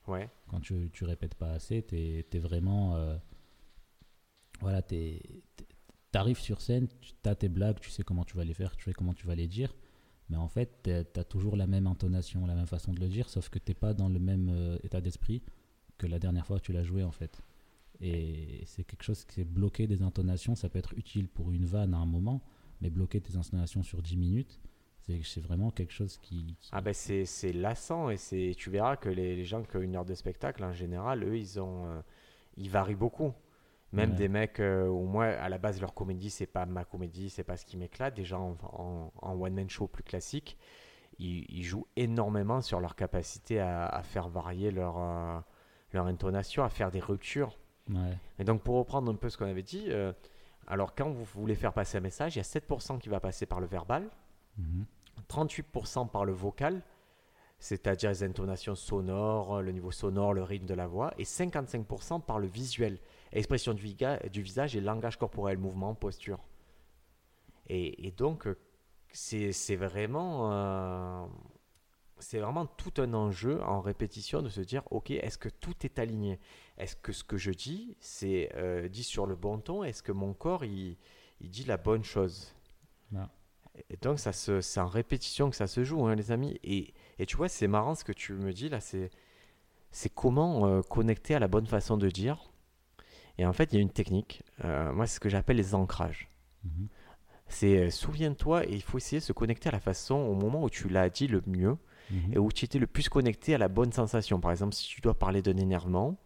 ouais. 0.09 0.28
quand 0.49 0.59
tu, 0.59 0.91
tu 0.93 1.05
répètes 1.05 1.36
pas 1.36 1.53
assez, 1.53 1.84
tu 1.84 1.97
es, 1.97 2.38
vraiment. 2.41 2.97
voilà, 4.61 4.82
tu 4.82 4.97
es, 4.97 5.22
tu 6.12 6.18
arrives 6.18 6.38
sur 6.38 6.61
scène, 6.61 6.88
tu 7.00 7.28
as 7.28 7.34
tes 7.34 7.48
blagues, 7.48 7.80
tu 7.80 7.90
sais 7.90 8.02
comment 8.02 8.24
tu 8.24 8.36
vas 8.36 8.44
les 8.44 8.54
faire, 8.54 8.76
tu 8.76 8.84
sais 8.84 8.92
comment 8.92 9.14
tu 9.14 9.26
vas 9.26 9.34
les 9.34 9.46
dire, 9.46 9.74
mais 10.28 10.36
en 10.36 10.48
fait, 10.48 10.70
tu 10.84 11.20
as 11.20 11.24
toujours 11.24 11.56
la 11.56 11.66
même 11.66 11.86
intonation, 11.86 12.46
la 12.46 12.54
même 12.54 12.66
façon 12.66 12.92
de 12.92 13.00
le 13.00 13.08
dire, 13.08 13.28
sauf 13.28 13.48
que 13.48 13.58
tu 13.58 13.74
pas 13.74 13.94
dans 13.94 14.08
le 14.08 14.18
même 14.18 14.48
euh, 14.50 14.78
état 14.82 15.00
d'esprit 15.00 15.42
que 15.98 16.06
la 16.06 16.18
dernière 16.18 16.46
fois 16.46 16.58
que 16.58 16.64
tu 16.64 16.72
l'as 16.72 16.84
joué, 16.84 17.02
en 17.02 17.11
fait. 17.11 17.42
Et 18.00 18.62
c'est 18.64 18.84
quelque 18.84 19.02
chose 19.02 19.24
qui 19.24 19.42
est 19.42 19.44
bloqué 19.44 19.86
des 19.86 20.02
intonations. 20.02 20.54
Ça 20.54 20.68
peut 20.68 20.78
être 20.78 20.94
utile 20.96 21.28
pour 21.28 21.50
une 21.50 21.66
vanne 21.66 21.92
à 21.92 21.98
un 21.98 22.06
moment, 22.06 22.42
mais 22.80 22.88
bloquer 22.88 23.20
tes 23.20 23.36
intonations 23.36 23.82
sur 23.82 24.00
10 24.00 24.16
minutes, 24.16 24.61
c'est 25.24 25.40
vraiment 25.40 25.70
quelque 25.70 25.92
chose 25.92 26.16
qui. 26.18 26.56
Ah 26.72 26.80
ben 26.80 26.94
c'est 26.94 27.52
lassant 27.52 28.11
et 28.11 28.54
tu 28.56 28.70
verras 28.70 28.96
que 28.96 29.08
les, 29.08 29.44
gens 29.44 29.62
qui 29.62 29.76
ont 29.76 29.80
une 29.80 29.96
heure 29.96 30.04
de 30.04 30.14
spectacle, 30.14 30.62
en 30.62 30.72
général, 30.72 31.24
eux, 31.24 31.36
ils, 31.36 31.58
ont, 31.58 31.86
euh, 31.86 32.00
ils 32.56 32.70
varient 32.70 32.94
beaucoup. 32.94 33.32
Même 33.93 34.14
des 34.14 34.28
mecs, 34.28 34.61
euh, 34.61 34.86
au 34.86 35.05
moins 35.05 35.28
à 35.28 35.49
la 35.49 35.59
base, 35.59 35.80
leur 35.80 35.95
comédie, 35.95 36.30
c'est 36.30 36.47
pas 36.47 36.64
ma 36.64 36.84
comédie, 36.84 37.28
c'est 37.28 37.43
pas 37.43 37.57
ce 37.57 37.64
qui 37.64 37.76
m'éclate. 37.76 38.14
Des 38.14 38.24
gens 38.24 38.57
en, 38.62 39.11
one-man 39.41 39.68
show 39.68 39.88
plus 39.88 40.05
classique, 40.05 40.57
ils, 41.18 41.64
jouent 41.64 41.88
énormément 41.97 42.61
sur 42.61 42.80
leur 42.80 42.95
capacité 42.95 43.59
à, 43.59 44.01
faire 44.05 44.28
varier 44.28 44.70
leur, 44.70 44.99
euh, 44.99 45.41
leur 45.93 46.07
intonation, 46.07 46.62
à 46.62 46.68
faire 46.68 46.91
des 46.91 47.01
ruptures. 47.01 47.59
Et 48.38 48.45
donc, 48.45 48.62
pour 48.62 48.76
reprendre 48.76 49.11
un 49.11 49.16
peu 49.16 49.28
ce 49.28 49.36
qu'on 49.36 49.47
avait 49.47 49.64
dit, 49.64 49.86
euh, 49.88 50.12
alors 50.68 50.95
quand 50.95 51.11
vous 51.11 51.24
voulez 51.24 51.57
faire 51.57 51.72
passer 51.72 51.99
un 51.99 52.01
message, 52.01 52.36
il 52.36 52.38
y 52.38 52.41
a 52.41 52.45
7% 52.45 52.99
qui 53.01 53.09
va 53.09 53.18
passer 53.18 53.47
par 53.47 53.59
le 53.59 53.66
verbal, 53.66 54.09
38% 55.28 56.05
mhm. 56.05 56.09
par 56.11 56.24
le 56.24 56.32
vocal, 56.32 56.82
c'est-à-dire 57.59 58.11
les 58.11 58.22
intonations 58.22 58.76
sonores, 58.76 59.61
le 59.61 59.72
niveau 59.72 59.91
sonore, 59.91 60.32
le 60.32 60.45
rythme 60.45 60.66
de 60.66 60.74
la 60.74 60.86
voix, 60.86 61.12
et 61.18 61.24
55% 61.24 62.22
par 62.22 62.38
le 62.38 62.47
visuel, 62.47 63.01
expression 63.33 63.74
du, 63.74 63.95
du, 64.31 64.43
visage 64.43 64.76
et 64.76 64.81
langage 64.81 65.16
corporel, 65.16 65.59
mouvement, 65.59 65.95
posture. 65.95 66.41
Et, 67.68 68.12
donc, 68.16 68.49
euh, 68.49 68.59
c'est 69.12 69.76
vraiment, 69.76 70.53
euh, 70.53 71.26
c'est 72.18 72.41
vraiment 72.41 72.66
tout 72.66 72.93
un 72.99 73.14
enjeu 73.14 73.62
en 73.62 73.81
répétition 73.81 74.43
de 74.43 74.49
se 74.49 74.61
dire, 74.61 74.83
ok, 74.91 75.12
est-ce 75.12 75.39
que 75.39 75.49
tout 75.49 75.74
est 75.85 76.01
aligné? 76.01 76.41
Est-ce 76.78 76.97
que 76.97 77.12
ce 77.12 77.22
que 77.22 77.37
je 77.37 77.53
dis, 77.53 77.97
c'est 78.01 78.51
euh, 78.57 78.89
dit 78.89 79.05
sur 79.05 79.26
le 79.26 79.37
bon 79.37 79.59
ton? 79.61 79.85
Est-ce 79.85 80.03
que 80.03 80.11
mon 80.11 80.35
corps, 80.35 80.64
il, 80.64 80.97
il 81.41 81.51
dit 81.51 81.64
la 81.64 81.76
bonne 81.76 82.03
chose? 82.03 82.55
Et 83.89 83.97
donc, 83.97 84.18
c'est 84.18 84.81
en 84.81 84.89
répétition 84.89 85.49
que 85.49 85.57
ça 85.57 85.68
se 85.68 85.85
joue, 85.85 86.05
hein, 86.07 86.16
les 86.16 86.33
amis. 86.33 86.59
Et, 86.64 86.93
et 87.20 87.26
tu 87.26 87.37
vois, 87.37 87.49
c'est 87.49 87.68
marrant 87.68 87.95
ce 87.95 88.03
que 88.03 88.12
tu 88.12 88.33
me 88.33 88.53
dis 88.53 88.68
là, 88.68 88.81
c'est 88.81 89.11
c'est 89.93 90.12
comment 90.12 90.83
connecter 90.83 91.35
à 91.35 91.41
la 91.41 91.49
bonne 91.49 91.66
façon 91.66 91.97
de 91.97 92.09
dire 92.09 92.51
et 93.41 93.47
en 93.47 93.55
fait, 93.55 93.72
il 93.72 93.76
y 93.76 93.78
a 93.78 93.80
une 93.80 93.91
technique. 93.91 94.43
Euh, 94.66 94.93
moi, 94.93 95.07
c'est 95.07 95.14
ce 95.14 95.20
que 95.20 95.30
j'appelle 95.30 95.57
les 95.57 95.74
ancrages. 95.74 96.28
Mhm. 96.62 96.88
C'est 97.49 97.78
euh, 97.78 97.91
souviens-toi 97.91 98.66
et 98.66 98.74
il 98.74 98.82
faut 98.82 98.99
essayer 98.99 99.18
de 99.18 99.24
se 99.24 99.32
connecter 99.32 99.70
à 99.70 99.72
la 99.72 99.80
façon 99.80 100.14
au 100.14 100.34
moment 100.34 100.62
où 100.62 100.68
tu 100.68 100.91
l'as 100.91 101.09
dit 101.09 101.26
le 101.26 101.43
mieux 101.47 101.78
mhm. 102.11 102.34
et 102.34 102.38
où 102.38 102.53
tu 102.53 102.66
étais 102.66 102.78
le 102.78 102.86
plus 102.86 103.09
connecté 103.09 103.55
à 103.55 103.59
la 103.59 103.68
bonne 103.68 103.93
sensation. 103.93 104.41
Par 104.41 104.51
exemple, 104.51 104.74
si 104.74 104.86
tu 104.86 105.01
dois 105.01 105.18
parler 105.18 105.41
d'un 105.41 105.57
énervement, 105.57 106.18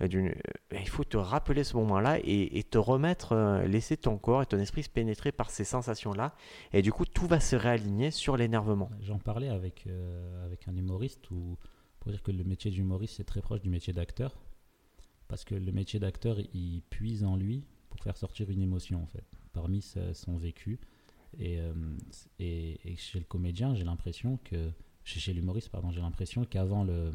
euh, 0.00 0.32
il 0.72 0.88
faut 0.88 1.04
te 1.04 1.16
rappeler 1.16 1.62
ce 1.62 1.76
moment-là 1.76 2.18
et, 2.24 2.64
te 2.64 2.78
remettre, 2.78 3.62
laisser 3.64 3.96
ton 3.96 4.18
corps 4.18 4.42
et 4.42 4.46
ton 4.46 4.58
esprit 4.58 4.82
se 4.82 4.90
pénétrer 4.90 5.30
par 5.30 5.50
ces 5.50 5.64
sensations-là. 5.64 6.34
Et 6.72 6.82
du 6.82 6.92
coup, 6.92 7.04
tout 7.04 7.28
va 7.28 7.38
se 7.38 7.54
réaligner 7.54 8.10
sur 8.10 8.36
l'énervement. 8.36 8.90
J'en 9.00 9.18
parlais 9.18 9.48
avec, 9.48 9.86
avec 10.44 10.66
un 10.66 10.76
humoriste 10.76 11.30
où, 11.30 11.56
pour 12.00 12.10
dire 12.10 12.22
que 12.22 12.32
le 12.32 12.42
métier 12.42 12.72
d'humoriste, 12.72 13.14
c'est 13.16 13.24
très 13.24 13.42
proche 13.42 13.60
du 13.60 13.70
métier 13.70 13.92
d'acteur 13.92 14.36
parce 15.28 15.44
que 15.44 15.54
le 15.54 15.72
métier 15.72 16.00
d'acteur, 16.00 16.38
il 16.54 16.82
puise 16.90 17.24
en 17.24 17.36
lui 17.36 17.64
pour 17.90 18.00
faire 18.00 18.16
sortir 18.16 18.50
une 18.50 18.62
émotion, 18.62 19.02
en 19.02 19.06
fait, 19.06 19.24
parmi 19.52 19.82
son 19.82 20.36
vécu. 20.36 20.80
Euh, 21.40 21.72
et, 22.38 22.80
et, 22.84 22.96
chez 22.96 23.18
le 23.18 23.24
comédien, 23.24 23.74
j'ai 23.74 23.84
l'impression 23.84 24.38
que, 24.44 24.70
chez, 25.04 25.32
l'humoriste, 25.32 25.68
pardon, 25.68 25.90
j'ai 25.90 26.00
l'impression 26.00 26.44
qu'avant 26.44 26.84
le 26.84 27.12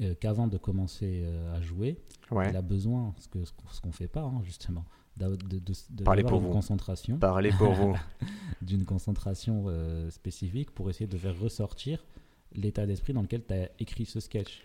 euh, 0.00 0.14
qu'avant 0.14 0.46
de 0.46 0.58
commencer 0.58 1.22
euh, 1.24 1.56
à 1.56 1.60
jouer, 1.60 1.98
il 2.30 2.36
a 2.36 2.62
besoin, 2.62 3.14
ce 3.18 3.28
qu'on 3.28 3.44
ce 3.44 3.80
qu'on 3.80 3.92
fait 3.92 4.06
pas 4.06 4.22
hein, 4.22 4.40
justement, 4.44 4.84
de, 5.16 5.34
de, 5.34 5.58
de, 5.58 6.04
une 6.04 6.52
concentration, 6.52 7.18
Parlez 7.18 7.50
pour 7.50 7.72
vous, 7.72 7.96
d'une 8.62 8.84
concentration 8.84 9.66
spécifique 10.10 10.70
pour 10.70 10.88
essayer 10.90 11.08
de 11.08 11.18
faire 11.18 11.36
ressortir 11.38 12.04
l'état 12.52 12.86
d'esprit 12.86 13.12
dans 13.12 13.22
lequel 13.22 13.44
tu 13.44 13.54
as 13.54 13.68
écrit 13.80 14.06
ce 14.06 14.20
sketch 14.20 14.62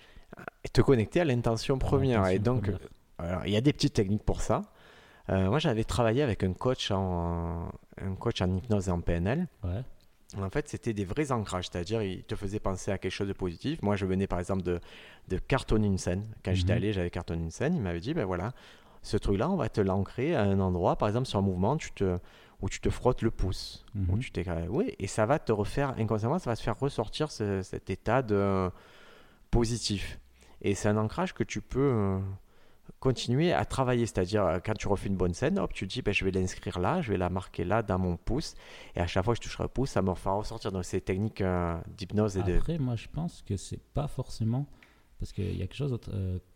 et 0.63 0.69
te 0.69 0.81
connecter 0.81 1.21
à 1.21 1.25
l'intention 1.25 1.77
première. 1.77 2.27
et 2.27 2.39
donc, 2.39 2.71
il 3.45 3.51
y 3.51 3.57
a 3.57 3.61
des 3.61 3.73
petites 3.73 3.93
techniques 3.93 4.23
pour 4.23 4.41
ça. 4.41 4.63
Euh, 5.29 5.49
moi, 5.49 5.59
j'avais 5.59 5.83
travaillé 5.83 6.21
avec 6.21 6.43
un 6.43 6.53
coach 6.53 6.91
en, 6.91 7.69
un 8.01 8.15
coach 8.15 8.41
en 8.41 8.55
hypnose 8.55 8.89
et 8.89 8.91
en 8.91 9.01
PNL. 9.01 9.47
En 10.37 10.49
fait, 10.49 10.67
c'était 10.67 10.93
des 10.93 11.05
vrais 11.05 11.31
ancrages, 11.31 11.69
c'est-à-dire 11.71 12.01
il 12.01 12.23
te 12.23 12.35
faisait 12.35 12.59
penser 12.59 12.91
à 12.91 12.97
quelque 12.97 13.11
chose 13.11 13.27
de 13.27 13.33
positif. 13.33 13.81
Moi, 13.83 13.95
je 13.95 14.05
venais 14.05 14.25
par 14.25 14.39
exemple 14.39 14.63
de, 14.63 14.79
de 15.27 15.37
cartonner 15.37 15.85
une 15.85 15.99
scène. 15.99 16.25
Quand 16.43 16.53
j'étais 16.55 16.73
mhm. 16.73 16.77
allé, 16.77 16.93
j'avais 16.93 17.11
cartonné 17.11 17.43
une 17.43 17.51
scène. 17.51 17.75
Il 17.75 17.81
m'avait 17.81 17.99
dit, 17.99 18.15
ben 18.15 18.25
voilà, 18.25 18.53
ce 19.03 19.15
truc-là, 19.15 19.49
on 19.49 19.55
va 19.55 19.69
te 19.69 19.79
l'ancrer 19.79 20.35
à 20.35 20.41
un 20.41 20.59
endroit, 20.59 20.95
par 20.95 21.07
exemple 21.07 21.27
sur 21.27 21.37
un 21.37 21.43
mouvement, 21.43 21.77
tu 21.77 21.91
te, 21.91 22.17
où 22.61 22.69
tu 22.69 22.79
te 22.79 22.89
frottes 22.89 23.21
le 23.21 23.29
pouce. 23.29 23.85
Où 23.95 24.15
mhm. 24.15 24.19
tu 24.19 24.31
t'es, 24.31 24.43
oui, 24.69 24.95
et 24.97 25.07
ça 25.07 25.27
va 25.27 25.37
te 25.37 25.51
refaire, 25.51 25.93
inconsciemment, 25.99 26.39
ça 26.39 26.49
va 26.49 26.55
te 26.55 26.63
faire 26.63 26.79
ressortir 26.79 27.29
cet 27.29 27.91
état 27.91 28.23
de 28.23 28.71
positif. 29.51 30.19
Et 30.63 30.75
c'est 30.75 30.87
un 30.87 30.97
ancrage 30.97 31.33
que 31.33 31.43
tu 31.43 31.61
peux 31.61 31.91
euh, 31.93 32.19
continuer 32.99 33.51
à 33.51 33.65
travailler. 33.65 34.05
C'est-à-dire, 34.05 34.45
euh, 34.45 34.59
quand 34.63 34.73
tu 34.73 34.87
refais 34.87 35.07
une 35.07 35.17
bonne 35.17 35.33
scène, 35.33 35.59
hop, 35.59 35.73
tu 35.73 35.87
te 35.87 35.93
dis, 35.93 36.01
ben, 36.01 36.13
je 36.13 36.23
vais 36.23 36.31
l'inscrire 36.31 36.79
là, 36.79 37.01
je 37.01 37.11
vais 37.11 37.17
la 37.17 37.29
marquer 37.29 37.65
là 37.65 37.83
dans 37.83 37.99
mon 37.99 38.17
pouce. 38.17 38.55
Et 38.95 38.99
à 38.99 39.07
chaque 39.07 39.25
fois 39.25 39.33
que 39.33 39.41
je 39.41 39.47
toucherai 39.47 39.63
le 39.63 39.69
pouce, 39.69 39.91
ça 39.91 40.01
me 40.01 40.13
fera 40.15 40.35
ressortir. 40.35 40.71
dans 40.71 40.81
ces 40.81 41.01
techniques 41.01 41.41
euh, 41.41 41.79
d'hypnose 41.97 42.37
et 42.37 42.43
de. 42.43 42.53
Après, 42.53 42.77
moi, 42.77 42.95
je 42.95 43.07
pense 43.09 43.41
que 43.41 43.57
c'est 43.57 43.81
pas 43.93 44.07
forcément. 44.07 44.65
Parce 45.19 45.31
qu'il 45.31 45.55
y 45.55 45.61
a 45.61 45.67
quelque 45.67 45.75
chose 45.75 45.97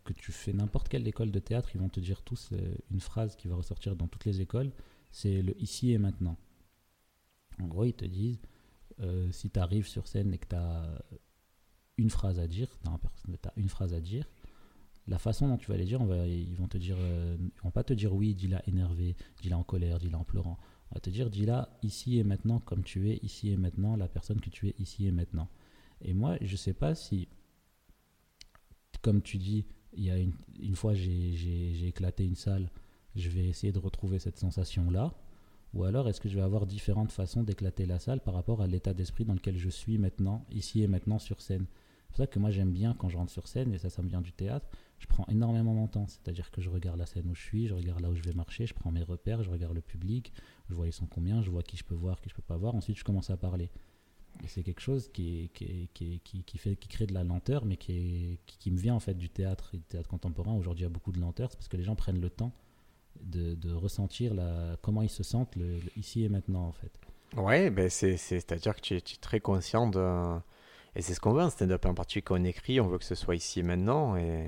que 0.04 0.12
tu 0.12 0.30
fais 0.30 0.52
n'importe 0.52 0.88
quelle 0.88 1.06
école 1.08 1.30
de 1.30 1.38
théâtre, 1.38 1.70
ils 1.74 1.80
vont 1.80 1.88
te 1.88 2.00
dire 2.00 2.20
tous 2.20 2.50
une 2.90 3.00
phrase 3.00 3.34
qui 3.34 3.48
va 3.48 3.54
ressortir 3.54 3.96
dans 3.96 4.08
toutes 4.08 4.26
les 4.26 4.42
écoles 4.42 4.72
c'est 5.10 5.42
le 5.42 5.60
ici 5.60 5.92
et 5.92 5.98
maintenant. 5.98 6.36
En 7.60 7.66
gros, 7.66 7.84
ils 7.84 7.94
te 7.94 8.04
disent 8.04 8.40
si 9.30 9.50
tu 9.50 9.58
arrives 9.58 9.86
sur 9.86 10.06
scène 10.06 10.32
et 10.34 10.38
que 10.38 10.48
tu 10.48 10.56
as 10.56 11.02
une 11.98 12.10
phrase 12.10 12.38
à 12.38 12.46
dire, 12.46 12.68
une 13.56 13.68
phrase 13.68 13.92
à 13.92 14.00
dire, 14.00 14.24
la 15.08 15.18
façon 15.18 15.48
dont 15.48 15.56
tu 15.56 15.70
vas 15.70 15.76
les 15.76 15.84
dire, 15.84 16.00
on 16.00 16.06
va, 16.06 16.26
ils 16.26 16.54
vont 16.56 16.68
te 16.68 16.78
dire, 16.78 16.96
euh, 16.98 17.36
ils 17.40 17.62
vont 17.62 17.70
pas 17.70 17.84
te 17.84 17.92
dire 17.92 18.14
oui, 18.14 18.34
dis-la 18.34 18.66
énervé, 18.68 19.16
dis-la 19.42 19.58
en 19.58 19.64
colère, 19.64 19.98
dis-la 19.98 20.18
en 20.18 20.24
pleurant. 20.24 20.58
On 20.90 20.94
va 20.94 21.00
te 21.00 21.10
dire, 21.10 21.30
dis-la 21.30 21.78
ici 21.82 22.18
et 22.18 22.24
maintenant, 22.24 22.60
comme 22.60 22.82
tu 22.82 23.10
es 23.10 23.18
ici 23.22 23.50
et 23.50 23.56
maintenant, 23.56 23.96
la 23.96 24.08
personne 24.08 24.40
que 24.40 24.50
tu 24.50 24.68
es 24.68 24.74
ici 24.78 25.06
et 25.06 25.10
maintenant. 25.10 25.48
Et 26.02 26.14
moi, 26.14 26.36
je 26.40 26.56
sais 26.56 26.74
pas 26.74 26.94
si, 26.94 27.28
comme 29.02 29.22
tu 29.22 29.38
dis, 29.38 29.66
il 29.94 30.04
y 30.04 30.10
a 30.10 30.18
une, 30.18 30.34
une 30.60 30.76
fois 30.76 30.94
j'ai 30.94 31.88
éclaté 31.88 32.24
une 32.24 32.36
salle, 32.36 32.70
je 33.16 33.28
vais 33.30 33.46
essayer 33.46 33.72
de 33.72 33.78
retrouver 33.78 34.18
cette 34.18 34.38
sensation-là. 34.38 35.14
Ou 35.74 35.84
alors, 35.84 36.08
est-ce 36.08 36.20
que 36.20 36.28
je 36.28 36.36
vais 36.36 36.42
avoir 36.42 36.66
différentes 36.66 37.12
façons 37.12 37.42
d'éclater 37.42 37.84
la 37.84 37.98
salle 37.98 38.20
par 38.20 38.34
rapport 38.34 38.62
à 38.62 38.66
l'état 38.66 38.94
d'esprit 38.94 39.24
dans 39.24 39.34
lequel 39.34 39.56
je 39.56 39.68
suis 39.68 39.98
maintenant, 39.98 40.46
ici 40.50 40.82
et 40.82 40.86
maintenant 40.86 41.18
sur 41.18 41.40
scène? 41.40 41.66
C'est 42.08 42.16
pour 42.16 42.16
ça 42.16 42.26
que 42.26 42.38
moi 42.38 42.50
j'aime 42.50 42.72
bien 42.72 42.94
quand 42.94 43.08
je 43.08 43.16
rentre 43.16 43.30
sur 43.30 43.46
scène, 43.46 43.74
et 43.74 43.78
ça, 43.78 43.90
ça 43.90 44.02
me 44.02 44.08
vient 44.08 44.22
du 44.22 44.32
théâtre, 44.32 44.66
je 44.98 45.06
prends 45.06 45.26
énormément 45.28 45.74
mon 45.74 45.86
temps. 45.86 46.06
C'est-à-dire 46.06 46.50
que 46.50 46.60
je 46.60 46.70
regarde 46.70 46.98
la 46.98 47.06
scène 47.06 47.28
où 47.30 47.34
je 47.34 47.42
suis, 47.42 47.68
je 47.68 47.74
regarde 47.74 48.00
là 48.00 48.08
où 48.08 48.14
je 48.14 48.22
vais 48.22 48.32
marcher, 48.32 48.66
je 48.66 48.74
prends 48.74 48.90
mes 48.90 49.02
repères, 49.02 49.42
je 49.42 49.50
regarde 49.50 49.74
le 49.74 49.80
public, 49.80 50.32
je 50.68 50.74
vois 50.74 50.86
ils 50.86 50.92
sont 50.92 51.06
combien, 51.06 51.42
je 51.42 51.50
vois 51.50 51.62
qui 51.62 51.76
je 51.76 51.84
peux 51.84 51.94
voir, 51.94 52.20
qui 52.20 52.30
je 52.30 52.34
peux 52.34 52.42
pas 52.42 52.56
voir. 52.56 52.74
Ensuite, 52.74 52.98
je 52.98 53.04
commence 53.04 53.30
à 53.30 53.36
parler. 53.36 53.70
Et 54.42 54.48
c'est 54.48 54.62
quelque 54.62 54.80
chose 54.80 55.10
qui, 55.12 55.50
qui, 55.52 55.90
qui, 55.94 56.20
qui, 56.20 56.58
fait, 56.58 56.76
qui 56.76 56.88
crée 56.88 57.06
de 57.06 57.14
la 57.14 57.24
lenteur, 57.24 57.64
mais 57.64 57.76
qui, 57.76 58.38
qui, 58.46 58.70
me 58.70 58.78
vient 58.78 58.94
en 58.94 59.00
fait 59.00 59.14
du 59.14 59.28
théâtre 59.28 59.70
du 59.72 59.82
théâtre 59.82 60.08
contemporain. 60.08 60.54
Aujourd'hui, 60.54 60.82
il 60.82 60.86
y 60.86 60.90
a 60.90 60.92
beaucoup 60.92 61.12
de 61.12 61.20
lenteur, 61.20 61.50
c'est 61.50 61.56
parce 61.56 61.68
que 61.68 61.76
les 61.76 61.84
gens 61.84 61.96
prennent 61.96 62.20
le 62.20 62.30
temps 62.30 62.52
de, 63.20 63.54
de 63.54 63.72
ressentir 63.72 64.34
la, 64.34 64.76
comment 64.80 65.02
ils 65.02 65.10
se 65.10 65.22
sentent 65.22 65.56
ici 65.96 66.24
et 66.24 66.28
maintenant 66.28 66.66
en 66.66 66.72
fait. 66.72 66.92
Ouais, 67.36 67.70
ben 67.70 67.90
c'est, 67.90 68.16
c'est-à-dire 68.16 68.74
que 68.76 68.80
tu 68.80 69.02
tu 69.02 69.14
es 69.14 69.18
très 69.18 69.40
conscient 69.40 69.88
de 69.88 70.38
et 70.96 71.02
c'est 71.02 71.14
ce 71.14 71.20
qu'on 71.20 71.32
veut, 71.32 71.42
un 71.42 71.50
stand-up 71.50 71.86
en 71.86 71.94
particulier 71.94 72.22
qu'on 72.22 72.44
écrit, 72.44 72.80
on 72.80 72.88
veut 72.88 72.98
que 72.98 73.04
ce 73.04 73.14
soit 73.14 73.36
ici 73.36 73.60
et 73.60 73.62
maintenant. 73.62 74.16
Et... 74.16 74.46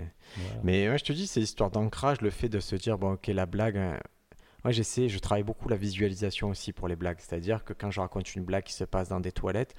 Mais 0.62 0.88
moi, 0.88 0.96
je 0.96 1.04
te 1.04 1.12
dis, 1.12 1.26
c'est 1.26 1.40
l'histoire 1.40 1.70
d'ancrage, 1.70 2.20
le 2.20 2.30
fait 2.30 2.48
de 2.48 2.60
se 2.60 2.76
dire, 2.76 2.98
bon, 2.98 3.12
ok, 3.12 3.26
la 3.28 3.46
blague. 3.46 3.76
Hein. 3.76 3.98
Moi, 4.64 4.72
j'essaie, 4.72 5.08
je 5.08 5.18
travaille 5.18 5.42
beaucoup 5.42 5.68
la 5.68 5.76
visualisation 5.76 6.48
aussi 6.48 6.72
pour 6.72 6.88
les 6.88 6.96
blagues. 6.96 7.18
C'est-à-dire 7.20 7.64
que 7.64 7.72
quand 7.72 7.90
je 7.90 8.00
raconte 8.00 8.34
une 8.34 8.44
blague 8.44 8.64
qui 8.64 8.74
se 8.74 8.84
passe 8.84 9.08
dans 9.08 9.20
des 9.20 9.32
toilettes, 9.32 9.74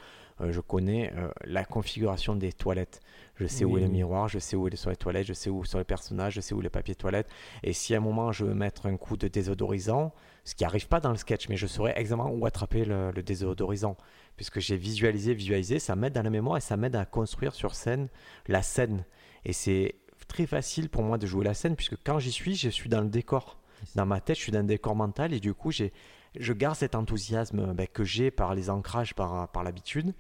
je 0.50 0.60
connais 0.62 1.14
euh, 1.16 1.30
la 1.44 1.66
configuration 1.66 2.36
des 2.36 2.54
toilettes. 2.54 3.00
Je 3.36 3.48
sais 3.48 3.66
où 3.66 3.78
est 3.78 3.82
le 3.82 3.88
miroir, 3.88 4.28
je 4.28 4.40
sais 4.40 4.56
où 4.56 4.70
sont 4.76 4.90
les 4.90 4.96
toilettes, 4.96 5.26
je 5.26 5.34
sais 5.34 5.50
où 5.50 5.66
sont 5.66 5.78
les 5.78 5.84
personnages, 5.84 6.34
je 6.34 6.42
sais 6.42 6.54
où 6.54 6.62
les 6.62 6.70
papiers 6.70 6.96
toilettes. 6.96 7.28
Et 7.64 7.74
si 7.74 7.94
à 7.94 7.98
un 7.98 8.02
moment 8.02 8.32
je 8.32 8.46
veux 8.46 8.54
mettre 8.54 8.86
un 8.86 8.98
coup 8.98 9.18
de 9.18 9.28
désodorisant, 9.28 10.14
ce 10.44 10.56
qui 10.56 10.64
n'arrive 10.64 10.88
pas 10.88 11.00
dans 11.00 11.10
le 11.10 11.18
sketch, 11.18 11.50
mais 11.50 11.58
je 11.58 11.68
saurais 11.68 11.94
exactement 11.98 12.32
où 12.32 12.46
attraper 12.46 12.86
le, 12.86 13.12
le 13.12 13.24
désodorisant 13.24 13.98
puisque 14.36 14.60
j'ai 14.60 14.78
visualisé, 14.78 15.34
visualisé, 15.34 15.80
ça 15.80 15.96
m'aide 15.96 16.14
dans 16.14 16.24
la 16.24 16.30
mémoire 16.30 16.58
et 16.58 16.62
ça 16.62 16.78
m'aide 16.78 16.96
à 16.96 17.06
construire 17.06 17.54
sur 17.54 17.76
scène 17.76 18.08
la 18.48 18.62
scène. 18.62 19.06
Et 19.46 19.54
c'est 19.54 19.96
très 20.28 20.46
facile 20.46 20.90
pour 20.90 21.04
moi 21.04 21.18
de 21.18 21.28
jouer 21.28 21.46
la 21.46 21.54
scène, 21.54 21.76
puisque 21.76 21.98
quand 22.04 22.20
j'y 22.20 22.32
suis, 22.32 22.56
je 22.56 22.70
suis 22.70 22.90
dans 22.90 23.02
le 23.02 23.10
décor. 23.10 23.60
Dans 23.96 24.06
ma 24.06 24.22
tête, 24.22 24.38
je 24.38 24.44
suis 24.44 24.52
dans 24.52 24.62
le 24.62 24.68
décor 24.68 24.96
mental 24.96 25.34
et 25.34 25.40
du 25.40 25.54
coup, 25.54 25.72
j'ai 25.72 25.92
je 26.40 26.54
garde 26.54 26.76
cet 26.76 26.96
enthousiasme 26.96 27.74
ben, 27.74 27.88
que 27.88 28.04
j'ai 28.04 28.32
par 28.32 28.56
les 28.56 28.70
ancrages, 28.70 29.14
par, 29.14 29.50
par 29.50 29.64
l'habitude. 29.64 30.14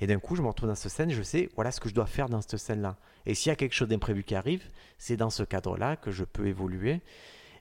Et 0.00 0.06
d'un 0.06 0.18
coup, 0.18 0.36
je 0.36 0.42
me 0.42 0.48
retrouve 0.48 0.68
dans 0.68 0.74
cette 0.74 0.92
scène, 0.92 1.10
je 1.10 1.22
sais, 1.22 1.48
voilà 1.54 1.70
ce 1.70 1.80
que 1.80 1.88
je 1.88 1.94
dois 1.94 2.06
faire 2.06 2.28
dans 2.28 2.42
cette 2.42 2.58
scène-là. 2.58 2.96
Et 3.24 3.34
s'il 3.34 3.48
y 3.48 3.52
a 3.52 3.56
quelque 3.56 3.72
chose 3.72 3.88
d'imprévu 3.88 4.24
qui 4.24 4.34
arrive, 4.34 4.62
c'est 4.98 5.16
dans 5.16 5.30
ce 5.30 5.42
cadre-là 5.42 5.96
que 5.96 6.10
je 6.10 6.24
peux 6.24 6.46
évoluer. 6.46 7.00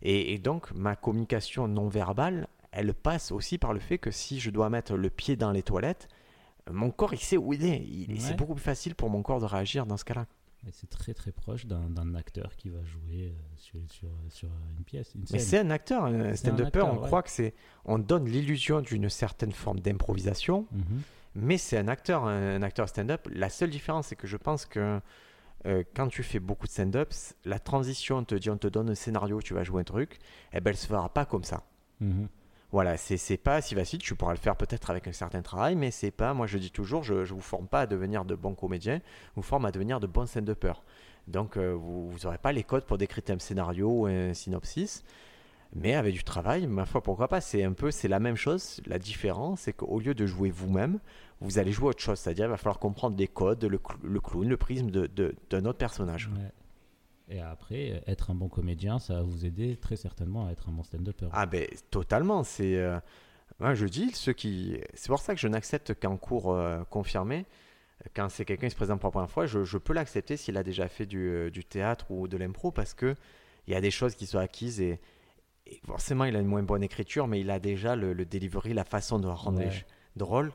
Et, 0.01 0.37
donc, 0.37 0.71
ma 0.73 0.95
communication 0.95 1.67
non 1.67 1.87
verbale, 1.87 2.47
elle 2.71 2.93
passe 2.93 3.31
aussi 3.31 3.57
par 3.57 3.73
le 3.73 3.79
fait 3.79 3.97
que 3.97 4.11
si 4.11 4.39
je 4.39 4.51
dois 4.51 4.69
mettre 4.69 4.95
le 4.95 5.09
pied 5.09 5.35
dans 5.35 5.51
les 5.51 5.63
toilettes, 5.63 6.09
mon 6.69 6.91
corps, 6.91 7.13
il 7.13 7.19
sait 7.19 7.37
où 7.37 7.53
il 7.53 7.65
est. 7.65 7.85
C'est 8.19 8.35
beaucoup 8.35 8.55
plus 8.55 8.63
facile 8.63 8.95
pour 8.95 9.09
mon 9.09 9.23
corps 9.23 9.39
de 9.39 9.45
réagir 9.45 9.85
dans 9.85 9.97
ce 9.97 10.03
cas-là. 10.03 10.27
C'est 10.71 10.89
très 10.89 11.13
très 11.13 11.31
proche 11.31 11.67
d'un 11.67 12.15
acteur 12.15 12.55
qui 12.55 12.69
va 12.69 12.83
jouer 12.83 13.27
euh, 13.27 13.31
sur, 13.55 13.79
sur, 13.91 14.09
sur 14.29 14.49
une 14.77 14.83
pièce. 14.83 15.13
Une 15.13 15.23
Mais 15.31 15.39
c'est 15.39 15.59
un 15.59 15.69
acteur, 15.69 16.05
un 16.05 16.35
stand-upper. 16.35 16.81
On 16.81 16.97
croit 16.97 17.21
que 17.21 17.29
c'est. 17.29 17.53
On 17.85 17.99
donne 17.99 18.25
l'illusion 18.25 18.81
d'une 18.81 19.09
certaine 19.09 19.51
forme 19.51 19.79
d'improvisation, 19.79 20.65
mhm. 20.71 21.01
mais 21.35 21.57
c'est 21.57 21.77
un 21.77 21.87
acteur, 21.87 22.25
un, 22.25 22.61
acteur 22.63 22.89
stand-up. 22.89 23.27
La 23.31 23.49
seule 23.49 23.69
différence, 23.69 24.07
c'est 24.07 24.15
que 24.15 24.27
je 24.27 24.37
pense 24.37 24.65
que 24.65 24.99
euh, 25.67 25.83
quand 25.95 26.07
tu 26.07 26.23
fais 26.23 26.39
beaucoup 26.39 26.65
de 26.65 26.71
stand-up, 26.71 27.13
la 27.43 27.59
transition, 27.59 28.17
on 28.17 28.23
te 28.23 28.35
dit, 28.35 28.49
on 28.49 28.57
te 28.57 28.67
donne 28.67 28.89
un 28.89 28.95
scénario, 28.95 29.41
tu 29.41 29.53
vas 29.53 29.63
jouer 29.63 29.81
un 29.81 29.85
truc, 29.85 30.15
et 30.15 30.57
eh 30.57 30.61
ben, 30.61 30.71
elle 30.71 30.77
se 30.77 30.87
fera 30.87 31.09
pas 31.09 31.25
comme 31.25 31.43
ça. 31.43 31.63
Mhm. 31.99 32.27
Voilà, 32.75 32.97
c'est 32.97 33.37
pas 33.37 33.61
si 33.61 33.73
facile. 33.73 33.99
Tu 33.99 34.15
pourras 34.15 34.33
le 34.33 34.37
faire 34.37 34.57
peut-être 34.57 34.89
avec 34.89 35.07
un 35.07 35.13
certain 35.13 35.41
travail, 35.41 35.77
mais 35.77 35.91
c'est 35.91 36.11
pas. 36.11 36.33
Moi, 36.33 36.45
je 36.45 36.57
dis 36.57 36.71
toujours, 36.71 37.03
je, 37.03 37.13
ne 37.13 37.23
vous 37.23 37.39
forme 37.39 37.67
pas 37.67 37.79
à 37.79 37.85
devenir 37.85 38.25
de 38.25 38.35
bons 38.35 38.53
comédiens, 38.53 38.97
je 38.97 39.35
vous 39.37 39.43
forme 39.43 39.63
à 39.63 39.71
devenir 39.71 40.01
de 40.01 40.07
bons 40.07 40.25
stand-uppers. 40.25 40.83
Donc, 41.29 41.55
euh, 41.55 41.71
vous 41.71 42.11
n'aurez 42.25 42.37
pas 42.37 42.51
les 42.51 42.65
codes 42.65 42.83
pour 42.83 42.97
décrire 42.97 43.23
un 43.29 43.39
scénario 43.39 43.87
ou 43.89 44.07
un 44.07 44.33
synopsis, 44.33 45.05
mais 45.73 45.95
avec 45.95 46.15
du 46.15 46.25
travail, 46.25 46.67
ma 46.67 46.85
foi, 46.85 47.01
pourquoi 47.01 47.29
pas? 47.29 47.39
C'est 47.39 47.63
un 47.63 47.71
peu, 47.71 47.91
c'est 47.91 48.09
la 48.09 48.19
même 48.19 48.35
chose. 48.35 48.81
La 48.87 48.99
différence, 48.99 49.61
c'est 49.61 49.71
qu'au 49.71 50.01
lieu 50.01 50.13
de 50.13 50.25
jouer 50.25 50.49
vous-même, 50.49 50.99
vous 51.39 51.59
allez 51.59 51.71
jouer 51.71 51.87
autre 51.87 52.01
chose. 52.01 52.19
C'est-à-dire, 52.19 52.47
il 52.47 52.49
va 52.49 52.57
falloir 52.57 52.79
comprendre 52.79 53.15
des 53.15 53.29
codes, 53.29 53.63
le, 53.63 53.77
clown, 54.19 54.49
le 54.49 54.57
prisme 54.57 54.91
d'un 54.91 55.07
de, 55.07 55.67
autre 55.67 55.77
personnage. 55.77 56.29
Et 57.29 57.41
après, 57.41 58.03
être 58.07 58.31
un 58.31 58.35
bon 58.35 58.49
comédien, 58.49 58.99
ça 58.99 59.15
va 59.15 59.21
vous 59.23 59.45
aider 59.45 59.77
très 59.77 59.95
certainement 59.95 60.47
à 60.47 60.51
être 60.51 60.69
un 60.69 60.71
bon 60.71 60.83
stand-upper. 60.83 61.27
Ah 61.31 61.45
ben 61.45 61.67
totalement. 61.89 62.43
C'est, 62.43 62.75
euh, 62.77 62.99
moi 63.59 63.73
je 63.73 63.85
dis 63.87 64.11
ceux 64.11 64.33
qui, 64.33 64.77
c'est 64.93 65.07
pour 65.07 65.19
ça 65.19 65.33
que 65.33 65.39
je 65.39 65.47
n'accepte 65.47 65.99
qu'en 65.99 66.17
cours 66.17 66.53
euh, 66.53 66.83
confirmé. 66.83 67.45
Quand 68.13 68.29
c'est 68.29 68.45
quelqu'un 68.45 68.67
qui 68.67 68.71
se 68.71 68.75
présente 68.75 68.99
pour 68.99 69.07
la 69.07 69.11
première 69.11 69.31
fois, 69.31 69.45
je, 69.45 69.77
peux 69.77 69.93
l'accepter 69.93 70.37
s'il 70.37 70.57
a 70.57 70.63
déjà 70.63 70.87
fait 70.87 71.05
du, 71.05 71.29
euh, 71.29 71.49
du 71.49 71.63
théâtre 71.63 72.11
ou 72.11 72.27
de 72.27 72.37
l'impro 72.37 72.71
parce 72.71 72.93
que 72.93 73.15
il 73.67 73.73
y 73.73 73.75
a 73.75 73.81
des 73.81 73.91
choses 73.91 74.13
qui 74.15 74.27
sont 74.27 74.37
acquises 74.37 74.79
et, 74.79 74.99
forcément 75.87 76.25
il 76.25 76.35
a 76.35 76.39
une 76.39 76.47
moins 76.47 76.61
bonne 76.61 76.83
écriture, 76.83 77.27
mais 77.27 77.39
il 77.39 77.49
a 77.49 77.59
déjà 77.59 77.95
le, 77.95 78.13
delivery, 78.13 78.73
la 78.73 78.83
façon 78.83 79.17
de 79.17 79.27
rendre 79.27 79.63
drôle. 80.15 80.51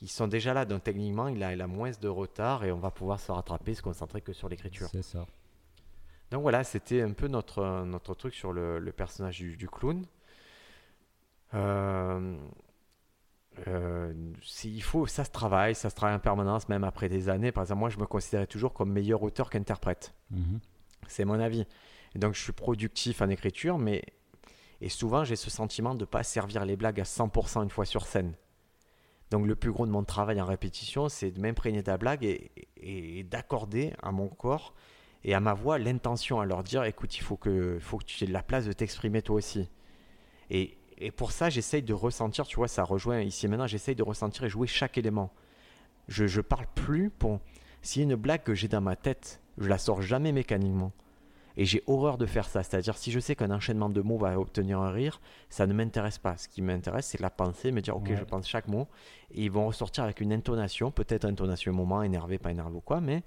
Ils 0.00 0.10
sont 0.10 0.28
déjà 0.28 0.54
là, 0.54 0.64
donc 0.64 0.84
techniquement 0.84 1.26
il 1.26 1.42
a, 1.42 1.52
il 1.52 1.60
a 1.60 1.66
moins 1.66 1.90
de 2.00 2.08
retard 2.08 2.64
et 2.64 2.70
on 2.70 2.78
va 2.78 2.92
pouvoir 2.92 3.18
se 3.18 3.32
rattraper, 3.32 3.74
se 3.74 3.82
concentrer 3.82 4.20
que 4.20 4.32
sur 4.32 4.48
l'écriture. 4.48 4.88
C'est 4.92 5.02
ça. 5.02 5.26
Donc 6.32 6.40
voilà, 6.40 6.64
c'était 6.64 7.02
un 7.02 7.12
peu 7.12 7.28
notre, 7.28 7.84
notre 7.84 8.14
truc 8.14 8.34
sur 8.34 8.54
le, 8.54 8.80
personnage 8.96 9.38
du, 9.38 9.68
clown. 9.68 10.06
Euh, 11.52 12.38
euh, 13.68 14.14
il 14.64 14.82
faut, 14.82 15.06
ça 15.06 15.24
se 15.24 15.30
travaille, 15.30 15.74
ça 15.74 15.90
se 15.90 15.94
travaille 15.94 16.16
en 16.16 16.20
permanence, 16.20 16.70
même 16.70 16.84
après 16.84 17.10
des 17.10 17.28
années. 17.28 17.52
Par 17.52 17.64
exemple, 17.64 17.80
moi, 17.80 17.90
je 17.90 17.98
me 17.98 18.06
considérais 18.06 18.46
toujours 18.46 18.72
comme 18.72 18.90
meilleur 18.90 19.22
auteur 19.22 19.50
qu'interprète. 19.50 20.14
Mhm. 20.30 20.60
C'est 21.06 21.26
mon 21.26 21.38
avis. 21.38 21.66
donc, 22.14 22.32
je 22.32 22.40
suis 22.40 22.52
productif 22.52 23.20
en 23.20 23.28
écriture, 23.28 23.76
mais 23.76 24.02
et 24.80 24.88
souvent, 24.88 25.24
j'ai 25.24 25.36
ce 25.36 25.50
sentiment 25.50 25.94
de 25.94 26.00
ne 26.00 26.06
pas 26.06 26.22
servir 26.22 26.64
les 26.64 26.76
blagues 26.76 27.00
à 27.00 27.04
100% 27.04 27.62
une 27.62 27.70
fois 27.70 27.84
sur 27.84 28.06
scène. 28.06 28.32
Donc, 29.30 29.46
le 29.46 29.54
plus 29.54 29.70
gros 29.70 29.84
de 29.84 29.92
mon 29.92 30.02
travail 30.02 30.40
en 30.40 30.46
répétition, 30.46 31.10
c'est 31.10 31.30
de 31.30 31.40
m'imprégner 31.42 31.82
de 31.82 31.90
la 31.90 31.98
blague 31.98 32.24
et, 32.24 32.50
et 32.78 33.22
d'accorder 33.22 33.92
à 34.02 34.12
mon 34.12 34.28
corps 34.28 34.72
et 35.24 35.34
à 35.34 35.40
ma 35.40 35.54
voix 35.54 35.78
l'intention 35.78 36.40
à 36.40 36.46
leur 36.46 36.62
dire 36.62 36.84
écoute, 36.84 37.16
il 37.16 37.22
faut 37.22 37.36
que, 37.36 37.78
faut 37.80 37.98
que 37.98 38.04
tu 38.04 38.22
aies 38.24 38.26
de 38.26 38.32
la 38.32 38.42
place 38.42 38.66
de 38.66 38.72
t'exprimer 38.72 39.22
toi 39.22 39.36
aussi. 39.36 39.68
Et, 40.50 40.76
et 40.98 41.10
pour 41.10 41.32
ça, 41.32 41.50
j'essaye 41.50 41.82
de 41.82 41.94
ressentir, 41.94 42.46
tu 42.46 42.56
vois, 42.56 42.68
ça 42.68 42.84
rejoint 42.84 43.20
ici 43.20 43.46
et 43.46 43.48
maintenant, 43.48 43.66
j'essaye 43.66 43.94
de 43.94 44.02
ressentir 44.02 44.44
et 44.44 44.48
jouer 44.48 44.66
chaque 44.66 44.98
élément. 44.98 45.32
Je 46.08 46.24
ne 46.24 46.42
parle 46.42 46.66
plus 46.74 47.10
pour. 47.10 47.40
S'il 47.80 48.02
y 48.02 48.04
a 48.04 48.08
une 48.08 48.16
blague 48.16 48.42
que 48.42 48.54
j'ai 48.54 48.68
dans 48.68 48.80
ma 48.80 48.96
tête, 48.96 49.40
je 49.58 49.68
la 49.68 49.78
sors 49.78 50.02
jamais 50.02 50.32
mécaniquement. 50.32 50.92
Et 51.56 51.64
j'ai 51.64 51.82
horreur 51.86 52.18
de 52.18 52.26
faire 52.26 52.48
ça. 52.48 52.62
C'est-à-dire, 52.62 52.96
si 52.96 53.10
je 53.10 53.20
sais 53.20 53.36
qu'un 53.36 53.50
enchaînement 53.50 53.90
de 53.90 54.00
mots 54.00 54.16
va 54.16 54.38
obtenir 54.38 54.80
un 54.80 54.90
rire, 54.90 55.20
ça 55.50 55.66
ne 55.66 55.74
m'intéresse 55.74 56.18
pas. 56.18 56.36
Ce 56.36 56.48
qui 56.48 56.62
m'intéresse, 56.62 57.06
c'est 57.06 57.20
la 57.20 57.30
pensée, 57.30 57.72
me 57.72 57.80
dire, 57.80 57.96
ok, 57.96 58.14
je 58.14 58.24
pense 58.24 58.48
chaque 58.48 58.68
mot. 58.68 58.88
Et 59.32 59.44
ils 59.44 59.50
vont 59.50 59.66
ressortir 59.66 60.04
avec 60.04 60.20
une 60.20 60.32
intonation, 60.32 60.90
peut-être 60.90 61.24
intonation 61.24 61.72
au 61.72 61.74
moment, 61.74 62.02
énervé, 62.02 62.38
pas 62.38 62.50
énervé 62.50 62.76
ou 62.76 62.80
quoi, 62.80 63.00
mais. 63.00 63.22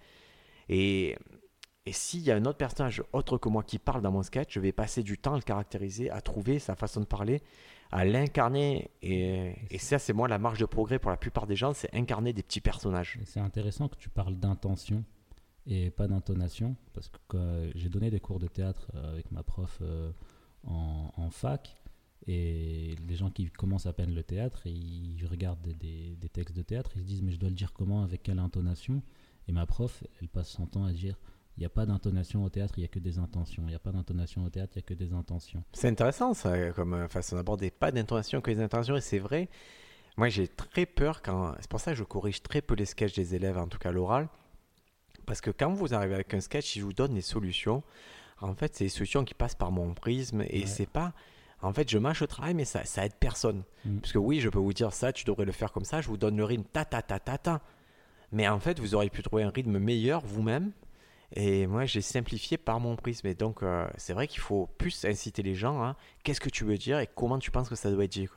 Et 0.69 1.15
et 1.85 1.91
s'il 1.91 2.21
y 2.21 2.31
a 2.31 2.35
un 2.35 2.45
autre 2.45 2.57
personnage 2.57 3.03
autre 3.13 3.37
que 3.37 3.47
moi 3.47 3.63
qui 3.63 3.77
parle 3.77 4.01
dans 4.01 4.11
mon 4.11 4.23
sketch, 4.23 4.53
je 4.53 4.59
vais 4.59 4.71
passer 4.71 5.03
du 5.03 5.19
temps 5.19 5.33
à 5.33 5.37
le 5.37 5.43
caractériser, 5.43 6.09
à 6.09 6.19
trouver 6.19 6.57
sa 6.57 6.75
façon 6.75 6.99
de 6.99 7.05
parler, 7.05 7.43
à 7.91 8.05
l'incarner. 8.05 8.89
Et, 9.03 9.53
ça, 9.77 9.99
c'est 9.99 10.13
moi 10.13 10.27
la 10.27 10.39
marge 10.39 10.59
de 10.59 10.65
progrès 10.65 10.97
pour 10.97 11.11
la 11.11 11.17
plupart 11.17 11.45
des 11.45 11.55
gens, 11.55 11.73
c'est 11.73 11.93
incarner 11.93 12.33
des 12.33 12.41
petits 12.41 12.61
personnages. 12.61 13.19
C'est 13.25 13.39
intéressant 13.39 13.87
que 13.87 13.97
tu 13.97 14.09
parles 14.09 14.35
d'intention 14.35 15.03
et 15.67 15.91
pas 15.91 16.07
d'intonation, 16.07 16.75
parce 16.93 17.11
que 17.27 17.71
j'ai 17.75 17.89
donné 17.89 18.09
des 18.09 18.19
cours 18.19 18.39
de 18.39 18.47
théâtre 18.47 18.91
euh, 18.95 19.13
avec 19.13 19.31
ma 19.31 19.43
prof 19.43 19.79
euh, 19.81 20.11
en, 20.63 21.29
fac. 21.29 21.75
Et 22.27 22.95
les 23.07 23.15
gens 23.15 23.29
qui 23.29 23.45
commencent 23.51 23.85
à 23.85 23.93
peine 23.93 24.13
le 24.13 24.23
théâtre, 24.23 24.65
ils 24.65 25.25
regardent 25.29 25.67
des, 25.77 26.15
des 26.15 26.29
textes 26.29 26.55
de 26.55 26.63
théâtre, 26.63 26.91
ils 26.95 27.01
se 27.01 27.05
disent 27.05 27.21
mais 27.21 27.31
je 27.31 27.37
dois 27.37 27.49
le 27.49 27.55
dire 27.55 27.73
comment, 27.73 28.01
avec 28.01 28.23
quelle 28.23 28.39
intonation? 28.39 29.03
Et 29.47 29.51
ma 29.51 29.67
prof, 29.67 30.03
elle 30.19 30.27
passe 30.27 30.49
son 30.49 30.65
temps 30.65 30.85
à 30.85 30.91
dire 30.91 31.15
il 31.57 31.61
n'y 31.61 31.65
a 31.65 31.69
pas 31.69 31.85
d'intonation 31.85 32.43
au 32.43 32.49
théâtre, 32.49 32.73
il 32.77 32.81
n'y 32.81 32.85
a 32.85 32.89
que 32.89 32.99
des 32.99 33.17
intentions. 33.17 33.63
Il 33.65 33.69
n'y 33.69 33.75
a 33.75 33.79
pas 33.79 33.91
d'intonation 33.91 34.43
au 34.43 34.49
théâtre, 34.49 34.73
il 34.75 34.79
n'y 34.79 34.83
a 34.83 34.87
que 34.87 34.93
des 34.93 35.13
intentions. 35.13 35.63
C'est 35.71 35.87
intéressant 35.87 36.33
ça, 36.33 36.71
comme 36.71 36.93
euh, 36.93 37.07
façon 37.07 37.37
d'aborder. 37.37 37.71
Pas 37.71 37.91
d'intonation, 37.91 38.41
que 38.41 38.51
des 38.51 38.61
intentions, 38.61 38.97
et 38.97 39.01
c'est 39.01 39.19
vrai. 39.19 39.47
Moi, 40.17 40.27
j'ai 40.27 40.49
très 40.49 40.85
peur 40.85 41.21
quand. 41.21 41.55
C'est 41.61 41.69
pour 41.69 41.79
ça 41.79 41.91
que 41.91 41.97
je 41.97 42.03
corrige 42.03 42.43
très 42.43 42.61
peu 42.61 42.75
les 42.75 42.85
sketchs 42.85 43.15
des 43.15 43.35
élèves, 43.35 43.57
en 43.57 43.67
tout 43.67 43.77
cas 43.77 43.91
l'oral. 43.91 44.27
Parce 45.25 45.39
que 45.39 45.49
quand 45.49 45.71
vous 45.71 45.93
arrivez 45.93 46.15
avec 46.15 46.33
un 46.33 46.41
sketch, 46.41 46.65
si 46.65 46.79
je 46.79 46.85
vous 46.85 46.93
donne 46.93 47.13
des 47.13 47.21
solutions, 47.21 47.83
en 48.41 48.53
fait, 48.53 48.75
c'est 48.75 48.85
des 48.85 48.89
solutions 48.89 49.23
qui 49.23 49.33
passent 49.33 49.55
par 49.55 49.71
mon 49.71 49.93
prisme, 49.93 50.43
et 50.49 50.65
c'est 50.65 50.89
pas. 50.89 51.13
En 51.61 51.71
fait, 51.71 51.89
je 51.89 51.97
mâche 51.97 52.19
le 52.19 52.27
travail, 52.27 52.53
mais 52.53 52.65
ça, 52.65 52.83
ça 52.83 53.05
aide 53.05 53.15
personne. 53.17 53.63
Mm. 53.85 53.99
Parce 53.99 54.11
que 54.11 54.17
oui, 54.17 54.41
je 54.41 54.49
peux 54.49 54.59
vous 54.59 54.73
dire 54.73 54.91
ça, 54.91 55.13
tu 55.13 55.23
devrais 55.23 55.45
le 55.45 55.53
faire 55.53 55.71
comme 55.71 55.85
ça, 55.85 56.01
je 56.01 56.09
vous 56.09 56.17
donne 56.17 56.35
le 56.35 56.43
rythme 56.43 56.65
ta 56.65 56.83
ta 56.83 57.01
ta 57.01 57.17
ta 57.17 57.37
ta. 57.37 57.61
Mais 58.33 58.45
en 58.49 58.59
fait, 58.59 58.77
vous 58.79 58.93
auriez 58.93 59.09
pu 59.09 59.23
trouver 59.23 59.43
un 59.43 59.51
rythme 59.51 59.79
meilleur 59.79 60.19
vous-même 60.25 60.73
et 61.35 61.67
moi, 61.67 61.85
j'ai 61.85 62.01
simplifié 62.01 62.57
par 62.57 62.79
mon 62.79 62.95
prisme. 62.95 63.27
Et 63.27 63.35
donc, 63.35 63.61
euh, 63.61 63.87
c'est 63.97 64.13
vrai 64.13 64.27
qu'il 64.27 64.39
faut 64.39 64.67
plus 64.77 65.03
inciter 65.03 65.43
les 65.43 65.53
gens 65.53 65.81
à 65.81 65.97
qu'est-ce 66.23 66.39
que 66.39 66.49
tu 66.49 66.63
veux 66.63 66.77
dire 66.77 66.99
et 66.99 67.07
comment 67.13 67.39
tu 67.39 67.51
penses 67.51 67.67
que 67.67 67.75
ça 67.75 67.91
doit 67.91 68.05
être 68.05 68.11
dit. 68.11 68.27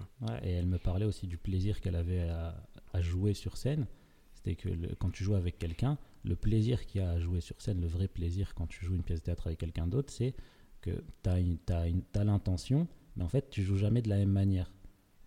Et 0.43 0.53
elle 0.53 0.67
me 0.67 0.79
parlait 0.79 1.07
aussi 1.07 1.27
du 1.29 1.39
plaisir 1.39 1.81
qu'elle 1.81 1.97
avait 1.97 2.29
à, 2.29 2.55
jouer 3.01 3.33
sur 3.33 3.57
scène. 3.57 3.87
C'était 4.35 4.57
que 4.57 4.69
quand 4.99 5.11
tu 5.11 5.23
joues 5.23 5.37
avec 5.37 5.59
quelqu'un, 5.59 5.99
le 6.25 6.35
plaisir 6.35 6.85
qu'il 6.87 7.01
y 7.01 7.05
a 7.05 7.11
à 7.11 7.21
jouer 7.21 7.41
sur 7.41 7.61
scène, 7.61 7.81
le 7.81 7.87
vrai 7.87 8.09
plaisir 8.09 8.55
quand 8.55 8.67
tu 8.67 8.85
joues 8.85 8.97
une 8.97 9.05
pièce 9.05 9.21
de 9.21 9.27
théâtre 9.27 9.47
avec 9.47 9.61
quelqu'un 9.61 9.87
d'autre, 9.87 10.13
c'est 10.13 10.35
que 10.81 10.91
tu 11.23 11.31
as, 11.31 11.85
as 12.15 12.25
l'intention, 12.25 12.89
mais 13.17 13.23
en 13.23 13.29
fait, 13.29 13.51
tu 13.51 13.63
joues 13.63 13.77
jamais 13.77 14.03
de 14.03 14.09
la 14.09 14.17
même 14.17 14.33
manière 14.33 14.69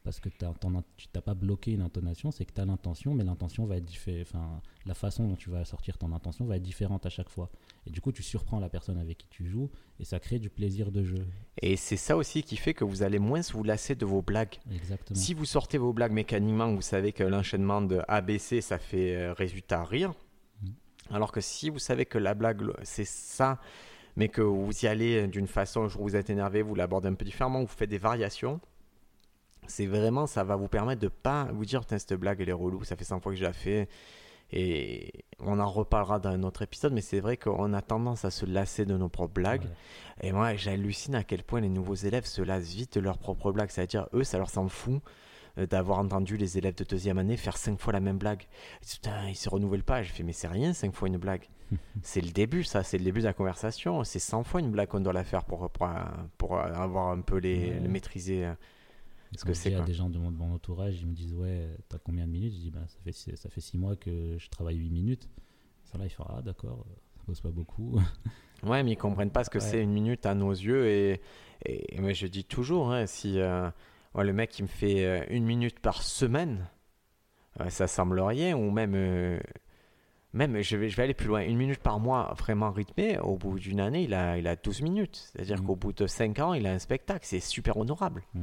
parce 0.04 0.20
que 0.20 0.30
tu 0.30 0.46
n'as 0.46 1.22
pas 1.22 1.34
bloqué 1.36 1.72
une 1.72 1.82
intonation, 1.82 2.32
c'est 2.32 2.46
que 2.46 2.54
tu 2.54 2.60
as 2.60 2.66
l'intention, 2.66 3.14
mais 3.14 3.24
l'intention 3.24 3.66
va 3.66 3.78
être 3.78 3.86
différente. 3.86 4.28
Enfin, 4.28 4.62
la 4.86 4.96
façon 4.96 5.28
dont 5.28 5.36
tu 5.36 5.52
vas 5.52 5.64
sortir 5.64 5.98
ton 5.98 6.12
intention 6.12 6.46
va 6.46 6.58
être 6.58 6.64
différente 6.64 7.06
à 7.06 7.10
chaque 7.10 7.30
fois. 7.30 7.52
Et 7.86 7.92
du 7.92 8.02
coup, 8.02 8.12
tu 8.12 8.24
surprends 8.24 8.60
la 8.60 8.70
personne 8.70 8.98
avec 8.98 9.20
qui 9.20 9.28
tu 9.30 9.48
joues 9.48 9.70
et 10.00 10.06
ça 10.06 10.20
crée 10.20 10.40
du 10.40 10.50
plaisir 10.50 10.92
de 10.92 11.04
jeu. 11.04 11.28
Et 11.62 11.78
c'est 11.78 11.98
ça 11.98 12.18
aussi 12.18 12.42
qui 12.42 12.58
fait 12.58 12.74
que 12.74 12.84
vous 12.84 13.04
allez 13.04 13.20
moins 13.20 13.42
vous 13.54 13.64
lasser 13.64 13.94
de 13.94 14.06
vos 14.06 14.24
blagues. 14.24 14.58
Exactement. 14.72 15.20
Si 15.20 15.36
vous 15.36 15.46
sortez 15.46 15.78
vos 15.78 15.94
blagues 15.94 16.14
mécaniquement, 16.14 16.74
vous 16.74 16.82
savez 16.82 17.14
que 17.14 17.24
l'enchaînement 17.24 17.82
de 17.82 18.02
ABC, 18.08 18.62
ça 18.62 18.80
fait 18.80 19.16
euh, 19.16 19.34
résultat 19.34 19.84
rire. 19.84 20.14
Mm. 20.64 20.70
Alors 21.12 21.32
que 21.32 21.42
si 21.42 21.70
vous 21.70 21.80
savez 21.80 22.06
que 22.06 22.18
la 22.18 22.34
blague, 22.34 22.64
c'est 22.82 23.06
ça, 23.06 23.60
mais 24.16 24.30
que 24.30 24.42
vous 24.42 24.72
y 24.84 24.88
allez 24.88 25.28
d'une 25.28 25.48
façon, 25.48 25.86
vous 25.88 26.16
êtes 26.16 26.32
énervé, 26.32 26.64
vous 26.64 26.74
l'abordez 26.74 27.08
un 27.08 27.14
peu 27.14 27.26
différemment, 27.26 27.62
vous 27.62 27.68
faites 27.68 27.90
des 27.90 28.00
variations 28.00 28.60
c'est 29.72 29.88
vraiment, 29.88 30.28
ça 30.28 30.44
va 30.44 30.56
vous 30.56 30.68
permettre 30.68 31.02
de 31.02 31.08
pas 31.08 31.48
vous 31.54 31.66
dire, 31.66 31.82
cette 31.88 32.14
blague, 32.14 32.42
elle 32.42 32.50
est 32.50 32.54
relou, 32.54 32.84
ça 32.84 32.96
fait 32.96 33.04
100 33.04 33.22
fois 33.22 33.32
que 33.32 33.38
je 33.38 33.44
la 33.44 33.54
fais. 33.54 33.88
Et 34.54 35.24
on 35.40 35.60
en 35.60 35.70
reparlera 35.70 36.20
dans 36.20 36.30
un 36.30 36.44
autre 36.44 36.62
épisode, 36.62 36.92
mais 36.92 37.02
c'est 37.02 37.22
vrai 37.22 37.38
qu'on 37.38 37.74
a 37.74 37.82
tendance 37.82 38.26
à 38.26 38.32
se 38.32 38.46
lasser 38.46 38.86
de 38.86 38.98
nos 38.98 39.08
propres 39.08 39.34
blagues. 39.34 39.66
Et 40.22 40.34
moi, 40.34 40.56
j'hallucine 40.56 41.16
à 41.16 41.24
quel 41.24 41.44
point 41.44 41.62
les 41.62 41.70
nouveaux 41.70 41.96
élèves 41.96 42.26
se 42.26 42.42
lassent 42.42 42.74
vite 42.74 42.96
de 42.96 43.00
leurs 43.00 43.18
propres 43.18 43.54
blagues. 43.54 43.70
C'est-à-dire, 43.70 44.08
eux, 44.14 44.26
ça 44.26 44.38
leur 44.38 44.50
s'en 44.50 44.68
fout 44.68 45.02
euh, 45.58 45.66
d'avoir 45.66 46.00
entendu 46.00 46.36
les 46.36 46.58
élèves 46.58 46.76
de 46.76 46.84
deuxième 46.84 47.18
année 47.18 47.38
faire 47.38 47.56
cinq 47.56 47.80
fois 47.80 47.94
la 47.94 48.02
même 48.02 48.18
blague. 48.18 48.44
Putain, 48.82 49.30
ils 49.30 49.36
se 49.36 49.50
renouvellent 49.50 49.84
pas. 49.84 50.04
Je 50.04 50.12
fais, 50.12 50.24
mais 50.24 50.34
c'est 50.34 50.50
rien, 50.50 50.74
cinq 50.74 50.94
fois 50.94 51.08
une 51.08 51.18
blague. 51.18 51.48
c'est 52.04 52.22
le 52.22 52.32
début, 52.32 52.66
ça, 52.66 52.84
c'est 52.84 52.98
le 52.98 53.06
début 53.06 53.22
de 53.22 53.26
la 53.28 53.34
conversation. 53.34 54.04
C'est 54.04 54.20
100 54.20 54.44
fois 54.44 54.60
une 54.60 54.72
blague 54.72 54.90
qu'on 54.90 55.00
doit 55.00 55.14
la 55.14 55.24
faire 55.24 55.46
pour, 55.46 55.70
pour, 56.38 56.60
avoir 56.60 57.12
un 57.12 57.22
peu 57.22 57.38
les, 57.38 57.80
les 57.80 57.88
maîtriser. 57.88 58.52
Ce 59.38 59.44
Quand 59.44 59.50
que 59.50 59.54
c'est. 59.54 59.70
dis 59.70 59.76
à 59.76 59.80
quoi. 59.80 59.86
des 59.88 59.94
gens 59.94 60.10
de 60.10 60.18
mon, 60.18 60.32
de 60.32 60.38
mon 60.38 60.54
entourage, 60.54 61.00
ils 61.02 61.08
me 61.08 61.14
disent 61.14 61.34
Ouais, 61.34 61.70
t'as 61.90 61.98
combien 62.00 62.26
de 62.28 62.32
minutes? 62.32 62.54
Je 62.54 62.60
dis 62.60 62.72
bah, 62.72 62.82
ça, 62.88 62.98
fait, 63.04 63.12
six- 63.12 63.36
ça 63.36 63.50
fait 63.50 63.62
6 63.62 63.78
mois 63.78 63.96
que 63.96 64.38
je 64.38 64.50
travaille 64.50 64.78
8 64.78 64.90
minutes. 64.90 65.30
Ça 65.86 65.98
là, 65.98 66.06
ils 66.06 66.10
font 66.10 66.26
Ah, 66.30 66.42
d'accord, 66.42 66.86
ça 67.16 67.22
pose 67.26 67.42
pas 67.42 67.52
beaucoup. 67.52 68.00
Ouais, 68.64 68.84
mais 68.84 68.92
ils 68.92 68.96
comprennent 68.98 69.32
pas 69.32 69.44
ce 69.44 69.50
que 69.50 69.58
Ouais. 69.58 69.64
c'est 69.66 69.82
une 69.82 69.92
minute 69.92 70.24
à 70.28 70.36
nos 70.36 70.52
yeux. 70.52 70.88
Et, 70.88 71.22
et, 71.66 72.14
je 72.14 72.28
dis 72.28 72.44
toujours, 72.46 72.92
hein, 72.92 73.08
si 73.08 73.40
euh, 73.40 73.68
ouais, 74.14 74.24
le 74.24 74.34
mec 74.34 74.52
qui 74.52 74.62
me 74.62 74.68
fait 74.68 75.04
euh, 75.04 75.26
une 75.32 75.46
minute 75.46 75.80
par 75.80 76.04
semaine, 76.04 76.68
euh, 77.60 77.72
ça 77.72 77.88
semble 77.88 78.20
rien, 78.20 78.56
ou 78.56 78.70
même, 78.70 78.94
euh, 78.94 79.40
même 80.34 80.62
je, 80.62 80.78
vais, 80.78 80.90
je 80.90 80.96
vais 80.96 81.02
aller 81.02 81.16
plus 81.16 81.26
loin, 81.28 81.42
une 81.42 81.58
minute 81.58 81.80
par 81.80 82.00
mois 82.00 82.36
vraiment 82.38 82.70
rythmé, 82.72 83.18
au 83.18 83.36
bout 83.36 83.58
d'une 83.58 83.80
année, 83.80 84.04
il 84.04 84.14
a, 84.14 84.38
il 84.38 84.46
a 84.48 84.56
12 84.56 84.84
minutes. 84.84 85.32
C'est-à-dire 85.34 85.60
Mhm. 85.60 85.66
qu'au 85.66 85.76
bout 85.76 85.94
de 85.94 86.06
5 86.06 86.38
ans, 86.38 86.54
il 86.54 86.68
a 86.68 86.72
un 86.72 86.78
spectacle. 86.80 87.26
C'est 87.26 87.40
super 87.40 87.78
honorable. 87.78 88.22
Ouais. 88.36 88.42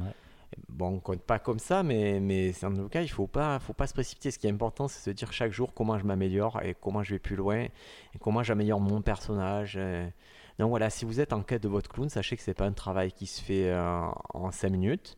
Bon, 0.67 0.87
on 0.95 0.99
compte 0.99 1.21
pas 1.21 1.37
comme 1.39 1.59
ça, 1.59 1.83
mais, 1.83 2.19
mais 2.19 2.53
en 2.63 2.73
tout 2.73 2.89
cas, 2.89 3.01
il 3.01 3.07
faut 3.09 3.27
pas, 3.27 3.59
faut 3.59 3.73
pas 3.73 3.85
se 3.87 3.93
précipiter. 3.93 4.31
Ce 4.31 4.39
qui 4.39 4.47
est 4.47 4.51
important, 4.51 4.87
c'est 4.87 4.99
se 4.99 5.09
dire 5.11 5.31
chaque 5.31 5.51
jour 5.51 5.73
comment 5.73 5.97
je 5.99 6.05
m'améliore 6.05 6.61
et 6.63 6.75
comment 6.79 7.03
je 7.03 7.11
vais 7.15 7.19
plus 7.19 7.35
loin 7.35 7.59
et 7.65 7.71
comment 8.19 8.41
j'améliore 8.43 8.79
mon 8.79 9.01
personnage. 9.01 9.75
euh. 9.77 10.07
Donc 10.57 10.69
voilà, 10.69 10.89
si 10.89 11.05
vous 11.05 11.19
êtes 11.19 11.31
en 11.33 11.41
quête 11.43 11.63
de 11.63 11.69
votre 11.69 11.89
clown, 11.89 12.09
sachez 12.09 12.35
que 12.35 12.41
c'est 12.43 12.53
pas 12.53 12.65
un 12.65 12.73
travail 12.73 13.11
qui 13.11 13.27
se 13.27 13.41
fait 13.41 13.69
euh, 13.69 14.01
en 14.33 14.51
5 14.51 14.69
minutes. 14.69 15.17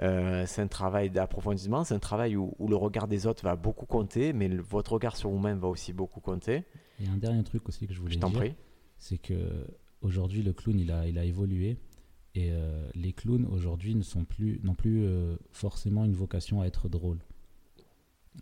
Euh, 0.00 0.44
c'est 0.46 0.62
un 0.62 0.68
travail 0.68 1.10
d'approfondissement, 1.10 1.84
c'est 1.84 1.94
un 1.94 1.98
travail 1.98 2.36
où, 2.36 2.54
où 2.58 2.66
le 2.68 2.76
regard 2.76 3.06
des 3.08 3.26
autres 3.26 3.42
va 3.44 3.56
beaucoup 3.56 3.86
compter, 3.86 4.32
mais 4.32 4.48
le- 4.48 4.62
votre 4.62 4.92
regard 4.92 5.16
sur 5.16 5.30
vous-même 5.30 5.58
va 5.58 5.68
aussi 5.68 5.92
beaucoup 5.92 6.20
compter. 6.20 6.64
Et 7.00 7.06
un 7.08 7.16
dernier 7.16 7.42
truc 7.44 7.68
aussi 7.68 7.86
que 7.86 7.92
je 7.94 8.00
voulais 8.00 8.12
Je 8.14 8.18
dire, 8.18 8.28
c'est 8.98 9.18
que 9.18 9.66
aujourd'hui 10.00 10.42
le 10.42 10.52
clown 10.52 10.78
il 10.78 10.90
a, 10.90 11.06
il 11.06 11.18
a 11.18 11.24
évolué 11.24 11.76
et 12.34 12.50
euh, 12.50 12.88
les 12.94 13.12
clowns 13.12 13.46
aujourd'hui 13.46 13.94
ne 13.94 14.02
sont 14.02 14.24
plus 14.24 14.60
non 14.62 14.74
plus 14.74 15.04
euh, 15.04 15.36
forcément 15.50 16.04
une 16.04 16.14
vocation 16.14 16.60
à 16.62 16.66
être 16.66 16.88
drôle. 16.88 17.18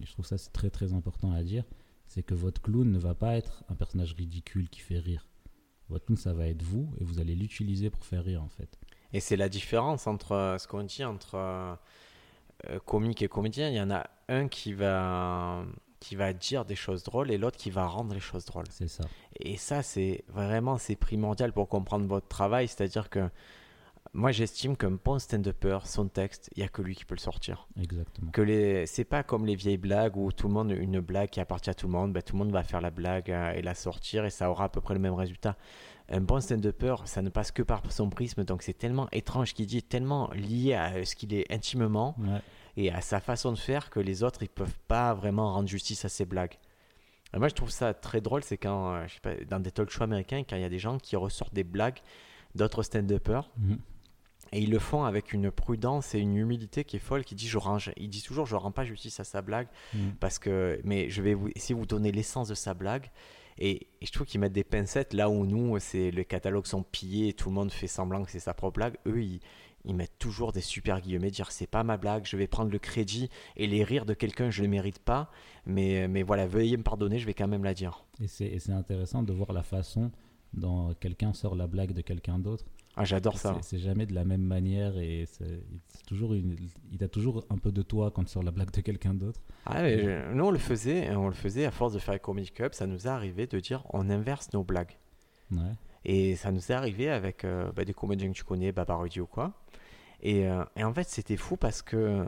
Et 0.00 0.06
je 0.06 0.12
trouve 0.12 0.26
ça 0.26 0.38
c'est 0.38 0.52
très 0.52 0.70
très 0.70 0.92
important 0.92 1.32
à 1.32 1.42
dire, 1.42 1.64
c'est 2.06 2.22
que 2.22 2.34
votre 2.34 2.62
clown 2.62 2.90
ne 2.90 2.98
va 2.98 3.14
pas 3.14 3.36
être 3.36 3.64
un 3.68 3.74
personnage 3.74 4.14
ridicule 4.14 4.68
qui 4.68 4.80
fait 4.80 4.98
rire. 4.98 5.26
Votre 5.88 6.06
clown 6.06 6.16
ça 6.16 6.32
va 6.32 6.46
être 6.46 6.62
vous 6.62 6.88
et 6.98 7.04
vous 7.04 7.18
allez 7.18 7.34
l'utiliser 7.34 7.90
pour 7.90 8.04
faire 8.04 8.24
rire 8.24 8.42
en 8.42 8.48
fait. 8.48 8.78
Et 9.12 9.20
c'est 9.20 9.36
la 9.36 9.48
différence 9.48 10.06
entre 10.06 10.32
euh, 10.32 10.58
ce 10.58 10.68
qu'on 10.68 10.84
dit 10.84 11.04
entre 11.04 11.34
euh, 12.68 12.78
comique 12.84 13.22
et 13.22 13.28
comédien. 13.28 13.68
Il 13.68 13.74
y 13.74 13.80
en 13.80 13.90
a 13.90 14.08
un 14.28 14.48
qui 14.48 14.72
va, 14.72 15.64
qui 15.98 16.14
va 16.14 16.32
dire 16.32 16.64
des 16.64 16.76
choses 16.76 17.02
drôles 17.02 17.30
et 17.30 17.38
l'autre 17.38 17.56
qui 17.56 17.70
va 17.70 17.86
rendre 17.86 18.14
les 18.14 18.20
choses 18.20 18.44
drôles. 18.44 18.66
C'est 18.70 18.88
ça. 18.88 19.04
Et 19.38 19.56
ça, 19.56 19.82
c'est 19.82 20.24
vraiment 20.28 20.78
c'est 20.78 20.96
primordial 20.96 21.52
pour 21.52 21.68
comprendre 21.68 22.06
votre 22.06 22.28
travail. 22.28 22.68
C'est-à-dire 22.68 23.10
que 23.10 23.28
moi, 24.12 24.32
j'estime 24.32 24.76
qu'un 24.76 24.90
bon 25.04 25.18
stand-upper, 25.20 25.78
son 25.84 26.08
texte, 26.08 26.50
il 26.56 26.60
n'y 26.60 26.64
a 26.64 26.68
que 26.68 26.82
lui 26.82 26.94
qui 26.96 27.04
peut 27.04 27.14
le 27.14 27.20
sortir. 27.20 27.68
Exactement. 27.80 28.30
Que 28.32 28.42
les, 28.42 28.86
c'est 28.86 29.04
pas 29.04 29.22
comme 29.22 29.46
les 29.46 29.54
vieilles 29.54 29.76
blagues 29.78 30.16
où 30.16 30.32
tout 30.32 30.48
le 30.48 30.54
monde, 30.54 30.72
une 30.72 30.98
blague 31.00 31.30
qui 31.30 31.38
appartient 31.40 31.70
à 31.70 31.74
tout 31.74 31.86
le 31.86 31.92
monde, 31.92 32.12
ben, 32.12 32.20
tout 32.22 32.34
le 32.34 32.40
monde 32.40 32.50
va 32.52 32.64
faire 32.64 32.80
la 32.80 32.90
blague 32.90 33.30
euh, 33.30 33.52
et 33.52 33.62
la 33.62 33.74
sortir 33.74 34.24
et 34.24 34.30
ça 34.30 34.50
aura 34.50 34.64
à 34.64 34.68
peu 34.68 34.80
près 34.80 34.94
le 34.94 35.00
même 35.00 35.14
résultat. 35.14 35.56
Un 36.08 36.20
bon 36.20 36.40
stand-upper, 36.40 36.96
ça 37.04 37.22
ne 37.22 37.28
passe 37.28 37.52
que 37.52 37.62
par 37.62 37.82
son 37.92 38.10
prisme, 38.10 38.42
donc 38.44 38.62
c'est 38.62 38.76
tellement 38.76 39.08
étrange 39.12 39.50
ce 39.50 39.54
qu'il 39.54 39.66
dit, 39.66 39.82
tellement 39.82 40.28
lié 40.32 40.74
à 40.74 41.04
ce 41.04 41.14
qu'il 41.14 41.32
est 41.32 41.50
intimement 41.52 42.16
Ouais. 42.18 42.40
et 42.76 42.90
à 42.90 43.00
sa 43.00 43.20
façon 43.20 43.52
de 43.52 43.58
faire 43.58 43.90
que 43.90 44.00
les 44.00 44.24
autres 44.24 44.42
ils 44.42 44.48
peuvent 44.48 44.76
pas 44.88 45.14
vraiment 45.14 45.52
rendre 45.54 45.68
justice 45.68 46.04
à 46.04 46.08
ses 46.08 46.24
blagues. 46.24 46.58
Et 47.32 47.38
moi 47.38 47.46
je 47.46 47.54
trouve 47.54 47.70
ça 47.70 47.94
très 47.94 48.20
drôle, 48.20 48.42
c'est 48.42 48.56
quand 48.56 48.92
euh, 48.92 49.06
je 49.06 49.14
sais 49.14 49.20
pas, 49.20 49.36
dans 49.48 49.60
des 49.60 49.70
talk 49.70 49.88
shows 49.88 50.02
américains, 50.02 50.42
quand 50.42 50.56
il 50.56 50.62
y 50.62 50.64
a 50.64 50.68
des 50.68 50.80
gens 50.80 50.98
qui 50.98 51.14
ressortent 51.14 51.54
des 51.54 51.62
blagues 51.62 52.00
d'autres 52.56 52.82
stand-uppers 52.82 53.48
Mhm. 53.56 53.78
Et 54.52 54.60
ils 54.60 54.70
le 54.70 54.78
font 54.78 55.04
avec 55.04 55.32
une 55.32 55.50
prudence 55.50 56.14
et 56.14 56.18
une 56.18 56.36
humilité 56.36 56.84
qui 56.84 56.96
est 56.96 57.00
folle, 57.00 57.24
qui 57.24 57.34
dit 57.34 57.46
je 57.48 57.58
range. 57.58 57.92
Il 57.96 58.08
dit 58.08 58.22
toujours 58.22 58.46
je 58.46 58.56
rends 58.56 58.72
pas 58.72 58.84
justice 58.84 59.20
à 59.20 59.24
sa 59.24 59.42
blague 59.42 59.68
Mhm. 59.94 60.14
parce 60.20 60.38
que 60.38 60.80
mais 60.84 61.08
je 61.10 61.22
vais 61.22 61.34
vous 61.34 61.48
essayer 61.54 61.74
de 61.74 61.80
vous 61.80 61.86
donner 61.86 62.12
l'essence 62.12 62.48
de 62.48 62.54
sa 62.54 62.74
blague. 62.74 63.10
Et, 63.58 63.88
et 64.00 64.06
je 64.06 64.12
trouve 64.12 64.26
qu'ils 64.26 64.40
mettent 64.40 64.52
des 64.54 64.64
pincettes 64.64 65.12
là 65.12 65.28
où 65.28 65.44
nous, 65.44 65.78
c'est 65.80 66.10
les 66.10 66.24
catalogues 66.24 66.66
sont 66.66 66.82
pillés 66.82 67.28
et 67.28 67.32
tout 67.34 67.50
le 67.50 67.54
monde 67.54 67.70
fait 67.70 67.86
semblant 67.88 68.22
que 68.24 68.30
c'est 68.30 68.38
sa 68.40 68.54
propre 68.54 68.76
blague. 68.76 68.96
Eux, 69.06 69.22
ils, 69.22 69.40
ils 69.84 69.94
mettent 69.94 70.18
toujours 70.18 70.52
des 70.52 70.62
super 70.62 71.00
guillemets, 71.02 71.30
dire 71.30 71.52
c'est 71.52 71.66
pas 71.66 71.84
ma 71.84 71.98
blague, 71.98 72.24
je 72.26 72.36
vais 72.38 72.46
prendre 72.46 72.70
le 72.70 72.78
crédit 72.78 73.28
et 73.56 73.66
les 73.66 73.84
rires 73.84 74.06
de 74.06 74.14
quelqu'un, 74.14 74.50
je 74.50 74.60
ne 74.62 74.66
le 74.66 74.70
mérite 74.70 74.98
pas. 74.98 75.30
Mais, 75.66 76.08
mais 76.08 76.22
voilà, 76.22 76.46
veuillez 76.46 76.76
me 76.78 76.82
pardonner, 76.82 77.18
je 77.18 77.26
vais 77.26 77.34
quand 77.34 77.48
même 77.48 77.64
la 77.64 77.74
dire. 77.74 78.04
Et 78.22 78.28
c'est 78.28 78.70
intéressant 78.72 79.22
de 79.22 79.32
voir 79.34 79.52
la 79.52 79.62
façon 79.62 80.10
dont 80.54 80.94
quelqu'un 80.98 81.32
sort 81.34 81.54
la 81.54 81.66
blague 81.66 81.92
de 81.92 82.00
quelqu'un 82.00 82.38
d'autre. 82.38 82.64
Ah, 83.00 83.04
j'adore 83.04 83.38
ça. 83.38 83.54
C'est- 83.62 83.76
C'est 83.76 83.82
jamais 83.82 84.04
de 84.06 84.14
la 84.14 84.24
même 84.24 84.42
manière 84.42 84.98
et 84.98 85.24
c'est 85.26 85.62
toujours 86.06 86.34
une, 86.34 86.56
il 86.92 87.02
a 87.02 87.08
toujours 87.08 87.44
un 87.48 87.56
peu 87.56 87.72
de 87.72 87.82
toi 87.82 88.10
quand 88.10 88.24
tu 88.24 88.30
sors 88.30 88.42
la 88.42 88.50
blague 88.50 88.70
de 88.72 88.80
quelqu'un 88.82 89.14
d'autre. 89.14 89.40
Ah, 89.66 89.82
mais 89.82 89.98
je- 90.02 90.32
nous, 90.32 90.44
on 90.44 90.50
le 90.50 90.58
faisait, 90.58 91.06
et 91.06 91.10
on 91.16 91.28
le 91.28 91.34
faisait 91.34 91.64
à 91.64 91.70
force 91.70 91.92
de 91.94 91.98
faire 91.98 92.20
Comedy 92.20 92.50
Cup, 92.50 92.74
ça 92.74 92.86
nous 92.86 93.06
est 93.06 93.10
arrivé 93.10 93.46
de 93.46 93.58
dire 93.60 93.84
on 93.92 94.10
inverse 94.10 94.52
nos 94.52 94.64
blagues. 94.64 94.98
Ouais. 95.50 95.72
Et 96.04 96.36
ça 96.36 96.50
nous 96.52 96.60
est 96.70 96.74
arrivé 96.74 97.08
avec 97.10 97.44
euh, 97.44 97.72
bah, 97.72 97.84
des 97.84 97.94
comédiens 97.94 98.28
que 98.30 98.36
tu 98.36 98.44
connais, 98.44 98.72
Baba 98.72 98.96
Rudy 98.96 99.20
ou 99.20 99.26
quoi. 99.26 99.52
Et, 100.22 100.46
euh, 100.46 100.62
et 100.76 100.84
en 100.84 100.92
fait, 100.92 101.08
c'était 101.08 101.36
fou 101.38 101.56
parce 101.56 101.80
que 101.82 102.26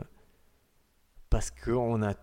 parce 1.29 1.51
qu'on 1.51 2.01
a 2.03 2.13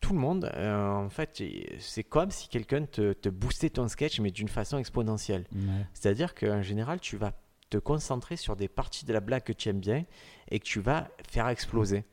tout 0.00 0.12
le 0.14 0.18
monde. 0.18 0.50
euh, 0.54 0.88
en 0.92 1.08
fait, 1.10 1.42
c'est 1.78 2.04
comme 2.04 2.30
si 2.30 2.48
quelqu'un 2.48 2.84
te, 2.86 3.12
te 3.12 3.28
boostait 3.28 3.70
ton 3.70 3.86
sketch, 3.88 4.20
mais 4.20 4.30
d'une 4.30 4.48
façon 4.48 4.78
exponentielle. 4.78 5.44
Ouais. 5.54 5.86
C'est-à-dire 5.92 6.34
qu'en 6.34 6.62
général, 6.62 7.00
tu 7.00 7.16
vas 7.16 7.32
te 7.70 7.78
concentrer 7.78 8.36
sur 8.36 8.56
des 8.56 8.68
parties 8.68 9.06
de 9.06 9.12
la 9.12 9.20
blague 9.20 9.44
que 9.44 9.52
tu 9.52 9.68
aimes 9.68 9.80
bien 9.80 10.04
et 10.48 10.58
que 10.58 10.64
tu 10.64 10.80
vas 10.80 11.08
faire 11.28 11.48
exploser. 11.48 12.04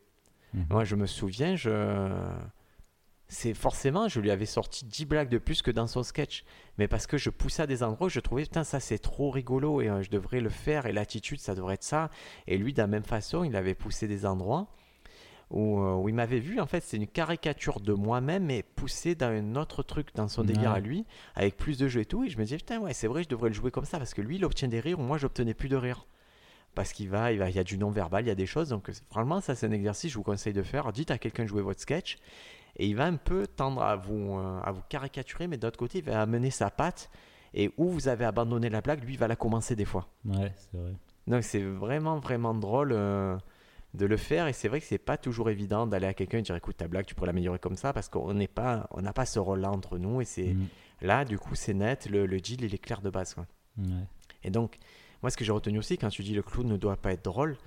Mhm. 0.54 0.66
Moi, 0.70 0.84
je 0.86 0.96
me 0.96 1.06
souviens, 1.06 1.56
je... 1.56 2.10
c'est 3.28 3.54
forcément, 3.54 4.08
je 4.08 4.22
lui 4.22 4.32
avais 4.32 4.46
sorti 4.46 4.86
10 4.86 5.06
blagues 5.06 5.30
de 5.30 5.38
plus 5.38 5.62
que 5.62 5.72
dans 5.72 5.88
son 5.88 6.04
sketch. 6.04 6.46
Mais 6.78 6.88
parce 6.88 7.08
que 7.08 7.18
je 7.18 7.30
poussais 7.30 7.64
à 7.64 7.68
des 7.68 7.84
endroits 7.84 8.08
où 8.08 8.10
je 8.10 8.20
trouvais, 8.20 8.44
putain, 8.44 8.64
ça 8.64 8.80
c'est 8.80 9.00
trop 9.00 9.32
rigolo 9.32 9.82
et 9.82 9.90
euh, 9.90 10.02
je 10.02 10.10
devrais 10.10 10.40
le 10.40 10.50
faire 10.50 10.86
et 10.86 10.94
l'attitude, 10.94 11.40
ça 11.40 11.56
devrait 11.56 11.74
être 11.74 11.84
ça. 11.84 12.10
Et 12.46 12.58
lui, 12.58 12.74
de 12.74 12.80
la 12.80 12.88
même 12.88 13.04
façon, 13.04 13.44
il 13.44 13.56
avait 13.56 13.76
poussé 13.76 14.08
des 14.08 14.26
endroits 14.26 14.68
où, 15.50 15.80
euh, 15.80 15.96
où 15.96 16.10
il 16.10 16.16
m'avait 16.16 16.40
vu, 16.40 16.60
en 16.60 16.66
fait, 16.66 16.84
c'est 16.84 16.98
une 16.98 17.08
caricature 17.08 17.80
de 17.80 17.94
moi-même, 17.94 18.46
mais 18.46 18.64
poussée 18.64 19.16
dans 19.16 19.28
un 19.28 19.56
autre 19.56 19.82
truc, 19.84 20.10
dans 20.16 20.28
son 20.28 20.44
délire 20.44 20.72
Ouais. 20.72 20.78
à 20.78 20.80
lui, 20.80 21.06
avec 21.36 21.56
plus 21.58 21.78
de 21.78 21.88
jeux 21.88 22.02
et 22.02 22.06
tout. 22.06 22.24
Et 22.26 22.30
je 22.30 22.38
me 22.38 22.44
disais, 22.44 22.58
putain, 22.58 22.80
ouais, 22.80 22.94
c'est 22.94 23.08
vrai, 23.08 23.24
je 23.24 23.30
devrais 23.30 23.50
le 23.50 23.56
jouer 23.56 23.72
comme 23.72 23.86
ça 23.86 23.98
parce 23.98 24.14
que 24.14 24.22
lui, 24.22 24.36
il 24.38 24.46
obtient 24.46 24.68
des 24.68 24.80
rires, 24.80 25.00
moi, 25.00 25.18
j'obtenais 25.18 25.54
plus 25.54 25.70
de 25.70 25.78
rires 25.78 26.06
parce 26.76 26.92
qu'il 26.94 27.10
va, 27.10 27.32
il 27.32 27.40
va, 27.40 27.50
il 27.50 27.56
y 27.56 27.60
a 27.60 27.64
du 27.64 27.78
non-verbal, 27.78 28.26
il 28.26 28.28
y 28.28 28.32
a 28.32 28.36
des 28.36 28.46
choses. 28.46 28.70
Donc, 28.70 28.92
franchement, 29.10 29.42
ça, 29.42 29.56
c'est 29.56 29.66
un 29.66 29.72
exercice 29.72 30.10
que 30.10 30.14
je 30.14 30.18
vous 30.18 30.24
conseille 30.24 30.54
de 30.54 30.64
faire. 30.64 30.92
Dites 30.92 31.12
à 31.12 31.18
quelqu'un 31.18 31.44
de 31.44 31.48
jouer 31.48 31.62
votre 31.64 31.80
sketch 31.82 32.18
et 32.76 32.86
il 32.88 32.96
va 32.96 33.06
un 33.06 33.16
peu 33.16 33.48
tendre 33.48 33.82
à 33.82 33.96
vous, 33.96 34.38
euh, 34.38 34.60
à 34.64 34.72
vous 34.72 34.82
caricaturer, 34.90 35.48
mais 35.48 35.58
d'autre 35.58 35.78
côté, 35.80 36.00
il 36.00 36.04
va 36.04 36.22
amener 36.22 36.52
sa 36.52 36.70
patte 36.70 37.10
et 37.56 37.72
où 37.78 37.90
vous 37.90 38.10
avez 38.10 38.26
abandonné 38.26 38.70
la 38.70 38.82
blague, 38.82 39.04
lui, 39.04 39.14
il 39.14 39.18
va 39.18 39.28
la 39.28 39.36
commencer 39.38 39.76
des 39.76 39.86
fois. 39.86 40.08
Ouais, 40.26 40.52
c'est 40.56 40.78
vrai. 40.78 40.92
Donc, 41.26 41.44
c'est 41.44 41.64
vraiment, 41.64 42.20
vraiment 42.20 42.54
drôle 42.54 42.92
euh, 42.92 43.38
de 43.98 44.06
le 44.06 44.16
faire 44.18 44.48
et 44.48 44.54
c'est 44.54 44.68
vrai 44.70 44.80
que 44.80 44.86
c'est 44.86 44.98
pas 44.98 45.18
toujours 45.18 45.50
évident 45.50 45.86
d'aller 45.88 46.08
à 46.08 46.14
quelqu'un 46.14 46.38
et 46.38 46.42
dire 46.42 46.56
écoute, 46.56 46.78
ta 46.78 46.88
blague, 46.88 47.06
tu 47.06 47.16
pourrais 47.16 47.28
l'améliorer 47.28 47.60
comme 47.60 47.76
ça 47.76 47.92
parce 47.94 48.08
qu'on 48.10 48.34
n'est 48.34 48.48
pas, 48.48 48.88
on 48.92 49.02
n'a 49.02 49.12
pas 49.14 49.26
ce 49.26 49.40
rôle-là 49.40 49.70
entre 49.72 49.98
nous 49.98 50.22
et 50.22 50.26
c'est 50.26 50.54
Mhm. 50.54 50.68
là, 51.02 51.26
du 51.26 51.38
coup, 51.38 51.56
c'est 51.56 51.74
net, 51.74 52.08
le, 52.10 52.26
le 52.26 52.40
deal, 52.40 52.64
il 52.64 52.74
est 52.74 52.78
clair 52.78 53.02
de 53.02 53.10
base. 53.10 53.34
quoi. 53.34 53.46
Ouais. 53.78 53.86
Et 54.44 54.50
donc, 54.52 54.78
moi, 55.22 55.30
ce 55.32 55.38
que 55.38 55.44
j'ai 55.44 55.52
retenu 55.52 55.80
aussi 55.80 55.98
quand 55.98 56.10
tu 56.10 56.24
dis 56.24 56.34
le 56.34 56.44
clown 56.44 56.68
ne 56.68 56.78
doit 56.78 56.96
pas 56.98 57.12
être 57.14 57.24
drôle, 57.26 57.58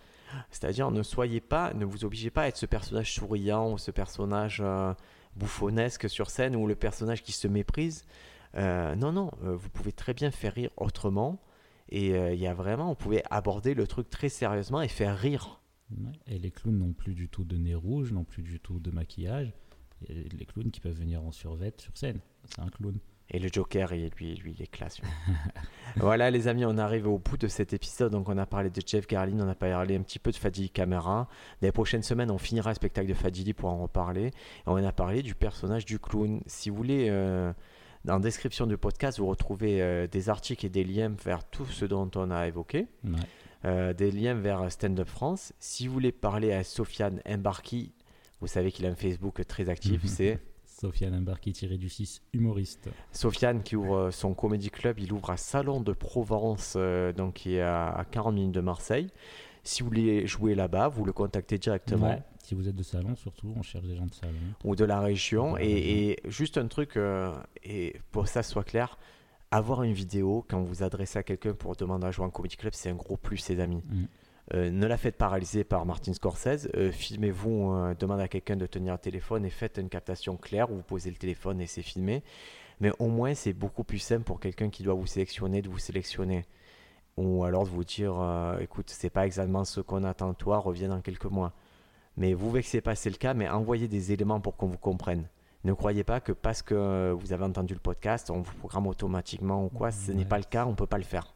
c'est-à-dire 0.51 0.91
ne 0.93 1.03
soyez 1.03 1.41
pas, 1.41 1.74
ne 1.74 1.85
vous 1.85 2.05
obligez 2.05 2.31
pas 2.31 2.43
à 2.43 2.47
être 2.49 2.57
ce 2.57 2.66
personnage 2.66 3.12
souriant 3.12 3.72
ou 3.72 3.78
ce 3.78 3.91
personnage 3.91 4.61
euh, 4.64 4.95
bouffonnesque 5.37 6.09
sur 6.09 6.31
scène 6.31 6.55
ou 6.57 6.66
le 6.66 6.74
personnage 6.76 7.22
qui 7.22 7.33
se 7.33 7.49
méprise. 7.49 8.05
Euh, 8.57 8.95
non, 8.95 9.12
non, 9.12 9.31
euh, 9.45 9.57
vous 9.57 9.68
pouvez 9.70 9.93
très 9.93 10.14
bien 10.14 10.31
faire 10.31 10.55
rire 10.55 10.70
autrement. 10.76 11.41
Et 11.93 12.11
il 12.11 12.39
y 12.39 12.47
a 12.47 12.55
vraiment, 12.55 12.93
on 12.93 12.95
pouvait 12.95 13.24
aborder 13.31 13.74
le 13.74 13.85
truc 13.89 14.09
très 14.09 14.28
sérieusement 14.28 14.81
et 14.81 14.87
faire 14.87 15.18
rire. 15.18 15.60
Et 16.26 16.38
les 16.38 16.51
clowns 16.51 16.78
n'ont 16.78 16.93
plus 16.93 17.14
du 17.14 17.28
tout 17.28 17.45
de 17.45 17.57
nez 17.57 17.74
rouge, 17.74 18.12
n'ont 18.12 18.24
plus 18.24 18.43
du 18.43 18.61
tout 18.61 18.78
de 18.80 18.91
maquillage. 18.91 19.53
A 20.09 20.12
les 20.12 20.47
clowns 20.47 20.70
qui 20.70 20.80
peuvent 20.80 20.97
venir 20.99 21.22
en 21.22 21.32
survêt 21.32 21.72
sur 21.76 21.97
scène. 21.97 22.20
C'est 22.47 22.61
un 22.61 22.68
clown. 22.68 22.99
Et 23.32 23.38
le 23.38 23.49
Joker, 23.53 23.93
il- 23.93 24.11
lui, 24.18 24.34
lui, 24.36 24.55
il 24.59 24.62
est 24.62 24.66
classe. 24.66 25.01
voilà, 25.97 26.30
les 26.30 26.49
amis, 26.49 26.64
on 26.64 26.78
arrive 26.78 27.07
au 27.07 27.18
bout 27.18 27.36
de 27.36 27.47
cet 27.49 27.72
épisode. 27.72 28.11
Donc, 28.12 28.28
on 28.28 28.38
a 28.38 28.47
parlé 28.47 28.70
de 28.70 28.82
Jeff 28.84 29.07
Garlin, 29.07 29.38
on 29.41 29.49
a 29.49 29.55
parlé 29.55 29.95
un 29.97 30.03
petit 30.03 30.18
peu 30.18 30.30
de 30.32 30.36
Fadili 30.36 30.68
Camera. 30.70 31.28
Dans 31.61 31.66
les 31.68 31.72
prochaines 31.72 32.03
semaines, 32.03 32.30
on 32.30 32.38
finira 32.38 32.70
le 32.70 32.74
spectacle 32.74 33.09
de 33.09 33.14
Fadili 33.14 33.53
pour 33.53 33.68
en 33.68 33.78
reparler. 33.82 34.26
Et 34.28 34.32
on 34.66 34.76
a 34.76 34.93
parlé 34.93 35.22
du 35.22 35.34
personnage 35.34 35.84
du 35.84 35.99
clown. 35.99 36.41
Si 36.47 36.70
vous 36.70 36.76
voulez, 36.76 37.07
euh, 37.09 37.53
dans 38.05 38.14
la 38.14 38.20
description 38.20 38.66
du 38.66 38.76
podcast, 38.76 39.18
vous 39.20 39.26
retrouvez 39.28 39.80
euh, 39.80 40.07
des 40.09 40.28
articles 40.28 40.66
et 40.66 40.70
des 40.70 40.82
liens 40.84 41.14
vers 41.24 41.45
tout 41.45 41.66
ce 41.66 41.84
dont 41.84 42.11
on 42.16 42.30
a 42.32 42.49
évoqué. 42.49 42.86
Ouais. 43.05 43.11
Euh, 43.67 43.93
des 43.93 44.11
liens 44.11 44.35
vers 44.35 44.73
Stand 44.73 44.99
Up 45.01 45.09
France. 45.09 45.53
Si 45.59 45.87
vous 45.87 45.93
voulez 45.93 46.13
parler 46.13 46.53
à 46.53 46.65
Sofiane 46.65 47.21
Embarki, 47.29 47.93
vous 48.41 48.47
savez 48.47 48.73
qu'il 48.73 48.87
a 48.87 48.89
un 48.89 48.95
Facebook 48.95 49.45
très 49.47 49.69
actif, 49.69 50.03
Mhm. 50.03 50.09
c'est 50.09 50.39
Sofiane 50.65 51.15
Embarki 51.15 51.53
tiré 51.53 51.77
du 51.77 51.91
6, 51.91 52.23
humoriste. 52.33 52.89
Sofiane 53.13 53.63
qui 53.63 53.77
ouvre 53.77 53.97
euh, 53.97 54.11
son 54.11 54.33
comédie 54.33 54.71
club, 54.71 54.99
il 54.99 55.13
ouvre 55.13 55.29
à 55.29 55.37
Salon 55.37 55.83
de 55.83 55.93
Provence, 55.93 56.73
euh, 56.79 57.13
donc 57.13 57.35
qui 57.35 57.57
est 57.57 57.61
à 57.61 57.89
à 57.91 58.05
40 58.07 58.35
minutes 58.35 58.53
de 58.55 58.61
Marseille. 58.63 59.09
Si 59.63 59.83
vous 59.83 59.89
voulez 59.91 60.27
jouer 60.27 60.55
là-bas, 60.55 60.89
vous 60.89 61.05
le 61.05 61.13
contactez 61.13 61.59
directement. 61.59 62.09
Ouais, 62.09 62.23
si 62.43 62.55
vous 62.55 62.67
êtes 62.67 62.75
de 62.77 62.83
salon, 62.83 63.15
surtout, 63.15 63.53
on 63.55 63.63
cherche 63.63 63.85
des 63.85 63.95
gens 63.97 64.07
de 64.07 64.15
salon. 64.15 64.33
ou 64.65 64.75
de 64.75 64.87
la 64.87 65.01
région. 65.01 65.53
De 65.53 65.59
la 65.59 65.65
Et, 65.67 66.09
et 66.13 66.21
juste 66.31 66.57
un 66.57 66.67
truc, 66.67 66.97
euh, 66.97 67.31
et 67.63 67.97
pour 68.11 68.23
que 68.25 68.31
ça 68.31 68.43
soit 68.43 68.65
clair, 68.65 68.97
avoir 69.51 69.83
une 69.83 69.93
vidéo 69.93 70.45
quand 70.49 70.63
vous 70.63 70.83
adressez 70.83 71.19
à 71.19 71.23
quelqu'un 71.23 71.55
pour 71.55 71.77
demander 71.77 72.07
à 72.07 72.11
jouer 72.11 72.25
en 72.25 72.31
comedy 72.31 72.57
club, 72.57 72.73
c'est 72.75 72.91
un 72.91 72.95
gros 72.95 73.17
plus, 73.17 73.49
les 73.49 73.61
amis. 73.61 73.83
Mm. 73.89 74.05
Euh, 74.55 74.71
ne 74.71 74.87
la 74.87 74.97
faites 74.97 75.17
pas 75.17 75.29
réaliser 75.29 75.65
par 75.65 75.87
Martin 75.87 76.13
Scorsese. 76.13 76.69
Euh, 76.75 76.91
Filmez-vous, 76.91 77.73
euh, 77.73 77.95
demandez 77.95 78.25
à 78.25 78.29
quelqu'un 78.29 78.57
de 78.57 78.67
tenir 78.67 78.95
le 78.95 78.99
téléphone 78.99 79.45
et 79.45 79.51
faites 79.51 79.79
une 79.79 79.89
captation 79.89 80.37
claire 80.37 80.71
où 80.71 80.77
vous 80.77 80.83
posez 80.83 81.11
le 81.11 81.17
téléphone 81.17 81.61
et 81.61 81.67
c'est 81.67 81.83
filmé. 81.83 82.23
Mais 82.81 82.91
au 82.99 83.09
moins, 83.09 83.35
c'est 83.35 83.53
beaucoup 83.53 83.85
plus 83.85 83.99
simple 83.99 84.25
pour 84.25 84.41
quelqu'un 84.41 84.71
qui 84.71 84.83
doit 84.83 84.95
vous 84.95 85.07
sélectionner 85.07 85.63
de 85.63 85.69
vous 85.69 85.79
sélectionner. 85.79 86.45
Ou 87.17 87.45
alors 87.45 87.65
de 87.65 87.69
vous 87.69 87.85
dire 87.85 88.15
écoute, 88.61 88.89
c'est 88.89 89.11
pas 89.11 89.27
exactement 89.27 89.65
ce 89.65 89.81
qu'on 89.81 90.05
attend 90.05 90.31
de 90.31 90.37
toi, 90.37 90.59
reviens 90.59 90.89
dans 90.89 91.01
quelques 91.03 91.27
mois. 91.27 91.53
Mais 92.17 92.33
vous 92.33 92.51
vexez 92.51 92.81
pas, 92.81 92.95
c'est 92.95 93.11
le 93.11 93.17
cas, 93.17 93.35
mais 93.35 93.49
envoyez 93.49 93.89
des 93.89 94.13
éléments 94.13 94.41
pour 94.41 94.57
qu'on 94.57 94.69
vous 94.69 94.79
comprenne. 94.79 95.27
Ne 95.65 95.73
croyez 95.75 96.05
pas 96.05 96.21
que 96.21 96.33
parce 96.33 96.63
que 96.63 96.75
euh, 96.75 97.15
vous 97.19 97.33
avez 97.33 97.45
entendu 97.45 97.75
le 97.75 97.81
podcast, 97.81 98.31
on 98.31 98.41
vous 98.41 98.55
programme 98.55 98.87
automatiquement 98.87 99.65
ou 99.65 99.69
quoi. 99.69 99.91
Ce 99.91 100.11
n'est 100.13 100.25
pas 100.25 100.39
le 100.39 100.45
cas, 100.45 100.65
on 100.67 100.75
peut 100.75 100.87
pas 100.87 100.97
le 100.99 101.05
faire. 101.05 101.35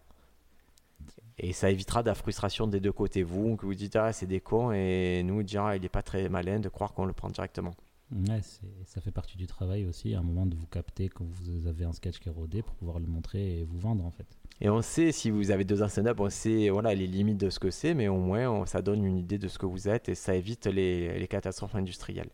Et 1.38 1.52
ça 1.52 1.70
évitera 1.70 2.02
de 2.02 2.08
la 2.08 2.14
frustration 2.14 2.66
des 2.66 2.80
deux 2.80 2.92
côtés. 2.92 3.22
Vous, 3.22 3.56
que 3.56 3.66
vous 3.66 3.74
dites, 3.74 3.96
ah, 3.96 4.12
c'est 4.12 4.26
des 4.26 4.40
cons, 4.40 4.70
et 4.72 5.22
nous, 5.24 5.42
dire, 5.42 5.64
ah, 5.64 5.76
il 5.76 5.84
est 5.84 5.88
pas 5.88 6.02
très 6.02 6.28
malin 6.28 6.60
de 6.60 6.68
croire 6.68 6.94
qu'on 6.94 7.04
le 7.06 7.12
prend 7.12 7.28
directement. 7.28 7.74
Ouais, 8.12 8.40
ça 8.84 9.00
fait 9.00 9.10
partie 9.10 9.36
du 9.36 9.46
travail 9.46 9.84
aussi, 9.86 10.14
à 10.14 10.20
un 10.20 10.22
moment 10.22 10.46
de 10.46 10.54
vous 10.54 10.66
capter 10.68 11.08
quand 11.08 11.24
vous 11.24 11.66
avez 11.66 11.84
un 11.84 11.92
sketch 11.92 12.18
qui 12.20 12.28
est 12.28 12.32
rodé 12.32 12.62
pour 12.62 12.74
pouvoir 12.76 13.00
le 13.00 13.06
montrer 13.06 13.58
et 13.60 13.64
vous 13.64 13.78
vendre 13.80 14.04
en 14.06 14.10
fait. 14.10 14.26
Et 14.60 14.70
on 14.70 14.80
sait, 14.82 15.10
si 15.10 15.30
vous 15.30 15.50
avez 15.50 15.64
deux 15.64 15.82
ans 15.82 15.88
stand-up, 15.88 16.20
on 16.20 16.30
sait 16.30 16.68
voilà, 16.70 16.94
les 16.94 17.08
limites 17.08 17.38
de 17.38 17.50
ce 17.50 17.58
que 17.58 17.70
c'est, 17.70 17.92
mais 17.94 18.06
au 18.06 18.18
moins, 18.18 18.48
on- 18.48 18.66
ça 18.66 18.80
donne 18.82 19.04
une 19.04 19.16
idée 19.18 19.38
de 19.38 19.48
ce 19.48 19.58
que 19.58 19.66
vous 19.66 19.88
êtes 19.88 20.08
et 20.08 20.14
ça 20.14 20.36
évite 20.36 20.66
les, 20.66 21.18
les 21.18 21.26
catastrophes 21.26 21.74
industrielles. 21.74 22.30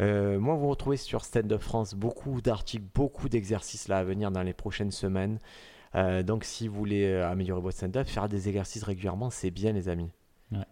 Euh, 0.00 0.38
moi, 0.40 0.54
vous 0.56 0.68
retrouvez 0.68 0.96
sur 0.96 1.24
Stand 1.24 1.52
Up 1.52 1.60
France 1.62 1.94
beaucoup 1.94 2.40
d'articles, 2.40 2.84
beaucoup 2.94 3.28
d'exercices 3.28 3.88
là 3.88 3.98
à 3.98 4.04
venir 4.04 4.30
dans 4.30 4.42
les 4.42 4.52
prochaines 4.54 4.90
semaines. 4.90 5.38
Euh, 5.94 6.22
donc, 6.24 6.42
si 6.44 6.66
vous 6.66 6.74
voulez 6.74 7.04
euh, 7.04 7.28
améliorer 7.30 7.60
votre 7.60 7.76
stand-up, 7.76 8.06
faire 8.08 8.28
des 8.28 8.48
exercices 8.48 8.82
régulièrement, 8.82 9.30
c'est 9.30 9.50
bien, 9.52 9.70
les 9.72 9.88
amis. 9.88 10.10
Ouais. 10.50 10.64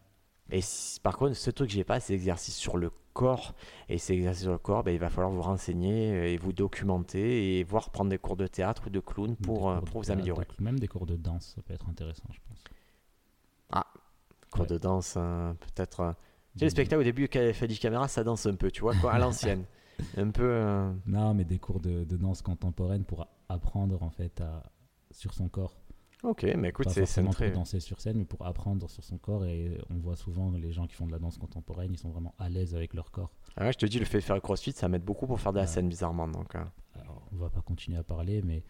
Et 0.50 0.60
si- 0.60 0.98
par 0.98 1.16
contre, 1.16 1.36
ce 1.36 1.50
truc 1.50 1.68
que 1.68 1.74
j'ai 1.74 1.84
pas, 1.84 2.00
c'est 2.00 2.14
l'exercice 2.14 2.56
sur 2.56 2.76
le 2.76 2.90
corps. 3.14 3.54
Et 3.88 3.98
ces 3.98 4.14
exercices 4.14 4.42
sur 4.42 4.50
le 4.52 4.58
corps, 4.58 4.82
ben, 4.82 4.90
il 4.92 4.98
va 4.98 5.10
falloir 5.10 5.30
vous 5.30 5.42
renseigner 5.42 6.32
et 6.32 6.36
vous 6.36 6.52
documenter 6.52 7.58
et 7.58 7.62
voir 7.62 7.90
prendre 7.90 8.10
des 8.10 8.18
cours 8.18 8.36
de 8.36 8.48
théâtre 8.48 8.84
ou 8.88 8.90
de 8.90 8.98
clown 8.98 9.36
pour, 9.36 9.70
euh, 9.70 9.76
cours 9.76 9.84
pour 9.84 10.00
de- 10.00 10.06
vous 10.06 10.10
améliorer. 10.10 10.46
Même 10.58 10.80
des 10.80 10.88
cours 10.88 11.06
de 11.06 11.14
danse, 11.14 11.52
ça 11.54 11.62
peut 11.62 11.74
être 11.74 11.88
intéressant, 11.88 12.24
je 12.32 12.40
pense. 12.48 12.64
cours 14.50 14.62
Ouais. 14.62 14.66
de 14.66 14.76
danse, 14.78 15.14
euh, 15.16 15.52
peut-être. 15.54 16.14
Tu 16.52 16.58
sais, 16.60 16.64
le 16.66 16.70
spectacle 16.70 17.00
au 17.00 17.04
début, 17.04 17.28
quand 17.28 17.52
Félix 17.54 17.80
Camera, 17.80 18.08
ça 18.08 18.24
danse 18.24 18.46
un 18.46 18.54
peu, 18.54 18.70
tu 18.70 18.82
vois, 18.82 18.94
quoi, 18.96 19.12
à 19.12 19.18
l'ancienne. 19.18 19.64
un 20.16 20.30
peu. 20.30 20.42
euh, 20.44 20.92
Non, 21.06 21.32
mais 21.34 21.44
des 21.44 21.58
cours 21.58 21.80
de, 21.80 22.04
de 22.04 22.16
danse 22.16 22.42
contemporaine 22.42 23.04
pour 23.04 23.26
apprendre 23.48 24.02
en 24.02 24.10
fait 24.10 24.40
à, 24.40 24.62
sur 25.10 25.32
son 25.34 25.48
corps. 25.48 25.76
Ok, 26.22 26.44
mais 26.56 26.68
écoute, 26.68 26.88
c'est 26.90 27.04
très. 27.04 27.46
pour 27.50 27.58
danser 27.60 27.80
sur 27.80 28.00
scène, 28.00 28.16
mais 28.18 28.24
pour 28.24 28.46
apprendre 28.46 28.88
sur 28.88 29.02
son 29.02 29.18
corps. 29.18 29.44
Et 29.44 29.76
on 29.90 29.96
voit 29.98 30.14
souvent 30.14 30.52
les 30.52 30.70
gens 30.72 30.86
qui 30.86 30.94
font 30.94 31.06
de 31.06 31.12
la 31.12 31.18
danse 31.18 31.36
contemporaine, 31.36 31.90
ils 31.92 31.98
sont 31.98 32.10
vraiment 32.10 32.34
à 32.38 32.48
l'aise 32.48 32.74
avec 32.76 32.94
leur 32.94 33.10
corps. 33.10 33.32
Ah 33.56 33.64
ouais, 33.64 33.72
je 33.72 33.78
te 33.78 33.86
dis, 33.86 33.98
le 33.98 34.04
fait 34.04 34.18
de 34.18 34.22
faire 34.22 34.36
le 34.36 34.40
crossfit, 34.40 34.72
ça 34.72 34.88
m'aide 34.88 35.04
beaucoup 35.04 35.26
pour 35.26 35.40
faire 35.40 35.52
de 35.52 35.58
la 35.58 35.66
scène, 35.66 35.88
bizarrement. 35.88 36.28
Donc, 36.28 36.54
euh. 36.54 36.64
Alors, 36.94 37.26
on 37.32 37.36
va 37.36 37.50
pas 37.50 37.60
continuer 37.60 37.98
à 37.98 38.04
parler, 38.04 38.40
mais 38.42 38.62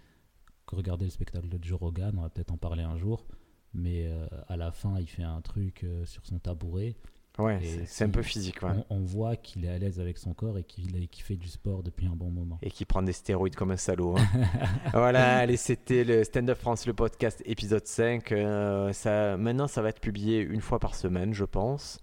regardez 0.67 1.05
le 1.05 1.11
spectacle 1.11 1.49
de 1.49 1.59
Joe 1.63 1.79
Rogan, 1.79 2.15
on 2.17 2.23
va 2.23 2.31
peut-être 2.31 2.53
en 2.53 2.57
parler 2.57 2.85
un 2.85 2.97
jour. 2.97 3.27
Mais 3.75 4.07
euh, 4.07 4.27
à 4.49 4.57
la 4.57 4.73
fin, 4.73 4.99
il 4.99 5.07
fait 5.07 5.23
un 5.23 5.41
truc 5.43 5.85
euh, 5.85 6.05
sur 6.07 6.25
son 6.27 6.39
tabouret. 6.39 6.97
Ouais, 7.39 7.59
c'est- 7.87 8.05
un 8.05 8.11
peu 8.11 8.21
physique, 8.23 8.63
ouais. 8.63 8.69
On, 8.91 8.97
on 8.97 9.01
voit 9.01 9.37
qu'il 9.37 9.65
est 9.65 9.69
à 9.71 9.79
l'aise 9.79 9.99
avec 9.99 10.19
son 10.19 10.35
corps 10.35 10.59
et 10.59 10.65
qu'il 10.65 11.09
qu'il 11.09 11.25
fait 11.25 11.37
du 11.37 11.49
sport 11.49 11.83
depuis 11.83 12.07
un 12.07 12.15
bon 12.15 12.31
moment. 12.31 12.59
Et 12.63 12.71
qui 12.71 12.85
prend 12.85 13.01
des 13.03 13.13
stéroïdes 13.13 13.55
comme 13.57 13.71
un 13.71 13.77
salaud. 13.79 14.17
hein. 14.19 14.25
voilà, 14.93 15.39
allez, 15.39 15.57
c'était 15.57 16.05
le 16.05 16.25
Stand 16.25 16.51
Up 16.51 16.59
France, 16.59 16.87
le 16.87 16.93
podcast 16.93 17.43
épisode 17.47 17.87
5. 17.87 18.31
Euh, 18.33 18.93
ça, 18.93 19.37
maintenant, 19.39 19.67
ça 19.67 19.81
va 19.81 19.89
être 19.89 20.01
publié 20.01 20.41
une 20.41 20.61
fois 20.61 20.79
par 20.79 20.95
semaine, 20.95 21.33
je 21.33 21.45
pense. 21.45 22.01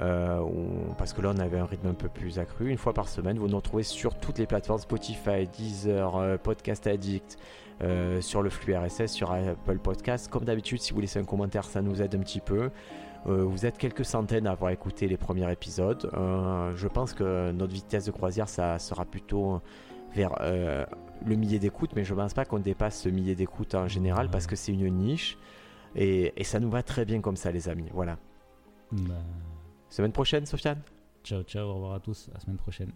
Euh, 0.00 0.40
parce 0.96 1.12
que 1.12 1.20
là, 1.22 1.32
on 1.34 1.38
avait 1.38 1.58
un 1.58 1.66
rythme 1.66 1.88
un 1.88 1.94
peu 1.94 2.08
plus 2.08 2.38
accru. 2.38 2.70
Une 2.70 2.78
fois 2.78 2.94
par 2.94 3.08
semaine, 3.08 3.38
vous 3.38 3.48
nous 3.48 3.56
retrouvez 3.56 3.82
sur 3.82 4.18
toutes 4.18 4.38
les 4.38 4.46
plateformes 4.46 4.78
Spotify, 4.80 5.46
Deezer, 5.58 6.16
euh, 6.16 6.36
Podcast 6.38 6.86
Addict, 6.86 7.36
sur 8.20 8.42
le 8.42 8.48
flux 8.50 8.76
RSS, 8.76 9.08
sur 9.08 9.32
Apple 9.32 9.78
Podcast. 9.80 10.28
Comme 10.30 10.44
d'habitude, 10.44 10.80
si 10.80 10.92
vous 10.92 11.00
laissez 11.00 11.18
un 11.18 11.24
commentaire, 11.24 11.64
ça 11.64 11.82
nous 11.82 12.00
aide 12.00 12.14
un 12.14 12.20
petit 12.20 12.40
peu. 12.40 12.70
Euh, 13.26 13.44
vous 13.44 13.66
êtes 13.66 13.78
quelques 13.78 14.04
centaines 14.04 14.46
à 14.46 14.52
avoir 14.52 14.70
écouté 14.70 15.06
les 15.08 15.16
premiers 15.16 15.50
épisodes. 15.50 16.10
Euh, 16.14 16.74
je 16.74 16.88
pense 16.88 17.12
que 17.14 17.52
notre 17.52 17.72
vitesse 17.72 18.04
de 18.04 18.10
croisière, 18.10 18.48
ça 18.48 18.78
sera 18.78 19.04
plutôt 19.04 19.60
vers 20.14 20.34
euh, 20.40 20.84
le 21.24 21.36
millier 21.36 21.58
d'écoutes, 21.58 21.94
mais 21.94 22.04
je 22.04 22.14
ne 22.14 22.18
pense 22.18 22.34
pas 22.34 22.44
qu'on 22.44 22.58
dépasse 22.58 23.00
ce 23.00 23.08
millier 23.08 23.34
d'écoutes 23.34 23.74
en 23.74 23.88
général 23.88 24.28
parce 24.30 24.46
que 24.46 24.56
c'est 24.56 24.72
une 24.72 24.96
niche. 24.96 25.38
Et, 25.94 26.32
et 26.36 26.44
ça 26.44 26.58
nous 26.58 26.70
va 26.70 26.82
très 26.82 27.04
bien 27.04 27.20
comme 27.20 27.36
ça, 27.36 27.52
les 27.52 27.68
amis. 27.68 27.88
Voilà. 27.92 28.18
Bah, 28.90 29.14
Semaine 29.88 30.12
prochaine, 30.12 30.46
Sofiane? 30.46 30.80
Ciao, 31.22 31.42
ciao, 31.42 31.68
au 31.68 31.74
revoir 31.74 31.92
à 31.94 32.00
tous, 32.00 32.30
à 32.34 32.40
semaine 32.40 32.56
prochaine. 32.56 32.92